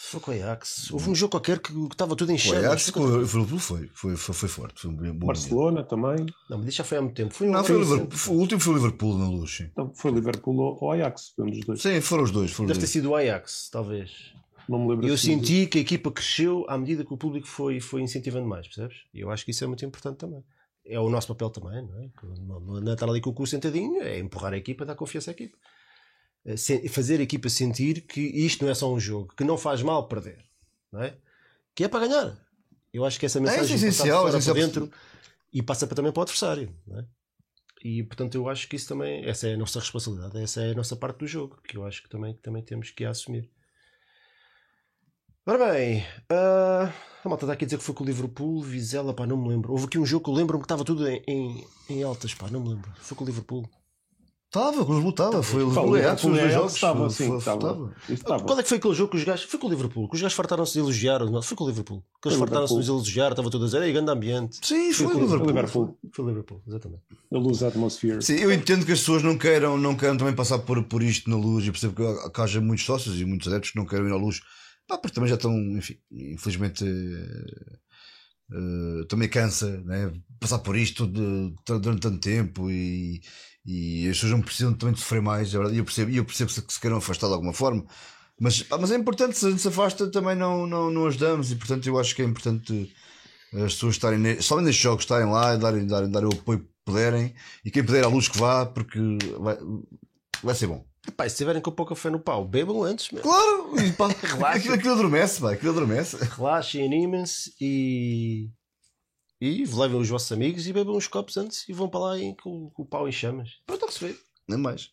Foi 0.00 0.20
com 0.20 0.30
o 0.30 0.34
Ajax. 0.34 0.92
Houve 0.92 1.10
um 1.10 1.14
jogo 1.14 1.32
qualquer 1.32 1.58
que, 1.58 1.72
estava 1.90 2.14
tudo 2.14 2.30
em 2.30 2.36
O 2.36 2.38
chamas. 2.38 2.64
Ajax, 2.64 2.90
com 2.90 3.00
o 3.00 3.18
Liverpool 3.18 3.58
foi, 3.58 3.90
foi, 3.92 4.14
foi, 4.16 4.34
foi 4.34 4.48
forte. 4.48 4.80
Foi 4.82 4.90
um 4.92 4.94
bom 5.18 5.26
Barcelona 5.26 5.82
também. 5.82 6.24
Não, 6.48 6.58
mas 6.58 6.68
isso 6.68 6.76
já 6.78 6.84
foi 6.84 6.98
há 6.98 7.02
muito 7.02 7.16
tempo. 7.16 7.34
Foi 7.34 7.48
um 7.48 7.50
Não, 7.50 7.64
foi. 7.64 7.78
Liverpool, 7.78 8.10
foi- 8.16 8.34
o 8.36 8.38
último 8.38 8.60
foi 8.60 8.72
o 8.74 8.76
Liverpool 8.76 9.18
na 9.18 9.28
luz. 9.28 9.56
Sim, 9.56 9.64
Então, 9.72 9.92
foi 9.94 10.12
Liverpool 10.12 10.78
ou 10.80 10.92
Ajax, 10.92 11.32
foi 11.34 11.46
um 11.46 11.50
dos 11.50 11.64
dois. 11.66 11.82
sim 11.82 12.00
foram 12.00 12.22
os 12.22 12.30
dois. 12.30 12.52
Foram 12.52 12.68
Deve 12.68 12.78
ter 12.78 12.82
dois. 12.84 12.90
sido 12.92 13.10
o 13.10 13.16
Ajax, 13.16 13.68
talvez. 13.72 14.10
Não 14.68 14.78
me 14.78 14.88
lembro 14.90 15.06
E 15.06 15.08
eu 15.08 15.14
assim. 15.14 15.32
senti 15.36 15.66
que 15.66 15.78
a 15.78 15.80
equipa 15.80 16.12
cresceu 16.12 16.64
à 16.68 16.78
medida 16.78 17.04
que 17.04 17.12
o 17.12 17.16
público 17.16 17.48
foi, 17.48 17.80
foi 17.80 18.00
incentivando 18.00 18.46
mais, 18.46 18.66
percebes? 18.68 18.98
E 19.12 19.18
eu 19.20 19.30
acho 19.32 19.44
que 19.44 19.50
isso 19.50 19.64
é 19.64 19.66
muito 19.66 19.84
importante 19.84 20.18
também. 20.18 20.44
É 20.86 21.00
o 21.00 21.10
nosso 21.10 21.26
papel 21.26 21.50
também, 21.50 21.82
não 21.84 21.98
é? 22.00 22.08
Não, 22.46 22.60
não 22.80 22.90
é 22.90 22.94
estar 22.94 23.08
ali 23.08 23.20
com 23.20 23.30
o 23.30 23.34
cu 23.34 23.46
sentadinho, 23.48 24.00
é 24.00 24.18
empurrar 24.20 24.52
a 24.52 24.56
equipa, 24.56 24.84
dar 24.86 24.94
confiança 24.94 25.30
à 25.30 25.32
equipa. 25.32 25.56
É 26.48 26.88
fazer 26.88 27.20
a 27.20 27.22
equipa 27.22 27.48
sentir 27.50 28.00
que 28.00 28.20
isto 28.20 28.64
não 28.64 28.70
é 28.70 28.74
só 28.74 28.90
um 28.90 28.98
jogo, 28.98 29.34
que 29.36 29.44
não 29.44 29.58
faz 29.58 29.82
mal 29.82 30.08
perder, 30.08 30.42
não 30.90 31.02
é? 31.02 31.14
Que 31.74 31.84
é 31.84 31.88
para 31.88 32.06
ganhar. 32.06 32.38
Eu 32.92 33.04
acho 33.04 33.20
que 33.20 33.26
essa 33.26 33.38
mensagem 33.38 33.60
é 33.60 33.62
passa 33.64 33.78
de 33.78 33.86
essencial, 33.86 34.22
fora 34.22 34.38
essencial 34.38 34.56
para 34.56 34.64
dentro 34.64 34.92
e 35.52 35.62
passa 35.62 35.86
para, 35.86 35.96
também 35.96 36.10
para 36.10 36.20
o 36.20 36.22
adversário, 36.22 36.74
não 36.86 37.00
é? 37.00 37.04
E 37.84 38.02
portanto 38.02 38.34
eu 38.34 38.48
acho 38.48 38.66
que 38.66 38.76
isso 38.76 38.88
também, 38.88 39.24
essa 39.26 39.46
é 39.46 39.54
a 39.54 39.56
nossa 39.58 39.78
responsabilidade, 39.78 40.42
essa 40.42 40.62
é 40.62 40.70
a 40.72 40.74
nossa 40.74 40.96
parte 40.96 41.18
do 41.18 41.26
jogo, 41.26 41.60
que 41.62 41.76
eu 41.76 41.84
acho 41.84 42.02
que 42.02 42.08
também, 42.08 42.34
que 42.34 42.40
também 42.40 42.62
temos 42.62 42.90
que 42.90 43.04
assumir. 43.04 43.50
Ora 45.46 45.72
bem, 45.72 46.04
ah, 46.30 46.92
a 47.24 47.28
malta 47.28 47.44
está 47.44 47.52
aqui 47.52 47.64
a 47.64 47.66
dizer 47.66 47.78
que 47.78 47.84
foi 47.84 47.94
com 47.94 48.04
o 48.04 48.06
Liverpool, 48.06 48.62
Vizela, 48.62 49.14
pá, 49.14 49.26
não 49.26 49.36
me 49.36 49.48
lembro. 49.48 49.72
Houve 49.72 49.84
aqui 49.84 49.98
um 49.98 50.04
jogo 50.04 50.24
que 50.24 50.30
eu 50.30 50.34
lembro-me 50.34 50.62
que 50.62 50.66
estava 50.66 50.84
tudo 50.84 51.06
em, 51.08 51.22
em, 51.26 51.66
em 51.88 52.02
altas, 52.02 52.34
pá, 52.34 52.50
não 52.50 52.60
me 52.60 52.70
lembro. 52.70 52.90
Foi 52.96 53.16
com 53.16 53.24
o 53.24 53.26
Liverpool. 53.26 53.68
Estava, 54.48 54.82
com 54.82 54.96
os 54.96 55.04
lutava. 55.04 55.42
Foi 55.42 55.62
o 55.62 55.94
Ajax, 55.94 56.24
os 56.24 56.30
dois 56.32 56.52
jogos. 56.54 56.74
Estava, 56.74 56.98
foi- 57.00 57.10
sim, 57.10 57.28
foi- 57.28 57.38
estava. 57.38 57.58
estava. 57.58 57.94
Estava. 58.08 58.44
Qual 58.44 58.58
é 58.58 58.62
que 58.62 58.68
foi 58.70 58.78
aquele 58.78 58.94
jogo 58.94 59.10
que 59.10 59.16
os 59.18 59.24
gajos. 59.24 59.44
Foi 59.44 59.60
com 59.60 59.66
o 59.66 59.70
Liverpool, 59.70 60.08
que 60.08 60.16
os 60.16 60.22
gajos 60.22 60.34
fartaram-se 60.34 60.72
de 60.72 60.78
elogiar. 60.78 61.22
Não, 61.26 61.42
foi 61.42 61.54
com 61.54 61.64
o 61.64 61.68
Liverpool. 61.68 62.02
Que 62.22 62.28
eles 62.28 62.38
fartaram-se 62.38 62.72
de 62.72 62.78
nos 62.78 62.88
elogiar, 62.88 63.30
estava 63.32 63.50
tudo 63.50 63.64
a 63.64 63.66
dizer, 63.66 63.82
ei, 63.82 63.92
grande 63.92 64.10
ambiente. 64.10 64.58
Sim, 64.62 64.90
foi 64.94 65.06
o 65.06 65.10
Foi 65.10 65.16
o 65.16 65.20
Liverpool. 65.20 65.46
Liverpool. 65.48 65.98
Foi 66.14 66.24
o 66.24 66.28
Liverpool, 66.28 66.62
exatamente. 66.66 67.02
A 67.30 67.36
luz 67.38 67.62
atmosphere. 67.62 68.22
Sim, 68.22 68.36
eu 68.36 68.50
entendo 68.50 68.86
que 68.86 68.92
as 68.92 69.00
pessoas 69.00 69.22
não 69.22 69.36
queiram, 69.36 69.76
não 69.76 69.94
queiram 69.94 70.16
também 70.16 70.34
passar 70.34 70.58
por, 70.60 70.82
por 70.84 71.02
isto 71.02 71.28
na 71.28 71.36
luz 71.36 71.66
e 71.66 71.70
percebo 71.70 71.94
que, 71.94 72.30
que 72.30 72.40
haja 72.40 72.58
muitos 72.58 72.86
sócios 72.86 73.20
e 73.20 73.26
muitos 73.26 73.48
adeptos 73.48 73.72
que 73.72 73.76
não 73.78 73.84
queiram 73.84 74.08
ir 74.08 74.12
à 74.12 74.16
luz, 74.16 74.40
pá, 74.88 74.96
porque 74.96 75.14
também 75.14 75.28
já 75.28 75.34
estão, 75.36 75.52
enfim, 75.76 75.98
infelizmente 76.10 76.86
eh, 76.86 77.76
eh, 78.52 79.04
também 79.08 79.28
cansa 79.28 79.78
né? 79.84 80.10
passar 80.40 80.58
por 80.60 80.74
isto 80.74 81.06
de- 81.06 81.54
durante 81.66 82.00
tanto 82.00 82.18
tempo 82.18 82.70
e, 82.70 83.20
e 83.70 84.08
as 84.08 84.16
pessoas 84.16 84.32
não 84.32 84.40
precisam 84.40 84.72
também 84.72 84.94
de 84.94 85.00
sofrer 85.00 85.20
mais, 85.20 85.48
é 85.48 85.58
verdade, 85.58 85.76
e 85.76 85.78
eu 85.78 85.84
percebo, 85.84 86.10
eu 86.10 86.24
percebo 86.24 86.50
que 86.50 86.72
se 86.72 86.80
queiram 86.80 86.96
afastar 86.96 87.26
de 87.26 87.34
alguma 87.34 87.52
forma. 87.52 87.84
Mas, 88.40 88.62
pá, 88.62 88.78
mas 88.78 88.90
é 88.90 88.96
importante, 88.96 89.36
se 89.36 89.46
a 89.46 89.50
gente 89.50 89.60
se 89.60 89.68
afasta 89.68 90.10
também 90.10 90.34
não, 90.34 90.66
não, 90.66 90.90
não 90.90 91.06
ajudamos 91.06 91.52
e 91.52 91.56
portanto 91.56 91.86
eu 91.86 91.98
acho 91.98 92.14
que 92.16 92.22
é 92.22 92.24
importante 92.24 92.90
as 93.52 93.74
pessoas 93.74 93.96
estarem, 93.96 94.40
somente 94.40 94.66
nestes 94.66 94.82
jogos, 94.82 95.04
estarem 95.04 95.30
lá 95.30 95.54
e 95.54 95.58
darem, 95.58 95.86
darem, 95.86 96.10
darem 96.10 96.28
o 96.28 96.32
apoio 96.32 96.60
que 96.60 96.68
puderem 96.82 97.34
e 97.62 97.70
quem 97.70 97.84
puder 97.84 98.04
à 98.04 98.08
luz 98.08 98.26
que 98.26 98.38
vá, 98.38 98.64
porque 98.64 98.98
vai, 99.38 99.58
vai 100.42 100.54
ser 100.54 100.66
bom. 100.66 100.86
Pá, 101.14 101.26
e 101.26 101.30
se 101.30 101.36
tiverem 101.36 101.60
com 101.60 101.70
pouca 101.70 101.94
fé 101.94 102.08
no 102.08 102.20
pau, 102.20 102.46
bebam 102.46 102.82
antes, 102.82 103.10
meu. 103.10 103.22
Claro, 103.22 103.78
e 103.80 103.92
pá, 103.92 104.08
Relaxa. 104.22 104.58
aquilo, 104.58 104.74
aquilo 104.74 104.94
adormece, 104.94 105.40
vai, 105.42 105.54
aquilo 105.54 105.72
adormece. 105.72 106.16
Relaxem, 106.16 106.86
animem-se 106.86 107.52
e. 107.60 108.50
E 109.40 109.64
levem 109.66 110.00
os 110.00 110.08
vossos 110.08 110.32
amigos 110.32 110.66
e 110.66 110.72
bebam 110.72 110.96
uns 110.96 111.06
copos 111.06 111.36
antes 111.36 111.68
e 111.68 111.72
vão 111.72 111.88
para 111.88 112.00
lá 112.00 112.18
em- 112.18 112.34
com, 112.34 112.70
com 112.70 112.82
o 112.82 112.86
pau 112.86 113.08
em 113.08 113.12
chamas. 113.12 113.50
Pronto, 113.66 113.86
o 113.86 113.92
se 113.92 114.04
vê. 114.04 114.16
Nem 114.48 114.58
mais. 114.58 114.90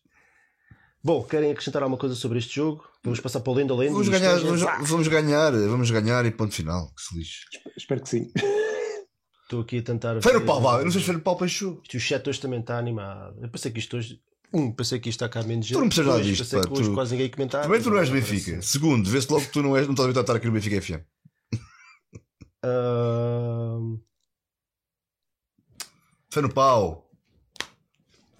Bom, 1.03 1.23
querem 1.23 1.51
acrescentar 1.51 1.81
alguma 1.83 1.97
coisa 1.99 2.15
sobre 2.15 2.37
este 2.39 2.55
jogo? 2.55 2.83
Vamos 3.03 3.19
passar 3.19 3.39
para 3.39 3.51
o 3.51 3.55
Lenda 3.55 3.75
Lenda. 3.75 3.93
Vamos 3.93 4.09
ganhar, 4.09 4.37
vamos, 4.39 4.61
vamos 4.89 5.07
ganhar, 5.07 5.51
vamos 5.51 5.91
ganhar 5.91 6.25
e 6.25 6.31
ponto 6.31 6.53
final. 6.53 6.91
Que 6.95 7.01
se 7.01 7.17
lixe. 7.17 7.39
Espero 7.77 8.01
que 8.01 8.09
sim. 8.09 8.31
Estou 9.43 9.61
aqui 9.61 9.77
a 9.77 9.83
tentar. 9.83 10.15
No 10.15 10.21
ver- 10.21 10.43
pau, 10.45 10.59
vá. 10.61 10.79
Eu 10.79 10.85
não 10.85 10.91
sei 10.91 11.01
se 11.01 11.11
no 11.13 11.21
pau 11.21 11.35
para. 11.35 11.45
Isto, 11.45 11.79
o 11.93 11.99
chat 11.99 12.27
hoje 12.27 12.39
também 12.41 12.59
está 12.59 12.77
animado. 12.79 13.37
Eu 13.41 13.49
pensei 13.49 13.71
que 13.71 13.77
isto 13.79 13.97
hoje. 13.97 14.19
Um, 14.53 14.71
pensei 14.71 14.99
que 14.99 15.09
isto 15.09 15.23
está 15.23 15.29
cá 15.29 15.45
menos 15.45 15.67
Tu 15.67 15.73
não 15.77 15.87
precisas 15.87 16.05
nada 16.07 16.17
Dois, 16.19 16.27
disto, 16.37 16.43
Pensei 16.43 16.61
pá, 16.61 16.67
que 16.67 16.73
hoje 16.73 16.89
tu- 16.89 16.93
quase 16.95 17.11
ninguém 17.11 17.29
comentar. 17.29 17.61
Primeiro, 17.61 17.83
tu 17.83 17.89
não 17.91 17.97
és 17.99 18.09
Benfica. 18.09 18.51
parece- 18.51 18.67
Segundo, 18.69 19.09
vê-se 19.09 19.31
logo 19.31 19.43
que 19.45 19.51
tu 19.51 19.61
não 19.61 19.75
és, 19.77 19.85
não 19.85 19.93
estás 19.93 20.15
a 20.17 20.21
estar 20.21 20.35
aqui 20.35 20.45
no 20.47 20.53
Benfica 20.53 20.81
FM. 20.81 21.01
Ahm, 22.63 23.99
No 26.41 26.49
pau. 26.53 27.09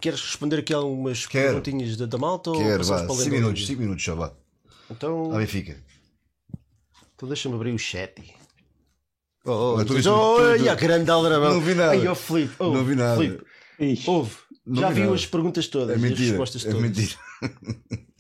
queres 0.02 0.22
responder 0.22 0.60
aqui 0.60 0.74
algumas 0.74 1.26
Quero. 1.26 1.62
perguntinhas 1.62 1.98
da, 1.98 2.06
da 2.06 2.18
malta? 2.18 2.52
ou 2.52 2.58
Quero, 2.58 2.84
vá. 2.84 2.98
para 3.04 3.06
o 3.12 3.16
5 3.16 3.24
Lenda 3.24 3.36
minutos, 3.36 3.60
Lenda? 3.62 3.68
5 3.68 3.82
minutos 3.82 4.04
só, 4.04 4.16
vá. 4.16 4.32
Então, 4.91 5.34
A 5.34 5.38
Benfica. 5.39 5.84
então 7.16 7.28
deixa-me 7.28 7.56
abrir 7.56 7.74
o 7.74 7.80
chat. 7.80 8.14
Oh, 9.48 9.52
oh, 9.52 9.76
Olha, 9.76 9.86
tu 9.86 9.93
viste- 9.93 10.08
tu- 10.10 10.38
ai, 10.41 10.58
tu- 10.60 10.70
a 10.70 10.76
grande 10.76 11.10
aldrabão. 11.12 11.54
Não 11.56 11.62
vi 11.62 11.76
nada. 11.76 11.91
Ai, 11.91 12.08
oh, 12.08 12.16
Filipe, 12.16 12.56
oh, 12.60 12.72
Não 12.72 12.84
vi 12.84 12.96
nada. 12.96 13.20
Filipe, 13.22 13.43
Ixi, 13.80 14.10
ouve. 14.10 14.36
Não 14.66 14.82
Já 14.82 14.89
vi 14.89 14.96
viu 14.96 15.04
nada. 15.06 15.16
as 15.16 15.26
perguntas 15.26 15.68
todas, 15.68 15.89
É 15.91 15.96
as 15.96 16.02
mentira. 16.02 16.30
respostas 16.30 16.66
É 16.66 16.72
todas. 16.72 16.82
mentira. 16.82 17.20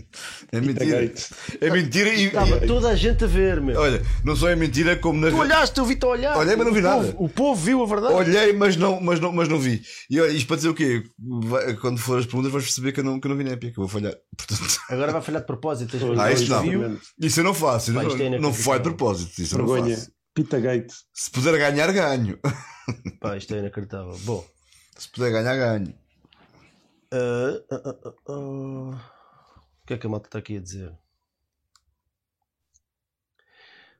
É 0.51 0.61
mentira. 0.61 1.13
É 1.61 1.69
mentira 1.69 2.09
e. 2.13 2.25
Estava 2.25 2.59
toda 2.61 2.89
a 2.89 2.95
gente 2.95 3.23
a 3.23 3.27
ver, 3.27 3.59
meu. 3.61 3.79
Olha, 3.79 4.01
não 4.23 4.35
só 4.35 4.49
é 4.49 4.55
mentira, 4.55 4.95
como 4.95 5.19
na. 5.19 5.29
Tu 5.29 5.37
olhaste, 5.37 5.77
eu 5.79 5.85
vi-te 5.85 6.03
a 6.05 6.07
olhar. 6.09 6.37
Olhei, 6.37 6.55
mas 6.55 6.65
não 6.65 6.73
vi 6.73 6.79
O 6.79 6.83
nada. 6.83 7.03
povo- 7.11 7.23
O 7.25 7.29
povo 7.29 7.61
viu 7.61 7.83
a 7.83 7.85
verdade. 7.87 8.13
Olhei, 8.13 8.53
mas 8.53 8.75
não, 8.75 8.99
mas, 9.01 9.19
não, 9.19 9.31
mas 9.31 9.47
não 9.49 9.59
vi. 9.59 9.81
E 10.09 10.19
olha, 10.19 10.31
isto 10.31 10.47
para 10.47 10.55
dizer 10.57 10.69
o 10.69 10.73
quê? 10.73 11.03
Vai- 11.43 11.73
quando 11.75 11.97
for 11.99 12.19
as 12.19 12.25
perguntas, 12.25 12.51
vais 12.51 12.63
perceber 12.65 12.91
que 12.91 12.99
eu 12.99 13.03
não, 13.03 13.19
que 13.19 13.27
eu 13.27 13.29
não 13.29 13.37
vi 13.37 13.43
népia, 13.43 13.71
que 13.71 13.77
eu 13.79 13.85
vou 13.85 13.89
falhar. 13.89 14.13
Portanto, 14.37 14.79
Agora 14.89 15.11
vai 15.11 15.21
falhar 15.21 15.41
de 15.41 15.47
propósito. 15.47 15.97
Ah, 16.19 16.31
isso 16.31 16.49
não. 16.49 16.61
viu. 16.61 16.99
isso 17.19 17.39
eu 17.39 17.43
não 17.43 17.53
faço. 17.53 17.93
Pá, 17.93 18.03
isto 18.03 18.21
é 18.21 18.29
não, 18.29 18.39
não 18.39 18.53
foi 18.53 18.77
de 18.77 18.83
propósito. 18.83 19.41
Isso 19.41 19.55
eu 19.55 19.59
não 19.59 19.67
Vergonha. 19.67 19.95
faço. 19.95 20.11
Pitagate. 20.33 20.93
Se 21.13 21.31
puder 21.31 21.57
ganhar, 21.57 21.91
ganho. 21.93 22.37
Pá, 23.21 23.37
isto 23.37 23.55
é 23.55 23.59
inacreditável. 23.59 24.17
Bom, 24.23 24.45
Se 24.97 25.09
puder 25.09 25.31
ganhar, 25.31 25.55
ganho. 25.55 25.93
ah, 27.11 27.61
ah, 27.71 28.13
ah. 28.29 29.14
O 29.85 29.87
que 29.87 29.93
é 29.93 29.97
que 29.99 30.07
a 30.07 30.09
malta 30.09 30.27
está 30.27 30.39
aqui 30.39 30.57
a 30.57 30.61
dizer? 30.61 30.97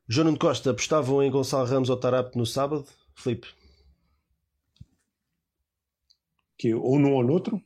João 0.07 0.25
Nuno 0.25 0.39
Costa, 0.39 0.71
apostavam 0.71 1.21
em 1.21 1.29
Gonçalo 1.31 1.67
Ramos 1.67 1.89
ou 1.89 1.97
Tarap 1.97 2.35
no 2.35 2.45
sábado? 2.45 2.87
Filipe, 3.15 3.47
Que 6.57 6.73
ou 6.73 6.99
num 6.99 7.13
ou 7.13 7.23
noutro. 7.23 7.61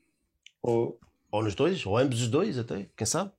Ou... 0.62 1.00
ou 1.32 1.44
nos 1.44 1.56
dois, 1.56 1.86
ou 1.86 1.98
ambos 1.98 2.22
os 2.22 2.28
dois, 2.30 2.58
até, 2.58 2.90
quem 2.96 3.06
sabe? 3.08 3.32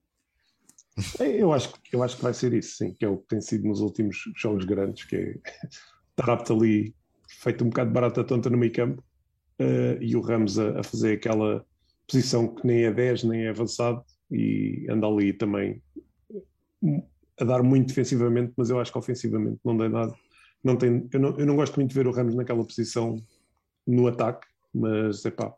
É, 1.18 1.42
Eu 1.42 1.52
acho, 1.52 1.72
que- 1.72 1.94
eu 1.96 2.02
acho 2.02 2.16
que 2.16 2.22
vai 2.22 2.34
ser 2.34 2.52
isso, 2.52 2.76
sim. 2.76 2.94
Que 2.94 3.04
é 3.04 3.08
o 3.08 3.18
que 3.18 3.28
tem 3.28 3.40
sido 3.40 3.66
nos 3.68 3.80
últimos 3.80 4.16
jogos 4.36 4.64
grandes. 4.64 5.04
Que 5.04 5.16
é 5.16 5.34
estar 6.18 6.32
apto 6.32 6.52
ali, 6.54 6.94
feito 7.28 7.64
um 7.64 7.68
bocado 7.70 7.90
barata 7.90 8.24
tonta 8.24 8.50
no 8.50 8.58
meio 8.58 8.72
campo. 8.72 9.02
eh, 9.60 9.98
e 10.00 10.16
o 10.16 10.20
Ramos 10.22 10.58
a, 10.58 10.80
a 10.80 10.84
fazer 10.84 11.14
aquela 11.18 11.66
posição 12.08 12.54
que 12.54 12.66
nem 12.66 12.84
é 12.84 12.92
10, 12.92 13.24
nem 13.24 13.46
é 13.46 13.50
avançado. 13.50 14.04
E 14.30 14.86
anda 14.88 15.06
ali 15.06 15.32
também 15.32 15.82
a 17.38 17.44
dar 17.44 17.62
muito 17.62 17.88
defensivamente, 17.88 18.52
mas 18.56 18.70
eu 18.70 18.78
acho 18.80 18.92
que 18.92 18.98
ofensivamente 18.98 19.58
não 19.64 19.76
dá 19.76 19.88
nada. 19.88 20.14
Não 20.62 20.76
tem, 20.76 21.08
eu, 21.12 21.20
não, 21.20 21.38
eu 21.38 21.46
não 21.46 21.56
gosto 21.56 21.76
muito 21.76 21.88
de 21.90 21.94
ver 21.94 22.06
o 22.06 22.10
Ramos 22.12 22.34
naquela 22.34 22.62
posição 22.64 23.16
no 23.86 24.06
ataque, 24.06 24.46
mas 24.74 25.24
é 25.24 25.30
pá, 25.30 25.52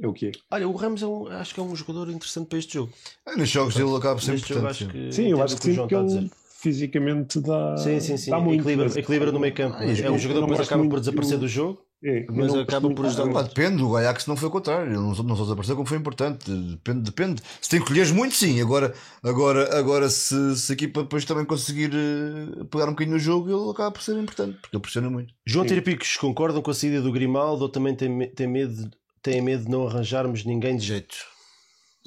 é 0.00 0.06
o 0.08 0.12
que 0.12 0.26
é. 0.28 0.32
Olha, 0.50 0.68
o 0.68 0.72
Ramos 0.74 1.02
é 1.02 1.06
um- 1.06 1.28
acho 1.28 1.54
que 1.54 1.60
é 1.60 1.62
um 1.62 1.74
jogador 1.76 2.10
interessante 2.10 2.48
para 2.48 2.58
este 2.58 2.74
jogo. 2.74 2.92
Ah, 3.24 3.36
Nos 3.36 3.48
jogos 3.48 3.74
dele 3.76 3.94
acaba 3.96 4.16
por 4.16 4.22
ser 4.22 4.32
Neste 4.32 4.48
jogo 4.48 4.60
importante. 4.66 4.84
acho 4.84 4.92
que. 4.92 5.12
Sim, 5.12 5.28
eu 5.30 5.42
acho 5.42 5.56
que 5.56 5.70
o 5.70 5.74
sim, 5.74 5.80
a 5.80 6.00
ele 6.00 6.30
fisicamente 6.60 7.40
dá. 7.40 7.76
Sim, 7.76 8.00
sim, 8.00 8.16
sim. 8.16 8.30
dá 8.30 8.40
muito, 8.40 8.60
equilibra, 8.68 8.98
equilibra 8.98 9.32
no 9.32 9.38
meio 9.38 9.54
campo. 9.54 9.76
Ah, 9.78 9.84
é 9.84 9.86
eu- 9.86 10.10
um 10.10 10.14
eu 10.14 10.18
jogador 10.18 10.40
não 10.40 10.48
que 10.48 10.52
depois 10.54 10.68
acaba 10.68 10.88
por 10.88 10.98
desaparecer 11.00 11.36
do- 11.38 11.40
do 11.42 11.48
jogo. 11.48 11.86
É, 12.02 12.26
Mas 12.30 12.54
acaba 12.54 12.88
por 12.94 13.06
ajudar 13.06 13.36
Ah, 13.36 13.42
depende, 13.42 13.82
o 13.82 13.96
Ajax 13.96 14.26
não 14.26 14.36
foi 14.36 14.48
o 14.48 14.52
contrário, 14.52 14.86
ele 14.86 14.94
não, 14.94 15.12
não 15.14 15.36
só 15.36 15.42
desapareceu 15.42 15.74
como 15.74 15.88
foi 15.88 15.98
importante. 15.98 16.48
Depende, 16.48 17.00
depende. 17.00 17.42
Se 17.60 17.68
tem 17.68 17.80
colheres 17.80 18.12
muito, 18.12 18.36
sim. 18.36 18.60
Agora, 18.60 18.94
agora, 19.22 19.76
agora 19.76 20.08
se, 20.08 20.56
se 20.56 20.72
a 20.72 20.74
equipa 20.74 21.02
depois 21.02 21.24
também 21.24 21.44
conseguir 21.44 21.90
eh, 21.92 22.64
pegar 22.70 22.84
um 22.84 22.90
bocadinho 22.90 23.16
no 23.16 23.18
jogo, 23.18 23.50
ele 23.50 23.70
acaba 23.70 23.90
por 23.90 24.02
ser 24.02 24.16
importante, 24.16 24.58
porque 24.60 24.76
ele 24.76 24.82
pressiona 24.82 25.10
muito. 25.10 25.34
João 25.44 25.64
Sim. 25.64 25.70
Tirapicos, 25.70 26.16
concordam 26.16 26.62
com 26.62 26.70
a 26.70 26.74
saída 26.74 27.02
do 27.02 27.10
Grimaldo 27.10 27.62
ou 27.62 27.68
também 27.68 27.96
tem, 27.96 28.30
tem 28.30 28.46
medo, 28.46 28.90
têm 29.20 29.42
medo 29.42 29.64
de 29.64 29.70
não 29.70 29.88
arranjarmos 29.88 30.44
ninguém 30.44 30.76
de 30.76 30.86
jeito? 30.86 31.16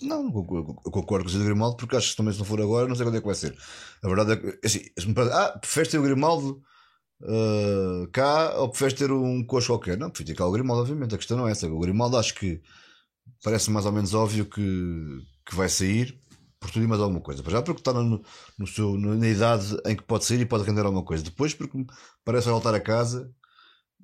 Não, 0.02 0.24
eu 0.26 0.92
concordo 0.92 1.30
com 1.30 1.38
o 1.38 1.44
Grimaldo 1.44 1.76
porque 1.76 1.98
acho 1.98 2.12
que 2.12 2.18
também 2.18 2.32
se 2.34 2.40
não 2.40 2.46
for 2.46 2.62
agora, 2.62 2.88
não 2.88 2.96
sei 2.96 3.06
quando 3.06 3.18
é 3.18 3.20
que 3.20 3.26
vai 3.26 3.36
ser. 3.36 3.56
A 4.02 4.08
verdade 4.08 4.32
é 4.32 4.36
que, 4.38 4.66
assim, 4.66 4.80
se 4.98 5.08
me 5.08 5.14
parece, 5.14 5.36
ah, 5.36 5.50
preferes 5.60 5.92
ter 5.92 6.00
o 6.00 6.04
Grimaldo 6.04 6.62
uh, 7.24 8.08
cá 8.12 8.56
ou 8.58 8.70
preferes 8.70 8.94
ter 8.94 9.12
um 9.12 9.44
coxo 9.44 9.68
qualquer? 9.68 9.98
Não, 9.98 10.10
prefiro 10.10 10.28
ter 10.28 10.36
cá 10.36 10.46
o 10.46 10.52
Grimaldo, 10.52 10.82
obviamente. 10.82 11.16
A 11.16 11.18
questão 11.18 11.38
não 11.38 11.48
é 11.48 11.52
essa. 11.52 11.68
O 11.68 11.80
Grimaldo 11.80 12.18
acho 12.18 12.36
que 12.36 12.62
parece 13.44 13.72
mais 13.72 13.86
ou 13.86 13.92
menos 13.92 14.14
óbvio 14.14 14.46
que, 14.46 14.62
que 15.46 15.56
vai 15.56 15.70
sair 15.70 16.20
por 16.60 16.70
tudo 16.70 16.86
e 16.86 16.88
mais 16.88 17.02
alguma 17.02 17.22
coisa. 17.22 17.44
Já 17.48 17.62
porque 17.62 17.82
está 17.82 17.92
no, 17.94 18.24
no 18.58 18.68
seu, 18.68 18.98
na 18.98 19.28
idade 19.28 19.76
em 19.86 19.96
que 19.96 20.04
pode 20.04 20.26
sair 20.26 20.42
e 20.42 20.46
pode 20.46 20.64
render 20.64 20.82
alguma 20.82 21.04
coisa. 21.04 21.24
Depois 21.24 21.54
porque 21.54 21.86
parece 22.24 22.50
voltar 22.50 22.74
a 22.76 22.80
casa 22.80 23.34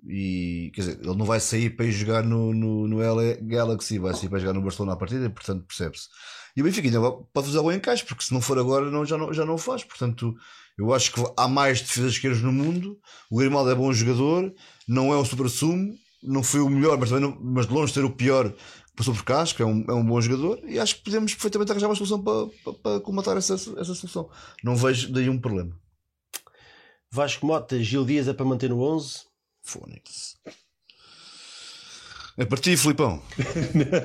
e 0.06 0.72
quer 0.74 0.82
dizer, 0.82 1.00
ele 1.00 1.16
não 1.16 1.26
vai 1.26 1.40
sair 1.40 1.72
para 1.76 1.86
ir 1.86 1.92
jogar 1.92 2.24
no, 2.24 2.54
no, 2.54 2.88
no 2.88 2.98
LA 2.98 3.36
Galaxy, 3.42 4.00
vai 4.00 4.14
sair 4.14 4.30
para 4.30 4.40
jogar 4.40 4.54
no 4.54 4.62
Barcelona 4.62 4.94
à 4.94 4.96
partida, 4.96 5.26
e, 5.26 5.30
portanto 5.30 5.66
percebe-se. 5.66 6.08
E 6.58 6.62
o 6.62 6.64
Benfica 6.64 6.88
ainda 6.88 7.00
pode 7.32 7.46
fazer 7.46 7.60
algum 7.60 7.72
encaixe, 7.72 8.04
porque 8.04 8.24
se 8.24 8.34
não 8.34 8.42
for 8.42 8.58
agora 8.58 8.90
não, 8.90 9.06
já, 9.06 9.16
não, 9.16 9.32
já 9.32 9.46
não 9.46 9.54
o 9.54 9.58
faz. 9.60 9.84
Portanto, 9.84 10.36
eu 10.76 10.92
acho 10.92 11.14
que 11.14 11.24
há 11.38 11.48
mais 11.48 11.82
defesas 11.82 12.14
esquerdas 12.14 12.42
no 12.42 12.52
mundo. 12.52 13.00
O 13.30 13.38
Grimaldo 13.38 13.70
é 13.70 13.76
bom 13.76 13.94
jogador, 13.94 14.52
não 14.88 15.14
é 15.14 15.18
um 15.18 15.24
super-sumo, 15.24 15.94
não 16.24 16.42
foi 16.42 16.62
o 16.62 16.68
melhor, 16.68 16.98
mas, 16.98 17.10
também 17.10 17.30
não, 17.30 17.40
mas 17.40 17.68
de 17.68 17.74
longe 17.74 17.94
ser 17.94 18.04
o 18.04 18.10
pior 18.10 18.52
passou 18.96 19.14
por 19.14 19.24
que 19.24 19.62
é 19.62 19.66
um, 19.66 19.86
é 19.88 19.94
um 19.94 20.04
bom 20.04 20.20
jogador 20.20 20.60
e 20.68 20.80
acho 20.80 20.96
que 20.96 21.04
podemos 21.04 21.32
perfeitamente 21.32 21.72
arranjar 21.72 21.88
uma 21.88 21.96
solução 21.96 22.24
para, 22.24 22.48
para, 22.64 22.74
para 22.74 23.00
comatar 23.02 23.38
essa, 23.38 23.54
essa 23.54 23.94
solução. 23.94 24.28
Não 24.64 24.76
vejo 24.76 25.14
daí 25.14 25.30
um 25.30 25.40
problema. 25.40 25.80
Vasco 27.12 27.46
Mota, 27.46 27.80
Gil 27.82 28.04
Dias 28.04 28.28
é 28.28 28.34
para 28.34 28.48
manter 28.48 28.72
no 28.72 28.82
11? 28.82 29.28
Fónix. 29.62 30.38
É 32.38 32.46
para 32.46 32.58
ti, 32.60 32.78
Filipão. 32.78 33.22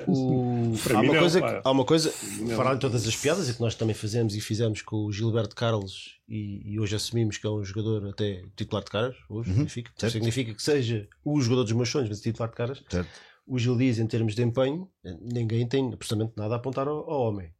O... 0.08 0.72
há, 0.94 1.00
uma 1.00 1.18
coisa 1.18 1.40
que, 1.40 1.60
há 1.62 1.70
uma 1.70 1.84
coisa, 1.84 2.14
para 2.56 2.76
todas 2.76 3.06
as 3.06 3.14
piadas, 3.14 3.48
e 3.48 3.54
que 3.54 3.60
nós 3.60 3.74
também 3.74 3.94
fazemos 3.94 4.34
e 4.34 4.40
fizemos 4.40 4.82
com 4.82 5.04
o 5.04 5.12
Gilberto 5.12 5.54
Carlos, 5.54 6.18
e, 6.28 6.72
e 6.72 6.80
hoje 6.80 6.96
assumimos 6.96 7.36
que 7.36 7.46
é 7.46 7.50
um 7.50 7.62
jogador 7.62 8.08
até 8.08 8.42
titular 8.56 8.82
de 8.82 8.90
caras, 8.90 9.16
hoje 9.28 9.50
uhum, 9.50 9.56
significa, 9.56 10.10
significa 10.10 10.54
que 10.54 10.62
seja 10.62 11.08
o 11.24 11.40
jogador 11.40 11.64
dos 11.64 11.72
meus 11.72 11.88
sonhos, 11.88 12.08
mas 12.08 12.20
titular 12.20 12.48
de 12.48 12.56
caras. 12.56 12.82
Certo. 12.88 13.10
O 13.46 13.58
Gil 13.58 13.76
diz, 13.76 13.98
em 13.98 14.06
termos 14.06 14.34
de 14.34 14.42
empenho, 14.42 14.88
ninguém 15.20 15.66
tem 15.66 15.92
absolutamente 15.92 16.32
nada 16.36 16.54
a 16.54 16.56
apontar 16.56 16.88
ao, 16.88 17.10
ao 17.10 17.20
homem. 17.28 17.52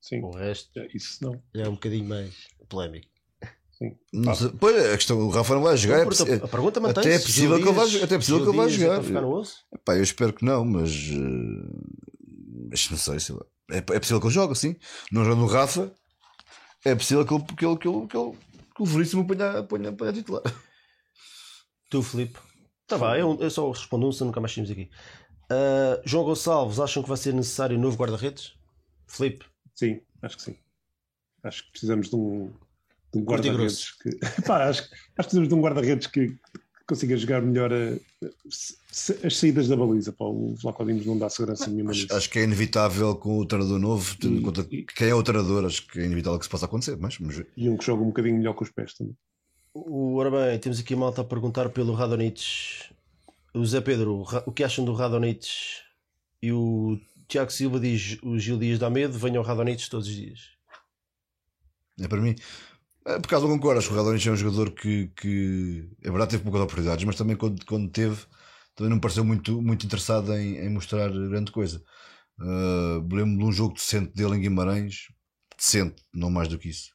Sim. 0.00 0.22
O 0.22 0.30
resto 0.30 0.78
é, 0.78 0.88
isso 0.94 1.22
não. 1.22 1.42
é 1.54 1.68
um 1.68 1.72
bocadinho 1.72 2.08
mais 2.08 2.48
polémico. 2.68 3.08
Sei, 3.78 3.94
pois, 4.58 4.86
a 4.86 4.96
questão, 4.96 5.18
o 5.18 5.28
Rafa 5.28 5.54
não 5.54 5.62
vai 5.62 5.76
jogar. 5.76 6.06
Não, 6.06 6.10
é, 6.10 6.36
a 6.36 6.48
pergunta 6.48 6.80
mantém 6.80 7.02
até 7.02 7.14
é 7.14 7.18
possível 7.18 7.56
que 7.56 7.68
ele 7.68 7.72
vá, 7.72 7.84
até 7.84 8.14
é 8.14 8.18
possível 8.18 8.42
que 8.42 8.48
ele 8.48 8.56
vá 8.56 8.68
jogar. 8.68 9.04
É 9.04 9.76
Epá, 9.76 9.96
eu 9.96 10.02
espero 10.02 10.32
que 10.32 10.44
não, 10.44 10.64
mas, 10.64 10.90
uh, 11.10 12.68
mas 12.70 12.90
não 12.90 12.96
sei, 12.96 13.20
sei 13.20 13.34
lá. 13.34 13.44
É, 13.70 13.76
é 13.76 14.00
possível 14.00 14.18
que 14.18 14.26
ele 14.28 14.34
jogue 14.34 14.52
assim. 14.52 14.76
Não 15.12 15.24
jogando 15.24 15.42
o 15.42 15.46
Rafa, 15.46 15.92
é 16.86 16.94
possível 16.94 17.26
que 17.26 17.34
ele, 17.34 17.44
que 17.44 17.66
ele, 17.66 17.76
que 17.76 17.88
ele, 17.88 18.06
que 18.06 18.16
ele, 18.16 18.32
que 18.74 18.82
o 18.82 18.86
Veríssimo 18.86 19.26
ponha, 19.26 19.62
ponha, 19.62 19.92
ponha 19.92 20.12
titular. 20.12 20.42
Tu, 21.90 22.02
Filipe. 22.02 22.38
Tá 22.86 22.96
bem, 22.96 23.20
eu, 23.20 23.36
eu 23.40 23.50
só 23.50 23.70
respondo 23.70 24.06
um, 24.08 24.12
se 24.12 24.24
nunca 24.24 24.40
mais 24.40 24.52
tínhamos 24.52 24.70
aqui. 24.70 24.88
Uh, 25.50 26.00
João 26.04 26.24
Gonçalves, 26.24 26.80
acham 26.80 27.02
que 27.02 27.08
vai 27.08 27.18
ser 27.18 27.34
necessário 27.34 27.76
um 27.76 27.80
novo 27.80 27.96
guarda-redes? 27.96 28.54
Filipe? 29.06 29.44
Sim, 29.74 30.00
acho 30.22 30.36
que 30.36 30.42
sim. 30.42 30.56
Acho 31.42 31.64
que 31.64 31.70
precisamos 31.72 32.08
de 32.08 32.16
um, 32.16 32.52
de 33.16 33.22
um 33.22 33.24
guarda-redes 33.24 33.92
que. 33.92 34.10
Pá, 34.46 34.68
acho, 34.68 34.82
acho 34.82 34.88
que 34.88 35.14
precisamos 35.14 35.48
de 35.48 35.54
um 35.54 35.60
guarda-redes 35.60 36.06
que, 36.06 36.28
que, 36.28 36.36
consiga 36.86 37.16
jogar 37.16 37.42
melhor 37.42 37.72
a, 37.72 37.94
a, 37.94 39.26
as 39.26 39.36
saídas 39.36 39.68
da 39.68 39.76
baliza. 39.76 40.12
Pá, 40.12 40.24
o 40.24 40.54
Vlaco 40.54 40.84
Dimos 40.84 41.06
não 41.06 41.18
dá 41.18 41.28
segurança 41.28 41.68
nenhuma 41.68 41.90
acho, 41.90 42.12
acho, 42.12 42.30
que 42.30 42.38
é 42.38 42.44
inevitável 42.44 43.14
com 43.16 43.38
o 43.38 43.46
treinador 43.46 43.78
novo, 43.78 44.16
tendo 44.18 44.38
em 44.38 44.42
conta 44.42 44.66
e, 44.70 44.84
quem 44.84 45.08
é 45.08 45.14
o 45.14 45.22
treinador, 45.22 45.64
acho 45.64 45.86
que 45.86 46.00
é 46.00 46.04
inevitável 46.04 46.38
que 46.38 46.44
isso 46.44 46.50
possa 46.50 46.66
acontecer. 46.66 46.96
Mas, 46.96 47.18
mas... 47.18 47.42
E 47.56 47.68
um 47.68 47.76
que 47.76 47.84
joga 47.84 48.02
um 48.02 48.06
bocadinho 48.06 48.36
melhor 48.36 48.54
com 48.54 48.64
os 48.64 48.70
pés 48.70 48.94
também. 48.94 49.16
Ora 49.74 50.30
bem, 50.30 50.58
temos 50.58 50.80
aqui 50.80 50.94
a 50.94 50.96
malta 50.96 51.20
a 51.20 51.24
perguntar 51.24 51.68
pelo 51.68 51.92
Radonich. 51.92 52.90
O 53.52 53.64
Zé 53.64 53.80
Pedro, 53.80 54.24
o 54.46 54.52
que 54.52 54.64
acham 54.64 54.84
do 54.84 54.94
Radonich? 54.94 55.82
E 56.42 56.50
o 56.52 56.98
Tiago 57.28 57.50
Silva 57.50 57.78
diz: 57.78 58.18
o 58.22 58.38
Gil 58.38 58.58
Dias 58.58 58.78
dá 58.78 58.88
medo, 58.88 59.18
venham 59.18 59.38
ao 59.38 59.44
Radonich 59.44 59.90
todos 59.90 60.08
os 60.08 60.14
dias. 60.14 60.56
É 62.00 62.08
para 62.08 62.20
mim, 62.20 62.34
por 63.06 63.28
causa 63.28 63.46
não 63.46 63.54
concordo, 63.54 63.78
acho 63.78 63.88
que 63.88 63.94
o 63.94 63.96
Radonich 63.96 64.28
é 64.28 64.32
um 64.32 64.36
jogador 64.36 64.72
que, 64.72 65.08
que 65.16 65.88
é 66.02 66.10
verdade 66.10 66.32
teve 66.32 66.42
poucas 66.42 66.60
oportunidades, 66.62 67.04
mas 67.04 67.16
também 67.16 67.36
quando, 67.36 67.64
quando 67.64 67.88
teve, 67.88 68.16
também 68.74 68.90
não 68.90 68.96
me 68.96 69.00
pareceu 69.00 69.24
muito, 69.24 69.62
muito 69.62 69.86
interessado 69.86 70.34
em, 70.34 70.56
em 70.56 70.68
mostrar 70.68 71.08
grande 71.10 71.52
coisa. 71.52 71.82
Uh, 72.38 72.98
lembro 73.14 73.38
de 73.38 73.44
um 73.44 73.52
jogo 73.52 73.74
decente 73.74 74.12
dele 74.12 74.36
em 74.36 74.40
Guimarães, 74.40 75.08
decente, 75.56 76.02
não 76.12 76.30
mais 76.30 76.48
do 76.48 76.58
que 76.58 76.68
isso. 76.68 76.90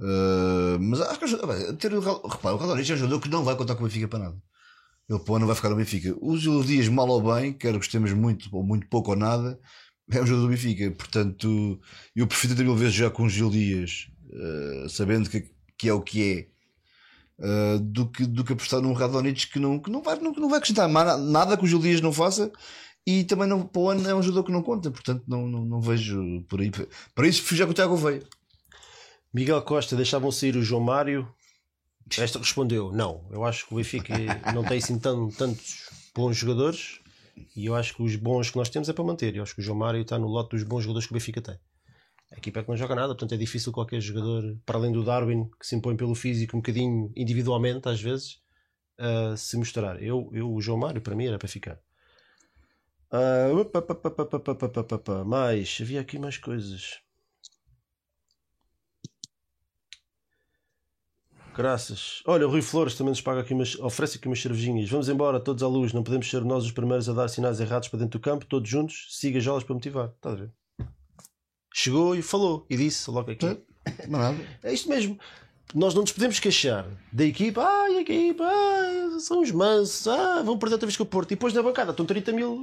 Uh, 0.00 0.78
mas 0.80 1.00
acho 1.02 1.20
que 1.20 1.72
ter, 1.74 1.92
repara, 1.92 2.54
o 2.54 2.58
Radonich 2.58 2.90
é 2.90 2.94
um 2.94 2.98
jogador 2.98 3.20
que 3.20 3.28
não 3.28 3.44
vai 3.44 3.56
contar 3.56 3.74
com 3.74 3.84
o 3.84 3.86
Benfica 3.86 4.08
para 4.08 4.18
nada. 4.20 4.42
Ele 5.08 5.20
pô, 5.20 5.38
não 5.38 5.46
vai 5.46 5.54
ficar 5.54 5.70
no 5.70 5.76
Benfica. 5.76 6.16
Os 6.20 6.66
dias 6.66 6.88
mal 6.88 7.08
ou 7.08 7.22
bem, 7.34 7.52
quer 7.52 7.74
gostemos 7.74 8.12
muito 8.12 8.48
ou 8.52 8.64
muito 8.64 8.88
pouco 8.88 9.10
ou 9.10 9.16
nada, 9.16 9.58
é 10.10 10.22
um 10.22 10.26
jogador 10.26 10.48
do 10.48 10.50
Benfica. 10.50 10.90
Portanto, 10.92 11.80
eu 12.14 12.26
prefiro 12.26 12.56
ter 12.56 12.64
mil 12.64 12.74
vezes 12.74 12.94
já 12.94 13.10
com 13.10 13.24
o 13.24 13.28
Gil 13.28 13.50
Dias 13.50 14.08
eh, 14.32 14.86
sabendo 14.88 15.28
que, 15.30 15.50
que 15.78 15.88
é 15.88 15.92
o 15.92 16.00
que 16.00 16.50
é, 17.38 17.46
uh, 17.46 17.78
do, 17.78 18.10
que, 18.10 18.26
do 18.26 18.44
que 18.44 18.52
apostar 18.52 18.80
num 18.80 18.92
Radonich 18.92 19.48
que 19.48 19.58
não, 19.58 19.78
que 19.78 19.90
não, 19.90 20.02
vai, 20.02 20.18
não, 20.18 20.32
não 20.32 20.48
vai 20.48 20.58
acrescentar 20.58 20.88
nada 20.88 21.56
que 21.56 21.64
o 21.64 21.66
Gil 21.66 21.78
Dias 21.78 22.00
não 22.00 22.12
faça 22.12 22.50
e 23.06 23.24
também 23.24 23.46
não, 23.46 23.64
para 23.66 23.80
o 23.80 23.90
ano 23.90 24.08
é 24.08 24.14
um 24.14 24.22
jogador 24.22 24.44
que 24.44 24.52
não 24.52 24.62
conta, 24.62 24.90
portanto 24.90 25.22
não, 25.28 25.46
não, 25.46 25.64
não 25.64 25.80
vejo 25.80 26.42
por 26.48 26.60
aí. 26.60 26.72
Para 27.14 27.28
isso, 27.28 27.42
fui 27.42 27.56
já 27.56 27.64
com 27.64 27.70
o 27.70 27.74
Tiago 27.74 27.96
veio. 27.96 28.26
Miguel 29.32 29.62
Costa, 29.62 29.94
deixavam 29.94 30.32
sair 30.32 30.56
o 30.56 30.62
João 30.62 30.82
Mário. 30.82 31.28
Esta 32.18 32.38
respondeu: 32.38 32.90
não. 32.92 33.28
Eu 33.30 33.44
acho 33.44 33.66
que 33.66 33.74
o 33.74 33.76
Benfica 33.76 34.14
não 34.52 34.64
tem 34.64 34.78
assim 34.78 34.98
tão, 34.98 35.28
tantos 35.30 35.88
bons 36.14 36.36
jogadores 36.36 37.00
e 37.54 37.66
eu 37.66 37.74
acho 37.74 37.94
que 37.94 38.02
os 38.02 38.16
bons 38.16 38.50
que 38.50 38.56
nós 38.56 38.68
temos 38.68 38.88
é 38.88 38.92
para 38.92 39.04
manter. 39.04 39.36
Eu 39.36 39.42
acho 39.42 39.54
que 39.54 39.60
o 39.60 39.64
João 39.64 39.78
Mário 39.78 40.00
está 40.00 40.18
no 40.18 40.26
lote 40.26 40.56
dos 40.56 40.64
bons 40.64 40.82
jogadores 40.82 41.06
que 41.06 41.12
o 41.12 41.14
Benfica 41.14 41.40
tem. 41.40 41.56
A 42.32 42.36
equipa 42.36 42.60
é 42.60 42.62
que 42.62 42.68
não 42.68 42.76
joga 42.76 42.94
nada, 42.94 43.08
portanto 43.08 43.34
é 43.34 43.36
difícil 43.36 43.72
qualquer 43.72 44.00
jogador, 44.00 44.56
para 44.66 44.76
além 44.78 44.92
do 44.92 45.04
Darwin, 45.04 45.48
que 45.60 45.66
se 45.66 45.76
impõe 45.76 45.96
pelo 45.96 46.14
físico 46.14 46.56
um 46.56 46.60
bocadinho 46.60 47.12
individualmente, 47.16 47.88
às 47.88 48.00
vezes, 48.00 48.42
uh, 48.98 49.36
se 49.36 49.56
mostrar. 49.56 50.02
Eu, 50.02 50.28
eu, 50.32 50.52
o 50.52 50.60
João 50.60 50.78
Mário, 50.78 51.00
para 51.00 51.14
mim, 51.14 51.26
era 51.26 51.38
para 51.38 51.48
ficar. 51.48 51.80
Uh, 53.12 53.64
mais, 55.24 55.78
havia 55.80 56.00
aqui 56.00 56.18
mais 56.18 56.36
coisas. 56.36 57.00
Graças. 61.56 62.22
Olha, 62.26 62.46
o 62.46 62.50
Rui 62.50 62.60
Flores 62.60 62.94
também 62.96 63.12
nos 63.12 63.22
paga 63.22 63.40
aqui 63.40 63.54
umas, 63.54 63.76
oferece 63.76 64.18
aqui 64.18 64.28
umas 64.28 64.42
cervejinhas. 64.42 64.90
Vamos 64.90 65.08
embora, 65.08 65.40
todos 65.40 65.62
à 65.62 65.68
luz. 65.68 65.92
Não 65.92 66.02
podemos 66.02 66.28
ser 66.28 66.44
nós 66.44 66.64
os 66.64 66.72
primeiros 66.72 67.08
a 67.08 67.14
dar 67.14 67.28
sinais 67.28 67.60
errados 67.60 67.88
para 67.88 68.00
dentro 68.00 68.18
do 68.18 68.22
campo, 68.22 68.44
todos 68.44 68.68
juntos. 68.68 69.06
Siga 69.10 69.40
jolas 69.40 69.64
para 69.64 69.74
motivar. 69.74 70.08
Estás 70.08 70.34
a 70.34 70.38
ver? 70.38 70.65
Chegou 71.86 72.16
e 72.16 72.22
falou 72.22 72.66
e 72.68 72.76
disse 72.76 73.10
logo 73.10 73.30
aqui. 73.30 73.46
É, 73.46 73.58
é 74.64 74.74
isto 74.74 74.88
mesmo. 74.88 75.18
Nós 75.74 75.94
não 75.94 76.02
nos 76.02 76.12
podemos 76.12 76.38
queixar 76.38 76.86
da 77.12 77.24
equipa, 77.24 77.62
ah, 77.62 77.84
a 77.84 78.00
equipa, 78.00 78.44
ah, 78.44 79.18
são 79.18 79.40
os 79.40 79.50
mansos, 79.50 80.06
ah, 80.06 80.42
vão 80.42 80.58
perder 80.58 80.74
outra 80.74 80.86
vez 80.86 80.96
com 80.96 81.02
o 81.02 81.06
Porto. 81.06 81.32
E 81.32 81.34
depois 81.34 81.52
na 81.52 81.62
bancada 81.62 81.90
estão 81.90 82.06
30 82.06 82.32
mil, 82.32 82.62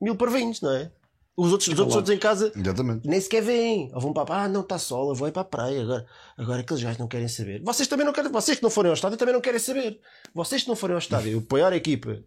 mil 0.00 0.16
parvinhos, 0.16 0.60
não 0.60 0.72
é? 0.72 0.90
Os 1.36 1.52
outros, 1.52 1.68
os 1.68 1.78
outros 1.78 2.08
em 2.08 2.18
casa 2.18 2.50
Exatamente. 2.56 3.06
nem 3.06 3.20
sequer 3.20 3.42
vêm. 3.42 3.90
Ou 3.94 4.00
vão 4.00 4.12
para 4.12 4.44
ah, 4.44 4.48
não 4.48 4.62
está 4.62 4.78
sol, 4.78 5.10
eu 5.10 5.14
vou 5.14 5.28
ir 5.28 5.32
para 5.32 5.42
a 5.42 5.44
praia. 5.44 5.82
Agora, 5.82 6.06
agora 6.38 6.60
aqueles 6.60 6.82
gajos 6.82 6.98
não 6.98 7.06
querem 7.06 7.28
saber. 7.28 7.62
Vocês 7.62 7.86
também 7.86 8.06
não 8.06 8.12
querem, 8.12 8.32
vocês 8.32 8.56
que 8.56 8.62
não 8.62 8.70
forem 8.70 8.88
ao 8.88 8.94
estádio 8.94 9.18
também 9.18 9.34
não 9.34 9.40
querem 9.42 9.60
saber. 9.60 10.00
Vocês 10.34 10.62
que 10.62 10.68
não 10.68 10.76
forem 10.76 10.94
ao 10.94 10.98
estádio 10.98 11.38
apoiar 11.38 11.72
a 11.72 11.76
equipa 11.76 12.22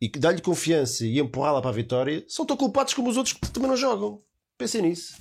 e 0.00 0.08
dar-lhe 0.10 0.42
confiança 0.42 1.06
e 1.06 1.18
empurrá-la 1.18 1.62
para 1.62 1.70
a 1.70 1.74
vitória 1.74 2.22
são 2.28 2.44
tão 2.44 2.56
culpados 2.56 2.92
como 2.92 3.08
os 3.08 3.16
outros 3.16 3.32
que 3.34 3.50
também 3.50 3.70
não 3.70 3.76
jogam. 3.76 4.20
Pensem 4.58 4.82
nisso. 4.82 5.16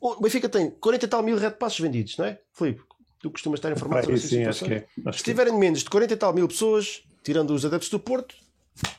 O 0.00 0.20
Benfica 0.20 0.48
tem 0.48 0.70
40 0.70 1.04
e 1.04 1.08
tal 1.08 1.22
mil 1.22 1.36
red 1.36 1.50
passos 1.52 1.80
vendidos, 1.80 2.16
não 2.16 2.24
é? 2.24 2.40
Filipe, 2.52 2.82
tu 3.20 3.30
costumas 3.30 3.58
estar 3.58 3.72
informado 3.72 4.04
sobre 4.04 4.20
sim, 4.20 4.44
acho 4.44 4.64
que 4.64 4.74
é. 4.74 4.88
Acho 5.06 5.18
Se 5.18 5.24
tiverem 5.24 5.56
menos 5.58 5.80
de 5.80 5.90
40 5.90 6.14
e 6.14 6.16
tal 6.16 6.32
mil 6.32 6.46
pessoas, 6.46 7.02
tirando 7.22 7.50
os 7.50 7.64
adeptos 7.64 7.90
do 7.90 7.98
Porto, 7.98 8.34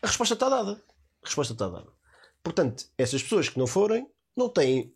a 0.01 0.07
resposta 0.07 0.33
está 0.33 0.49
dada. 0.49 0.71
A 1.21 1.25
resposta 1.25 1.53
está 1.53 1.67
dada. 1.67 1.87
Portanto, 2.43 2.85
essas 2.97 3.21
pessoas 3.23 3.49
que 3.49 3.57
não 3.57 3.67
forem, 3.67 4.07
não 4.35 4.49
têm 4.49 4.93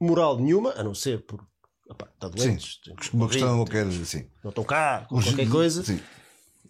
moral 0.00 0.38
nenhuma, 0.38 0.72
a 0.72 0.82
não 0.82 0.94
ser 0.94 1.22
por. 1.22 1.44
Opa, 1.88 2.08
está 2.14 2.28
doentes. 2.28 2.80
Sim, 2.84 2.94
uma 3.12 3.28
questão 3.28 3.58
eu 3.58 3.64
quero 3.64 3.88
assim. 3.88 4.26
Não 4.42 4.48
estão 4.48 4.64
cá, 4.64 5.06
com 5.08 5.20
qualquer 5.20 5.48
coisa. 5.48 5.84
Sim. 5.84 6.00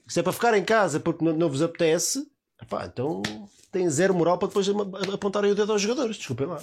Se 0.06 0.20
é 0.20 0.22
para 0.22 0.32
ficar 0.32 0.56
em 0.56 0.64
casa 0.64 1.00
porque 1.00 1.24
não, 1.24 1.32
não 1.32 1.48
vos 1.48 1.62
apetece, 1.62 2.26
opa, 2.60 2.84
então 2.84 3.22
têm 3.70 3.88
zero 3.88 4.12
moral 4.12 4.38
para 4.38 4.48
depois 4.48 4.68
apontarem 5.12 5.52
o 5.52 5.54
dedo 5.54 5.72
aos 5.72 5.80
jogadores. 5.80 6.16
Desculpem 6.16 6.46
lá. 6.46 6.60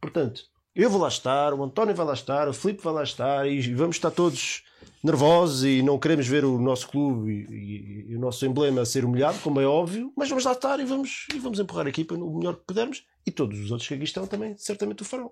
Portanto, 0.00 0.44
Eu 0.74 0.88
vou 0.88 1.00
lá 1.00 1.08
estar, 1.08 1.52
o 1.52 1.62
António 1.62 1.94
vai 1.94 2.06
lá 2.06 2.14
estar, 2.14 2.48
o 2.48 2.52
Filipe 2.54 2.82
vai 2.82 2.94
lá 2.94 3.02
estar 3.02 3.46
e 3.46 3.60
vamos 3.74 3.96
estar 3.96 4.10
todos 4.10 4.62
nervosos 5.04 5.64
e 5.64 5.82
não 5.82 5.98
queremos 5.98 6.26
ver 6.26 6.44
o 6.44 6.58
nosso 6.58 6.88
clube 6.88 7.30
e, 7.50 7.54
e- 7.54 8.06
e 8.12 8.16
o 8.16 8.18
nosso 8.20 8.46
emblema 8.46 8.80
a 8.80 8.86
ser 8.86 9.04
humilhado, 9.04 9.38
como 9.40 9.60
é 9.60 9.66
óbvio, 9.66 10.12
mas 10.16 10.28
vamos 10.30 10.44
lá 10.44 10.52
estar 10.52 10.80
e 10.80 10.84
vamos, 10.84 11.26
e 11.34 11.38
vamos 11.38 11.58
empurrar 11.58 11.86
a 11.86 11.90
equipa 11.90 12.16
no 12.16 12.32
melhor 12.38 12.56
que 12.56 12.64
pudermos 12.64 13.04
e 13.26 13.30
todos 13.30 13.58
os 13.60 13.70
outros 13.70 13.86
que 13.86 13.94
aqui 13.94 14.04
estão 14.04 14.26
também 14.26 14.56
certamente 14.56 15.02
o 15.02 15.04
farão. 15.04 15.30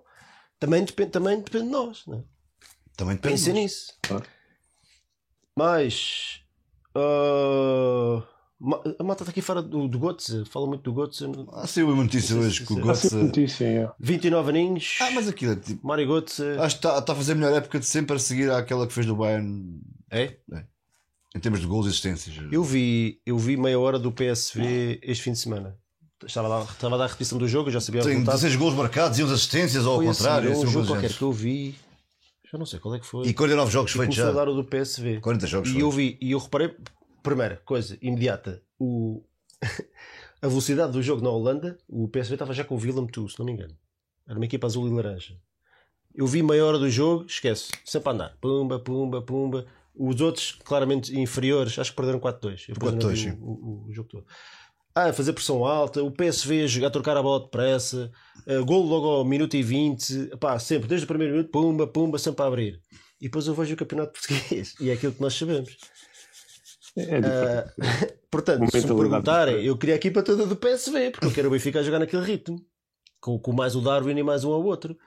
Também 0.59 0.83
depende, 0.85 1.09
também 1.11 1.37
depende 1.41 1.65
de 1.65 1.71
nós. 1.71 2.05
Né? 2.05 2.23
Também 2.95 3.15
depende. 3.15 3.33
Pensem 3.33 3.53
nisso. 3.53 3.93
Claro. 4.03 4.25
Mas 5.57 6.43
ma- 6.93 8.27
a 8.99 9.03
malta 9.03 9.23
está 9.23 9.31
aqui 9.31 9.41
fora 9.41 9.61
do, 9.61 9.87
do 9.87 9.97
Götze, 9.99 10.45
fala 10.45 10.67
muito 10.67 10.83
do 10.83 10.93
Götze. 10.93 11.25
Ah, 11.51 11.65
saiu 11.65 11.89
uma 11.89 12.03
notícia 12.03 12.35
hoje 12.35 12.65
que 12.65 12.73
o 12.73 12.75
Götze. 12.81 13.15
notícia, 13.15 13.65
é. 13.65 13.91
29 13.99 14.49
aninhos, 14.49 14.97
Ah, 15.01 15.11
mas 15.11 15.27
aquilo 15.27 15.53
é 15.53 15.55
tipo. 15.55 15.85
Mário 15.87 16.07
Götze. 16.07 16.43
Acho 16.59 16.75
que 16.79 16.85
está 16.87 16.99
está 16.99 17.13
a 17.13 17.15
fazer 17.15 17.31
a 17.31 17.35
melhor 17.35 17.53
época 17.53 17.79
de 17.79 17.85
sempre 17.85 18.15
a 18.15 18.19
seguir 18.19 18.51
àquela 18.51 18.85
que 18.85 18.93
fez 18.93 19.05
do 19.07 19.15
Bayern 19.15 19.79
É? 20.11 20.35
em 21.35 21.39
termos 21.39 21.61
de 21.61 21.65
gols 21.65 21.85
e 21.85 21.89
assistências. 21.89 22.35
Eu 22.51 22.63
vi, 22.63 23.19
eu 23.25 23.37
vi 23.37 23.55
meia 23.57 23.79
hora 23.79 23.97
do 23.97 24.11
PSV 24.11 24.99
este 25.01 25.23
fim 25.23 25.31
de 25.31 25.39
semana. 25.39 25.77
Estava, 26.27 26.47
lá, 26.47 26.63
estava 26.63 26.93
a 26.95 26.97
dar 26.99 27.03
a 27.05 27.07
repetição 27.07 27.37
do 27.39 27.47
jogo, 27.47 27.69
eu 27.69 27.73
já 27.73 27.81
sabia 27.81 28.01
o 28.01 28.03
Tem 28.03 28.13
resultado. 28.13 28.35
16 28.35 28.55
gols 28.57 28.75
marcados 28.75 29.17
e 29.17 29.23
11 29.23 29.33
assistências, 29.33 29.85
ou 29.85 29.93
ao 29.93 29.97
Foi 29.99 30.07
a 30.07 30.11
contrário. 30.11 30.49
seguir 30.49 30.61
a 30.65 30.67
um 30.67 30.71
jogo 30.71 30.87
qualquer 30.87 31.11
que 31.13 31.21
eu 31.21 31.31
vi. 31.31 31.75
Já 32.51 32.57
não 32.59 32.65
sei 32.65 32.79
qual 32.79 32.93
é 32.93 32.99
que 32.99 33.05
foi. 33.07 33.25
E 33.27 33.33
49 33.33 33.71
jogos 33.71 33.91
E 33.91 33.97
feitos 33.97 34.15
começou 34.17 34.31
a 34.31 34.35
já. 34.39 34.45
dar 34.45 34.51
o 34.51 34.53
do 34.53 34.63
PSV. 34.65 35.19
40 35.21 35.47
jogos 35.47 35.69
E 35.69 35.71
feitos. 35.71 35.89
eu 35.89 35.91
vi, 35.97 36.17
e 36.21 36.31
eu 36.33 36.37
reparei, 36.37 36.75
primeira 37.23 37.57
coisa, 37.65 37.97
imediata, 38.01 38.61
o, 38.79 39.23
a 40.41 40.47
velocidade 40.47 40.91
do 40.93 41.01
jogo 41.03 41.23
na 41.23 41.29
Holanda, 41.29 41.77
o 41.87 42.07
PSV 42.07 42.33
estava 42.35 42.53
já 42.53 42.63
com 42.63 42.75
o 42.75 42.79
Willem 42.79 43.07
Tu, 43.07 43.27
se 43.29 43.37
não 43.39 43.45
me 43.45 43.51
engano. 43.53 43.75
Era 44.27 44.37
uma 44.37 44.45
equipa 44.45 44.67
azul 44.67 44.87
e 44.87 44.91
laranja. 44.91 45.35
Eu 46.13 46.27
vi 46.27 46.43
meia 46.43 46.65
hora 46.65 46.77
do 46.77 46.89
jogo, 46.89 47.25
esquece, 47.25 47.71
sempre 47.85 48.09
a 48.09 48.11
andar. 48.13 48.37
Pumba, 48.41 48.79
pumba, 48.79 49.21
pumba. 49.21 49.65
Os 49.95 50.19
outros, 50.21 50.53
claramente 50.63 51.17
inferiores, 51.17 51.77
acho 51.77 51.91
que 51.91 51.95
perderam 51.97 52.19
4-2. 52.19 52.65
Eu 52.69 52.73
depois 52.75 52.93
não 52.93 52.99
4-2, 53.01 53.11
vi 53.11 53.17
sim. 53.17 53.37
o, 53.41 53.51
o- 53.51 53.85
o 53.87 53.93
jogo 53.93 54.09
todo. 54.09 54.25
Ah, 54.93 55.05
a 55.05 55.13
fazer 55.13 55.31
pressão 55.33 55.63
alta, 55.65 56.03
o 56.03 56.11
PSV 56.11 56.63
a 56.63 56.67
jogar, 56.67 56.87
a 56.87 56.91
trocar 56.91 57.15
a 57.15 57.23
bola 57.23 57.43
depressa, 57.43 58.11
uh, 58.45 58.65
gol 58.65 58.83
logo 58.85 59.07
ao 59.07 59.23
minuto 59.25 59.55
e 59.55 59.63
20, 59.63 60.35
pá, 60.37 60.59
sempre, 60.59 60.87
desde 60.89 61.05
o 61.05 61.07
primeiro 61.07 61.33
minuto, 61.33 61.49
pumba, 61.49 61.87
pumba, 61.87 62.17
sempre 62.17 62.43
a 62.43 62.47
abrir. 62.47 62.81
E 63.19 63.25
depois 63.25 63.47
eu 63.47 63.53
vejo 63.53 63.73
o 63.73 63.77
campeonato 63.77 64.11
português 64.19 64.75
e 64.81 64.89
é 64.89 64.93
aquilo 64.93 65.13
que 65.13 65.21
nós 65.21 65.33
sabemos. 65.33 65.77
É. 66.95 67.17
Ah, 67.17 67.73
portanto, 68.29 68.69
se 68.71 68.87
me 68.87 68.95
perguntarem, 68.95 69.63
eu 69.63 69.77
queria 69.77 69.95
a 69.95 69.97
equipa 69.97 70.21
toda 70.21 70.45
do 70.45 70.55
PSV, 70.55 71.11
porque 71.11 71.25
eu 71.25 71.31
quero 71.31 71.47
o 71.47 71.51
Benfica 71.51 71.79
a 71.79 71.83
jogar 71.83 71.99
naquele 71.99 72.23
ritmo, 72.23 72.65
com, 73.19 73.39
com 73.39 73.53
mais 73.53 73.75
o 73.75 73.81
Darwin 73.81 74.17
e 74.17 74.23
mais 74.23 74.43
um 74.43 74.51
ao 74.51 74.63
outro. 74.63 74.97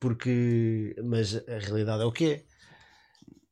Porque, 0.00 0.96
mas 1.04 1.36
a 1.48 1.58
realidade 1.58 2.02
é 2.02 2.06
o 2.06 2.12
que 2.12 2.24
é. 2.24 2.44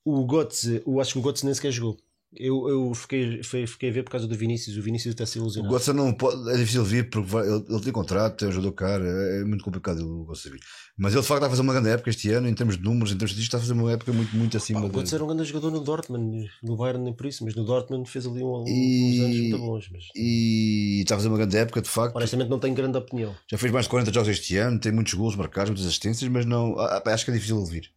O 0.04 0.26
Götze, 0.26 0.82
eu 0.84 1.00
acho 1.00 1.12
que 1.12 1.18
o 1.20 1.22
Götze 1.22 1.44
nem 1.44 1.54
sequer 1.54 1.70
jogou. 1.70 1.96
Eu, 2.32 2.68
eu 2.68 2.94
fiquei, 2.94 3.42
fiquei, 3.42 3.90
a 3.90 3.92
ver 3.92 4.04
por 4.04 4.10
causa 4.12 4.26
do 4.28 4.36
Vinícius. 4.36 4.76
O 4.76 4.82
Vinícius 4.82 5.14
está 5.14 5.24
a 5.24 5.26
se 5.26 5.38
O 5.38 5.42
ilusionado. 5.42 5.74
Götze 5.74 5.92
não 5.92 6.12
pode, 6.12 6.48
é 6.50 6.56
difícil 6.56 6.84
vir 6.84 7.10
porque 7.10 7.36
ele, 7.36 7.64
ele 7.68 7.80
tem 7.82 7.92
contrato, 7.92 8.44
é 8.44 8.48
um 8.48 8.52
jogador 8.52 8.72
caro, 8.72 9.04
é, 9.04 9.40
é 9.40 9.44
muito 9.44 9.64
complicado 9.64 9.98
o 10.00 10.24
Götze 10.26 10.48
vir. 10.48 10.60
Mas 10.96 11.12
ele 11.12 11.22
de 11.22 11.26
facto 11.26 11.38
está 11.38 11.46
a 11.48 11.50
fazer 11.50 11.62
uma 11.62 11.72
grande 11.72 11.88
época 11.88 12.08
este 12.08 12.30
ano, 12.30 12.46
em 12.48 12.54
termos 12.54 12.76
de 12.76 12.84
números, 12.84 13.10
em 13.12 13.16
termos 13.16 13.34
de 13.34 13.42
está 13.42 13.56
a 13.56 13.60
fazer 13.60 13.72
uma 13.72 13.90
época 13.90 14.12
muito, 14.12 14.36
muito 14.36 14.56
acima 14.56 14.80
Pá, 14.82 14.86
o 14.86 14.90
Götze 14.90 15.14
era 15.16 15.24
um 15.24 15.26
grande 15.26 15.44
jogador 15.44 15.72
no 15.72 15.80
Dortmund, 15.80 16.48
no 16.62 16.76
Bayern 16.76 17.02
nem 17.02 17.12
por 17.12 17.26
isso, 17.26 17.44
mas 17.44 17.56
no 17.56 17.64
Dortmund 17.64 18.08
fez 18.08 18.24
ali 18.26 18.44
um, 18.44 18.64
E- 18.68 19.18
uns 19.20 19.24
anos 19.24 19.40
muito 19.40 19.58
bons. 19.58 19.88
Mas 19.90 20.04
E 20.14 21.00
está 21.00 21.14
a 21.16 21.18
fazer 21.18 21.28
uma 21.28 21.36
grande 21.38 21.56
época, 21.56 21.82
de 21.82 21.88
facto. 21.88 22.14
honestamente 22.14 22.48
não 22.48 22.60
tenho 22.60 22.74
grande 22.76 22.96
opinião. 22.96 23.34
Já 23.50 23.58
fez 23.58 23.72
mais 23.72 23.86
de 23.86 23.90
40 23.90 24.12
jogos 24.12 24.28
este 24.28 24.56
ano, 24.56 24.78
tem 24.78 24.92
muitos 24.92 25.14
gols 25.14 25.34
marcados, 25.34 25.70
muitas 25.70 25.86
assistências, 25.86 26.30
mas 26.30 26.46
não. 26.46 26.78
ah, 26.78 27.00
pá, 27.00 27.12
acho 27.12 27.24
que 27.24 27.32
é 27.32 27.34
difícil 27.34 27.60
de 27.64 27.70
vir. 27.72 27.90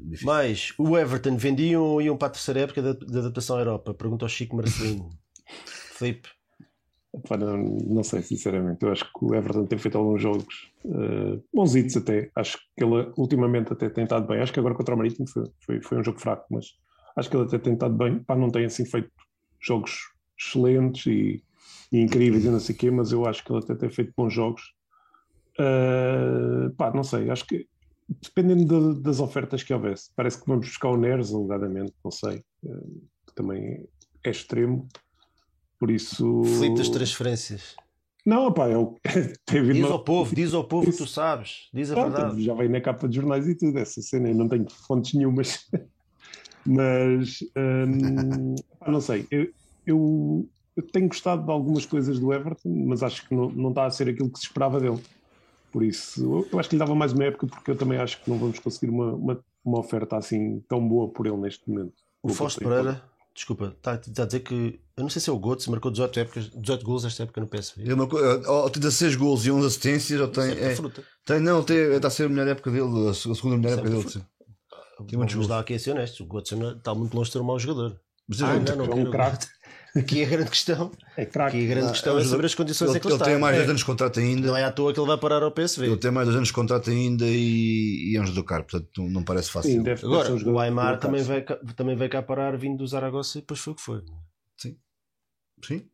Difícil. 0.00 0.26
Mas 0.26 0.72
o 0.78 0.96
Everton 0.96 1.36
vendiam 1.36 1.82
ou 1.82 2.00
iam 2.00 2.16
para 2.16 2.28
a 2.28 2.30
terceira 2.30 2.60
época 2.60 2.82
da, 2.82 2.92
da 2.92 3.18
adaptação 3.20 3.56
à 3.56 3.60
Europa? 3.60 3.94
Pergunta 3.94 4.24
ao 4.24 4.28
Chico 4.28 4.56
Marcelino. 4.56 5.10
Filipe, 5.98 6.28
Pá, 7.26 7.36
não, 7.36 7.56
não 7.56 8.04
sei, 8.04 8.22
sinceramente. 8.22 8.84
Eu 8.84 8.92
acho 8.92 9.04
que 9.04 9.24
o 9.24 9.34
Everton 9.34 9.66
tem 9.66 9.78
feito 9.78 9.96
alguns 9.96 10.20
jogos 10.20 10.70
uh, 10.84 11.42
bonzitos 11.52 11.96
até. 11.96 12.30
Acho 12.34 12.58
que 12.76 12.84
ele 12.84 13.12
ultimamente 13.16 13.72
até 13.72 13.88
tem 13.88 14.04
estado 14.04 14.26
bem. 14.26 14.40
Acho 14.40 14.52
que 14.52 14.60
agora 14.60 14.74
contra 14.74 14.94
o 14.94 14.98
Marítimo 14.98 15.26
foi, 15.26 15.44
foi, 15.60 15.82
foi 15.82 15.98
um 15.98 16.04
jogo 16.04 16.20
fraco, 16.20 16.46
mas 16.50 16.66
acho 17.16 17.30
que 17.30 17.36
ele 17.36 17.44
até 17.44 17.58
tem 17.58 17.72
estado 17.72 17.96
bem. 17.96 18.18
Pá, 18.20 18.36
não 18.36 18.50
tem 18.50 18.66
assim 18.66 18.84
feito 18.84 19.10
jogos 19.60 19.98
excelentes 20.38 21.06
e, 21.06 21.42
e 21.90 22.00
incríveis 22.00 22.44
e 22.44 22.50
não 22.50 22.60
sei 22.60 22.74
o 22.74 22.78
quê, 22.78 22.90
mas 22.90 23.10
eu 23.10 23.26
acho 23.26 23.42
que 23.42 23.50
ele 23.50 23.60
até 23.64 23.74
tem 23.74 23.90
feito 23.90 24.12
bons 24.16 24.32
jogos. 24.32 24.62
Uh, 25.58 26.70
pá, 26.76 26.92
não 26.92 27.02
sei, 27.02 27.30
acho 27.30 27.46
que 27.46 27.66
dependendo 28.08 28.94
de- 28.94 29.02
das 29.02 29.20
ofertas 29.20 29.62
que 29.62 29.72
houvesse, 29.74 30.10
parece 30.16 30.40
que 30.40 30.46
vamos 30.46 30.66
buscar 30.66 30.88
o 30.90 30.96
Neres, 30.96 31.32
alegadamente, 31.32 31.92
não 32.04 32.10
sei, 32.10 32.42
uh, 32.64 33.02
que 33.26 33.34
também 33.34 33.86
é 34.24 34.30
extremo. 34.30 34.88
Por 35.78 35.90
isso. 35.90 36.42
Filipe 36.44 36.76
das 36.78 36.88
transferências. 36.88 37.76
Não, 38.26 38.52
pá, 38.52 38.68
eu 38.68 38.96
tem 39.46 39.60
havido 39.60 39.74
Diz 39.74 39.84
uma- 39.84 39.92
ao 39.92 40.04
povo, 40.04 40.34
diz 40.34 40.52
ao 40.52 40.64
povo 40.64 40.84
que 40.84 40.90
Isso. 40.90 41.04
tu 41.04 41.08
sabes. 41.08 41.68
Diz 41.72 41.90
a 41.90 41.94
Pronto, 41.94 42.12
verdade. 42.16 42.44
já 42.44 42.54
veio 42.54 42.70
na 42.70 42.80
capa 42.80 43.08
de 43.08 43.16
jornais 43.16 43.46
e 43.46 43.54
tudo, 43.54 43.78
essa 43.78 44.02
cena, 44.02 44.28
eu 44.28 44.34
não 44.34 44.48
tenho 44.48 44.66
fontes 44.86 45.14
nenhumas. 45.14 45.66
Mas 46.66 47.38
hum, 47.56 48.54
não 48.86 49.00
sei, 49.00 49.26
eu, 49.30 49.48
eu, 49.86 50.48
eu 50.76 50.82
tenho 50.90 51.08
gostado 51.08 51.44
de 51.44 51.50
algumas 51.50 51.86
coisas 51.86 52.18
do 52.18 52.32
Everton, 52.32 52.68
mas 52.86 53.02
acho 53.02 53.26
que 53.26 53.34
não, 53.34 53.48
não 53.50 53.70
está 53.70 53.86
a 53.86 53.90
ser 53.90 54.08
aquilo 54.08 54.30
que 54.30 54.38
se 54.38 54.46
esperava 54.46 54.78
dele. 54.80 55.00
Por 55.72 55.82
isso, 55.82 56.46
eu, 56.52 56.58
acho 56.58 56.68
que 56.68 56.76
lhe 56.76 56.78
dava 56.80 56.94
mais 56.94 57.12
uma 57.12 57.24
época, 57.24 57.46
porque 57.46 57.70
eu 57.70 57.76
também 57.76 57.98
acho 57.98 58.20
que 58.22 58.30
não 58.30 58.38
vamos 58.38 58.58
conseguir 58.58 58.90
uma, 58.90 59.12
uma, 59.12 59.40
uma 59.64 59.78
oferta 59.80 60.16
assim 60.16 60.60
tão 60.68 60.86
boa 60.86 61.08
por 61.10 61.26
ele 61.26 61.36
neste 61.36 61.68
momento. 61.68 61.92
O 62.22 62.30
Fausto 62.30 62.60
Pereira, 62.60 63.02
desculpa, 63.34 63.74
está 63.76 63.94
está 63.94 64.22
a 64.22 64.26
dizer 64.26 64.40
que. 64.40 64.80
Eu 64.96 65.02
não 65.02 65.10
sei 65.10 65.20
se 65.22 65.30
é 65.30 65.32
o 65.32 65.38
Götze, 65.38 65.70
marcou 65.70 65.90
18, 65.90 66.20
épocas, 66.20 66.50
18 66.50 66.84
gols 66.84 67.04
esta 67.04 67.22
época 67.22 67.40
no 67.40 67.46
PSV. 67.46 67.82
Ele 67.82 67.94
marcou, 67.94 68.18
ó, 68.46 68.68
tem 68.68 68.80
16 68.80 69.14
gols 69.16 69.44
e 69.46 69.50
11 69.52 69.66
assistências, 69.66 70.20
ou 70.20 70.26
tem, 70.28 70.50
é 70.52 70.72
é, 70.72 70.74
fruta. 70.76 71.04
tem, 71.24 71.38
não, 71.38 71.62
tem, 71.62 71.76
está 71.76 72.08
a 72.08 72.10
ser 72.10 72.24
a 72.24 72.28
melhor 72.28 72.48
época 72.48 72.70
dele, 72.70 73.08
a 73.08 73.14
se- 73.14 73.30
a 73.30 73.34
segunda 73.34 73.56
melhor 73.58 73.70
Isso 73.70 73.78
é 73.78 73.82
época 73.82 73.90
dele. 73.90 74.24
Tem 75.06 75.16
muitos 75.16 75.16
Vamos 75.16 75.34
gols. 75.34 75.48
lá 75.48 75.60
aqui 75.60 75.74
a 75.74 75.78
ser 75.78 75.92
honestos. 75.92 76.18
O 76.20 76.24
Götze 76.26 76.54
está 76.76 76.94
muito 76.94 77.14
longe 77.14 77.28
de 77.28 77.32
ser 77.34 77.38
um 77.38 77.44
mau 77.44 77.58
jogador. 77.58 78.00
Mas 78.26 78.42
Ah, 78.42 78.56
ele- 78.56 78.64
não, 78.74 78.76
não 78.86 78.92
é 78.92 78.94
um 78.96 79.10
craque. 79.10 79.46
Aqui 79.98 80.22
é 80.22 80.26
a 80.26 80.28
grande 80.28 80.50
questão. 80.50 80.90
É 81.16 81.22
Aqui 81.22 81.32
craque. 81.32 81.56
a 81.64 81.66
grande 81.66 81.86
Não, 81.86 81.92
questão 81.92 82.12
é 82.12 82.16
é 82.16 82.24
saber 82.24 82.28
jogador- 82.30 82.46
as 82.46 82.54
condições 82.54 82.88
ele, 82.90 82.98
em 82.98 83.00
que 83.00 83.06
ele, 83.06 83.12
ele 83.14 83.16
está. 83.22 83.24
tem 83.30 83.38
mais 83.38 83.54
de 83.54 83.56
É. 83.56 83.60
10 83.62 83.70
anos 83.70 83.80
de 83.80 83.86
contrato 83.86 84.20
ainda. 84.20 84.46
Não 84.48 84.56
é 84.56 84.64
à 84.64 84.72
toa 84.72 84.92
que 84.92 85.00
ele 85.00 85.06
vai 85.06 85.18
parar 85.18 85.42
ao 85.42 85.50
PSV. 85.50 85.86
Ele 85.86 85.96
tem 85.96 86.10
mais 86.10 86.26
2 86.26 86.36
anos 86.36 86.48
de 86.48 86.54
contrato 86.54 86.90
ainda 86.90 87.24
e, 87.26 88.12
e 88.12 88.16
é 88.16 88.20
um 88.20 88.26
jogador 88.26 88.44
caro, 88.44 88.64
portanto 88.64 88.90
não, 89.02 89.08
não 89.10 89.22
parece 89.24 89.50
fácil. 89.50 89.70
Sim, 89.82 90.06
Agora, 90.06 90.32
o 90.34 90.58
Aymar 90.58 90.98
também 90.98 91.22
veio, 91.22 91.44
cá- 91.44 91.58
também 91.76 91.96
veio 91.96 92.10
cá 92.10 92.22
parar 92.22 92.56
vindo 92.56 92.78
do 92.78 92.86
Zaragoza 92.86 93.38
e 93.38 93.40
depois 93.40 93.60
foi 93.60 93.72
o 93.72 93.76
que 93.76 93.82
foi. 93.82 94.02
Sim. 95.64 95.88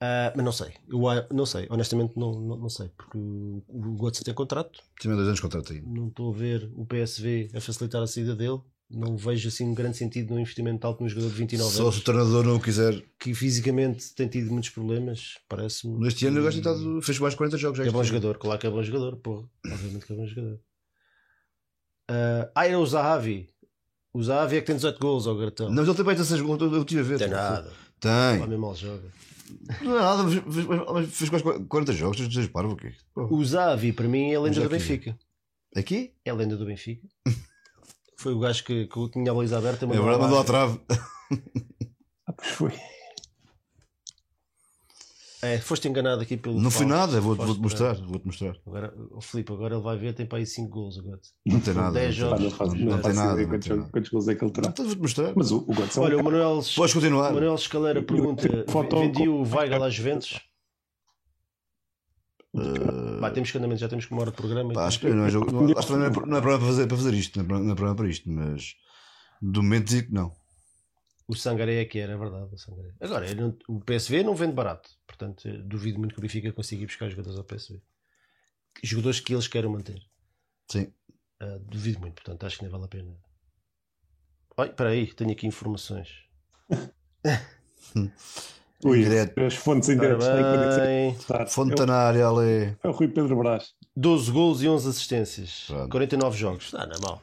Ah, 0.00 0.32
mas 0.36 0.44
não 0.44 0.52
sei. 0.52 0.72
Eu, 0.88 1.08
ah, 1.08 1.26
não 1.32 1.44
sei. 1.44 1.66
Honestamente, 1.70 2.16
não, 2.16 2.32
não, 2.40 2.56
não 2.56 2.68
sei. 2.68 2.88
Porque 2.96 3.18
o 3.18 3.64
o 3.68 3.96
Götze 3.96 4.22
tem 4.22 4.32
contrato. 4.32 4.80
Tem 5.00 5.08
mais 5.10 5.16
2 5.18 5.26
anos 5.28 5.38
de 5.38 5.42
contrato 5.42 5.72
ainda. 5.72 5.88
Não 5.88 6.06
estou 6.08 6.32
a 6.32 6.36
ver 6.36 6.70
o 6.76 6.86
PSV 6.86 7.50
a 7.54 7.60
facilitar 7.60 8.00
a 8.02 8.06
saída 8.06 8.36
dele. 8.36 8.60
Não 8.90 9.16
vejo 9.18 9.48
assim 9.48 9.64
um 9.68 9.74
grande 9.74 9.98
sentido 9.98 10.32
no 10.32 10.40
investimento 10.40 10.86
alto 10.86 11.02
num 11.02 11.08
jogador 11.10 11.28
de 11.28 11.34
29 11.36 11.70
Só 11.70 11.76
se 11.76 11.82
anos 11.82 11.98
o 11.98 12.04
treinador 12.04 12.42
não 12.44 12.58
quiser. 12.58 13.04
que 13.20 13.34
fisicamente 13.34 14.14
tem 14.14 14.26
tido 14.28 14.50
muitos 14.50 14.70
problemas. 14.70 15.36
Parece-me. 15.46 15.98
Neste 16.00 16.26
ano 16.26 16.40
o 16.40 16.44
gajo 16.44 16.62
tem 16.62 16.72
estado- 16.72 17.02
fez 17.02 17.18
mais 17.18 17.34
de 17.34 17.36
40 17.38 17.58
jogos 17.58 17.76
já. 17.78 17.84
É 17.84 17.90
bom 17.90 18.02
jogador, 18.02 18.38
claro 18.38 18.58
que 18.58 18.66
é 18.66 18.70
bom 18.70 18.82
jogador, 18.82 19.16
porra. 19.16 19.46
Obviamente 19.66 20.06
que 20.06 20.12
é 20.12 20.16
bom 20.16 20.26
jogador. 20.26 20.60
Ah, 22.08 22.50
ah, 22.54 22.66
era 22.66 22.78
o 22.78 22.86
Zahavi. 22.86 23.50
O 24.12 24.22
Zahavi 24.22 24.56
é 24.56 24.60
que 24.60 24.66
tem 24.66 24.76
18 24.76 24.98
gols 24.98 25.26
ao 25.26 25.36
Gratão. 25.36 25.68
Não, 25.68 25.76
mas 25.76 25.86
ele 25.88 25.96
tem 25.96 26.04
mais 26.06 26.18
16 26.18 26.40
gols, 26.40 26.60
eu 26.60 26.72
eu 26.74 26.84
tive 26.84 27.00
a 27.02 27.04
ver. 27.04 27.18
tem 27.18 27.28
nada. 27.28 27.70
Tem. 28.00 28.38
Lá 28.38 28.46
mesmo 28.46 28.58
mal 28.62 28.74
joga. 28.74 29.12
Não 29.82 29.96
é 29.96 30.00
nada, 30.00 30.22
mas 30.24 31.14
fez, 31.14 31.28
quase 31.30 31.44
40 31.68 31.92
jogos, 31.92 32.16
dizes 32.28 32.48
parvo 32.48 32.72
o 32.72 32.76
quê? 32.76 32.94
O 33.14 33.44
Zahavi, 33.44 33.92
para 33.92 34.08
mim, 34.08 34.30
é 34.30 34.36
a 34.36 34.40
lenda 34.40 34.60
do 34.62 34.68
Benfica. 34.68 35.18
Aqui? 35.76 36.12
É 36.24 36.30
a 36.30 36.34
lenda 36.34 36.56
do 36.56 36.64
Benfica. 36.64 37.06
Foi 38.18 38.34
o 38.34 38.38
gajo 38.40 38.64
que, 38.64 38.86
que 38.86 39.10
tinha 39.10 39.30
a 39.30 39.34
baliza 39.34 39.56
aberta. 39.58 39.84
É 39.84 39.88
verdade, 39.88 40.18
mandou 40.18 40.40
à 40.40 40.44
trave. 40.44 40.80
Ah, 42.26 42.32
pois 42.32 42.48
foi. 42.50 42.72
É, 45.40 45.56
foste 45.58 45.86
enganado 45.86 46.20
aqui 46.20 46.36
pelo. 46.36 46.60
Não 46.60 46.68
fui 46.68 46.84
nada, 46.84 47.20
vou-te 47.20 47.44
vou 47.44 47.54
mostrar. 47.58 47.90
Pereira. 47.94 48.08
Vou-te 48.10 48.26
mostrar. 48.26 48.56
Agora, 48.66 48.92
o 49.12 49.20
Filipe, 49.20 49.52
agora 49.52 49.76
ele 49.76 49.82
vai 49.84 49.96
ver, 49.96 50.12
tem 50.12 50.26
para 50.26 50.38
aí 50.38 50.46
5 50.46 50.68
gols 50.68 50.98
agora. 50.98 51.20
Não 51.46 51.60
tem 51.60 51.74
nada. 51.74 51.92
10 51.92 52.18
não 52.18 52.30
Pá, 52.30 52.36
tem- 52.36 52.44
não 52.44 52.50
faço, 52.50 52.74
não, 52.74 52.78
não 52.84 52.90
não 52.96 53.02
tem 53.02 53.12
nada. 53.14 53.40
não 53.40 53.48
quantos, 53.48 53.68
tem 53.68 53.76
nada. 53.76 53.90
quantos 53.92 54.10
gols 54.10 54.28
é 54.28 54.34
que 54.34 54.44
ele 54.44 54.52
terá. 54.52 54.68
Então 54.68 54.84
vou-te 54.84 55.00
mostrar. 55.00 55.32
Mas 55.36 55.52
o, 55.52 55.58
o 55.58 55.72
é 55.72 55.76
um 55.76 55.76
Olha, 55.76 55.86
o 55.86 55.94
craque. 56.18 56.22
Manuel, 56.24 56.60
Podes 56.74 56.92
continuar. 56.94 57.32
Manuel 57.32 57.54
Escaleira 57.54 58.02
pergunta: 58.02 58.64
Foto- 58.68 58.98
vendi 58.98 59.28
o 59.28 59.42
Weigl 59.42 59.84
às 59.84 59.94
Juventus? 59.94 60.40
Uh, 62.52 63.07
Vai, 63.20 63.32
temos 63.32 63.50
que 63.50 63.58
andamento, 63.58 63.80
já 63.80 63.88
temos 63.88 64.06
que 64.06 64.12
uma 64.12 64.20
hora 64.22 64.30
de 64.30 64.36
programa. 64.36 64.72
pá, 64.72 64.86
acho 64.86 65.00
que 65.00 65.08
não 65.08 65.24
é, 65.24 65.30
jogo, 65.30 65.50
não, 65.52 65.78
acho 65.78 65.86
que 65.88 65.92
não 65.94 66.04
é, 66.04 66.10
não 66.10 66.36
é 66.36 66.40
problema 66.40 66.58
para 66.58 66.66
fazer, 66.66 66.86
para 66.86 66.96
fazer 66.96 67.14
isto. 67.14 67.36
Não 67.36 67.44
é, 67.44 67.48
problema- 67.48 67.74
não 67.80 67.90
é 67.92 67.94
para 67.94 68.08
isto, 68.08 68.30
mas 68.30 68.74
do 69.40 69.62
momento 69.62 69.88
digo 69.88 70.08
que 70.08 70.14
não. 70.14 70.32
O 71.26 71.34
Sangaré 71.34 71.82
é 71.82 71.84
que 71.84 71.98
era, 71.98 72.14
é 72.14 72.16
verdade. 72.16 72.54
O, 72.54 72.58
Sangaré. 72.58 72.94
Agora, 73.00 73.26
o 73.68 73.80
PSV 73.80 74.22
não 74.22 74.34
vende 74.34 74.54
barato. 74.54 74.90
Portanto, 75.06 75.46
eh, 75.46 75.58
duvido 75.58 75.98
muito 75.98 76.14
que 76.14 76.18
o 76.18 76.22
Benfica 76.22 76.50
consiga 76.52 76.82
ir 76.82 76.86
buscar 76.86 77.10
jogadores 77.10 77.38
ao 77.38 77.44
PSV. 77.44 77.82
Jogadores 78.82 79.20
que 79.20 79.34
eles 79.34 79.46
queiram 79.46 79.70
manter. 79.70 80.00
Sim. 80.70 80.92
Ah, 81.40 81.58
duvido 81.60 82.00
muito, 82.00 82.14
portanto, 82.14 82.44
acho 82.46 82.56
que 82.56 82.62
nem 82.62 82.70
vale 82.70 82.84
a 82.84 82.88
pena. 82.88 83.14
Olha, 84.56 84.70
espera 84.70 84.90
aí, 84.90 85.12
tenho 85.12 85.30
aqui 85.32 85.46
informações. 85.46 86.08
Ui, 88.84 89.02
Direto. 89.02 89.40
as 89.40 89.54
fontes 89.54 89.88
em 89.88 89.98
direto 89.98 90.20
têm 90.20 90.28
Ora 90.28 90.74
que 90.74 90.80
bem, 90.80 91.10
estar. 91.10 91.46
Fontanária 91.46 92.26
ali. 92.28 92.76
É 92.82 92.88
o 92.88 92.92
Rui 92.92 93.08
Pedro 93.08 93.36
Brás. 93.36 93.72
12 93.96 94.30
golos 94.30 94.62
e 94.62 94.68
11 94.68 94.88
assistências. 94.88 95.64
Pronto. 95.66 95.88
49 95.90 96.38
jogos. 96.38 96.72
Ah, 96.74 96.86
não 96.86 96.94
é 96.94 97.00
mau. 97.00 97.22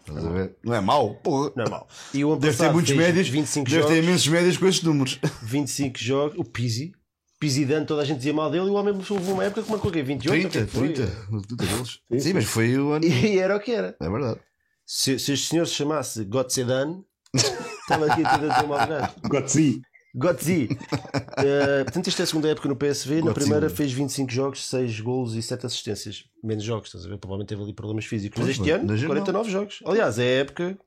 Não 0.63 0.73
é 0.75 0.81
mau? 0.81 1.15
Porra. 1.15 1.51
Não 1.55 1.63
é 1.63 1.69
mau. 1.69 1.87
E 2.13 2.25
o 2.25 2.35
Deve 2.35 2.57
ter 2.57 2.73
muitos 2.73 2.91
médios. 2.91 3.29
25 3.29 3.69
Deve 3.69 3.83
ter 3.83 3.87
jogos. 3.93 4.05
imensos 4.05 4.27
médios 4.27 4.57
com 4.57 4.67
estes 4.67 4.83
números. 4.83 5.19
25 5.43 5.97
jogos. 5.97 6.37
O 6.37 6.43
Pizzi. 6.43 6.91
Pizzi 7.39 7.65
dando, 7.65 7.87
toda 7.87 8.01
a 8.01 8.05
gente 8.05 8.17
dizia 8.17 8.33
mal 8.33 8.51
dele. 8.51 8.65
E 8.65 8.69
o 8.69 8.73
homem 8.73 8.93
houve 8.93 9.31
uma 9.31 9.43
época 9.45 9.63
que 9.63 9.71
marcou 9.71 9.89
o 9.89 9.93
quê? 9.93 10.03
28? 10.03 10.49
30, 10.49 10.59
o 10.59 10.67
que 10.67 10.77
foi? 10.77 10.89
30. 10.93 11.11
30 11.55 11.65
golos. 11.71 12.01
Sim, 12.11 12.19
Sim, 12.19 12.33
mas 12.33 12.45
foi 12.45 12.77
o 12.77 12.91
ano. 12.91 13.05
E 13.07 13.39
era 13.39 13.55
o 13.55 13.59
que 13.61 13.71
era. 13.71 13.95
É 14.01 14.09
verdade. 14.09 14.39
Se, 14.85 15.17
se 15.17 15.31
este 15.31 15.47
senhor 15.47 15.65
se 15.65 15.73
chamasse 15.73 16.25
Gotzedan, 16.25 17.01
estava 17.33 18.07
aqui 18.07 18.25
a 18.25 18.37
dizer 18.37 18.67
mal 18.67 18.85
do 18.85 19.29
gajo. 19.29 19.81
Gotzi. 20.15 20.69
Uh, 20.71 21.83
portanto, 21.83 22.07
esta 22.07 22.21
é 22.21 22.23
a 22.23 22.27
segunda 22.27 22.47
época 22.47 22.69
no 22.69 22.75
PSV. 22.75 23.15
Na 23.15 23.21
Godzilla. 23.21 23.33
primeira 23.33 23.69
fez 23.69 23.91
25 23.91 24.31
jogos, 24.31 24.65
6 24.67 25.01
golos 25.01 25.35
e 25.35 25.41
7 25.41 25.65
assistências. 25.65 26.23
Menos 26.41 26.63
jogos, 26.63 26.87
estás 26.87 27.05
a 27.05 27.09
ver? 27.09 27.17
Provavelmente 27.17 27.49
teve 27.49 27.61
ali 27.61 27.73
problemas 27.73 28.05
físicos. 28.05 28.39
Mas 28.39 28.49
este 28.49 28.69
ano, 28.71 28.85
na 28.85 28.95
geral. 28.95 29.09
49 29.09 29.51
jogos. 29.51 29.83
Aliás, 29.85 30.17
é 30.17 30.23
a 30.23 30.39
época. 30.39 30.77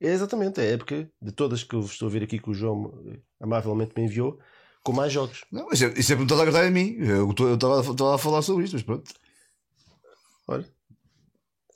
É 0.00 0.12
exatamente, 0.12 0.60
é 0.60 0.64
a 0.64 0.72
época 0.72 1.10
de 1.20 1.32
todas 1.32 1.64
que 1.64 1.74
eu 1.74 1.80
estou 1.80 2.06
a 2.06 2.10
ver 2.10 2.22
aqui 2.22 2.38
que 2.38 2.50
o 2.50 2.54
João 2.54 2.92
eh, 3.06 3.18
amavelmente 3.40 3.92
me 3.96 4.04
enviou, 4.04 4.38
com 4.84 4.92
mais 4.92 5.10
jogos. 5.10 5.42
Não, 5.50 5.70
isso 5.72 5.86
é, 5.86 5.94
isso 5.98 6.12
é 6.12 6.16
porque 6.16 6.24
estás 6.24 6.38
a 6.38 6.42
agradar 6.42 6.66
a 6.66 6.70
mim. 6.70 6.96
Eu 6.98 7.30
estava 7.30 8.14
a 8.14 8.18
falar 8.18 8.42
sobre 8.42 8.64
isto, 8.64 8.74
mas 8.74 8.82
pronto. 8.82 9.10
Olha. 10.46 10.75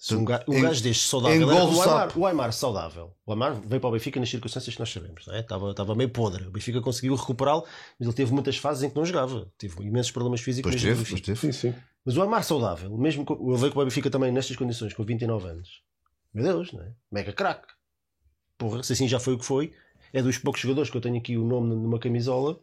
Se 0.03 0.15
um, 0.15 0.25
ga- 0.25 0.43
um 0.49 0.55
Em- 0.55 0.63
gajo 0.63 0.83
deste 0.83 1.07
saudável. 1.07 1.51
Era 1.51 1.65
o. 1.67 1.83
Aymar, 1.83 2.19
o 2.19 2.27
Aymar 2.27 2.53
saudável. 2.55 3.13
O 3.27 3.33
Aymar 3.33 3.61
veio 3.61 3.79
para 3.83 3.89
o 3.89 3.93
Benfica 3.93 4.19
nas 4.19 4.31
circunstâncias 4.31 4.75
que 4.75 4.81
nós 4.81 4.91
sabemos. 4.91 5.27
Não 5.27 5.35
é? 5.35 5.41
estava, 5.41 5.71
estava 5.73 5.95
meio 5.95 6.09
podre. 6.09 6.47
O 6.47 6.51
Benfica 6.51 6.81
conseguiu 6.81 7.15
recuperá-lo, 7.15 7.65
mas 7.99 8.09
ele 8.09 8.17
teve 8.17 8.33
muitas 8.33 8.57
fases 8.57 8.83
em 8.83 8.89
que 8.89 8.97
não 8.97 9.05
jogava. 9.05 9.53
Teve 9.59 9.75
imensos 9.85 10.11
problemas 10.11 10.41
físicos 10.41 10.71
Pois 10.73 10.83
teve, 10.83 11.05
pois 11.05 11.21
teve. 11.21 11.39
Sim, 11.39 11.53
sim. 11.53 11.75
Mas 12.03 12.17
o 12.17 12.23
Aymar 12.23 12.43
saudável, 12.45 12.97
mesmo 12.97 13.27
com, 13.27 13.35
ele 13.51 13.59
veio 13.59 13.73
com 13.75 13.79
o 13.81 13.85
Benfica 13.85 14.09
também 14.09 14.33
nestas 14.33 14.57
condições, 14.57 14.95
com 14.95 15.05
29 15.05 15.47
anos. 15.49 15.83
Meu 16.33 16.45
Deus, 16.45 16.73
não 16.73 16.81
é? 16.83 16.93
Mega 17.13 17.35
craque. 17.35 17.69
Porra, 18.57 18.83
se 18.83 18.95
assim 18.95 19.07
já 19.07 19.21
foi 19.21 19.35
o 19.35 19.39
que 19.39 19.45
foi, 19.45 19.71
é 20.15 20.23
dos 20.23 20.39
poucos 20.39 20.63
jogadores 20.63 20.89
que 20.91 20.97
eu 20.97 21.01
tenho 21.03 21.19
aqui 21.19 21.37
o 21.37 21.45
nome 21.45 21.75
numa 21.75 21.99
camisola. 21.99 22.59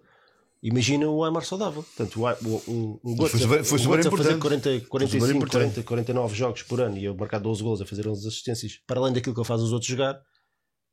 Imagina 0.63 1.07
o 1.07 1.23
Aymar 1.23 1.45
saudável. 1.45 1.83
Portanto, 1.83 2.19
o, 2.19 2.99
o- 3.03 3.27
super- 3.27 3.63
foi 3.63 3.77
super 3.79 3.97
Götze 3.97 4.07
a 4.07 4.11
fazer 4.11 4.33
importante. 4.33 4.39
40, 4.39 4.73
super 4.79 4.89
45, 4.89 5.31
importante. 5.37 5.83
40, 5.83 5.83
49 5.83 6.35
jogos 6.35 6.63
por 6.63 6.81
ano 6.81 6.97
e 6.97 7.05
eu 7.05 7.15
marcar 7.15 7.39
12 7.39 7.61
gols 7.61 7.81
a 7.81 7.85
fazer 7.85 8.07
11 8.07 8.27
assistências, 8.27 8.79
para 8.87 8.99
além 8.99 9.13
daquilo 9.13 9.35
que 9.35 9.39
ele 9.41 9.47
faz 9.47 9.61
os 9.61 9.71
outros 9.71 9.89
jogar, 9.89 10.19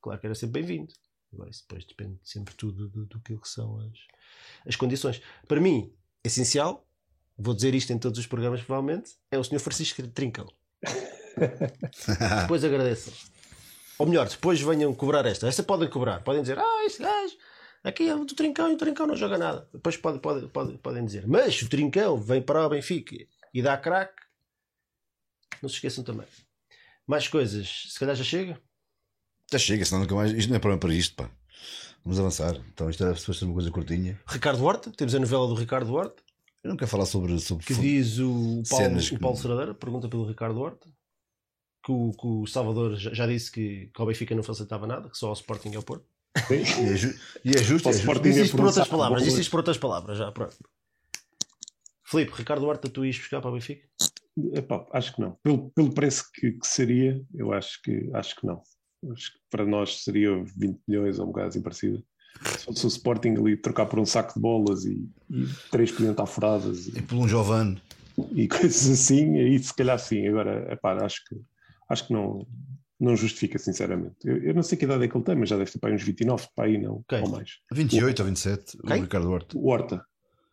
claro 0.02 0.20
que 0.20 0.26
era 0.26 0.34
sempre 0.34 0.60
bem-vindo. 0.62 0.92
Agora, 1.32 1.50
isso 1.50 1.62
depois 1.66 1.84
depende 1.86 2.18
sempre 2.22 2.54
tudo 2.54 2.88
do, 2.88 3.06
do 3.06 3.20
que 3.20 3.48
são 3.48 3.78
as, 3.80 3.92
as 4.68 4.76
condições. 4.76 5.20
Para 5.48 5.60
mim, 5.60 5.90
essencial, 6.22 6.86
vou 7.36 7.54
dizer 7.54 7.74
isto 7.74 7.92
em 7.92 7.98
todos 7.98 8.18
os 8.18 8.26
programas 8.26 8.60
provavelmente, 8.62 9.12
é 9.30 9.38
o 9.38 9.42
Sr. 9.42 9.58
Francisco 9.60 10.06
Trincão. 10.08 10.46
depois 12.42 12.62
agradeçam. 12.64 13.12
Ou 13.98 14.06
melhor, 14.06 14.28
depois 14.28 14.60
venham 14.60 14.92
cobrar 14.94 15.24
esta. 15.26 15.46
Esta 15.48 15.62
podem 15.62 15.88
cobrar. 15.88 16.20
Podem 16.22 16.42
dizer, 16.42 16.58
ah, 16.58 16.84
este 16.86 17.00
gajo, 17.02 17.34
aqui 17.84 18.08
é 18.08 18.14
o 18.14 18.24
do 18.24 18.34
Trincão 18.34 18.70
e 18.70 18.74
o 18.74 18.78
Trincão 18.78 19.06
não 19.06 19.14
joga 19.16 19.38
nada. 19.38 19.68
Depois 19.72 19.96
pode, 19.96 20.18
pode, 20.18 20.48
pode- 20.48 20.78
podem 20.78 21.04
dizer, 21.04 21.26
mas 21.26 21.60
o 21.62 21.68
Trincão 21.68 22.16
vem 22.16 22.42
para 22.42 22.66
o 22.66 22.68
Benfica 22.70 23.16
e 23.52 23.62
dá 23.62 23.76
craque. 23.76 24.22
Não 25.62 25.68
se 25.68 25.76
esqueçam 25.76 26.02
também. 26.02 26.26
Mais 27.06 27.28
coisas, 27.28 27.86
se 27.92 27.98
calhar 27.98 28.16
já 28.16 28.24
chega. 28.24 28.60
Já 29.52 29.58
chega, 29.58 29.84
senão 29.84 30.00
nunca 30.02 30.14
mais. 30.14 30.32
Isto 30.32 30.48
não 30.48 30.56
é 30.56 30.58
programa 30.58 30.80
para 30.80 30.94
isto, 30.94 31.14
pá. 31.14 31.30
Vamos 32.02 32.18
avançar. 32.18 32.56
Então 32.72 32.90
isto 32.90 33.02
era 33.04 33.14
suposto 33.14 33.40
ser 33.40 33.44
uma 33.46 33.54
coisa 33.54 33.70
curtinha. 33.70 34.20
Ricardo 34.26 34.62
Horta, 34.64 34.90
temos 34.90 35.14
a 35.14 35.18
novela 35.20 35.46
do 35.46 35.54
Ricardo 35.54 35.92
Horta. 35.92 36.22
Eu 36.62 36.70
não 36.70 36.76
quero 36.76 36.90
falar 36.90 37.06
sobre. 37.06 37.38
sobre 37.38 37.64
que 37.64 37.74
diz 37.74 38.18
o 38.18 38.62
Paulo, 38.68 38.98
o 39.12 39.18
Paulo 39.18 39.36
Seradeira, 39.36 39.74
pergunta 39.74 40.08
pelo 40.08 40.26
Ricardo 40.26 40.58
Horta, 40.60 40.88
que 41.84 41.92
o, 41.92 42.10
que 42.12 42.26
o 42.26 42.46
Salvador 42.46 42.96
já, 42.96 43.12
já 43.12 43.26
disse 43.26 43.50
que, 43.52 43.90
que 43.94 44.00
ao 44.00 44.06
Benfica 44.06 44.34
não 44.34 44.42
facilitava 44.42 44.86
nada, 44.86 45.10
que 45.10 45.16
só 45.18 45.28
ao 45.28 45.34
Sporting 45.34 45.70
e 45.72 45.76
ao 45.76 45.82
Porto. 45.82 46.06
E 46.50 46.54
é, 46.54 46.58
e 46.58 46.92
é 46.92 46.96
justo. 46.96 47.88
É 47.88 47.92
justo. 47.92 48.26
É 48.26 48.28
isto 48.30 48.56
por 48.56 48.66
outras 48.66 48.88
palavras, 48.88 49.24
disse 49.24 49.40
isto 49.40 49.50
por 49.50 49.58
outras 49.58 49.78
palavras, 49.78 50.18
já, 50.18 50.32
pronto. 50.32 50.56
Filipe, 52.04 52.32
Ricardo 52.36 52.66
Horta, 52.66 52.88
tu 52.88 53.04
ias 53.04 53.16
buscar 53.16 53.40
para 53.40 53.50
o 53.50 53.54
Benfica? 53.54 53.86
Epá, 54.52 54.86
acho 54.92 55.14
que 55.14 55.20
não. 55.20 55.38
Pelo, 55.42 55.70
pelo 55.70 55.92
preço 55.92 56.24
que, 56.32 56.52
que 56.52 56.66
seria, 56.66 57.24
eu 57.34 57.52
acho 57.52 57.80
que, 57.82 58.10
acho 58.12 58.36
que 58.36 58.46
não. 58.46 58.62
Acho 59.12 59.32
que 59.32 59.38
para 59.50 59.64
nós 59.64 60.02
seria 60.02 60.30
20 60.56 60.80
milhões 60.88 61.18
ou 61.18 61.24
um 61.26 61.28
bocado 61.28 61.48
assim 61.48 61.62
parecido. 61.62 62.04
Se 62.58 62.64
fosse 62.64 62.84
o 62.84 62.88
Sporting 62.88 63.36
ali 63.38 63.56
trocar 63.56 63.86
por 63.86 63.98
um 63.98 64.04
saco 64.04 64.34
de 64.34 64.40
bolas 64.40 64.84
e, 64.84 65.08
e 65.30 65.46
três 65.70 65.92
clientafuradas 65.92 66.88
E 66.88 66.98
e, 66.98 67.02
por 67.02 67.16
um 67.16 67.28
Giovanni. 67.28 67.80
e 68.32 68.48
coisas 68.48 68.88
assim, 68.88 69.38
aí 69.38 69.58
se 69.58 69.72
calhar 69.74 69.98
sim. 69.98 70.26
Agora, 70.26 70.72
epá, 70.72 70.94
acho 71.04 71.24
que, 71.26 71.36
acho 71.88 72.06
que 72.08 72.12
não, 72.12 72.44
não 73.00 73.16
justifica, 73.16 73.58
sinceramente. 73.58 74.16
Eu, 74.24 74.36
eu 74.38 74.54
não 74.54 74.62
sei 74.62 74.78
que 74.78 74.84
idade 74.84 75.04
é 75.04 75.08
que 75.08 75.16
ele 75.16 75.24
tem, 75.24 75.34
mas 75.36 75.48
já 75.48 75.56
deve 75.56 75.70
ter 75.70 75.78
para 75.78 75.90
aí 75.90 75.94
uns 75.96 76.02
29, 76.02 76.48
para 76.54 76.64
aí 76.66 76.78
não, 76.78 77.04
Quem? 77.08 77.22
ou 77.22 77.28
mais. 77.28 77.58
28 77.72 78.20
ou 78.20 78.26
27. 78.26 78.78
Quem? 78.78 78.98
O 78.98 79.02
Ricardo 79.02 79.30
Horta. 79.30 79.58
O 79.58 79.66
Horta, 79.68 80.04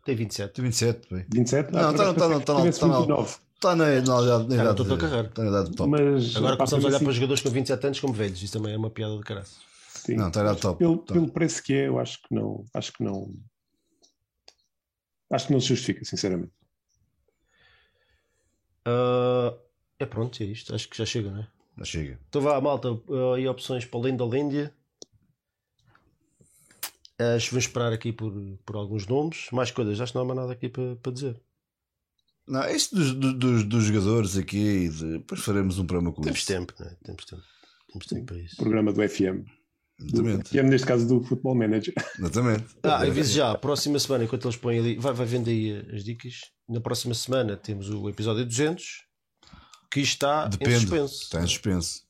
Tem 0.03 0.15
27. 0.15 0.53
Tem 0.53 0.65
27, 0.65 1.13
bem. 1.13 1.25
27? 1.31 1.71
Não, 1.71 1.79
Ah, 1.79 1.93
tá- 1.93 2.13
por 2.13 2.19
tá- 2.19 2.29
tá- 2.29 2.39
tá- 2.39 2.53
tá- 2.55 2.63
29. 2.63 3.37
Está 3.55 3.75
na, 3.75 3.85
na, 3.85 3.91
idade- 3.93 4.07
na 4.09 4.39
Está 4.41 4.55
na 4.55 4.63
idade. 4.63 4.75
tua 4.75 4.85
de- 4.85 4.97
carreira. 4.97 5.27
Está 5.27 5.43
na 5.43 5.49
idade 5.49 5.75
top. 5.75 5.89
Mas, 5.91 6.35
Agora 6.35 6.57
começamos 6.57 6.83
a 6.83 6.87
olhar 6.87 6.95
assim, 6.95 7.05
para 7.05 7.13
jogadores 7.13 7.41
com 7.43 7.49
27 7.51 7.85
anos 7.85 7.99
como 7.99 8.13
velhos, 8.13 8.41
isso 8.41 8.53
também 8.53 8.73
é 8.73 8.77
uma 8.77 8.89
piada 8.89 9.15
de 9.15 9.21
caraças. 9.23 9.57
sim. 9.87 10.15
Não, 10.15 10.29
está 10.29 10.39
na 10.41 10.49
idade 10.49 10.61
top. 10.61 10.79
pelo, 10.79 10.97
Top. 10.97 11.13
pelo 11.13 11.29
preço 11.31 11.61
que 11.61 11.73
é, 11.75 11.87
eu 11.87 11.99
acho 11.99 12.19
que 12.23 12.33
não, 12.33 12.65
acho 12.73 12.91
que 12.91 13.03
não, 13.03 13.31
acho 15.31 15.45
que 15.45 15.53
não 15.53 15.59
se 15.61 15.67
justifica, 15.67 16.03
sinceramente. 16.03 16.51
Ah, 18.85 19.55
é 19.99 20.05
pronto, 20.07 20.41
é 20.41 20.45
isto, 20.47 20.73
acho 20.73 20.89
que 20.89 20.97
já 20.97 21.05
chega, 21.05 21.29
não 21.29 21.41
é? 21.41 21.47
Já 21.77 21.83
chega. 21.85 22.19
Então 22.29 22.41
vá, 22.41 22.59
malta, 22.61 22.91
uh, 22.91 23.33
aí 23.35 23.47
opções 23.47 23.85
para 23.85 23.99
além 23.99 24.15
da 24.17 24.25
Líndia. 24.25 24.73
Acho 27.35 27.45
que 27.47 27.51
vou 27.51 27.59
esperar 27.59 27.93
aqui 27.93 28.11
por, 28.11 28.33
por 28.65 28.75
alguns 28.75 29.05
nomes. 29.05 29.47
Mais 29.51 29.69
coisas, 29.69 29.99
acho 30.01 30.11
que 30.11 30.17
não 30.17 30.23
há 30.23 30.27
mais 30.27 30.39
nada 30.39 30.53
aqui 30.53 30.67
para, 30.69 30.95
para 30.95 31.11
dizer. 31.11 31.39
Não, 32.47 32.67
isto 32.69 32.95
dos, 32.95 33.13
dos- 33.13 33.63
dos, 33.63 33.83
jogadores 33.85 34.35
aqui, 34.37 34.89
de- 34.89 35.19
depois 35.19 35.39
faremos 35.41 35.77
um 35.77 35.85
programa 35.85 36.11
com 36.11 36.21
Temos 36.21 36.39
isso. 36.39 36.47
tempo, 36.47 36.73
não 36.79 36.87
é? 36.87 36.95
Temos 37.03 37.25
tempo. 37.25 37.43
Temos 37.91 38.07
tempo 38.07 38.25
para 38.25 38.37
isso. 38.39 38.55
Programa 38.57 38.91
do 38.91 39.07
FM. 39.07 39.45
Exatamente. 40.01 40.49
FM, 40.49 40.63
neste 40.69 40.87
caso, 40.87 41.07
do 41.07 41.21
Football 41.23 41.55
Manager. 41.55 41.93
Exatamente. 42.17 42.65
Ah, 42.81 43.01
aviso 43.03 43.33
já, 43.33 43.55
próxima 43.55 43.99
semana, 43.99 44.23
enquanto 44.23 44.45
eles 44.47 44.57
põem 44.57 44.79
ali, 44.79 44.95
vai, 44.97 45.13
vai 45.13 45.25
vendo 45.27 45.47
aí 45.51 45.77
as 45.93 46.03
dicas. 46.03 46.39
Na 46.67 46.81
próxima 46.81 47.13
semana 47.13 47.55
temos 47.55 47.87
o 47.91 48.09
episódio 48.09 48.43
200, 48.43 48.83
que 49.91 49.99
está 49.99 50.45
em 50.47 50.49
Depende. 50.49 50.79
suspenso. 50.79 51.23
Está 51.23 51.39
em 51.43 51.47
suspenso. 51.47 52.03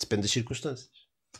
Depende 0.00 0.22
das 0.22 0.30
circunstâncias. 0.30 0.88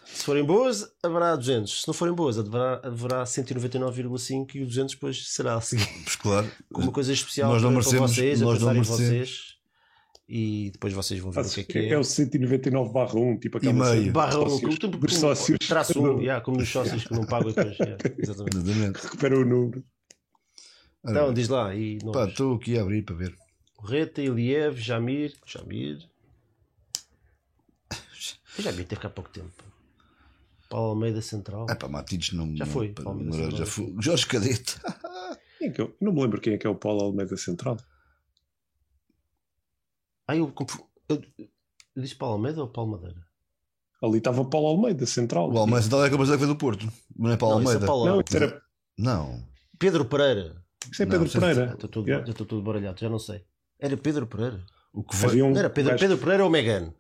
Se 0.05 0.25
forem 0.25 0.45
boas, 0.45 0.87
haverá 1.03 1.35
200. 1.37 1.83
Se 1.83 1.87
não 1.89 1.95
forem 1.95 2.15
boas, 2.15 2.39
haverá, 2.39 2.81
haverá 2.85 3.25
199,5 3.25 4.55
e 4.55 4.63
o 4.63 4.67
200 4.67 4.95
depois 4.95 5.29
será 5.31 5.55
a 5.57 5.61
seguir. 5.61 5.87
Pois 6.05 6.17
claro. 6.17 6.51
com 6.73 6.83
uma 6.83 6.93
coisa 6.93 7.13
especial 7.13 7.53
Nós 7.53 7.63
não 7.63 7.71
merecemos- 7.71 8.13
vocês, 8.15 8.41
nós 8.41 8.61
não 8.61 8.71
em 8.71 8.75
merecemos. 8.75 9.01
vocês. 9.01 9.59
E 10.31 10.71
depois 10.73 10.93
vocês 10.93 11.19
vão 11.21 11.31
ver 11.31 11.41
o 11.41 11.49
que 11.51 11.61
é 11.61 11.65
que 11.65 11.79
É, 11.79 11.89
é. 11.91 11.99
o 11.99 12.05
199 12.05 12.93
barra 12.93 13.15
1, 13.19 13.39
tipo 13.39 13.57
aquela 13.57 13.73
meio. 13.73 14.01
cena 14.03 14.13
Barra 14.13 14.33
dos 14.35 14.43
um, 14.45 14.59
sócios, 14.59 14.79
como, 14.79 15.09
sócios. 15.11 15.59
traço 15.67 15.99
um, 16.03 16.21
yeah, 16.21 16.45
como 16.45 16.59
nos 16.59 16.69
sócios 16.69 17.05
que 17.05 17.13
não 17.15 17.25
pagam 17.25 17.49
depois. 17.53 17.79
yeah, 17.79 17.97
exatamente. 18.19 18.57
Exatamente. 18.59 19.01
Recupera 19.05 19.39
o 19.39 19.45
número. 19.45 19.83
Então, 21.07 21.33
diz 21.33 21.49
lá. 21.49 21.75
E 21.75 21.99
Pá, 22.13 22.27
estou 22.27 22.57
aqui 22.57 22.79
a 22.79 22.83
abrir 22.83 23.03
para 23.03 23.17
ver. 23.17 23.35
Reta, 23.83 24.21
Iliev, 24.23 24.77
Jamir. 24.81 25.35
Jamir. 25.47 26.09
Jamir 28.59 28.87
teve 28.87 29.01
cá 29.01 29.09
há 29.09 29.11
pouco 29.11 29.31
tempo. 29.31 29.63
Paulo 30.69 30.91
Almeida 30.91 31.23
Central. 31.23 31.67
Ah, 31.71 31.77
pá, 31.77 31.89
Matites 31.89 32.33
não 32.33 32.55
Já 32.57 32.67
não- 32.67 32.73
foi, 32.73 32.95
não- 33.03 33.33
Central. 33.33 33.51
já 33.53 33.67
foi. 33.67 33.95
Jorge 34.01 34.27
Cadete. 34.27 34.77
Quem 35.59 35.69
é 35.69 35.71
que 35.71 35.83
é 35.83 35.91
não 36.01 36.13
me 36.13 36.21
lembro 36.23 36.41
quem 36.41 36.55
é 36.55 36.59
que 36.59 36.67
é 36.67 36.71
o 36.71 36.75
Paulo 36.75 37.03
Almeida 37.05 37.37
Central. 37.37 37.77
Ah, 40.27 40.37
eu, 40.37 40.53
eu, 41.09 41.23
eu 41.39 41.49
disse 42.03 42.15
Paulo 42.17 42.35
Almeida 42.35 42.61
ou 42.61 42.69
Paulo 42.69 42.93
Madeira? 42.93 43.27
Ali 44.03 44.19
estava 44.19 44.45
Paulo 44.45 44.67
Almeida 44.69 45.07
Central. 45.07 45.51
O 45.51 45.59
Almeida 45.59 45.83
Central 45.83 46.03
é 46.05 46.07
aquele 46.09 46.23
que 46.23 46.37
foi 46.39 46.47
do 46.47 46.57
Porto. 46.57 46.93
Não 47.17 47.31
é 47.31 47.37
Paulo 47.37 47.55
Não, 47.57 47.63
é 47.63 47.65
Almeida. 47.67 47.87
Paulo 47.87 48.05
Não, 48.05 48.11
Almeida. 48.13 48.37
era. 48.37 48.63
Não. 48.99 49.49
Pedro 49.79 50.05
Pereira. 50.05 50.63
Isso 50.93 51.03
é 51.03 51.07
Não, 51.07 51.13
Pedro 51.13 51.27
é- 51.29 51.41
Pereira. 51.41 51.73
Estou 51.73 51.89
todo, 51.89 52.07
Yeah. 52.07 52.27
já 52.27 52.33
estou 52.33 52.47
todo 52.47 52.63
baralhado, 52.63 53.01
já 53.01 53.09
não 53.09 53.19
sei. 53.19 53.45
Era 53.81 53.97
Pedro 53.97 54.27
Pereira. 54.27 54.61
O 54.93 55.03
que 55.03 55.17
um 55.43 55.51
Não 55.51 55.59
era 55.59 55.71
Pedro, 55.71 55.97
Pedro 55.97 56.19
Pereira 56.19 56.45
ou 56.45 56.51
Megan? 56.51 56.93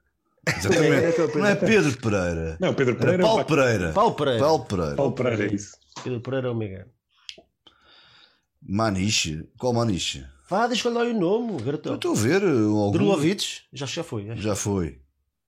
Exatamente. 0.46 1.36
Não 1.36 1.46
é 1.46 1.54
Pedro 1.56 1.96
Pereira. 1.98 2.56
Não, 2.60 2.74
Pedro 2.74 2.94
Era 2.94 3.00
Pereira. 3.00 3.22
Paulo 3.22 3.38
pá, 3.38 3.44
Pereira. 3.44 3.92
Paulo 3.92 4.14
Pereira. 4.14 4.40
Paulo 4.40 4.64
Pereira. 4.64 4.96
Paulo 4.96 5.12
Pereira, 5.12 5.46
é 5.46 5.54
isso. 5.54 5.76
Pedro 6.02 6.20
Pereira 6.20 6.48
é 6.48 6.50
o 6.50 6.54
Miguel. 6.54 6.86
Maniche. 8.62 9.48
Qual 9.58 9.72
Maniche? 9.72 10.24
Vá, 10.48 10.66
deixa 10.66 10.88
lá 10.88 11.02
o 11.02 11.12
nome, 11.12 11.52
Eu 11.52 11.58
garotão. 11.64 11.94
estou 11.96 12.12
a 12.12 12.16
ver. 12.16 12.42
um 12.44 12.76
Algum... 12.76 12.92
Drulovic, 12.92 13.62
já, 13.72 13.84
já 13.84 14.02
foi. 14.02 14.26
Já. 14.26 14.34
Já 14.36 14.56
foi. 14.56 15.00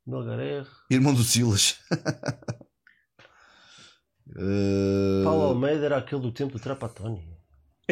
Melgarer. 0.06 0.66
Irmão 0.90 1.14
do 1.14 1.22
Silas. 1.22 1.78
Paulo 5.24 5.42
Almeida 5.42 5.86
era 5.86 5.96
aquele 5.98 6.20
do 6.20 6.32
tempo 6.32 6.52
do 6.52 6.60
Trapatoni. 6.60 7.36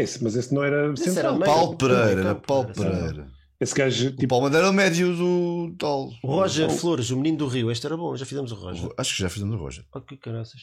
Esse, 0.01 0.23
mas 0.23 0.35
esse 0.37 0.53
não 0.55 0.62
era 0.65 0.93
Esse 0.93 1.03
era 1.05 1.12
central. 1.12 1.33
meio- 1.39 1.45
Paulo 1.45 1.77
Pereira. 1.77 2.20
Era 2.20 2.35
Paulo 2.35 2.65
era. 2.70 2.75
Pereira. 2.75 3.31
Esse 3.61 3.75
gajo, 3.75 4.09
O 4.09 4.11
tipo, 4.12 4.29
Paulo 4.29 4.45
Pereira 4.47 4.66
era 4.66 4.73
o 4.73 4.75
médio 4.77 5.16
do 5.16 5.75
tal. 5.79 6.11
O 6.23 6.27
Roger 6.29 6.69
O- 6.69 6.70
Flores, 6.70 7.11
o 7.11 7.16
menino 7.16 7.39
do 7.39 7.47
Rio. 7.49 7.70
Este 7.70 7.87
era 7.87 7.97
bom, 7.97 8.16
já 8.16 8.25
fizemos 8.25 8.53
o 8.53 8.55
Roger. 8.55 8.89
Acho 8.97 9.16
que 9.16 9.23
já 9.23 9.29
fizemos 9.29 9.55
o 9.55 9.59
Roger. 9.59 9.85
Oh, 9.95 10.01
que 10.01 10.16
caraças. 10.16 10.61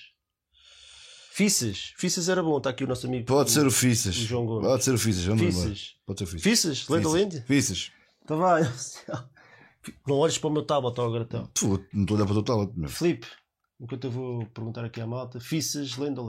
Fissas. 1.32 1.94
Fissas 1.98 2.30
era 2.30 2.41
bom, 2.41 2.57
está 2.57 2.70
aqui 2.70 2.84
o 2.86 2.88
nosso 2.88 3.06
amigo. 3.07 3.26
Pode 3.26 3.52
ser 3.52 3.66
o 3.68 3.72
Fissas. 3.72 4.16
o 4.16 4.22
João 4.22 4.45
Gomes. 4.45 4.68
Pode 4.68 4.84
ser 4.86 4.94
o 4.94 4.98
Fissas. 4.98 5.26
Vamos. 5.26 5.41
Fissas. 5.44 5.95
Pode 6.06 6.20
ser 6.20 6.24
o 6.24 6.28
Fissas. 6.28 6.41
Fissas? 6.44 6.88
Lenda 6.88 7.10
Lende? 7.10 7.41
Fissas. 7.41 7.91
Então 8.24 8.38
vai. 8.38 8.62
Não 10.07 10.16
olhes 10.16 10.38
para 10.38 10.48
o 10.49 10.53
meu 10.53 10.64
tablet, 10.64 10.98
ó, 10.98 11.10
garotão. 11.12 11.49
Pô, 11.60 11.80
Não 11.94 12.02
estou 12.03 12.16
a 12.16 12.20
olhar 12.20 12.26
para 12.26 12.32
o 12.40 12.44
teu 12.44 12.56
tablet. 12.56 12.72
meu. 12.80 12.90
Filipe, 12.90 13.28
enquanto 13.80 14.06
eu 14.06 14.12
vou 14.12 14.45
perguntar 14.48 14.86
aqui 14.86 15.02
à 15.02 15.06
malta, 15.06 15.40
Fissas, 15.40 15.98
Lenda. 15.98 16.22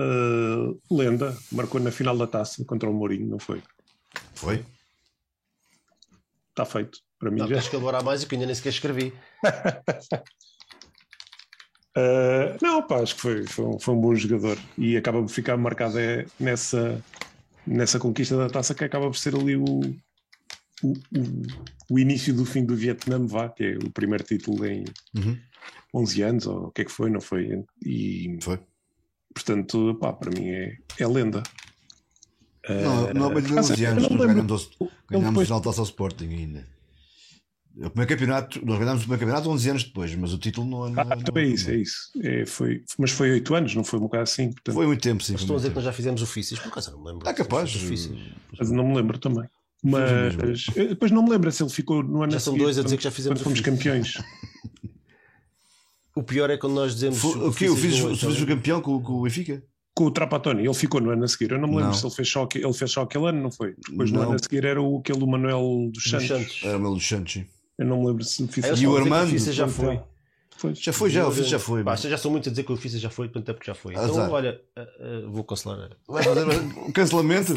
Uh, 0.00 0.80
lenda, 0.90 1.36
marcou 1.52 1.80
na 1.80 1.90
final 1.90 2.16
da 2.16 2.26
taça 2.26 2.64
contra 2.64 2.88
o 2.88 2.92
Mourinho, 2.94 3.26
não 3.26 3.38
foi? 3.38 3.62
Foi? 4.34 4.64
Está 6.50 6.64
feito. 6.64 6.98
Para 7.18 7.30
mim 7.30 7.38
Não, 7.40 7.48
já. 7.48 7.56
tens 7.56 7.68
que 7.68 7.76
elaborar 7.76 8.02
mais 8.02 8.22
e 8.22 8.26
que 8.26 8.34
ainda 8.34 8.46
nem 8.46 8.54
sequer 8.54 8.70
escrevi. 8.70 9.12
Uh, 11.96 12.56
não, 12.62 12.82
pá, 12.82 13.00
acho 13.02 13.14
que 13.14 13.20
foi, 13.20 13.46
foi, 13.46 13.64
um, 13.66 13.78
foi 13.78 13.94
um 13.94 14.00
bom 14.00 14.14
jogador 14.14 14.58
e 14.78 14.96
acaba 14.96 15.20
por 15.20 15.28
ficar 15.28 15.56
marcado 15.56 15.98
é, 15.98 16.24
nessa, 16.38 17.02
nessa 17.66 17.98
conquista 17.98 18.36
da 18.36 18.48
taça 18.48 18.74
que 18.74 18.84
acaba 18.84 19.06
por 19.06 19.16
ser 19.18 19.34
ali 19.34 19.56
o, 19.56 19.64
o, 20.82 20.92
o, 20.92 21.42
o 21.90 21.98
início 21.98 22.32
do 22.34 22.44
fim 22.46 22.64
do 22.64 22.74
Vietnã, 22.74 23.24
vá, 23.26 23.48
que 23.48 23.64
é 23.64 23.76
o 23.76 23.90
primeiro 23.90 24.24
título 24.24 24.64
em 24.66 24.84
Uhum. 25.14 25.38
11 25.92 26.22
anos, 26.22 26.46
ou 26.46 26.66
o 26.66 26.70
que 26.70 26.82
é 26.82 26.84
que 26.84 26.92
foi, 26.92 27.10
não 27.10 27.20
foi? 27.20 27.64
E 27.84 28.38
Foi. 28.40 28.58
Portanto, 29.34 29.96
pá, 30.00 30.12
para 30.12 30.30
mim 30.30 30.48
é, 30.48 30.76
é 30.98 31.06
lenda. 31.06 31.42
Não, 32.68 33.14
não 33.14 33.26
há 33.26 33.34
bem 33.34 33.42
de 33.42 33.48
por 33.48 33.52
acaso, 33.54 33.72
11 33.72 33.82
eu 33.82 33.90
anos. 33.90 34.02
não 34.02 34.16
Nós 34.16 34.70
ganhamos, 35.08 35.42
o 35.42 35.44
final 35.44 35.60
taça 35.60 35.80
ao 35.80 35.84
Sporting 35.84 36.28
ainda. 36.28 36.66
O 37.76 37.88
primeiro 37.88 38.08
campeonato, 38.08 38.66
nós 38.66 38.78
ganhámos 38.78 39.02
o 39.02 39.04
primeiro 39.04 39.20
campeonato 39.20 39.50
11 39.50 39.70
anos 39.70 39.84
depois, 39.84 40.14
mas 40.14 40.34
o 40.34 40.38
título 40.38 40.66
não, 40.66 40.90
não, 40.90 41.02
Ah, 41.02 41.04
não, 41.04 41.16
então 41.20 41.36
é 41.36 41.46
isso, 41.46 41.70
é 41.70 41.76
isso. 41.76 42.10
É, 42.22 42.44
foi, 42.44 42.82
mas 42.98 43.10
foi 43.12 43.30
8 43.30 43.54
anos, 43.54 43.74
não 43.74 43.84
foi 43.84 43.98
um 43.98 44.02
bocado 44.02 44.24
assim, 44.24 44.52
portanto, 44.52 44.74
Foi 44.74 44.86
muito 44.86 45.00
tempo, 45.00 45.22
sim. 45.22 45.32
Mas 45.32 45.42
estão 45.42 45.56
a 45.56 45.58
dizer 45.58 45.70
que 45.70 45.76
nós 45.76 45.84
já 45.84 45.92
fizemos 45.92 46.20
o 46.20 46.26
Fissas, 46.26 46.58
por 46.58 46.68
acaso 46.68 46.90
não 46.92 47.00
me 47.00 47.06
lembro. 47.10 47.28
Ah, 47.28 47.32
capaz. 47.32 47.72
Do 47.72 47.78
Fissas. 47.78 48.16
mas 48.58 48.70
não 48.70 48.86
me 48.86 48.96
lembro 48.96 49.18
também. 49.18 49.48
Mas 49.82 50.68
eh, 50.76 50.88
depois 50.88 51.10
não 51.10 51.22
me 51.22 51.30
lembro 51.30 51.50
se 51.50 51.62
ele 51.62 51.70
ficou 51.70 52.02
no 52.02 52.22
ano 52.22 52.32
Já 52.32 52.40
são 52.40 52.56
dois 52.56 52.78
a 52.78 52.82
dizer 52.82 52.98
que 52.98 53.04
já 53.04 53.10
fizemos 53.10 53.38
quando 53.38 53.44
fomos 53.44 53.60
campeões. 53.60 54.18
O 56.20 56.22
pior 56.22 56.50
é 56.50 56.56
quando 56.58 56.74
nós 56.74 56.94
dizemos. 56.94 57.18
Foi- 57.18 57.48
O 57.48 57.52
que? 57.52 57.68
O 57.68 57.74
Fissas 57.76 58.00
não 58.22 58.30
o 58.30 58.34
o 58.34 58.42
é? 58.42 58.46
campeão 58.46 58.80
com, 58.80 59.00
com 59.02 59.12
o 59.14 59.22
Benfica? 59.22 59.62
Com 59.94 60.04
o 60.04 60.10
Trapatoni, 60.10 60.64
ele 60.64 60.74
ficou 60.74 61.00
no 61.00 61.10
ano 61.10 61.24
a 61.24 61.28
seguir. 61.28 61.50
Eu 61.52 61.58
não 61.58 61.66
me 61.68 61.76
lembro 61.76 61.88
Não. 61.90 61.94
se 61.94 62.06
ele 62.06 62.14
fez, 62.14 62.28
só, 62.28 62.48
ele 62.54 62.72
fez 62.72 62.90
só 62.92 63.02
aquele 63.02 63.26
ano, 63.28 63.42
não 63.42 63.50
foi? 63.50 63.74
Depois 63.88 64.10
no 64.10 64.18
Não. 64.20 64.26
ano 64.28 64.34
a 64.36 64.38
seguir 64.38 64.64
era 64.64 64.80
o, 64.80 64.98
aquele 64.98 65.18
do 65.18 65.26
Manuel 65.26 65.90
dos 65.92 66.04
Santos. 66.04 66.28
Santos. 66.28 66.60
Era 66.62 66.76
o 66.76 66.80
meu 66.80 66.94
dos 66.94 67.06
Santos. 67.08 67.32
sim. 67.32 67.46
Eu 67.78 67.86
não 67.86 68.00
me 68.00 68.06
lembro 68.08 68.22
se 68.24 68.46
fiz 68.48 68.64
Ah, 68.64 68.68
eles 68.68 68.80
E 68.82 68.86
o 68.86 68.96
Armando? 68.96 69.30
Fissas 69.30 69.54
já 69.54 69.66
foi. 69.66 70.00
Foi. 70.58 70.74
Já 70.74 70.92
foi, 70.92 71.08
já, 71.10 71.26
o 71.26 71.30
Fissas 71.32 71.48
já 71.48 71.58
foi. 71.58 71.82
Pá, 71.82 71.96
já 71.96 72.18
são 72.18 72.30
muitos 72.30 72.48
a 72.48 72.50
dizer 72.50 72.64
que 72.64 72.72
o 72.72 72.76
Fissas 72.76 73.00
já 73.00 73.08
foi, 73.08 73.28
portanto 73.28 73.48
é 73.48 73.52
porque 73.54 73.70
já 73.70 73.74
foi. 73.74 73.94
Então, 73.94 74.04
Azar. 74.04 74.30
olha, 74.30 74.60
ah, 74.76 74.80
ah, 74.82 75.22
vou 75.28 75.42
cancelar, 75.42 75.78
a- 75.80 76.12
Vai 76.12 76.22
fazer 76.22 76.44
um 76.86 76.92
cancelamento? 76.92 77.54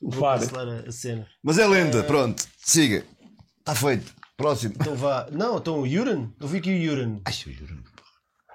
vou 0.00 0.22
cancelar 0.38 0.68
a, 0.68 0.88
a 0.88 0.92
cena. 0.92 1.26
Mas 1.42 1.58
é 1.58 1.66
lenda, 1.66 2.02
pronto. 2.04 2.44
Siga. 2.58 3.04
Está 3.58 3.74
feito. 3.74 4.12
Próximo. 4.36 4.74
Então 4.80 4.96
vá. 4.96 5.28
Não, 5.30 5.58
então 5.58 5.80
o 5.80 5.86
Yuran. 5.86 6.30
Eu 6.40 6.48
vi 6.48 6.58
aqui 6.58 6.70
o 6.70 6.76
Yuran. 6.76 7.20
Ai, 7.24 7.34
o 7.46 7.50
Yuran. 7.50 7.82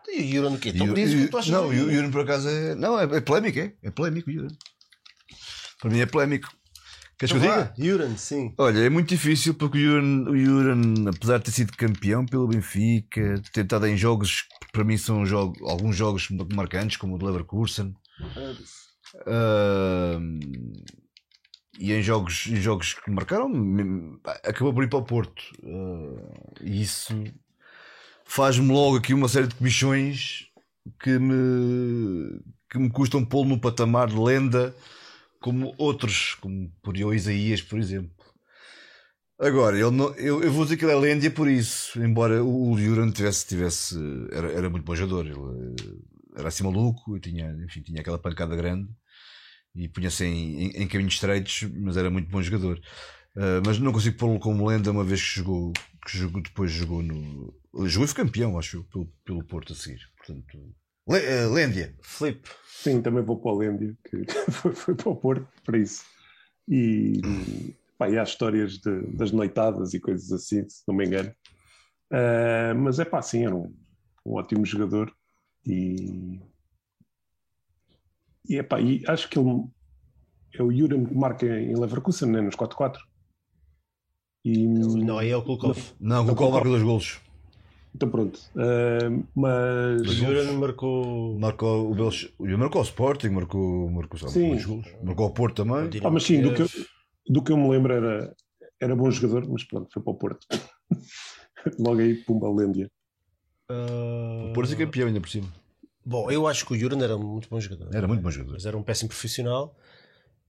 E 0.10 0.22
o 0.22 0.26
Yuran 0.26 0.52
o 0.52 0.60
quê? 0.60 0.70
Então 0.70 0.92
o 0.92 0.94
que 0.94 1.28
tu 1.28 1.38
achas 1.38 1.52
Não, 1.52 1.68
o. 1.68 1.74
Yuran 1.74 2.12
por 2.12 2.22
acaso 2.22 2.50
é. 2.50 2.76
Não, 2.76 3.00
é, 3.00 3.04
é 3.04 3.22
polémico, 3.22 3.60
é? 3.60 3.74
É 3.82 3.92
polémico 3.92 4.30
o. 4.30 4.48
Para 5.80 5.90
mim 5.92 6.00
é 6.00 6.06
polémico. 6.06 6.50
Queres 7.18 7.36
Então 7.36 7.42
que 7.42 7.48
eu 7.48 7.64
vá, 7.64 7.74
diga? 7.76 8.18
Sim. 8.18 8.54
Olha, 8.58 8.80
é 8.80 8.90
muito 8.90 9.10
difícil 9.10 9.54
porque 9.54 9.78
o 9.78 10.36
Yuran, 10.36 11.06
o 11.06 11.10
apesar 11.10 11.38
de 11.38 11.46
ter 11.46 11.52
sido 11.52 11.76
campeão 11.76 12.26
pelo 12.26 12.48
Benfica, 12.48 13.42
ter 13.54 13.64
estado 13.66 13.88
em 13.88 13.98
jogos 13.98 14.44
que 14.44 14.72
para 14.72 14.86
mim 14.86 14.98
são 14.98 15.26
jogos, 15.26 15.62
alguns 15.70 15.98
jogos 15.98 16.30
marcantes, 16.54 16.96
como 16.96 17.16
o 17.16 17.18
do 17.18 17.26
Leverkusen, 17.26 17.94
ah, 19.28 20.18
e 21.80 21.94
em 21.94 22.02
jogos, 22.04 22.48
em 22.48 22.58
jogos 22.58 22.94
que 22.96 23.12
marcaram, 23.12 23.50
acabou 24.44 24.74
por 24.74 24.84
ir 24.84 24.90
para 24.90 25.00
o 25.00 25.04
Porto. 25.06 25.44
Ah, 25.64 26.56
e 26.62 26.82
isso 26.82 27.14
faz-me 28.26 28.72
logo 28.72 28.98
aqui 28.98 29.14
uma 29.14 29.28
série 29.28 29.48
de 29.48 29.56
comissões 29.56 30.48
que 31.00 31.18
me, 31.20 32.40
que 32.70 32.78
me 32.78 32.90
custam 32.90 33.24
pô-lo 33.26 33.50
no 33.50 33.60
patamar 33.60 34.08
de 34.08 34.18
lenda 34.18 34.76
como 35.42 35.74
outros, 35.78 36.36
como 36.36 36.72
por 36.84 36.98
Isaías, 37.14 37.62
por 37.62 37.80
exemplo. 37.80 38.12
Agora, 39.40 39.78
ele 39.80 39.90
não- 39.92 40.14
eu, 40.16 40.44
eu 40.44 40.52
vou 40.52 40.66
dizer 40.66 40.76
que 40.78 40.84
ele 40.84 40.92
é 40.92 40.96
lenda 40.96 41.32
por 41.32 41.48
isso, 41.48 42.02
embora 42.04 42.44
o, 42.44 42.72
o 42.72 42.76
tivesse, 43.14 43.48
tivesse 43.48 43.96
era, 44.32 44.52
era 44.52 44.70
muito 44.70 44.84
bom 44.84 44.96
jogador, 44.96 45.26
ele 45.26 45.36
eh, 45.36 46.40
era 46.40 46.50
assim 46.50 46.64
maluco, 46.64 47.18
tinha, 47.20 47.50
enfim, 47.66 47.82
tinha 47.82 48.02
aquela 48.02 48.20
pancada 48.20 48.56
grande 48.56 48.90
e 49.76 49.88
punha-se 49.88 50.26
em, 50.26 50.66
em, 50.66 50.84
em 50.84 50.88
caminhos 50.88 51.14
estreitos, 51.16 51.64
mas 51.78 51.98
era 51.98 52.10
muito 52.10 52.30
bom 52.30 52.42
jogador. 52.42 52.80
Ah, 53.36 53.62
mas 53.66 53.80
não 53.80 53.92
consigo 53.92 54.18
pô-lo 54.18 54.40
como 54.40 54.68
lenda 54.68 54.92
uma 54.92 55.04
vez 55.04 55.22
que 55.22 55.40
jogou, 55.40 55.72
que 56.06 56.18
jogou 56.18 56.42
depois 56.42 56.72
jogou 56.72 57.02
no. 57.02 57.54
Jogou 57.86 58.06
e 58.06 58.08
foi 58.08 58.26
campeão, 58.26 58.58
acho 58.58 58.78
eu, 58.78 58.84
pelo, 58.86 59.06
pelo 59.24 59.44
Porto 59.44 59.74
a 59.74 59.76
seguir. 59.76 60.02
Portanto, 60.18 60.58
Le, 61.08 61.18
eh, 61.18 61.46
Lêndia. 61.48 61.96
Filipe. 62.02 62.50
Sim, 62.68 63.02
também 63.02 63.24
vou 63.24 63.38
para 63.40 63.52
o 63.52 63.58
Lêndia, 63.58 63.96
que 64.10 64.24
foi, 64.52 64.74
foi 64.74 64.96
para 64.96 65.10
o 65.10 65.16
Porto 65.16 65.48
para 65.64 65.78
isso. 65.78 66.04
E, 66.68 67.74
pá, 67.98 68.10
e 68.10 68.18
há 68.18 68.24
histórias 68.24 68.78
de- 68.80 69.02
das 69.16 69.32
noitadas 69.32 69.94
e 69.94 70.00
coisas 70.00 70.32
assim, 70.32 70.68
se 70.68 70.84
não 70.88 70.96
me 70.96 71.06
engano. 71.06 71.34
Ah, 72.12 72.74
mas 72.76 73.00
é 73.00 73.06
pá, 73.06 73.22
sim, 73.22 73.46
era 73.46 73.56
um, 73.56 73.74
um 74.26 74.34
ótimo 74.34 74.66
jogador. 74.66 75.14
E, 75.66 76.40
e, 78.50 78.58
epá, 78.58 78.82
e 78.82 79.04
acho 79.08 79.30
que 79.30 79.38
ele 79.38 79.64
é 80.54 80.64
o 80.64 80.72
Juran 80.72 81.06
que 81.06 81.14
marca 81.14 81.46
em 81.46 81.80
Leverkusen, 81.80 82.32
né, 82.32 82.42
nos 82.42 82.56
4-4. 82.56 82.98
E, 84.44 84.68
Não, 84.68 85.20
aí 85.20 85.30
é 85.30 85.38
o 85.38 85.44
Kulkov. 85.44 85.78
Não, 86.00 86.26
com 86.26 86.32
o 86.32 86.36
qual 86.36 86.52
marca 86.52 86.70
dois 86.70 86.82
golos. 86.82 87.20
Então 87.94 88.10
pronto. 88.10 88.40
Ah, 88.56 89.10
mas. 89.36 90.02
O 90.02 90.14
Yuran 90.14 90.54
marcou. 90.54 91.38
Marcou 91.38 91.92
o 91.92 91.94
Belos, 91.94 92.32
o 92.38 92.46
marcou 92.58 92.82
o 92.82 92.84
Sporting, 92.84 93.30
marcou, 93.30 93.90
marcou 93.90 94.20
só 94.20 94.28
Sim. 94.28 94.62
golos. 94.64 94.88
Marcou 95.04 95.28
o 95.28 95.32
Porto 95.32 95.64
também. 95.64 95.90
Ah, 96.04 96.10
mas 96.10 96.24
sim, 96.24 96.42
do 96.42 96.54
que, 96.54 96.62
eu, 96.62 96.68
do 97.28 97.44
que 97.44 97.52
eu 97.52 97.58
me 97.58 97.70
lembro 97.70 97.94
era, 97.94 98.36
era 98.80 98.96
bom 98.96 99.12
jogador, 99.12 99.48
mas 99.50 99.64
pronto, 99.64 99.90
foi 99.92 100.02
para 100.02 100.12
o 100.12 100.18
Porto. 100.18 100.48
Logo 101.80 102.00
aí, 102.00 102.16
Pumba 102.16 102.50
Lêndia. 102.50 102.90
O 103.70 104.54
Porto 104.54 104.74
é 104.74 104.76
campeão 104.76 105.08
ainda 105.08 105.20
por 105.20 105.30
cima. 105.30 105.48
Bom, 106.10 106.32
eu 106.32 106.48
acho 106.48 106.66
que 106.66 106.74
o 106.74 106.76
Yuran 106.76 107.04
era 107.04 107.16
um 107.16 107.24
muito 107.24 107.48
bom 107.48 107.60
jogador. 107.60 107.96
Era 107.96 108.08
muito 108.08 108.24
bom 108.24 108.32
jogador. 108.32 108.54
Mas 108.54 108.66
era 108.66 108.76
um 108.76 108.82
péssimo 108.82 109.10
profissional. 109.10 109.78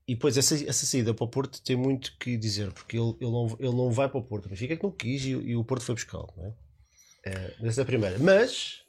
E 0.07 0.15
depois 0.15 0.35
essa, 0.35 0.55
essa 0.55 0.87
saída 0.87 1.13
para 1.13 1.23
o 1.23 1.27
Porto 1.27 1.61
tem 1.61 1.75
muito 1.75 2.17
que 2.17 2.35
dizer, 2.35 2.71
porque 2.71 2.97
ele, 2.97 3.15
ele, 3.21 3.29
não, 3.29 3.57
ele 3.59 3.75
não 3.75 3.91
vai 3.91 4.09
para 4.09 4.19
o 4.19 4.23
Porto. 4.23 4.47
O 4.47 4.49
Benfica 4.49 4.73
é 4.73 4.77
que 4.77 4.81
não 4.81 4.91
quis 4.91 5.23
e, 5.23 5.29
e 5.29 5.55
o 5.55 5.63
Porto 5.63 5.83
foi 5.83 5.93
buscá-lo. 5.93 6.33
Não 6.35 6.45
é? 6.47 6.53
É, 7.27 7.67
essa 7.67 7.81
é 7.81 7.83
a 7.83 7.85
primeira. 7.85 8.17
Mas 8.17 8.81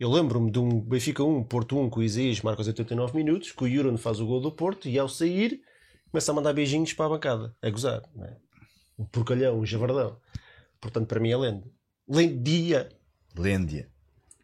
eu 0.00 0.10
lembro-me 0.10 0.50
de 0.50 0.58
um 0.58 0.80
Benfica 0.80 1.22
1, 1.22 1.44
Porto 1.44 1.78
1, 1.78 1.90
com 1.90 2.00
o 2.00 2.02
Isaías 2.02 2.40
marca 2.40 2.62
aos 2.62 2.68
89 2.68 3.14
minutos, 3.14 3.52
que 3.52 3.64
o 3.64 3.66
Yuran 3.66 3.98
faz 3.98 4.18
o 4.18 4.24
gol 4.24 4.40
do 4.40 4.50
Porto 4.50 4.88
e 4.88 4.98
ao 4.98 5.10
sair 5.10 5.60
começa 6.10 6.32
a 6.32 6.34
mandar 6.34 6.54
beijinhos 6.54 6.94
para 6.94 7.04
a 7.04 7.08
bancada, 7.10 7.54
a 7.60 7.68
gozar. 7.68 8.00
Não 8.14 8.24
é? 8.24 8.38
Um 8.98 9.04
porcalhão, 9.04 9.60
um 9.60 9.66
javardão. 9.66 10.18
Portanto, 10.80 11.06
para 11.08 11.20
mim 11.20 11.30
é 11.30 11.36
lenda. 11.36 11.70
Lendia. 12.08 12.88
Lêndia. 13.36 13.90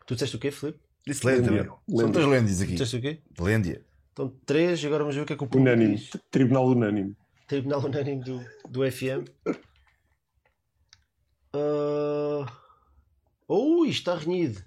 Tu 0.07 0.13
disseste 0.13 0.37
o 0.37 0.39
quê, 0.39 0.51
Filipe? 0.51 0.82
Disse. 1.07 1.27
Lêndia. 1.27 1.69
São 1.89 2.13
três 2.13 2.27
Lêndias 2.27 2.61
aqui. 2.63 2.73
Disseste 2.73 2.97
o 2.97 3.01
quê? 3.01 3.23
Lêndia. 3.39 3.85
Então, 4.13 4.29
três, 4.45 4.83
e 4.83 4.87
agora 4.87 5.03
vamos 5.05 5.17
ver 5.17 5.23
o 5.23 5.27
que 5.27 5.33
é 5.33 5.37
que 5.37 5.45
o 5.45 5.47
público 5.47 5.71
Unânime. 5.71 5.97
diz. 5.97 6.11
Tribunal 6.31 6.67
unânime. 6.67 7.17
Tribunal 7.49 7.81
Unânime 7.81 8.23
do, 8.23 8.45
do 8.69 8.91
FM. 8.91 9.29
Uh... 11.55 12.47
Ui, 13.49 13.89
está 13.89 14.15
renhido. 14.15 14.63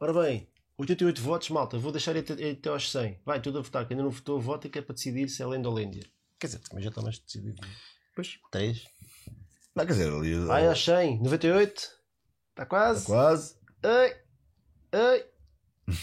Ora 0.00 0.12
bem, 0.12 0.48
88 0.78 1.22
votos, 1.22 1.50
malta. 1.50 1.78
Vou 1.78 1.92
deixar 1.92 2.16
até, 2.16 2.50
até 2.50 2.68
aos 2.68 2.90
100. 2.90 3.20
Vai, 3.24 3.40
tudo 3.40 3.58
a 3.58 3.62
votar. 3.62 3.86
Quem 3.86 3.94
ainda 3.94 4.04
não 4.04 4.10
votou, 4.10 4.40
vota 4.40 4.68
que 4.68 4.78
é 4.78 4.82
para 4.82 4.94
decidir 4.94 5.28
se 5.28 5.42
é 5.42 5.46
lenda 5.46 5.68
ou 5.68 5.74
lêndia. 5.74 6.02
Quer 6.38 6.48
dizer, 6.48 6.58
também 6.60 6.82
já 6.82 6.90
está 6.90 7.00
mais 7.00 7.18
decidido. 7.18 7.62
Pois. 8.14 8.38
Três. 8.50 8.84
Não, 9.74 9.86
quer 9.86 9.92
dizer, 9.92 10.12
ali. 10.12 10.34
Vai 10.40 10.66
aos 10.66 10.84
100. 10.84 11.22
98. 11.22 11.82
Está 12.50 12.66
quase. 12.66 13.06
Quase. 13.06 13.56
Ei, 13.82 14.16
ei. 14.92 15.24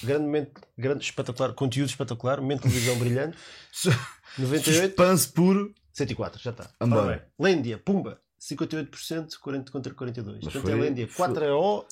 Grande 0.03 0.23
momento, 0.25 0.61
grande, 0.77 1.03
espetacular, 1.03 1.53
conteúdo 1.53 1.89
espetacular, 1.89 2.39
momento 2.39 2.63
de 2.63 2.69
televisão 2.69 2.97
brilhante. 2.97 3.37
98, 4.37 4.63
Suspense 4.95 5.27
puro. 5.29 5.73
104, 5.91 6.41
já 6.41 6.51
está. 6.51 6.69
Ora. 6.79 7.27
Lêndia, 7.37 7.77
Pumba, 7.77 8.19
58%, 8.41 9.37
40 9.39 9.71
contra 9.71 9.93
42. 9.93 10.39
Mas 10.43 10.53
Portanto, 10.53 10.69
é 10.69 10.71
foi- 10.71 10.81
Lêndia, 10.81 11.07
foi- 11.07 11.15
4 11.27 11.43
é 11.45 11.53
O, 11.53 11.85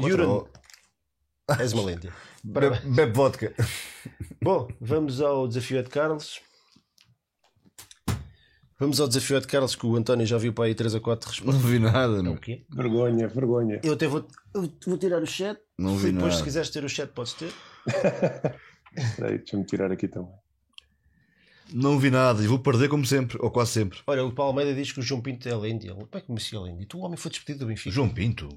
Yuran. 0.00 0.44
És 1.58 1.72
uma 1.72 1.82
bem. 1.84 1.98
bebe 2.44 3.12
vodka. 3.12 3.52
Bom, 4.40 4.68
vamos 4.80 5.20
ao 5.20 5.48
desafio 5.48 5.82
de 5.82 5.88
Carlos. 5.90 6.40
Vamos 8.80 8.98
ao 8.98 9.06
desafio 9.06 9.38
de 9.38 9.46
Carlos 9.46 9.76
que 9.76 9.84
o 9.86 9.94
António 9.94 10.24
já 10.26 10.38
viu 10.38 10.54
para 10.54 10.64
aí 10.64 10.74
3 10.74 10.94
ou 10.94 11.00
4 11.02 11.26
Não 11.44 11.52
respostas. 11.52 11.70
vi 11.70 11.78
nada, 11.78 12.14
O 12.20 12.22
não. 12.22 12.36
quê? 12.36 12.64
Vergonha, 12.70 13.28
vergonha. 13.28 13.78
Eu 13.84 13.92
até 13.92 14.08
vou, 14.08 14.26
eu 14.54 14.72
vou 14.86 14.96
tirar 14.96 15.22
o 15.22 15.26
chat. 15.26 15.60
Não 15.78 15.94
vi 15.96 16.00
Filipe, 16.00 16.14
Depois, 16.16 16.32
se 16.34 16.38
nada. 16.38 16.44
quiseres 16.44 16.70
ter 16.70 16.82
o 16.84 16.88
chat, 16.88 17.12
podes 17.12 17.34
ter. 17.34 17.52
Peraí, 19.16 19.36
Deixa-me 19.38 19.64
tirar 19.66 19.92
aqui 19.92 20.08
também. 20.08 20.32
Não 21.72 21.98
vi 21.98 22.10
nada 22.10 22.42
e 22.42 22.46
vou 22.48 22.58
perder 22.58 22.88
como 22.88 23.04
sempre, 23.06 23.38
ou 23.40 23.50
quase 23.50 23.72
sempre. 23.72 23.98
Olha, 24.06 24.24
o 24.24 24.32
Paulo 24.32 24.50
Almeida 24.58 24.74
diz 24.74 24.90
que 24.90 24.98
o 24.98 25.02
João 25.02 25.20
Pinto 25.20 25.48
é 25.48 25.54
Lêndia. 25.54 25.94
Como 25.94 26.08
é 26.12 26.20
que 26.20 26.26
conhecia 26.26 26.58
a 26.58 26.62
Lêndia? 26.62 26.86
Tu, 26.88 26.98
o 26.98 27.02
homem, 27.02 27.16
foi 27.16 27.30
despedido 27.30 27.64
do 27.64 27.68
Benfica. 27.68 27.90
João 27.94 28.08
Pinto. 28.08 28.48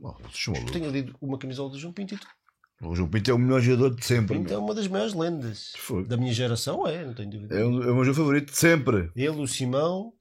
Oh, 0.00 0.14
tenho 0.72 0.90
lido 0.90 1.14
uma 1.20 1.38
camisola 1.38 1.70
do 1.70 1.78
João 1.78 1.92
Pinto 1.92 2.14
e 2.14 2.18
tu. 2.18 2.26
O 2.80 2.94
João 2.94 3.08
Pinto 3.08 3.30
é 3.30 3.34
o 3.34 3.38
melhor 3.38 3.60
jogador 3.60 3.94
de 3.94 4.04
sempre. 4.04 4.38
Pinto 4.38 4.52
é 4.52 4.58
uma 4.58 4.72
das 4.74 4.86
maiores 4.86 5.12
lendas 5.12 5.72
Foi. 5.78 6.04
da 6.04 6.16
minha 6.16 6.32
geração, 6.32 6.86
é, 6.86 7.04
não 7.04 7.12
tenho 7.12 7.30
dúvida. 7.30 7.58
É, 7.58 7.64
o, 7.64 7.82
é 7.82 7.90
o 7.90 7.94
meu 7.94 8.04
jogo 8.04 8.16
favorito 8.16 8.52
de 8.52 8.56
sempre. 8.58 9.10
Ele, 9.16 9.28
o 9.30 9.46
Simão 9.48 10.12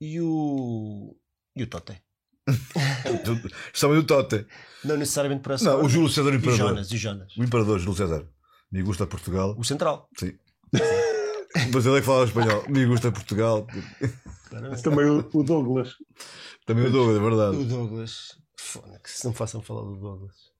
e 0.00 0.18
o. 0.20 1.14
e 1.54 1.62
o 1.62 1.66
Toté. 1.66 2.00
Estava 3.72 3.94
no 3.94 4.04
Tote. 4.04 4.46
Não 4.84 4.96
necessariamente 4.96 5.42
para 5.42 5.54
essa 5.54 5.64
Não, 5.64 5.82
o 5.84 5.88
Júlio 5.88 6.08
César 6.10 6.30
E 6.30 6.32
o 6.32 6.36
Imperador. 6.36 6.68
Jonas, 6.68 6.90
e 6.90 6.94
o 6.94 6.98
Jonas. 6.98 7.36
O 7.36 7.44
Imperador, 7.44 7.78
Júlio 7.78 7.96
César. 7.96 8.28
Me 8.70 8.82
gusta 8.82 9.06
Portugal. 9.06 9.54
O 9.58 9.64
Central. 9.64 10.08
Sim. 10.18 10.38
Mas 11.72 11.86
ele 11.86 11.96
é 11.96 12.00
que 12.00 12.06
fala 12.06 12.24
espanhol. 12.24 12.64
Me 12.68 12.84
gusta 12.86 13.12
Portugal. 13.12 13.66
Claramente. 14.50 14.82
Também 14.82 15.06
o, 15.06 15.28
o 15.32 15.42
Douglas. 15.42 15.94
Também 16.66 16.86
o 16.86 16.90
dou, 16.90 17.16
é 17.16 17.20
verdade. 17.20 17.56
O 17.56 17.64
Douglas. 17.64 18.36
Foda-se, 18.58 19.18
se 19.18 19.24
não 19.24 19.32
façam 19.32 19.62
falar 19.62 19.82
do 19.82 19.96
Douglas. 19.96 20.53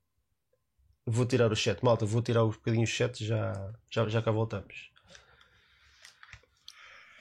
Vou 1.06 1.26
tirar 1.26 1.52
o 1.52 1.56
chat, 1.56 1.82
malta. 1.84 2.06
Vou 2.06 2.22
tirar 2.22 2.44
um 2.44 2.50
bocadinho 2.50 2.84
o 2.84 2.86
chat 2.86 3.24
já, 3.24 3.52
já, 3.90 4.08
já 4.08 4.22
cá 4.22 4.30
voltamos. 4.30 4.90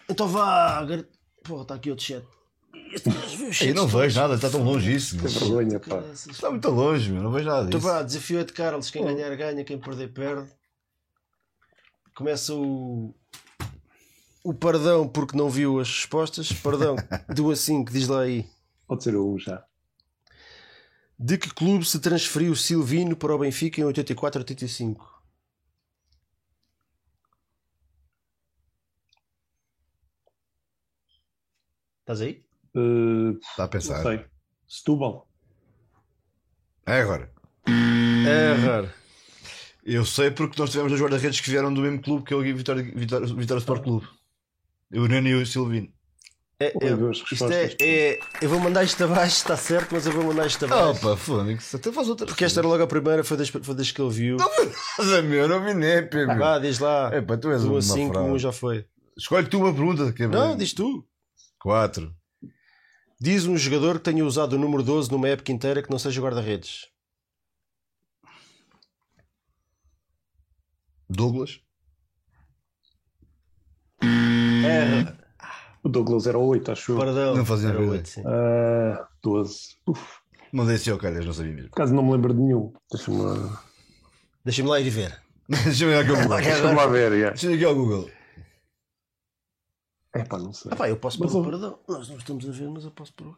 Então 0.10 0.28
vá. 0.28 0.84
gar- 0.86 1.06
Porra, 1.44 1.64
está 1.64 1.76
aqui 1.76 1.90
outro 1.90 2.06
chat. 2.06 2.26
Eu 3.66 3.74
não 3.76 3.88
vejo 3.88 4.20
nada, 4.20 4.36
está 4.36 4.50
tão 4.50 4.64
longe 4.64 4.94
isso. 4.94 5.18
Que 5.18 5.28
vergonha, 5.28 5.80
pá. 5.80 5.98
Está 6.14 6.50
muito 6.50 6.70
longe, 6.70 7.12
meu. 7.12 7.22
Não 7.24 7.32
vejo 7.32 7.46
nada 7.50 7.68
Então 7.68 7.80
disso. 7.80 7.92
vá, 7.92 8.02
desafio 8.04 8.40
é 8.40 8.44
de 8.44 8.54
Carlos. 8.54 8.90
Quem 8.90 9.04
ganhar, 9.04 9.36
ganha. 9.36 9.64
Quem 9.66 9.78
perder, 9.80 10.14
perde. 10.14 10.50
Começa 12.16 12.54
o. 12.54 13.14
O 14.44 14.54
perdão 14.54 15.08
porque 15.08 15.36
não 15.38 15.50
viu 15.50 15.80
as 15.80 15.88
respostas. 15.90 16.52
Perdão 16.54 16.96
do 17.36 17.52
a 17.52 17.56
5, 17.56 17.92
diz 17.92 18.08
lá 18.08 18.22
aí. 18.22 18.46
Pode 18.88 19.04
ser 19.04 19.16
o 19.16 19.34
um 19.34 19.40
já. 19.40 19.64
De 21.26 21.38
que 21.38 21.50
clube 21.54 21.86
se 21.86 22.02
transferiu 22.02 22.54
Silvino 22.54 23.16
para 23.16 23.34
o 23.34 23.40
Benfica 23.40 23.80
em 23.80 23.86
84-85? 23.86 24.98
Estás 32.02 32.20
aí? 32.20 32.44
Uh, 32.76 33.40
Está 33.40 33.56
a 33.56 33.62
não 33.62 33.70
pensar. 33.70 34.04
sei. 34.04 34.26
Setúbal. 34.68 35.30
É 36.86 37.00
agora. 37.00 37.32
É 37.68 38.54
raro. 38.56 38.92
Eu 39.86 40.06
sei 40.06 40.30
porque 40.30 40.60
nós 40.60 40.72
tivemos 40.72 40.92
dois 40.92 41.02
guarda-redes 41.02 41.40
que 41.40 41.50
vieram 41.50 41.74
do 41.74 41.80
mesmo 41.80 42.02
clube 42.02 42.26
que 42.26 42.34
é 42.34 42.36
o 42.36 42.42
Vitória, 42.42 42.84
Vitória, 42.84 43.28
Vitória 43.28 43.62
Sport 43.62 43.82
Clube. 43.82 44.08
O 44.92 45.08
Neno 45.08 45.30
e 45.30 45.36
o 45.36 45.46
Silvino. 45.46 45.90
É, 46.68 46.94
as 47.10 47.32
isto 47.32 47.52
é, 47.52 47.76
é- 47.82 48.20
Eu 48.42 48.50
vou 48.50 48.60
mandar 48.60 48.84
isto 48.84 49.04
abaixo, 49.04 49.38
está 49.38 49.58
certo, 49.58 49.90
mas 49.92 50.06
eu 50.06 50.12
vou 50.12 50.24
mandar 50.24 50.46
isto 50.48 50.64
abaixo. 50.66 51.06
Opa, 51.08 51.18
foda-se. 51.18 51.76
Até 51.76 51.92
faz 51.92 52.08
outra. 52.08 52.26
Porque 52.28 52.46
esta 52.46 52.60
era 52.60 52.68
logo 52.68 52.84
a 52.84 52.88
primeira, 52.88 53.24
foi 53.24 53.38
das, 53.38 53.50
foi 53.50 53.76
das 53.76 53.92
que 53.92 54.02
ele 54.02 54.12
viu. 54.12 54.38
Nossa, 54.38 55.22
meu, 55.22 55.48
não 55.48 55.64
vi 55.64 55.74
népia, 55.74 56.28
meu. 56.28 56.38
Vá, 56.38 56.60
diz 56.60 56.80
lá. 56.80 57.10
É 57.14 57.22
pá, 57.22 57.36
tu 57.38 57.52
és 57.52 57.64
uma 57.64 57.80
a 57.80 57.82
5, 57.82 58.14
fraude. 58.14 58.30
um 58.32 58.40
já 58.40 58.52
foi. 58.52 58.86
Escolhe 59.18 59.48
tu 59.48 59.58
uma 59.60 59.74
pergunta. 59.74 60.14
É 60.18 60.28
Não, 60.28 60.56
diz 60.56 60.74
tu. 60.74 61.06
Quatro. 61.60 62.14
Diz 63.20 63.46
um 63.46 63.56
jogador 63.58 64.00
que 64.00 64.04
tenha 64.12 64.26
usado 64.26 64.54
o 64.54 64.60
número 64.60 64.84
12 64.84 65.10
numa 65.12 65.28
época 65.30 65.52
inteira 65.52 65.82
que 65.82 65.90
não 65.90 65.98
seja 65.98 66.22
guarda-redes. 66.22 66.88
Douglas. 71.10 71.60
R. 74.02 75.23
O 75.84 75.90
Douglas 75.90 76.26
era 76.28 76.38
o 76.40 76.46
8, 76.46 76.72
acho 76.72 76.92
eu. 76.94 76.98
Pardão. 76.98 77.36
Não 77.36 77.46
fazia 77.46 77.70
Era 77.70 77.78
ideia. 77.80 77.92
oito, 77.92 78.08
sim. 78.10 78.24
Ah, 78.26 79.08
12. 79.22 79.60
Uf, 79.88 80.02
Mandei 80.52 80.76
assim 80.76 80.92
ao 80.92 80.98
calhas, 80.98 81.26
não 81.26 81.34
sabia 81.34 81.52
mesmo. 81.54 81.70
por 81.72 81.76
acaso 81.76 81.94
não 81.94 82.04
me 82.04 82.12
lembro 82.14 82.34
de 82.34 82.40
nenhum. 82.42 82.72
Deixa-me 82.92 83.18
lá, 83.22 83.64
Deixa-me 84.46 84.70
lá 84.70 84.80
ir 84.80 84.90
ver. 84.90 85.22
Deixa-me 85.50 85.94
ao 85.96 86.06
Google. 86.06 86.28
deixa 86.42 86.74
lá 86.74 86.88
ver. 86.88 87.12
Yeah. 87.12 87.30
Deixa-me 87.32 87.56
aqui 87.56 87.66
ao 87.66 87.76
Google. 87.76 88.10
É 90.16 90.24
pá, 90.24 90.38
não 90.38 90.54
sei. 90.54 90.72
Ah, 90.72 90.76
pá, 90.76 90.88
eu 90.90 90.96
posso 90.98 91.20
Mas 91.20 91.32
pôr 91.32 91.42
o 91.42 91.50
perdão. 91.50 91.80
Nós 91.88 92.08
não 92.08 92.18
estamos 92.18 92.48
a 92.48 92.52
ver, 92.52 92.70
mas 92.70 92.86
eu 92.86 92.92
posso 92.92 93.14
pôr 93.14 93.28
o. 93.28 93.38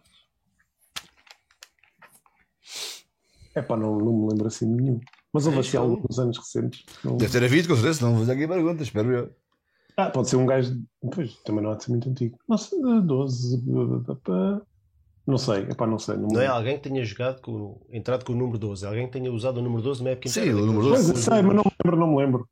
É 3.56 3.62
pá, 3.62 3.78
não, 3.78 3.98
não 3.98 4.14
me 4.14 4.30
lembro 4.32 4.48
assim 4.48 4.68
de 4.76 4.82
nenhum. 4.84 5.00
Mas 5.34 5.46
houve 5.46 5.58
É, 5.58 5.62
assim 5.62 5.70
então. 5.70 5.84
alguns 5.84 6.20
anos 6.20 6.38
recentes. 6.38 6.84
Não- 7.04 7.18
Deve 7.18 7.32
ter 7.32 7.44
havido, 7.46 7.68
com 7.70 7.76
certeza, 7.76 8.00
senão 8.00 8.12
vou 8.12 8.20
fazer 8.22 8.34
aqui 8.34 8.48
perguntas, 8.48 8.88
espero 8.88 9.12
eu. 9.12 9.36
Ah, 9.98 10.10
pode 10.10 10.30
ser 10.30 10.36
um 10.36 10.46
gajo. 10.46 10.82
Pois, 11.14 11.36
também 11.44 11.64
não 11.64 11.72
há 11.72 11.76
de 11.76 11.84
ser 11.86 11.92
muito 11.92 12.10
antigo. 12.10 12.38
Não 12.48 12.58
sei, 12.58 12.80
12. 13.02 13.64
pá. 14.24 14.62
Não 15.28 15.38
sei, 15.38 15.64
é 15.64 15.74
pá, 15.74 15.88
não 15.88 15.98
sei. 15.98 16.18
Não, 16.18 16.28
Não 16.28 16.42
é 16.42 16.48
alguém 16.48 16.78
que 16.78 16.84
tenha 16.90 17.04
jogado 17.04 17.42
com, 17.42 17.82
entrado 17.92 18.24
com 18.26 18.34
o 18.34 18.36
número 18.36 18.58
12. 18.60 18.86
É 18.86 18.88
alguém 18.88 19.08
que 19.08 19.14
tenha 19.14 19.32
usado 19.32 19.58
o 19.58 19.62
número 19.62 19.82
12 19.82 20.02
numa 20.02 20.12
época 20.12 20.30
Sim, 20.30 20.42
inteira. 20.42 20.58
o 20.58 20.66
número 20.66 20.84
Daqueles- 20.90 21.08
12. 21.08 21.14
Pois, 21.14 21.24
sei, 21.26 21.42
mas 21.42 21.56
não 21.56 21.64
me 21.64 21.72
lembro, 21.84 22.00
não 22.00 22.08
me 22.08 22.18
lembro. 22.18 22.50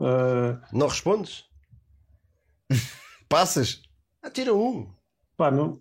Ah, 0.00 0.62
Não 0.72 0.86
respondes? 0.86 1.44
Passas? 3.28 3.82
Ah, 4.22 4.30
tira 4.30 4.54
um. 4.54 4.88
pá, 5.36 5.50
não. 5.50 5.80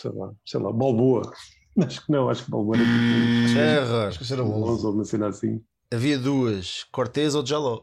Sei 0.00 0.10
lá, 0.12 0.32
sei 0.44 0.60
lá, 0.60 0.72
Balboa. 0.72 1.22
Acho 1.78 2.04
que 2.04 2.12
não, 2.12 2.28
acho 2.28 2.44
que 2.44 2.50
Balboa 2.50 2.76
era 2.76 2.84
tipo. 2.84 3.58
Erra. 3.58 4.08
Acho 4.08 4.18
que 4.18 4.24
isso 4.24 4.32
era 4.34 4.42
um 4.44 4.50
bom. 4.50 4.70
11 4.72 4.86
ou 4.86 4.92
uma 4.92 5.04
cena 5.04 5.28
assim. 5.28 5.62
Havia 5.92 6.18
duas. 6.18 6.84
Cortez 6.92 7.34
ou 7.34 7.46
Jaló. 7.46 7.82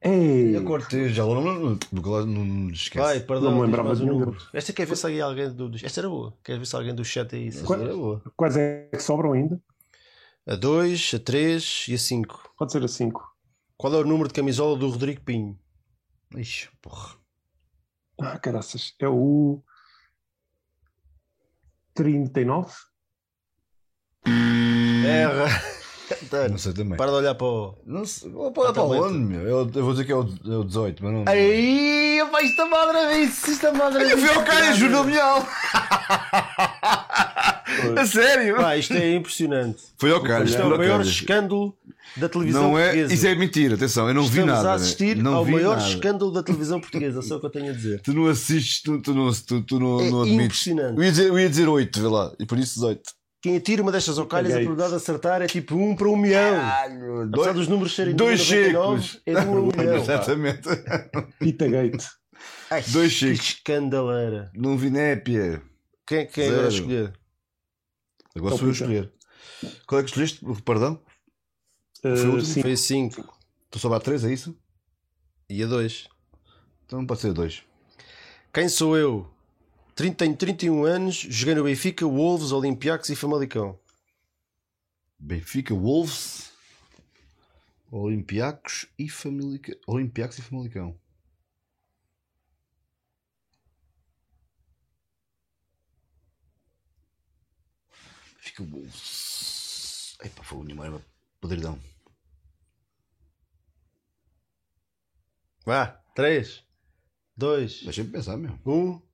Ei! 0.00 0.56
Eu 0.56 0.64
cortei, 0.64 1.08
já 1.08 1.24
não, 1.24 1.40
não, 1.42 1.54
não, 1.60 1.78
não, 1.92 2.26
não 2.26 2.70
esquece. 2.70 3.04
Vai, 3.04 3.20
perdão. 3.20 3.50
Não 3.50 3.58
me 3.58 3.64
lembrava 3.64 3.88
mais 3.88 3.98
de 3.98 4.04
um 4.04 4.08
nenhum 4.08 4.20
número. 4.26 4.46
Esta 4.52 4.72
quer 4.72 4.86
ver 4.86 4.96
se 4.96 5.04
alguém, 5.06 5.20
alguém 5.20 5.52
do, 5.52 5.68
do- 5.68 5.84
Esta 5.84 6.00
era 6.00 6.08
boa. 6.08 6.36
Quer 6.44 6.58
ver 6.58 6.66
se 6.66 6.76
alguém 6.76 6.94
do 6.94 7.04
chat 7.04 7.34
aí. 7.34 7.50
se- 7.50 7.64
Qual- 7.64 7.80
Era 7.80 7.94
boa. 7.94 8.22
Quais 8.36 8.56
é 8.56 8.88
que 8.92 9.00
sobram 9.00 9.32
ainda? 9.32 9.60
A 10.46 10.54
2, 10.54 11.12
a 11.14 11.18
3 11.18 11.86
e 11.88 11.94
a 11.94 11.98
5. 11.98 12.52
Pode 12.56 12.70
ser 12.72 12.82
a 12.84 12.88
5. 12.88 13.22
Qual 13.76 13.92
é 13.92 13.96
o 13.98 14.04
número 14.04 14.28
de 14.28 14.34
camisola 14.34 14.76
do 14.78 14.88
Rodrigo 14.88 15.20
Pinho? 15.22 15.58
Ixi, 16.36 16.68
porra. 16.80 17.16
Ah, 18.20 18.38
caraças. 18.38 18.94
É 19.00 19.08
o. 19.08 19.62
39? 21.94 22.72
Erra. 25.04 25.46
Não 26.50 26.58
sei 26.58 26.72
também. 26.72 26.96
Para 26.96 27.10
de 27.10 27.16
olhar 27.16 27.34
para 27.34 27.46
o. 27.46 27.74
Não 27.86 28.04
sei. 28.04 28.30
Vou 28.30 28.50
para 28.52 28.72
para 28.72 28.82
onde, 28.82 29.18
meu? 29.18 29.40
Eu, 29.42 29.70
eu 29.74 29.82
vou 29.84 29.92
dizer 29.92 30.04
que 30.04 30.12
é 30.12 30.16
o, 30.16 30.22
é 30.46 30.56
o 30.56 30.64
18, 30.64 31.04
mas 31.04 31.12
não. 31.12 31.24
Aí, 31.26 32.22
pá, 32.30 32.42
isto 32.42 32.60
é 32.62 32.68
madre 32.68 33.18
isso, 33.24 33.50
isto 33.50 33.66
é 33.66 33.72
madre 33.72 34.10
Eu 34.10 34.18
fui 34.18 34.28
ao 34.30 34.42
cara, 34.44 34.72
juro 34.74 34.92
no 34.92 35.04
milhão. 35.04 35.46
A 37.96 38.06
sério? 38.06 38.56
Pá, 38.56 38.76
isto 38.76 38.94
é 38.94 39.14
impressionante. 39.14 39.78
Foi 39.98 40.10
ao 40.10 40.22
cara, 40.22 40.44
Isto 40.44 40.58
é 40.58 40.62
juro 40.62 40.74
o 40.74 40.78
maior 40.78 40.98
calhas. 40.98 41.08
escândalo 41.08 41.74
da 42.16 42.28
televisão 42.28 42.62
Não 42.62 42.78
é, 42.78 42.84
portuguesa. 42.84 43.14
isso 43.14 43.26
é 43.26 43.34
mentira, 43.34 43.74
atenção, 43.74 44.08
eu 44.08 44.14
não 44.14 44.22
vi 44.22 44.40
Estamos 44.40 44.54
nada. 44.54 44.68
a 44.68 44.70
né? 44.70 44.76
assistir 44.76 45.16
não 45.16 45.34
ao 45.34 45.44
vi 45.44 45.52
maior 45.52 45.76
nada. 45.76 45.88
escândalo 45.88 46.32
da 46.32 46.42
televisão 46.42 46.80
portuguesa, 46.80 47.22
só 47.22 47.36
o 47.36 47.40
que 47.40 47.46
eu 47.46 47.50
tenho 47.50 47.70
a 47.70 47.72
dizer. 47.74 48.00
Tu 48.00 48.12
não 48.14 48.26
assistes, 48.26 48.82
tu, 48.82 49.00
tu 49.00 49.12
não, 49.14 49.30
tu, 49.32 49.60
tu 49.62 49.78
não, 49.78 50.00
É 50.00 50.10
não 50.10 50.22
admites. 50.22 50.66
impressionante. 50.66 50.96
Eu 50.96 51.04
ia, 51.04 51.10
dizer, 51.10 51.28
eu 51.28 51.38
ia 51.38 51.48
dizer 51.50 51.68
8, 51.68 52.00
vê 52.00 52.08
lá, 52.08 52.32
e 52.40 52.46
por 52.46 52.58
isso 52.58 52.74
18. 52.76 53.00
Quem 53.40 53.56
atira 53.56 53.82
uma 53.82 53.92
destas 53.92 54.18
ocalhas, 54.18 54.50
a 54.52 54.56
probabilidade 54.56 54.90
de 54.90 54.96
acertar 54.96 55.42
é 55.42 55.46
tipo 55.46 55.76
1 55.76 55.94
para 55.96 56.08
1 56.08 56.16
milhão. 56.16 56.56
Apesar 56.60 57.26
dois, 57.26 57.54
dos 57.54 57.68
números 57.68 57.94
serem 57.94 58.14
dois 58.16 58.40
99, 58.50 59.02
chicos. 59.02 59.22
é 59.26 59.34
de 59.34 59.46
1 59.46 59.56
a 59.56 59.60
1 59.60 59.66
milhão. 59.78 59.96
Exatamente. 59.96 60.68
Pitagate. 61.38 62.06
Ai, 62.70 62.82
Dois 62.88 63.12
que 63.12 63.18
chicos. 63.18 63.46
escandaleira. 63.48 64.50
Não 64.54 64.76
vi 64.76 64.90
népia. 64.90 65.62
Quem, 66.06 66.26
quem 66.26 66.44
é 66.44 66.48
agora 66.48 66.66
a 66.66 66.68
escolher? 66.68 67.12
Agora 68.34 68.54
Então 68.54 68.58
sou 68.58 68.66
eu 68.66 68.70
a 68.70 68.72
escolher. 68.72 69.12
Qual 69.86 70.00
é 70.00 70.04
que 70.04 70.10
escolheste? 70.10 70.44
O 70.44 70.60
perdão? 70.62 71.00
Uh, 72.04 72.16
Foi 72.32 72.40
sim. 72.44 72.62
Foi 72.62 72.76
5 72.76 73.20
Estou 73.66 73.80
só 73.90 73.92
a 73.94 74.00
3, 74.00 74.24
é 74.24 74.32
isso? 74.32 74.56
e 75.50 75.62
a 75.62 75.66
2. 75.66 76.08
Então 76.86 76.98
não 77.00 77.06
pode 77.06 77.20
ser 77.20 77.32
2. 77.32 77.62
Quem 78.52 78.68
sou 78.68 78.96
eu? 78.96 79.30
30, 79.98 80.14
tenho 80.14 80.36
31 80.36 80.84
anos, 80.84 81.16
joguei 81.16 81.56
no 81.56 81.64
Benfica, 81.64 82.06
Wolves, 82.06 82.52
Olympiacos 82.52 83.08
e 83.08 83.16
Famalicão. 83.16 83.76
Benfica, 85.18 85.74
Wolves, 85.74 86.52
Olympiacos 87.90 88.86
e 88.96 89.08
Famalicão. 89.08 89.74
Olympiacos 89.88 90.38
e 90.38 90.42
Famalicão. 90.42 90.96
Benfica, 98.36 98.62
Wolves. 98.62 100.16
Epá, 100.22 100.44
foi 100.44 100.58
o 100.58 100.62
Neymar, 100.62 100.86
era 100.86 101.04
podridão. 101.40 101.76
Vá, 105.66 105.88
3, 106.14 106.64
2, 107.36 107.82
Deixa-me 107.82 108.10
pensar, 108.12 108.36
meu. 108.36 108.56
1. 108.64 109.07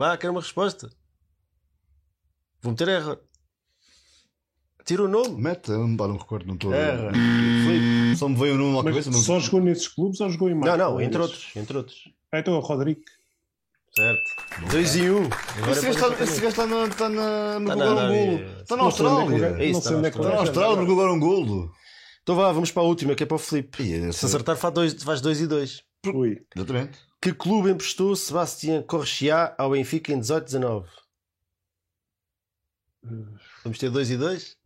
Vá, 0.00 0.16
quero 0.16 0.32
uma 0.32 0.40
resposta. 0.40 0.90
Vou 2.62 2.72
meter 2.72 2.88
erro. 2.88 3.18
Tira 4.86 5.02
o 5.04 5.08
nome. 5.08 5.38
Mete, 5.42 5.68
eu 5.70 5.86
não, 5.86 5.94
pá, 5.94 6.08
não 6.08 6.16
recordo, 6.16 6.46
não 6.46 6.54
estou. 6.54 6.72
Erra. 6.72 7.12
Só 8.16 8.26
me 8.26 8.34
veio 8.34 8.54
o 8.54 8.56
nome 8.56 8.78
à 8.78 8.82
Mas 8.82 8.92
cabeça. 8.94 9.10
Não... 9.10 9.18
só 9.20 9.38
jogou 9.38 9.60
nesses 9.60 9.88
clubes 9.88 10.18
ou 10.22 10.30
jogou 10.30 10.48
em 10.48 10.54
mais? 10.54 10.72
Não, 10.78 10.92
não, 10.92 11.00
entre 11.02 11.20
outros. 11.20 11.54
Entre 11.54 11.76
outros. 11.76 11.98
Ah, 12.32 12.38
então 12.38 12.54
é 12.54 12.56
o 12.56 12.60
Rodrigo. 12.60 13.02
Certo. 13.94 14.70
2 14.70 14.96
e 14.96 15.10
1. 15.10 15.16
Um. 15.18 15.24
Agora 15.58 15.72
Esse 15.72 15.82
gajo 15.86 15.98
pode 16.00 16.12
está, 16.14 16.24
esse 16.24 16.40
gajo 16.40 16.48
está 16.48 16.66
na. 16.66 16.84
Está 16.86 17.08
na. 17.10 17.58
Está 17.58 17.60
Marcou 17.60 17.76
na 17.76 17.84
agora 17.84 17.94
um 17.94 17.98
Arábia. 17.98 18.24
golo. 18.48 18.60
Está 18.62 18.76
na 18.76 18.82
Não 18.84 18.90
sei 18.90 19.06
onde 19.06 19.20
é 19.20 19.26
que 19.26 19.30
o 19.30 19.34
Austrália. 19.34 19.38
gajo- 19.50 19.60
É 19.62 19.64
isso, 19.66 19.72
Não 19.72 19.78
está 19.80 19.96
onde 19.98 20.06
é 20.06 20.10
que 20.10 20.16
o 20.18 20.22
na 20.22 20.24
Está 20.24 20.30
na 20.30 20.36
gajo 20.38 20.48
Austrália, 20.48 20.70
anda 20.72 20.76
marcou 20.80 20.94
agora 20.98 21.12
um 21.12 21.20
golo. 21.20 21.72
Então 22.22 22.36
vá, 22.36 22.52
vamos 22.52 22.70
para 22.72 22.82
a 22.82 22.86
última, 22.86 23.14
que 23.14 23.22
é 23.22 23.26
para 23.26 23.34
o 23.34 23.38
Filipe. 23.38 23.82
Ih, 23.82 23.86
Se 24.00 24.08
essa- 24.08 24.26
acertar, 24.26 24.56
faz 24.56 24.72
2 24.74 25.02
faz 25.02 25.20
dois 25.20 25.40
e 25.40 25.46
2. 25.46 25.82
agora. 26.06 26.18
Ui. 26.18 26.38
Exatamente. 26.56 26.98
Que 27.20 27.34
clube 27.34 27.70
emprestou 27.70 28.16
Sebastián 28.16 28.82
Corchia 28.82 29.54
ao 29.58 29.72
Benfica 29.72 30.10
em 30.10 30.20
18-19? 30.20 30.86
Vamos 33.62 33.78
ter 33.78 33.90
2 33.90 34.10
e 34.10 34.16
2? 34.16 34.56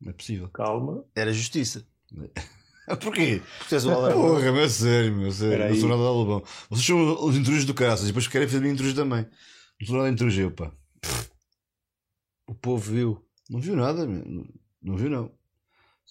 Não 0.00 0.10
é 0.10 0.12
possível. 0.12 0.48
Calma. 0.50 1.04
Era 1.14 1.32
justiça. 1.32 1.84
Porquê? 3.02 3.42
Porque 3.58 3.74
és 3.74 3.84
o 3.84 3.90
alarme. 3.90 4.20
Porra, 4.20 4.52
meu 4.52 4.68
sério, 4.68 5.16
meu 5.16 5.32
sério. 5.32 5.70
Não 5.70 5.80
sou 5.80 5.88
nada 5.88 6.02
de 6.02 6.06
alubão. 6.06 6.44
Vocês 6.68 6.86
são 6.86 7.26
os 7.26 7.36
intrujos 7.36 7.64
do 7.64 7.74
caraças 7.74 8.04
e 8.04 8.08
depois 8.08 8.28
querem 8.28 8.46
fazer 8.46 8.64
intrusos 8.66 8.94
também. 8.94 9.26
Não 9.80 9.86
sou 9.86 9.96
nada 9.96 10.08
de 10.08 10.14
intruso, 10.14 10.40
eu, 10.40 10.50
pá. 10.52 10.70
O 12.46 12.54
povo 12.54 12.92
viu. 12.92 13.26
Não 13.50 13.60
viu 13.60 13.74
nada, 13.74 14.06
meu. 14.06 14.24
Não, 14.24 14.46
não 14.82 14.96
viu, 14.96 15.10
não. 15.10 15.32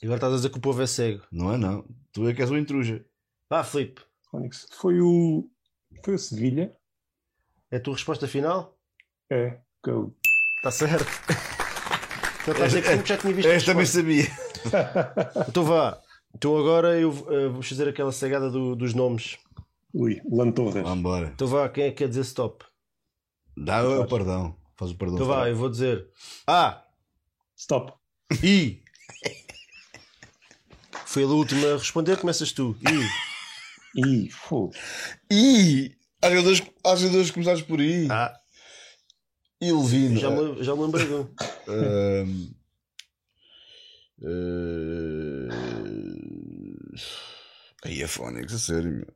E 0.01 0.05
agora 0.05 0.17
estás 0.17 0.33
a 0.33 0.35
dizer 0.35 0.49
que 0.49 0.57
o 0.57 0.61
povo 0.61 0.81
é 0.81 0.87
cego. 0.87 1.23
Não 1.31 1.53
é, 1.53 1.57
não. 1.57 1.85
Tu 2.11 2.27
é 2.27 2.33
que 2.33 2.41
és 2.41 2.51
um 2.51 2.57
intruja. 2.57 3.05
Vá, 3.49 3.63
Filipe. 3.63 4.01
Fónix. 4.33 4.65
Foi 4.71 4.99
o. 4.99 5.47
Foi 6.03 6.15
o 6.15 6.17
Sevilha. 6.17 6.75
É 7.69 7.77
a 7.77 7.79
tua 7.79 7.93
resposta 7.93 8.27
final? 8.27 8.75
É. 9.31 9.59
Que 9.83 9.91
eu... 9.91 10.15
Está 10.57 10.71
certo. 10.71 11.05
Então 12.43 12.53
estás 12.55 12.75
a 12.75 12.79
dizer 12.81 13.01
que 13.03 13.07
já 13.07 13.17
tinha 13.17 13.33
visto 13.33 13.47
a 13.47 13.53
Este 13.55 13.65
também 13.71 13.85
sabia. 13.85 14.25
Então 15.47 15.63
vá. 15.63 15.97
Então 16.35 16.57
agora 16.57 16.99
eu 16.99 17.09
eh, 17.29 17.47
vou 17.47 17.61
fazer 17.63 17.87
aquela 17.87 18.11
cegada 18.11 18.49
do- 18.51 18.75
dos 18.75 18.93
nomes. 18.93 19.37
Ui, 19.93 20.19
Lantorras. 20.29 20.83
Vamos 20.83 20.97
embora. 20.99 21.27
Então 21.33 21.47
vá, 21.47 21.69
quem 21.69 21.85
é 21.85 21.89
que 21.91 21.97
quer 21.99 22.09
dizer 22.09 22.19
stop? 22.21 22.65
Dá 23.55 23.81
o 23.87 24.05
perdão. 24.07 24.57
Faz 24.75 24.91
o 24.91 24.95
perdão. 24.97 25.15
Então 25.15 25.27
vá, 25.27 25.47
eu 25.47 25.55
vou 25.55 25.69
dizer 25.69 26.05
A, 26.45 26.83
Stop. 27.55 27.93
I. 28.43 28.83
Foi 31.05 31.23
a 31.23 31.27
última 31.27 31.65
a 31.75 31.77
responder, 31.77 32.17
começas 32.17 32.51
tu. 32.51 32.75
I. 32.81 33.32
Ih, 33.95 34.29
fogo. 34.29 34.73
Ih! 35.31 35.95
Há 36.21 36.29
jogadores, 36.29 36.61
há 36.85 36.95
jogadores 36.95 37.31
começados 37.31 37.61
por 37.61 37.79
aí. 37.79 38.07
Ah, 38.09 38.33
E 39.61 39.71
Levino. 39.71 40.17
já 40.19 40.29
me, 40.29 40.63
já 40.63 40.75
me 40.75 40.81
lembrei 40.81 41.05
de 41.07 41.13
um. 41.13 41.27
Eh, 44.25 45.49
Aí 47.83 48.01
é 48.01 48.07
Fónix, 48.07 48.53
a 48.53 48.57
sério, 48.59 48.91
meu. 48.91 49.13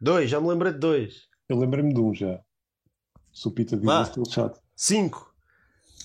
Dois, 0.00 0.30
já 0.30 0.40
me 0.40 0.48
lembrei 0.48 0.72
de 0.72 0.78
dois. 0.78 1.26
Eu 1.48 1.58
lembrei-me 1.58 1.92
de 1.92 2.00
um 2.00 2.14
já. 2.14 2.40
Supita 3.32 3.76
de 3.76 3.84
Vá. 3.84 4.04
Steel 4.04 4.24
Chat. 4.26 4.56
Cinco, 4.76 5.34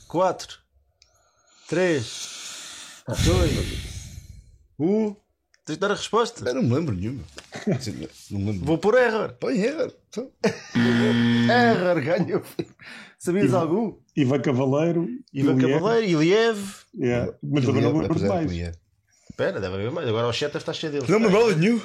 quatro, 0.07 0.60
três, 1.68 3.03
dois, 3.26 3.52
um. 4.80 5.15
Tens 5.68 5.76
de 5.76 5.81
dar 5.81 5.91
a 5.91 5.95
resposta. 5.95 6.49
Eu 6.49 6.56
não 6.56 6.64
me 6.64 6.73
lembro 6.73 6.95
nenhuma. 6.95 7.23
Não 8.31 8.39
me 8.39 8.52
lembro. 8.52 8.65
Vou 8.65 8.77
pôr 8.77 8.95
error. 8.95 9.34
Põe 9.38 9.60
erro. 9.60 9.91
Então. 10.07 10.31
Error, 10.73 12.02
ganhou. 12.02 12.41
Sabias 13.19 13.53
algum? 13.53 13.98
Ivan 14.15 14.39
Cavaleiro. 14.39 15.10
Ivan. 15.34 15.57
Cavaleiro, 15.57 16.22
Iliev. 16.22 16.57
Yeah. 16.98 17.34
Mas 17.44 17.65
também 17.65 17.81
não 17.81 17.94
me 17.94 18.02
lembro 18.02 18.18
de 18.18 18.27
mais. 18.27 18.49
Espera, 18.49 19.60
deve 19.60 19.76
haver 19.76 19.91
mais. 19.91 20.07
Agora 20.07 20.30
o 20.30 20.31
deve 20.31 20.57
estar 20.57 20.72
cheio 20.72 20.94
deles. 20.94 21.10
Não 21.10 21.19
me 21.19 21.27
lembro 21.27 21.53
de 21.53 21.60
nenhum. 21.60 21.81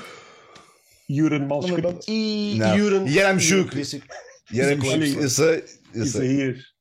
Yuran 1.10 1.46
Malscript. 1.48 2.04
E. 2.09 2.59
Yuran. 2.76 3.04
Yaramchuk. 3.09 3.76
Olha, 3.76 5.06
eu 5.09 5.28
sei. 5.28 5.64
Eu 5.92 6.06
sei. 6.06 6.38
Isaías. 6.40 6.72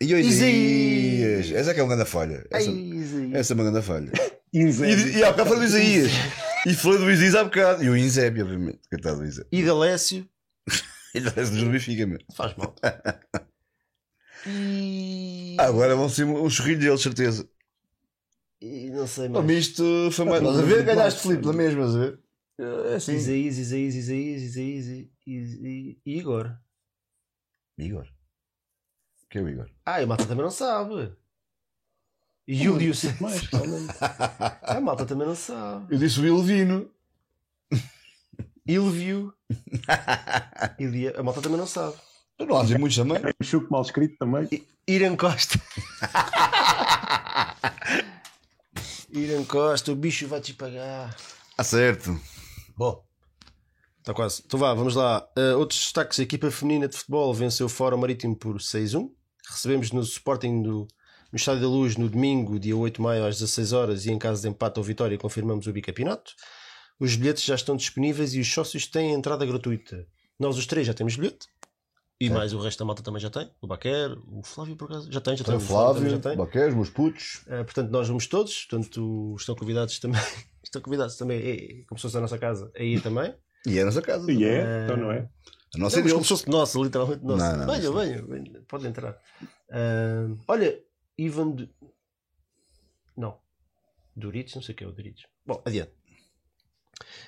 E 0.00 0.14
o 0.14 0.18
Isaías. 0.18 1.50
Essa 1.52 1.70
é 1.70 1.74
que 1.74 1.80
é 1.80 1.82
uma 1.82 1.94
grande 1.94 2.08
falha. 2.08 2.46
Essa, 2.50 2.70
essa 3.34 3.52
é 3.52 3.54
uma 3.54 3.64
grande 3.64 3.84
falha. 3.84 4.12
E, 4.52 4.60
e 4.60 5.24
há 5.24 5.30
bocado 5.32 5.50
falei 5.50 5.58
do 5.58 5.64
Isaías. 5.64 6.12
E 6.66 6.74
falei 6.74 6.98
do 6.98 7.10
Isaías 7.10 7.34
há 7.34 7.44
bocado. 7.44 7.82
E 7.84 7.90
o 7.90 7.96
Inzébio, 7.96 8.44
obviamente. 8.44 8.80
Coitado 8.88 9.18
do 9.18 9.26
Inzébio. 9.26 9.48
E 9.50 9.64
Dalécio. 9.64 10.28
Ele 11.14 11.30
parece 11.30 11.52
do 11.52 11.70
Benfica, 11.70 12.06
meu. 12.06 12.18
Faz 12.34 12.54
mal. 12.56 12.74
E... 14.46 15.56
Ah, 15.58 15.64
Agora 15.66 15.96
vão 15.96 16.08
ser 16.08 16.24
um 16.24 16.48
chorrilho 16.48 16.78
deles, 16.78 17.02
certeza. 17.02 17.46
e 18.62 18.88
não 18.88 19.04
sei 19.06 19.28
mais. 19.28 19.44
misto 19.44 19.82
foi 20.12 20.24
mais. 20.24 20.40
Estás 20.40 20.58
a 20.60 20.62
ver? 20.62 20.84
Ganhaste 20.84 21.22
Filipe, 21.22 21.44
na 21.44 21.52
mesma, 21.52 21.80
estás 21.84 21.96
a 21.96 21.98
ver? 21.98 22.20
É 22.60 22.94
assim. 22.94 23.14
Isaías, 23.16 23.58
Isaías, 23.58 23.94
Isaías, 23.96 24.42
Isaías 24.42 24.86
e, 24.86 25.10
e, 25.26 25.98
e 26.06 26.18
Igor. 26.18 26.56
Igor. 27.76 28.06
Que 29.30 29.38
é 29.38 29.42
o 29.42 29.48
Igor? 29.48 29.68
Ah, 29.84 29.96
a 29.96 30.06
malta 30.06 30.26
também 30.26 30.44
não 30.44 30.50
sabe. 30.50 31.12
Júlio. 32.46 32.92
Mais, 33.20 33.48
calma. 33.48 33.76
A 34.62 34.80
malta 34.80 35.04
também 35.04 35.26
não 35.26 35.34
sabe. 35.34 35.94
Eu 35.94 35.98
disse 35.98 36.20
o 36.20 36.26
Ilvino. 36.26 36.90
Ilvio. 38.66 39.34
Ilia. 40.78 41.14
A 41.18 41.22
malta 41.22 41.42
também 41.42 41.58
não 41.58 41.66
sabe. 41.66 41.96
Eu 42.38 42.46
não 42.46 42.58
há 42.58 42.62
dizer 42.62 42.78
muitos 42.78 42.96
também. 42.96 43.18
Chuco 43.42 43.70
mal 43.70 43.82
escrito 43.82 44.16
também. 44.18 44.48
Irã 44.86 45.14
Costa. 45.14 45.60
Irã 49.12 49.44
Costa, 49.44 49.92
o 49.92 49.96
bicho 49.96 50.26
vai 50.28 50.40
te 50.40 50.54
pagar. 50.54 51.14
Ah, 51.56 51.64
certo. 51.64 52.18
Bom, 52.76 53.04
está 53.98 54.14
quase. 54.14 54.42
Então 54.46 54.58
vá, 54.58 54.72
vamos 54.72 54.94
lá. 54.94 55.28
Uh, 55.36 55.58
outros 55.58 55.80
destaques: 55.80 56.18
a 56.20 56.22
equipa 56.22 56.50
feminina 56.50 56.88
de 56.88 56.96
futebol 56.96 57.34
venceu 57.34 57.66
o 57.66 57.70
Fórum 57.70 57.98
Marítimo 57.98 58.36
por 58.36 58.56
6-1. 58.56 59.10
Recebemos 59.50 59.90
no 59.92 60.00
Sporting 60.02 60.62
do, 60.62 60.88
no 61.32 61.36
Estádio 61.36 61.62
da 61.62 61.68
Luz 61.68 61.96
no 61.96 62.08
domingo, 62.08 62.58
dia 62.58 62.76
8 62.76 62.96
de 62.96 63.02
maio, 63.02 63.24
às 63.24 63.38
16 63.38 63.72
horas 63.72 64.06
e 64.06 64.12
em 64.12 64.18
caso 64.18 64.42
de 64.42 64.48
empate 64.48 64.78
ou 64.78 64.84
vitória, 64.84 65.16
confirmamos 65.18 65.66
o 65.66 65.72
bicampeonato. 65.72 66.32
Os 67.00 67.14
bilhetes 67.14 67.44
já 67.44 67.54
estão 67.54 67.76
disponíveis 67.76 68.34
e 68.34 68.40
os 68.40 68.52
sócios 68.52 68.86
têm 68.86 69.12
entrada 69.12 69.46
gratuita. 69.46 70.06
Nós, 70.38 70.56
os 70.56 70.66
três, 70.66 70.86
já 70.86 70.94
temos 70.94 71.16
bilhete. 71.16 71.46
E 72.20 72.28
mais 72.28 72.52
o 72.52 72.58
resto 72.58 72.80
da 72.80 72.84
malta 72.84 73.00
também 73.00 73.20
já 73.20 73.30
tem. 73.30 73.48
O 73.60 73.66
Baquer, 73.68 74.10
o 74.26 74.42
Flávio, 74.42 74.74
por 74.74 74.86
acaso, 74.86 75.12
já 75.12 75.20
tem. 75.20 75.36
Já 75.36 75.44
tem, 75.44 75.56
Tem 75.56 75.64
o 75.64 75.68
Flávio, 75.68 76.10
já 76.10 76.18
tem. 76.18 76.36
Baqués, 76.36 76.74
meus 76.74 76.90
putos. 76.90 77.42
Uh, 77.46 77.64
portanto, 77.64 77.90
nós 77.90 78.08
vamos 78.08 78.26
todos. 78.26 78.64
Portanto, 78.64 79.36
estão 79.38 79.54
convidados 79.54 80.00
também. 80.00 80.20
estão 80.64 80.82
convidados 80.82 81.16
também, 81.16 81.38
eh, 81.38 81.84
como 81.88 81.96
se 81.96 82.02
fosse 82.02 82.16
a 82.16 82.20
nossa 82.20 82.36
casa, 82.36 82.72
a 82.76 82.82
ir 82.82 83.00
também. 83.00 83.32
E 83.64 83.78
é 83.78 83.82
a 83.82 83.84
nossa 83.84 84.02
casa. 84.02 84.24
E 84.32 84.34
também. 84.34 84.48
é, 84.48 84.84
então 84.84 84.96
não 84.96 85.12
é? 85.12 85.28
A 85.74 85.78
nossa 85.78 86.00
Não, 86.00 86.06
é 86.06 86.10
como 86.12 86.22
se 86.24 86.28
fosse 86.28 86.48
nossa, 86.48 86.78
literalmente 86.78 87.24
nossa. 87.24 87.56
Não, 87.56 87.66
não, 87.66 87.74
venham, 87.74 87.92
não. 87.92 88.00
venham, 88.00 88.26
venham, 88.26 88.62
pode 88.66 88.86
entrar. 88.86 89.18
Ah, 89.70 90.26
olha, 90.48 90.78
Ivan. 91.18 91.50
Du- 91.50 91.68
Não. 93.16 93.38
Doritos, 94.16 94.54
não 94.54 94.62
sei 94.62 94.74
o 94.74 94.76
que 94.78 94.84
é 94.84 94.86
o 94.86 94.92
Doritos. 94.92 95.26
Bom, 95.46 95.62
adiante. 95.64 95.92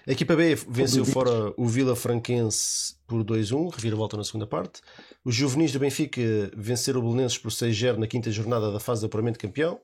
A 0.07 0.11
equipa 0.13 0.35
B 0.35 0.55
venceu 0.69 1.05
fora 1.05 1.53
o 1.57 1.67
Vila 1.67 1.95
Franquense 1.95 2.97
por 3.07 3.23
2-1, 3.23 3.71
reviravolta 3.73 4.17
na 4.17 4.25
segunda 4.25 4.47
parte. 4.47 4.81
Os 5.25 5.35
juvenis 5.35 5.71
do 5.73 5.79
Benfica 5.79 6.21
venceram 6.57 6.99
o 7.01 7.03
Belenenses 7.05 7.39
por 7.39 7.51
6-0 7.53 7.97
na 7.99 8.07
quinta 8.09 8.31
jornada 8.33 8.73
da 8.73 8.81
fase 8.81 9.01
de 9.03 9.07
apuramento 9.07 9.39
de 9.39 9.47
campeão. 9.47 9.81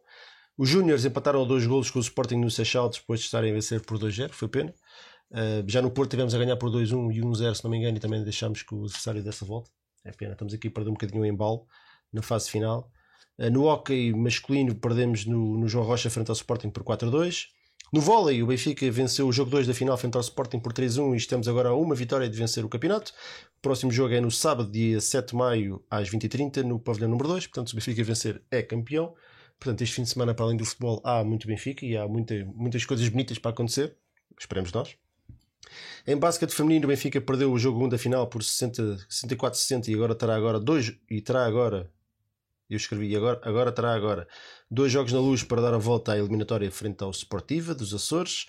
Os 0.59 0.69
Júniores 0.69 1.05
empataram 1.05 1.43
a 1.43 1.47
dois 1.47 1.67
golos 1.67 1.91
com 1.91 1.99
o 1.99 2.03
Sporting 2.03 2.37
no 2.37 2.51
Seixal 2.51 2.89
depois 2.89 3.21
de 3.21 3.27
estarem 3.27 3.51
a 3.51 3.55
vencer 3.55 3.81
por 3.83 3.99
2-0, 3.99 4.31
foi 4.33 4.49
pena. 4.49 4.75
Uh, 5.31 5.65
já 5.67 5.83
no 5.83 5.91
Porto 5.91 6.11
tivemos 6.11 6.35
a 6.35 6.39
ganhar 6.39 6.57
por 6.57 6.71
2-1 6.71 7.15
e 7.15 7.21
1-0, 7.21 7.55
se 7.55 7.65
não 7.65 7.71
me 7.71 7.79
engano, 7.79 7.97
e 7.97 8.01
também 8.01 8.23
deixámos 8.23 8.63
que 8.63 8.75
o 8.75 8.85
adversário 8.85 9.23
dessa 9.23 9.45
volta. 9.45 9.71
É 10.05 10.13
pena, 10.13 10.33
estamos 10.33 10.55
aqui 10.55 10.69
a 10.69 10.71
perder 10.71 10.91
um 10.91 10.95
bocadinho 10.95 11.23
o 11.23 11.27
embalo 11.27 11.67
na 12.13 12.23
fase 12.23 12.51
final. 12.51 12.91
Uh, 13.39 13.51
no 13.51 13.65
hockey 13.65 14.13
masculino 14.13 14.75
perdemos 14.75 15.27
no, 15.27 15.59
no 15.59 15.69
João 15.69 15.85
Rocha 15.85 16.09
frente 16.09 16.31
ao 16.31 16.35
Sporting 16.35 16.71
por 16.71 16.83
4-2. 16.85 17.49
No 17.93 18.01
vôlei, 18.01 18.43
o 18.43 18.47
Benfica 18.49 18.91
venceu 18.91 19.29
o 19.29 19.33
jogo 19.33 19.51
2 19.51 19.67
da 19.69 19.75
final 19.75 19.97
frente 19.97 20.17
ao 20.17 20.21
Sporting 20.21 20.59
por 20.59 20.73
3-1 20.73 21.15
e 21.15 21.17
estamos 21.17 21.47
agora 21.47 21.69
a 21.69 21.75
uma 21.75 21.95
vitória 21.95 22.29
de 22.29 22.37
vencer 22.37 22.65
o 22.65 22.69
campeonato. 22.69 23.13
O 23.59 23.61
próximo 23.63 23.93
jogo 23.93 24.13
é 24.13 24.21
no 24.21 24.31
sábado, 24.31 24.71
dia 24.71 25.01
7 25.01 25.31
de 25.31 25.37
maio, 25.37 25.85
às 25.89 26.11
20h30, 26.11 26.63
no 26.63 26.81
pavilhão 26.81 27.09
número 27.09 27.29
2. 27.29 27.47
Portanto, 27.47 27.69
se 27.69 27.75
o 27.75 27.77
Benfica 27.77 28.03
vencer, 28.03 28.43
é 28.51 28.61
campeão. 28.61 29.15
Portanto, 29.59 29.83
este 29.83 29.95
fim 29.95 30.03
de 30.03 30.11
semana, 30.11 30.35
para 30.35 30.47
além 30.47 30.57
do 30.57 30.65
futebol, 30.65 31.01
há 31.05 31.23
muito 31.25 31.47
Benfica 31.47 31.87
e 31.87 31.97
há 31.97 32.09
muita, 32.09 32.45
muitas 32.55 32.85
coisas 32.85 33.09
bonitas 33.09 33.39
para 33.39 33.53
acontecer. 33.53 33.97
Esperemos 34.39 34.73
nós. 34.73 35.06
Em 36.07 36.17
basquete 36.17 36.55
feminino, 36.55 36.85
o 36.85 36.89
Benfica 36.89 37.21
perdeu 37.21 37.53
o 37.53 37.59
jogo 37.59 37.85
1 37.85 37.89
da 37.91 37.99
final 37.99 38.27
por 38.27 38.43
64-60 38.43 39.89
e 39.89 39.95
agora 39.95 40.15
terá 40.15 40.37
agora 40.37 40.61
dois 40.61 40.93
e 41.11 41.21
terá 41.21 41.45
agora 41.45 41.91
eu 42.69 42.77
escrevi 42.77 43.15
agora, 43.15 43.41
agora 43.45 43.73
terá 43.73 43.95
agora 43.95 44.27
dois 44.71 44.91
jogos 44.91 45.13
na 45.13 45.21
luz 45.21 45.43
para 45.43 45.63
dar 45.63 45.75
a 45.75 45.79
volta 45.79 46.13
à 46.13 46.19
eliminatória 46.19 46.71
frente 46.71 47.03
ao 47.03 47.11
Sportiva 47.13 47.75
dos 47.75 47.95
Açores. 47.95 48.47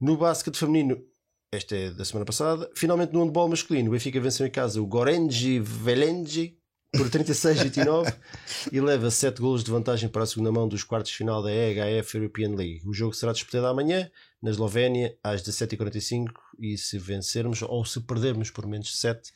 No 0.00 0.16
basquete 0.16 0.56
feminino, 0.56 1.02
esta 1.50 1.74
é 1.76 1.90
da 1.90 2.04
semana 2.04 2.24
passada. 2.24 2.70
Finalmente 2.74 3.12
no 3.12 3.24
handball 3.24 3.48
masculino, 3.48 3.88
o 3.88 3.92
Benfica 3.92 4.20
venceu 4.20 4.46
em 4.46 4.50
casa 4.50 4.80
o 4.80 4.86
Gorenji 4.86 5.58
Velenji 5.58 6.56
por 6.92 7.10
36-29 7.10 8.14
e 8.72 8.80
leva 8.80 9.10
7 9.10 9.40
golos 9.40 9.64
de 9.64 9.72
vantagem 9.72 10.08
para 10.08 10.22
a 10.22 10.26
segunda 10.26 10.52
mão 10.52 10.68
dos 10.68 10.84
quartos 10.84 11.10
de 11.10 11.18
final 11.18 11.42
da 11.42 11.50
EHF 11.52 12.16
European 12.16 12.54
League. 12.54 12.82
O 12.86 12.94
jogo 12.94 13.12
será 13.12 13.32
disputado 13.32 13.66
amanhã 13.66 14.08
na 14.42 14.50
Eslovénia 14.50 15.16
às 15.22 15.42
17h45 15.42 16.28
e 16.60 16.78
se 16.78 16.98
vencermos 16.98 17.62
ou 17.62 17.84
se 17.84 18.00
perdermos 18.00 18.50
por 18.50 18.66
menos 18.66 18.98
7 19.00 19.32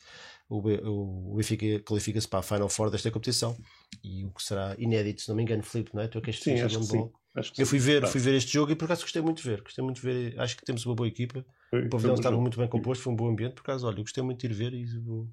o 0.49 1.35
Benfica 1.35 1.79
qualifica-se 1.79 2.27
para 2.27 2.39
a 2.39 2.43
Final 2.43 2.69
Four 2.69 2.89
desta 2.89 3.09
competição 3.09 3.57
e 4.03 4.23
o 4.25 4.31
que 4.31 4.43
será 4.43 4.75
inédito, 4.77 5.21
se 5.21 5.29
não 5.29 5.35
me 5.35 5.43
engano, 5.43 5.63
Filipe, 5.63 5.95
não 5.95 6.03
é? 6.03 6.07
Tu 6.07 6.17
é 6.17 6.21
que 6.21 6.33
sim, 6.33 6.59
acho 6.59 6.79
que 6.79 6.85
sim. 6.85 7.09
Acho 7.35 7.51
que 7.51 7.61
eu 7.63 7.65
fui 7.65 7.79
ver, 7.79 8.01
tá. 8.01 8.07
fui 8.07 8.21
ver 8.21 8.35
este 8.35 8.53
jogo 8.53 8.71
e 8.71 8.75
por 8.75 8.85
acaso 8.85 9.01
gostei 9.01 9.21
muito 9.21 9.41
de 9.41 9.49
ver. 9.49 9.61
Gostei 9.61 9.83
muito 9.83 9.99
de 9.99 10.01
ver. 10.03 10.39
Acho 10.39 10.55
que 10.55 10.63
temos 10.63 10.85
uma 10.85 10.93
boa 10.93 11.07
equipa. 11.07 11.43
Foi, 11.71 11.87
o 11.87 11.89
pavilhão 11.89 12.13
estava 12.13 12.39
muito 12.39 12.59
bem 12.59 12.67
composto, 12.67 13.03
foi 13.03 13.11
um 13.11 13.15
bom 13.15 13.27
ambiente. 13.27 13.55
Por 13.55 13.61
acaso, 13.61 13.87
olha, 13.87 13.97
eu 13.97 14.03
gostei 14.03 14.23
muito 14.23 14.39
de 14.39 14.45
ir 14.45 14.53
ver 14.53 14.73
e 14.73 14.85
vou... 14.99 15.27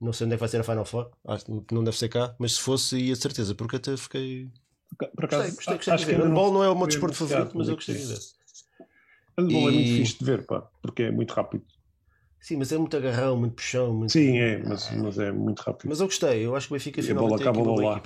não 0.00 0.12
sei 0.12 0.24
onde 0.24 0.34
é 0.34 0.36
que 0.36 0.40
vai 0.40 0.48
ser 0.48 0.60
a 0.60 0.64
Final 0.64 0.84
Four. 0.84 1.12
Acho 1.24 1.44
que 1.44 1.72
não 1.72 1.84
deve 1.84 1.96
ser 1.96 2.08
cá, 2.08 2.34
mas 2.36 2.54
se 2.54 2.60
fosse, 2.60 2.98
ia 2.98 3.14
de 3.14 3.20
certeza, 3.20 3.54
porque 3.54 3.76
até 3.76 3.96
fiquei. 3.96 4.50
Por 4.98 5.24
acaso, 5.24 5.54
gostei, 5.54 5.76
gostei, 5.76 5.94
gostei 5.94 5.96
de 5.96 6.04
ver. 6.04 6.20
O 6.20 6.24
handball 6.24 6.52
não 6.52 6.64
é 6.64 6.68
o 6.68 6.76
meu 6.76 6.88
desporto 6.88 7.14
favorito, 7.14 7.56
mas 7.56 7.68
eu 7.68 7.76
gostei 7.76 7.94
de 7.94 8.04
ver. 8.06 8.18
O 9.36 9.42
handball 9.42 9.62
e... 9.62 9.68
é 9.68 9.70
muito 9.72 9.96
fixe 9.96 10.18
de 10.18 10.24
ver, 10.24 10.46
pá, 10.46 10.62
porque 10.80 11.04
é 11.04 11.10
muito 11.10 11.32
rápido. 11.32 11.64
Sim, 12.40 12.56
mas 12.56 12.72
é 12.72 12.78
muito 12.78 12.96
agarrão, 12.96 13.36
muito 13.36 13.54
puxão. 13.54 13.94
Muito... 13.94 14.12
Sim, 14.12 14.38
é, 14.38 14.62
mas, 14.64 14.90
mas 14.90 15.18
é 15.18 15.30
muito 15.30 15.60
rápido. 15.60 15.88
Mas 15.88 16.00
eu 16.00 16.06
gostei, 16.06 16.44
eu 16.44 16.56
acho 16.56 16.66
que 16.66 16.72
o 16.72 16.76
Benfica 16.76 17.02
finalmente 17.02 17.38
tem 17.38 17.48
aqui 17.48 17.58
uma 17.58 17.80
lá. 17.80 18.02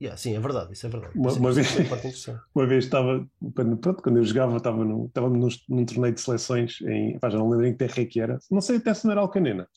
Yeah, 0.00 0.16
sim, 0.16 0.34
é 0.34 0.40
verdade, 0.40 0.72
isso 0.72 0.84
é 0.86 0.88
verdade. 0.88 1.16
Uma, 1.16 1.32
uma 1.32 1.52
vez, 1.52 1.68
uma 2.54 2.66
vez 2.66 2.84
estava, 2.84 3.24
quando, 3.54 3.76
pronto, 3.76 4.02
quando 4.02 4.16
eu 4.16 4.24
jogava, 4.24 4.56
estava, 4.56 4.84
no, 4.84 5.06
estava 5.06 5.28
num, 5.28 5.48
num 5.68 5.84
torneio 5.84 6.14
de 6.14 6.20
seleções, 6.20 6.80
em, 6.82 7.18
pá, 7.20 7.30
já 7.30 7.38
não 7.38 7.48
lembro 7.48 7.66
em 7.66 7.72
que 7.72 7.78
terra 7.78 7.94
é 8.00 8.04
que 8.04 8.20
era, 8.20 8.38
não 8.50 8.60
sei 8.60 8.78
até 8.78 8.92
se 8.94 9.04
não 9.04 9.12
era 9.12 9.20
Alcanena, 9.20 9.68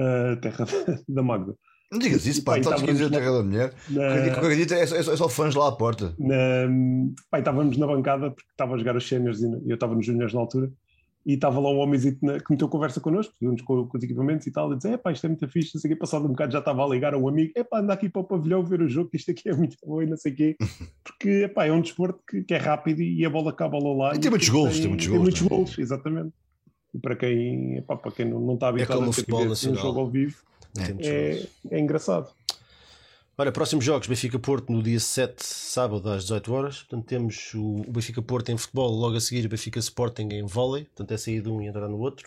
uh, 0.00 0.40
terra 0.40 0.64
da 1.08 1.22
Magda. 1.22 1.54
Não 1.90 1.98
digas 2.00 2.26
isso, 2.26 2.42
pá, 2.42 2.58
estás 2.58 2.82
a 2.82 2.86
dizer 2.86 3.06
a 3.06 3.10
terra 3.10 3.32
da 3.32 3.42
mulher. 3.42 3.74
Na... 3.88 4.34
Qualquer 4.34 4.66
dia 4.66 4.76
é, 4.76 4.82
é, 4.82 4.86
só, 4.86 5.12
é 5.12 5.16
só 5.16 5.28
fãs 5.28 5.54
lá 5.54 5.68
à 5.68 5.72
porta. 5.72 6.14
Na... 6.18 6.34
Pá, 7.30 7.38
estávamos 7.38 7.76
na 7.76 7.86
bancada 7.86 8.30
porque 8.30 8.50
estava 8.50 8.74
a 8.74 8.78
jogar 8.78 8.96
os 8.96 9.08
séniores 9.08 9.40
e 9.40 9.70
eu 9.70 9.74
estava 9.74 9.94
nos 9.94 10.04
juniors 10.04 10.34
na 10.34 10.40
altura 10.40 10.70
e 11.26 11.34
estava 11.34 11.58
lá 11.58 11.70
um 11.70 11.78
homenzito 11.78 12.20
que 12.20 12.52
meteu 12.52 12.68
conversa 12.68 13.00
connosco, 13.00 13.34
juntos 13.42 13.64
com, 13.64 13.84
com, 13.88 13.98
os 13.98 14.04
equipamentos 14.04 14.46
e 14.46 14.52
tal, 14.52 14.72
e 14.72 14.76
dizia, 14.76 14.96
pá, 14.96 15.10
isto 15.10 15.26
é 15.26 15.28
muito 15.28 15.48
fixe, 15.48 15.74
não 15.74 15.80
sei 15.80 15.90
o 15.90 15.94
quê, 15.94 15.98
passado 15.98 16.24
um 16.24 16.28
bocado 16.28 16.52
já 16.52 16.60
estava 16.60 16.84
a 16.84 16.88
ligar 16.88 17.14
a 17.14 17.18
um 17.18 17.28
amigo, 17.28 17.52
é 17.56 17.64
pá, 17.64 17.80
anda 17.80 17.92
aqui 17.92 18.08
para 18.08 18.22
o 18.22 18.24
pavilhão 18.24 18.64
ver 18.64 18.80
o 18.80 18.88
jogo, 18.88 19.10
que 19.10 19.16
isto 19.16 19.32
aqui 19.32 19.48
é 19.48 19.52
muito 19.52 19.76
bom 19.84 20.00
e 20.00 20.06
não 20.06 20.16
sei 20.16 20.32
o 20.32 20.36
quê, 20.36 20.56
porque 21.02 21.48
pá, 21.48 21.66
é 21.66 21.72
um 21.72 21.80
desporto 21.80 22.20
que, 22.30 22.44
que, 22.44 22.54
é 22.54 22.58
rápido 22.58 23.02
e 23.02 23.24
a 23.24 23.30
bola 23.30 23.50
acaba 23.50 23.76
lá. 23.76 24.14
E 24.14 24.20
tem 24.20 24.30
muitos 24.30 24.48
gols, 24.48 24.74
tem, 24.74 24.82
tem 24.82 24.88
muitos 24.88 25.06
gols. 25.08 25.16
Tem 25.16 25.22
muitos 25.22 25.42
gols, 25.42 25.78
exatamente. 25.80 26.32
E 26.94 26.98
para 27.00 27.16
quem, 27.16 27.78
epá, 27.78 27.96
para 27.96 28.12
quem 28.12 28.24
não, 28.24 28.40
não 28.40 28.54
está 28.54 28.68
habituado 28.68 29.04
é 29.04 29.08
a 29.08 29.54
ver 29.54 29.70
um 29.70 29.74
jogo 29.74 30.00
ao 30.00 30.08
vivo, 30.08 30.36
é, 30.78 31.40
é, 31.40 31.48
é 31.70 31.78
engraçado. 31.78 32.32
Olha, 33.38 33.52
próximos 33.52 33.84
jogos, 33.84 34.08
Benfica 34.08 34.38
Porto 34.38 34.72
no 34.72 34.82
dia 34.82 34.98
7, 34.98 35.44
sábado 35.44 36.08
às 36.08 36.22
18 36.22 36.54
horas. 36.54 36.78
Portanto, 36.78 37.06
temos 37.06 37.52
o 37.54 37.84
Benfica 37.86 38.22
Porto 38.22 38.50
em 38.50 38.56
futebol, 38.56 38.90
logo 38.90 39.16
a 39.16 39.20
seguir 39.20 39.44
o 39.44 39.48
Benfica 39.48 39.78
Sporting 39.78 40.28
em 40.32 40.46
vôlei. 40.46 40.84
Portanto, 40.84 41.12
é 41.12 41.18
sair 41.18 41.42
de 41.42 41.50
um 41.50 41.60
e 41.60 41.66
entrar 41.66 41.86
no 41.86 41.98
outro. 41.98 42.26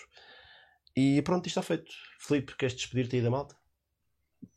E 0.96 1.20
pronto, 1.24 1.48
isto 1.48 1.60
está 1.60 1.64
feito. 1.64 1.92
Filipe, 2.20 2.56
queres 2.56 2.76
despedir-te 2.76 3.16
aí 3.16 3.22
da 3.24 3.32
malta? 3.32 3.56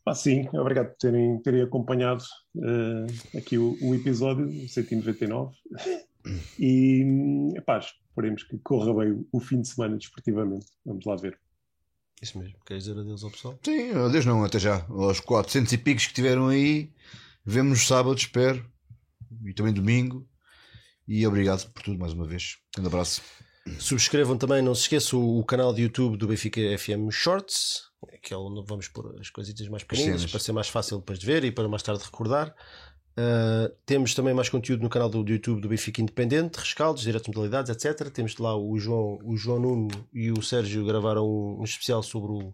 Ah, 0.05 0.13
sim, 0.13 0.47
obrigado 0.53 0.89
por 0.89 0.97
terem, 0.97 1.41
terem 1.41 1.61
acompanhado 1.61 2.23
uh, 2.55 3.37
aqui 3.37 3.57
o, 3.57 3.75
o 3.81 3.95
episódio 3.95 4.47
199. 4.69 5.55
e, 6.59 7.53
epá, 7.55 7.79
esperemos 7.79 8.43
que 8.43 8.59
corra 8.59 8.93
bem 8.93 9.25
o 9.31 9.39
fim 9.39 9.61
de 9.61 9.69
semana 9.69 9.97
desportivamente. 9.97 10.67
Vamos 10.85 11.03
lá 11.05 11.15
ver. 11.15 11.39
Isso 12.23 12.39
mesmo. 12.39 12.55
Queres 12.65 12.85
dizer 12.85 12.97
adeus 12.97 13.21
ao 13.21 13.29
pessoal? 13.29 13.59
Sim, 13.61 13.91
adeus 13.91 14.25
não, 14.25 14.45
até 14.45 14.57
já. 14.57 14.85
Aos 14.87 15.19
400 15.19 15.73
e 15.73 15.77
picos 15.77 16.07
que 16.07 16.13
tiveram 16.13 16.47
aí. 16.47 16.89
Vemos 17.45 17.85
sábado, 17.85 18.17
espero. 18.17 18.65
E 19.45 19.53
também 19.53 19.73
domingo. 19.73 20.25
E 21.05 21.27
obrigado 21.27 21.69
por 21.73 21.83
tudo 21.83 21.99
mais 21.99 22.13
uma 22.13 22.25
vez. 22.25 22.59
Um 22.79 22.85
abraço. 22.85 23.21
Subscrevam 23.77 24.37
também, 24.37 24.61
não 24.61 24.73
se 24.73 24.83
esqueçam, 24.83 25.21
o 25.21 25.43
canal 25.43 25.73
de 25.73 25.81
YouTube 25.81 26.15
do 26.15 26.27
Benfica 26.27 26.61
FM 26.77 27.11
Shorts, 27.11 27.83
que 28.21 28.33
é 28.33 28.37
onde 28.37 28.65
vamos 28.65 28.87
pôr 28.87 29.17
as 29.19 29.29
coisitas 29.29 29.67
mais 29.67 29.83
pequenas 29.83 30.25
para 30.25 30.39
ser 30.39 30.53
mais 30.53 30.69
fácil 30.69 30.99
depois 30.99 31.19
de 31.19 31.25
ver 31.25 31.43
e 31.43 31.51
para 31.51 31.67
mais 31.67 31.83
tarde 31.83 32.03
recordar. 32.03 32.55
Uh, 33.15 33.71
temos 33.85 34.15
também 34.15 34.33
mais 34.33 34.49
conteúdo 34.49 34.81
no 34.81 34.89
canal 34.89 35.07
do, 35.07 35.23
do, 35.23 35.31
YouTube 35.31 35.61
do 35.61 35.69
Benfica 35.69 36.01
Independente, 36.01 36.57
rescaldos, 36.57 37.03
diretos 37.03 37.27
modalidades, 37.27 37.69
etc. 37.69 38.09
Temos 38.09 38.35
lá 38.37 38.57
o 38.57 38.77
João, 38.79 39.19
o 39.23 39.37
João 39.37 39.59
Nuno 39.59 39.87
e 40.11 40.31
o 40.31 40.41
Sérgio 40.41 40.83
gravaram 40.83 41.27
um, 41.27 41.61
um 41.61 41.63
especial 41.63 42.01
sobre 42.01 42.31
o, 42.31 42.53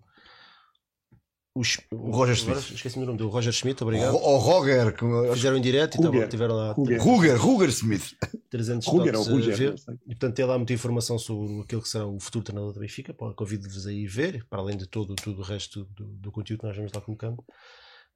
o, 1.55 1.61
o 1.91 2.11
Roger 2.11 2.35
Smith. 2.35 2.71
Esqueci-me 2.71 3.03
o 3.03 3.07
nome 3.07 3.17
do 3.17 3.29
Roger 3.29 3.53
Smith, 3.53 3.81
obrigado. 3.81 4.15
O, 4.15 4.17
o 4.17 4.37
Roger. 4.37 4.93
Fizeram 5.33 5.55
em 5.55 5.61
direto 5.61 5.95
e 5.95 5.99
então, 5.99 6.27
tiveram 6.27 6.55
lá. 6.55 6.73
Ruger, 6.73 7.41
Ruger 7.41 7.69
Smith. 7.69 8.15
300 8.49 8.85
Ruger, 8.85 9.15
ou 9.15 9.23
Ruger, 9.23 9.75
E 10.05 10.15
portanto 10.15 10.35
tem 10.35 10.45
lá 10.45 10.57
muita 10.57 10.73
informação 10.73 11.17
sobre 11.17 11.61
aquilo 11.61 11.81
que 11.81 11.87
será 11.87 12.05
o 12.05 12.19
futuro 12.19 12.43
treinador 12.43 12.73
do 12.73 12.81
Benfica. 12.81 13.13
Convido-vos 13.13 13.87
a 13.87 13.93
ir 13.93 14.07
ver, 14.07 14.45
para 14.49 14.59
além 14.59 14.75
de 14.75 14.87
todo, 14.87 15.15
todo 15.15 15.39
o 15.39 15.43
resto 15.43 15.85
do, 15.95 16.05
do 16.05 16.31
conteúdo 16.33 16.59
que 16.59 16.67
nós 16.67 16.75
vamos 16.75 16.91
lá 16.91 16.99
colocando. 16.99 17.41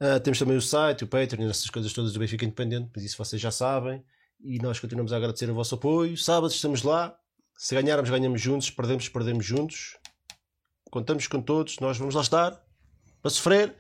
Uh, 0.03 0.19
temos 0.19 0.38
também 0.38 0.57
o 0.57 0.61
site, 0.61 1.05
o 1.05 1.07
Patreon, 1.07 1.49
essas 1.49 1.69
coisas 1.69 1.93
todas 1.93 2.11
do 2.11 2.19
Benfica 2.19 2.43
Independente, 2.43 2.91
mas 2.93 3.05
isso 3.05 3.17
vocês 3.17 3.41
já 3.41 3.51
sabem. 3.51 4.03
E 4.43 4.59
nós 4.59 4.77
continuamos 4.77 5.13
a 5.13 5.15
agradecer 5.15 5.49
o 5.49 5.53
vosso 5.53 5.75
apoio. 5.75 6.17
Sábado 6.17 6.51
estamos 6.51 6.84
lá. 6.84 7.17
Se 7.57 7.73
ganharmos, 7.73 8.09
ganhamos 8.09 8.41
juntos. 8.41 8.67
Se 8.67 8.73
perdemos, 8.73 9.07
perdemos 9.07 9.45
juntos. 9.45 9.97
Contamos 10.91 11.25
com 11.27 11.41
todos. 11.41 11.80
Nós 11.80 11.97
vamos 11.97 12.15
lá 12.15 12.21
estar 12.21 12.61
para 13.21 13.31
sofrer, 13.31 13.73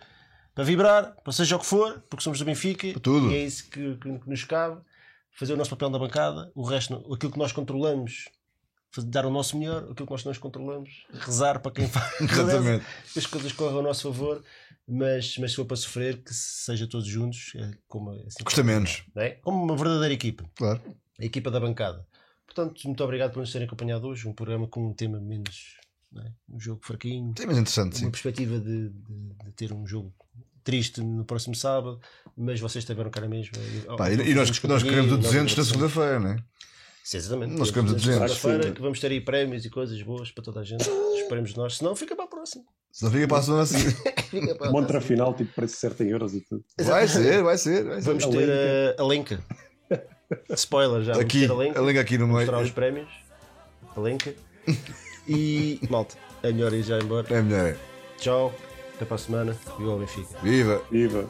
para 0.55 0.63
vibrar, 0.63 1.13
para 1.21 1.33
seja 1.33 1.57
o 1.57 1.59
que 1.59 1.65
for, 1.65 2.01
porque 2.09 2.23
somos 2.23 2.39
do 2.39 2.45
Benfica. 2.45 2.97
Tudo. 3.01 3.29
E 3.29 3.35
é 3.35 3.43
isso 3.43 3.69
que, 3.69 3.97
que, 3.97 4.19
que 4.19 4.29
nos 4.29 4.45
cabe. 4.45 4.81
Fazer 5.31 5.55
o 5.55 5.57
nosso 5.57 5.71
papel 5.71 5.89
na 5.89 5.99
bancada. 5.99 6.49
O 6.55 6.63
resto, 6.63 6.95
aquilo 7.13 7.33
que 7.33 7.39
nós 7.39 7.51
controlamos, 7.51 8.29
dar 9.01 9.25
o 9.25 9.29
nosso 9.31 9.57
melhor, 9.57 9.83
aquilo 9.89 10.05
que 10.05 10.11
nós 10.11 10.23
não 10.23 10.33
controlamos, 10.35 11.05
rezar 11.11 11.59
para 11.59 11.71
quem 11.71 11.87
faz, 11.89 12.21
Exatamente. 12.21 12.85
que 13.11 13.19
as 13.19 13.25
coisas 13.25 13.51
corram 13.51 13.77
ao 13.77 13.83
nosso 13.83 14.11
favor 14.11 14.43
mas, 14.87 15.37
mas 15.37 15.51
se 15.51 15.55
for 15.55 15.65
para 15.65 15.77
sofrer, 15.77 16.21
que 16.21 16.33
seja 16.33 16.87
todos 16.87 17.07
juntos, 17.07 17.53
é 17.55 17.71
como, 17.87 18.11
assim, 18.11 18.43
custa 18.43 18.63
menos, 18.63 19.03
é? 19.15 19.31
como 19.41 19.63
uma 19.63 19.77
verdadeira 19.77 20.13
equipa, 20.13 20.43
claro. 20.55 20.81
a 21.19 21.25
equipa 21.25 21.49
da 21.49 21.59
bancada. 21.59 22.05
Portanto, 22.45 22.81
muito 22.85 23.03
obrigado 23.03 23.31
por 23.31 23.39
nos 23.39 23.51
terem 23.51 23.65
acompanhado 23.65 24.07
hoje. 24.07 24.27
Um 24.27 24.33
programa 24.33 24.67
com 24.67 24.87
um 24.87 24.93
tema 24.93 25.19
menos, 25.19 25.77
é? 26.17 26.31
um 26.49 26.59
jogo 26.59 26.81
fraquinho, 26.85 27.33
Temas 27.33 27.57
interessantes, 27.57 27.99
uma 27.99 28.05
sim. 28.07 28.11
perspectiva 28.11 28.59
de, 28.59 28.89
de, 28.89 29.33
de, 29.45 29.51
ter 29.55 29.71
um 29.71 29.87
jogo 29.87 30.13
triste 30.63 31.01
no 31.01 31.23
próximo 31.23 31.55
sábado, 31.55 31.99
mas 32.35 32.59
vocês 32.59 32.83
tiveram 32.83 33.09
cara 33.09 33.27
mesmo. 33.27 33.53
Pá, 33.97 34.11
e, 34.11 34.15
e 34.15 34.35
nós, 34.35 34.61
nós 34.63 34.83
queremos 34.83 35.11
o 35.13 35.17
200 35.17 35.55
na 35.55 35.63
segunda-feira, 35.63 36.19
não 36.19 36.29
é? 36.31 36.43
Sim, 37.03 37.17
exatamente. 37.17 37.53
Nós 37.59 37.69
queremos 37.69 37.91
200. 37.91 38.31
Segunda-feira 38.31 38.71
que 38.71 38.81
vamos 38.81 38.99
ter 38.99 39.11
aí 39.11 39.19
prémios 39.19 39.65
e 39.65 39.69
coisas 39.69 40.01
boas 40.01 40.31
para 40.31 40.41
toda 40.41 40.61
a 40.61 40.63
gente. 40.63 40.89
Esperemos 41.17 41.53
nós, 41.53 41.75
senão 41.75 41.93
fica 41.95 42.15
para 42.15 42.23
a 42.23 42.27
próxima. 42.27 42.63
Se 42.91 43.03
não 43.03 43.11
fica 43.11 43.27
para 43.27 43.39
a 43.39 43.41
semana 43.41 43.63
assim. 43.63 43.77
Montra 44.71 45.01
final, 45.01 45.33
tipo, 45.33 45.53
preço 45.53 45.75
certo 45.75 46.01
em 46.01 46.09
euros 46.09 46.33
e 46.33 46.41
tudo. 46.41 46.63
Vai 46.79 47.07
ser, 47.07 47.43
vai 47.43 47.57
ser. 47.57 47.83
Vai 47.83 48.01
ser. 48.01 48.07
Vamos 48.07 48.25
ter 48.25 48.49
a, 48.97 49.03
a 49.03 49.07
link. 49.07 49.37
Spoiler, 50.55 51.01
já 51.01 51.13
aqui, 51.19 51.45
vamos 51.45 51.57
ter 51.57 51.61
a 51.61 51.67
link. 51.67 51.77
A 51.77 51.81
link 51.81 51.99
aqui 51.99 52.17
no 52.17 52.27
meio. 52.27 52.39
Mostrar 52.39 52.61
os 52.61 52.71
prémios. 52.71 53.09
A 53.97 53.99
link. 53.99 54.35
E, 55.27 55.79
malta, 55.89 56.15
é 56.41 56.51
melhor 56.53 56.71
ir 56.73 56.83
já 56.83 56.99
embora. 56.99 57.27
É 57.29 57.41
melhor. 57.41 57.75
Tchau. 58.17 58.53
Até 58.95 59.03
para 59.05 59.15
a 59.15 59.19
semana. 59.19 59.57
Viva 59.77 59.95
o 59.95 59.99
Benfica. 59.99 60.39
Viva. 60.41 60.81
Viva. 60.89 61.29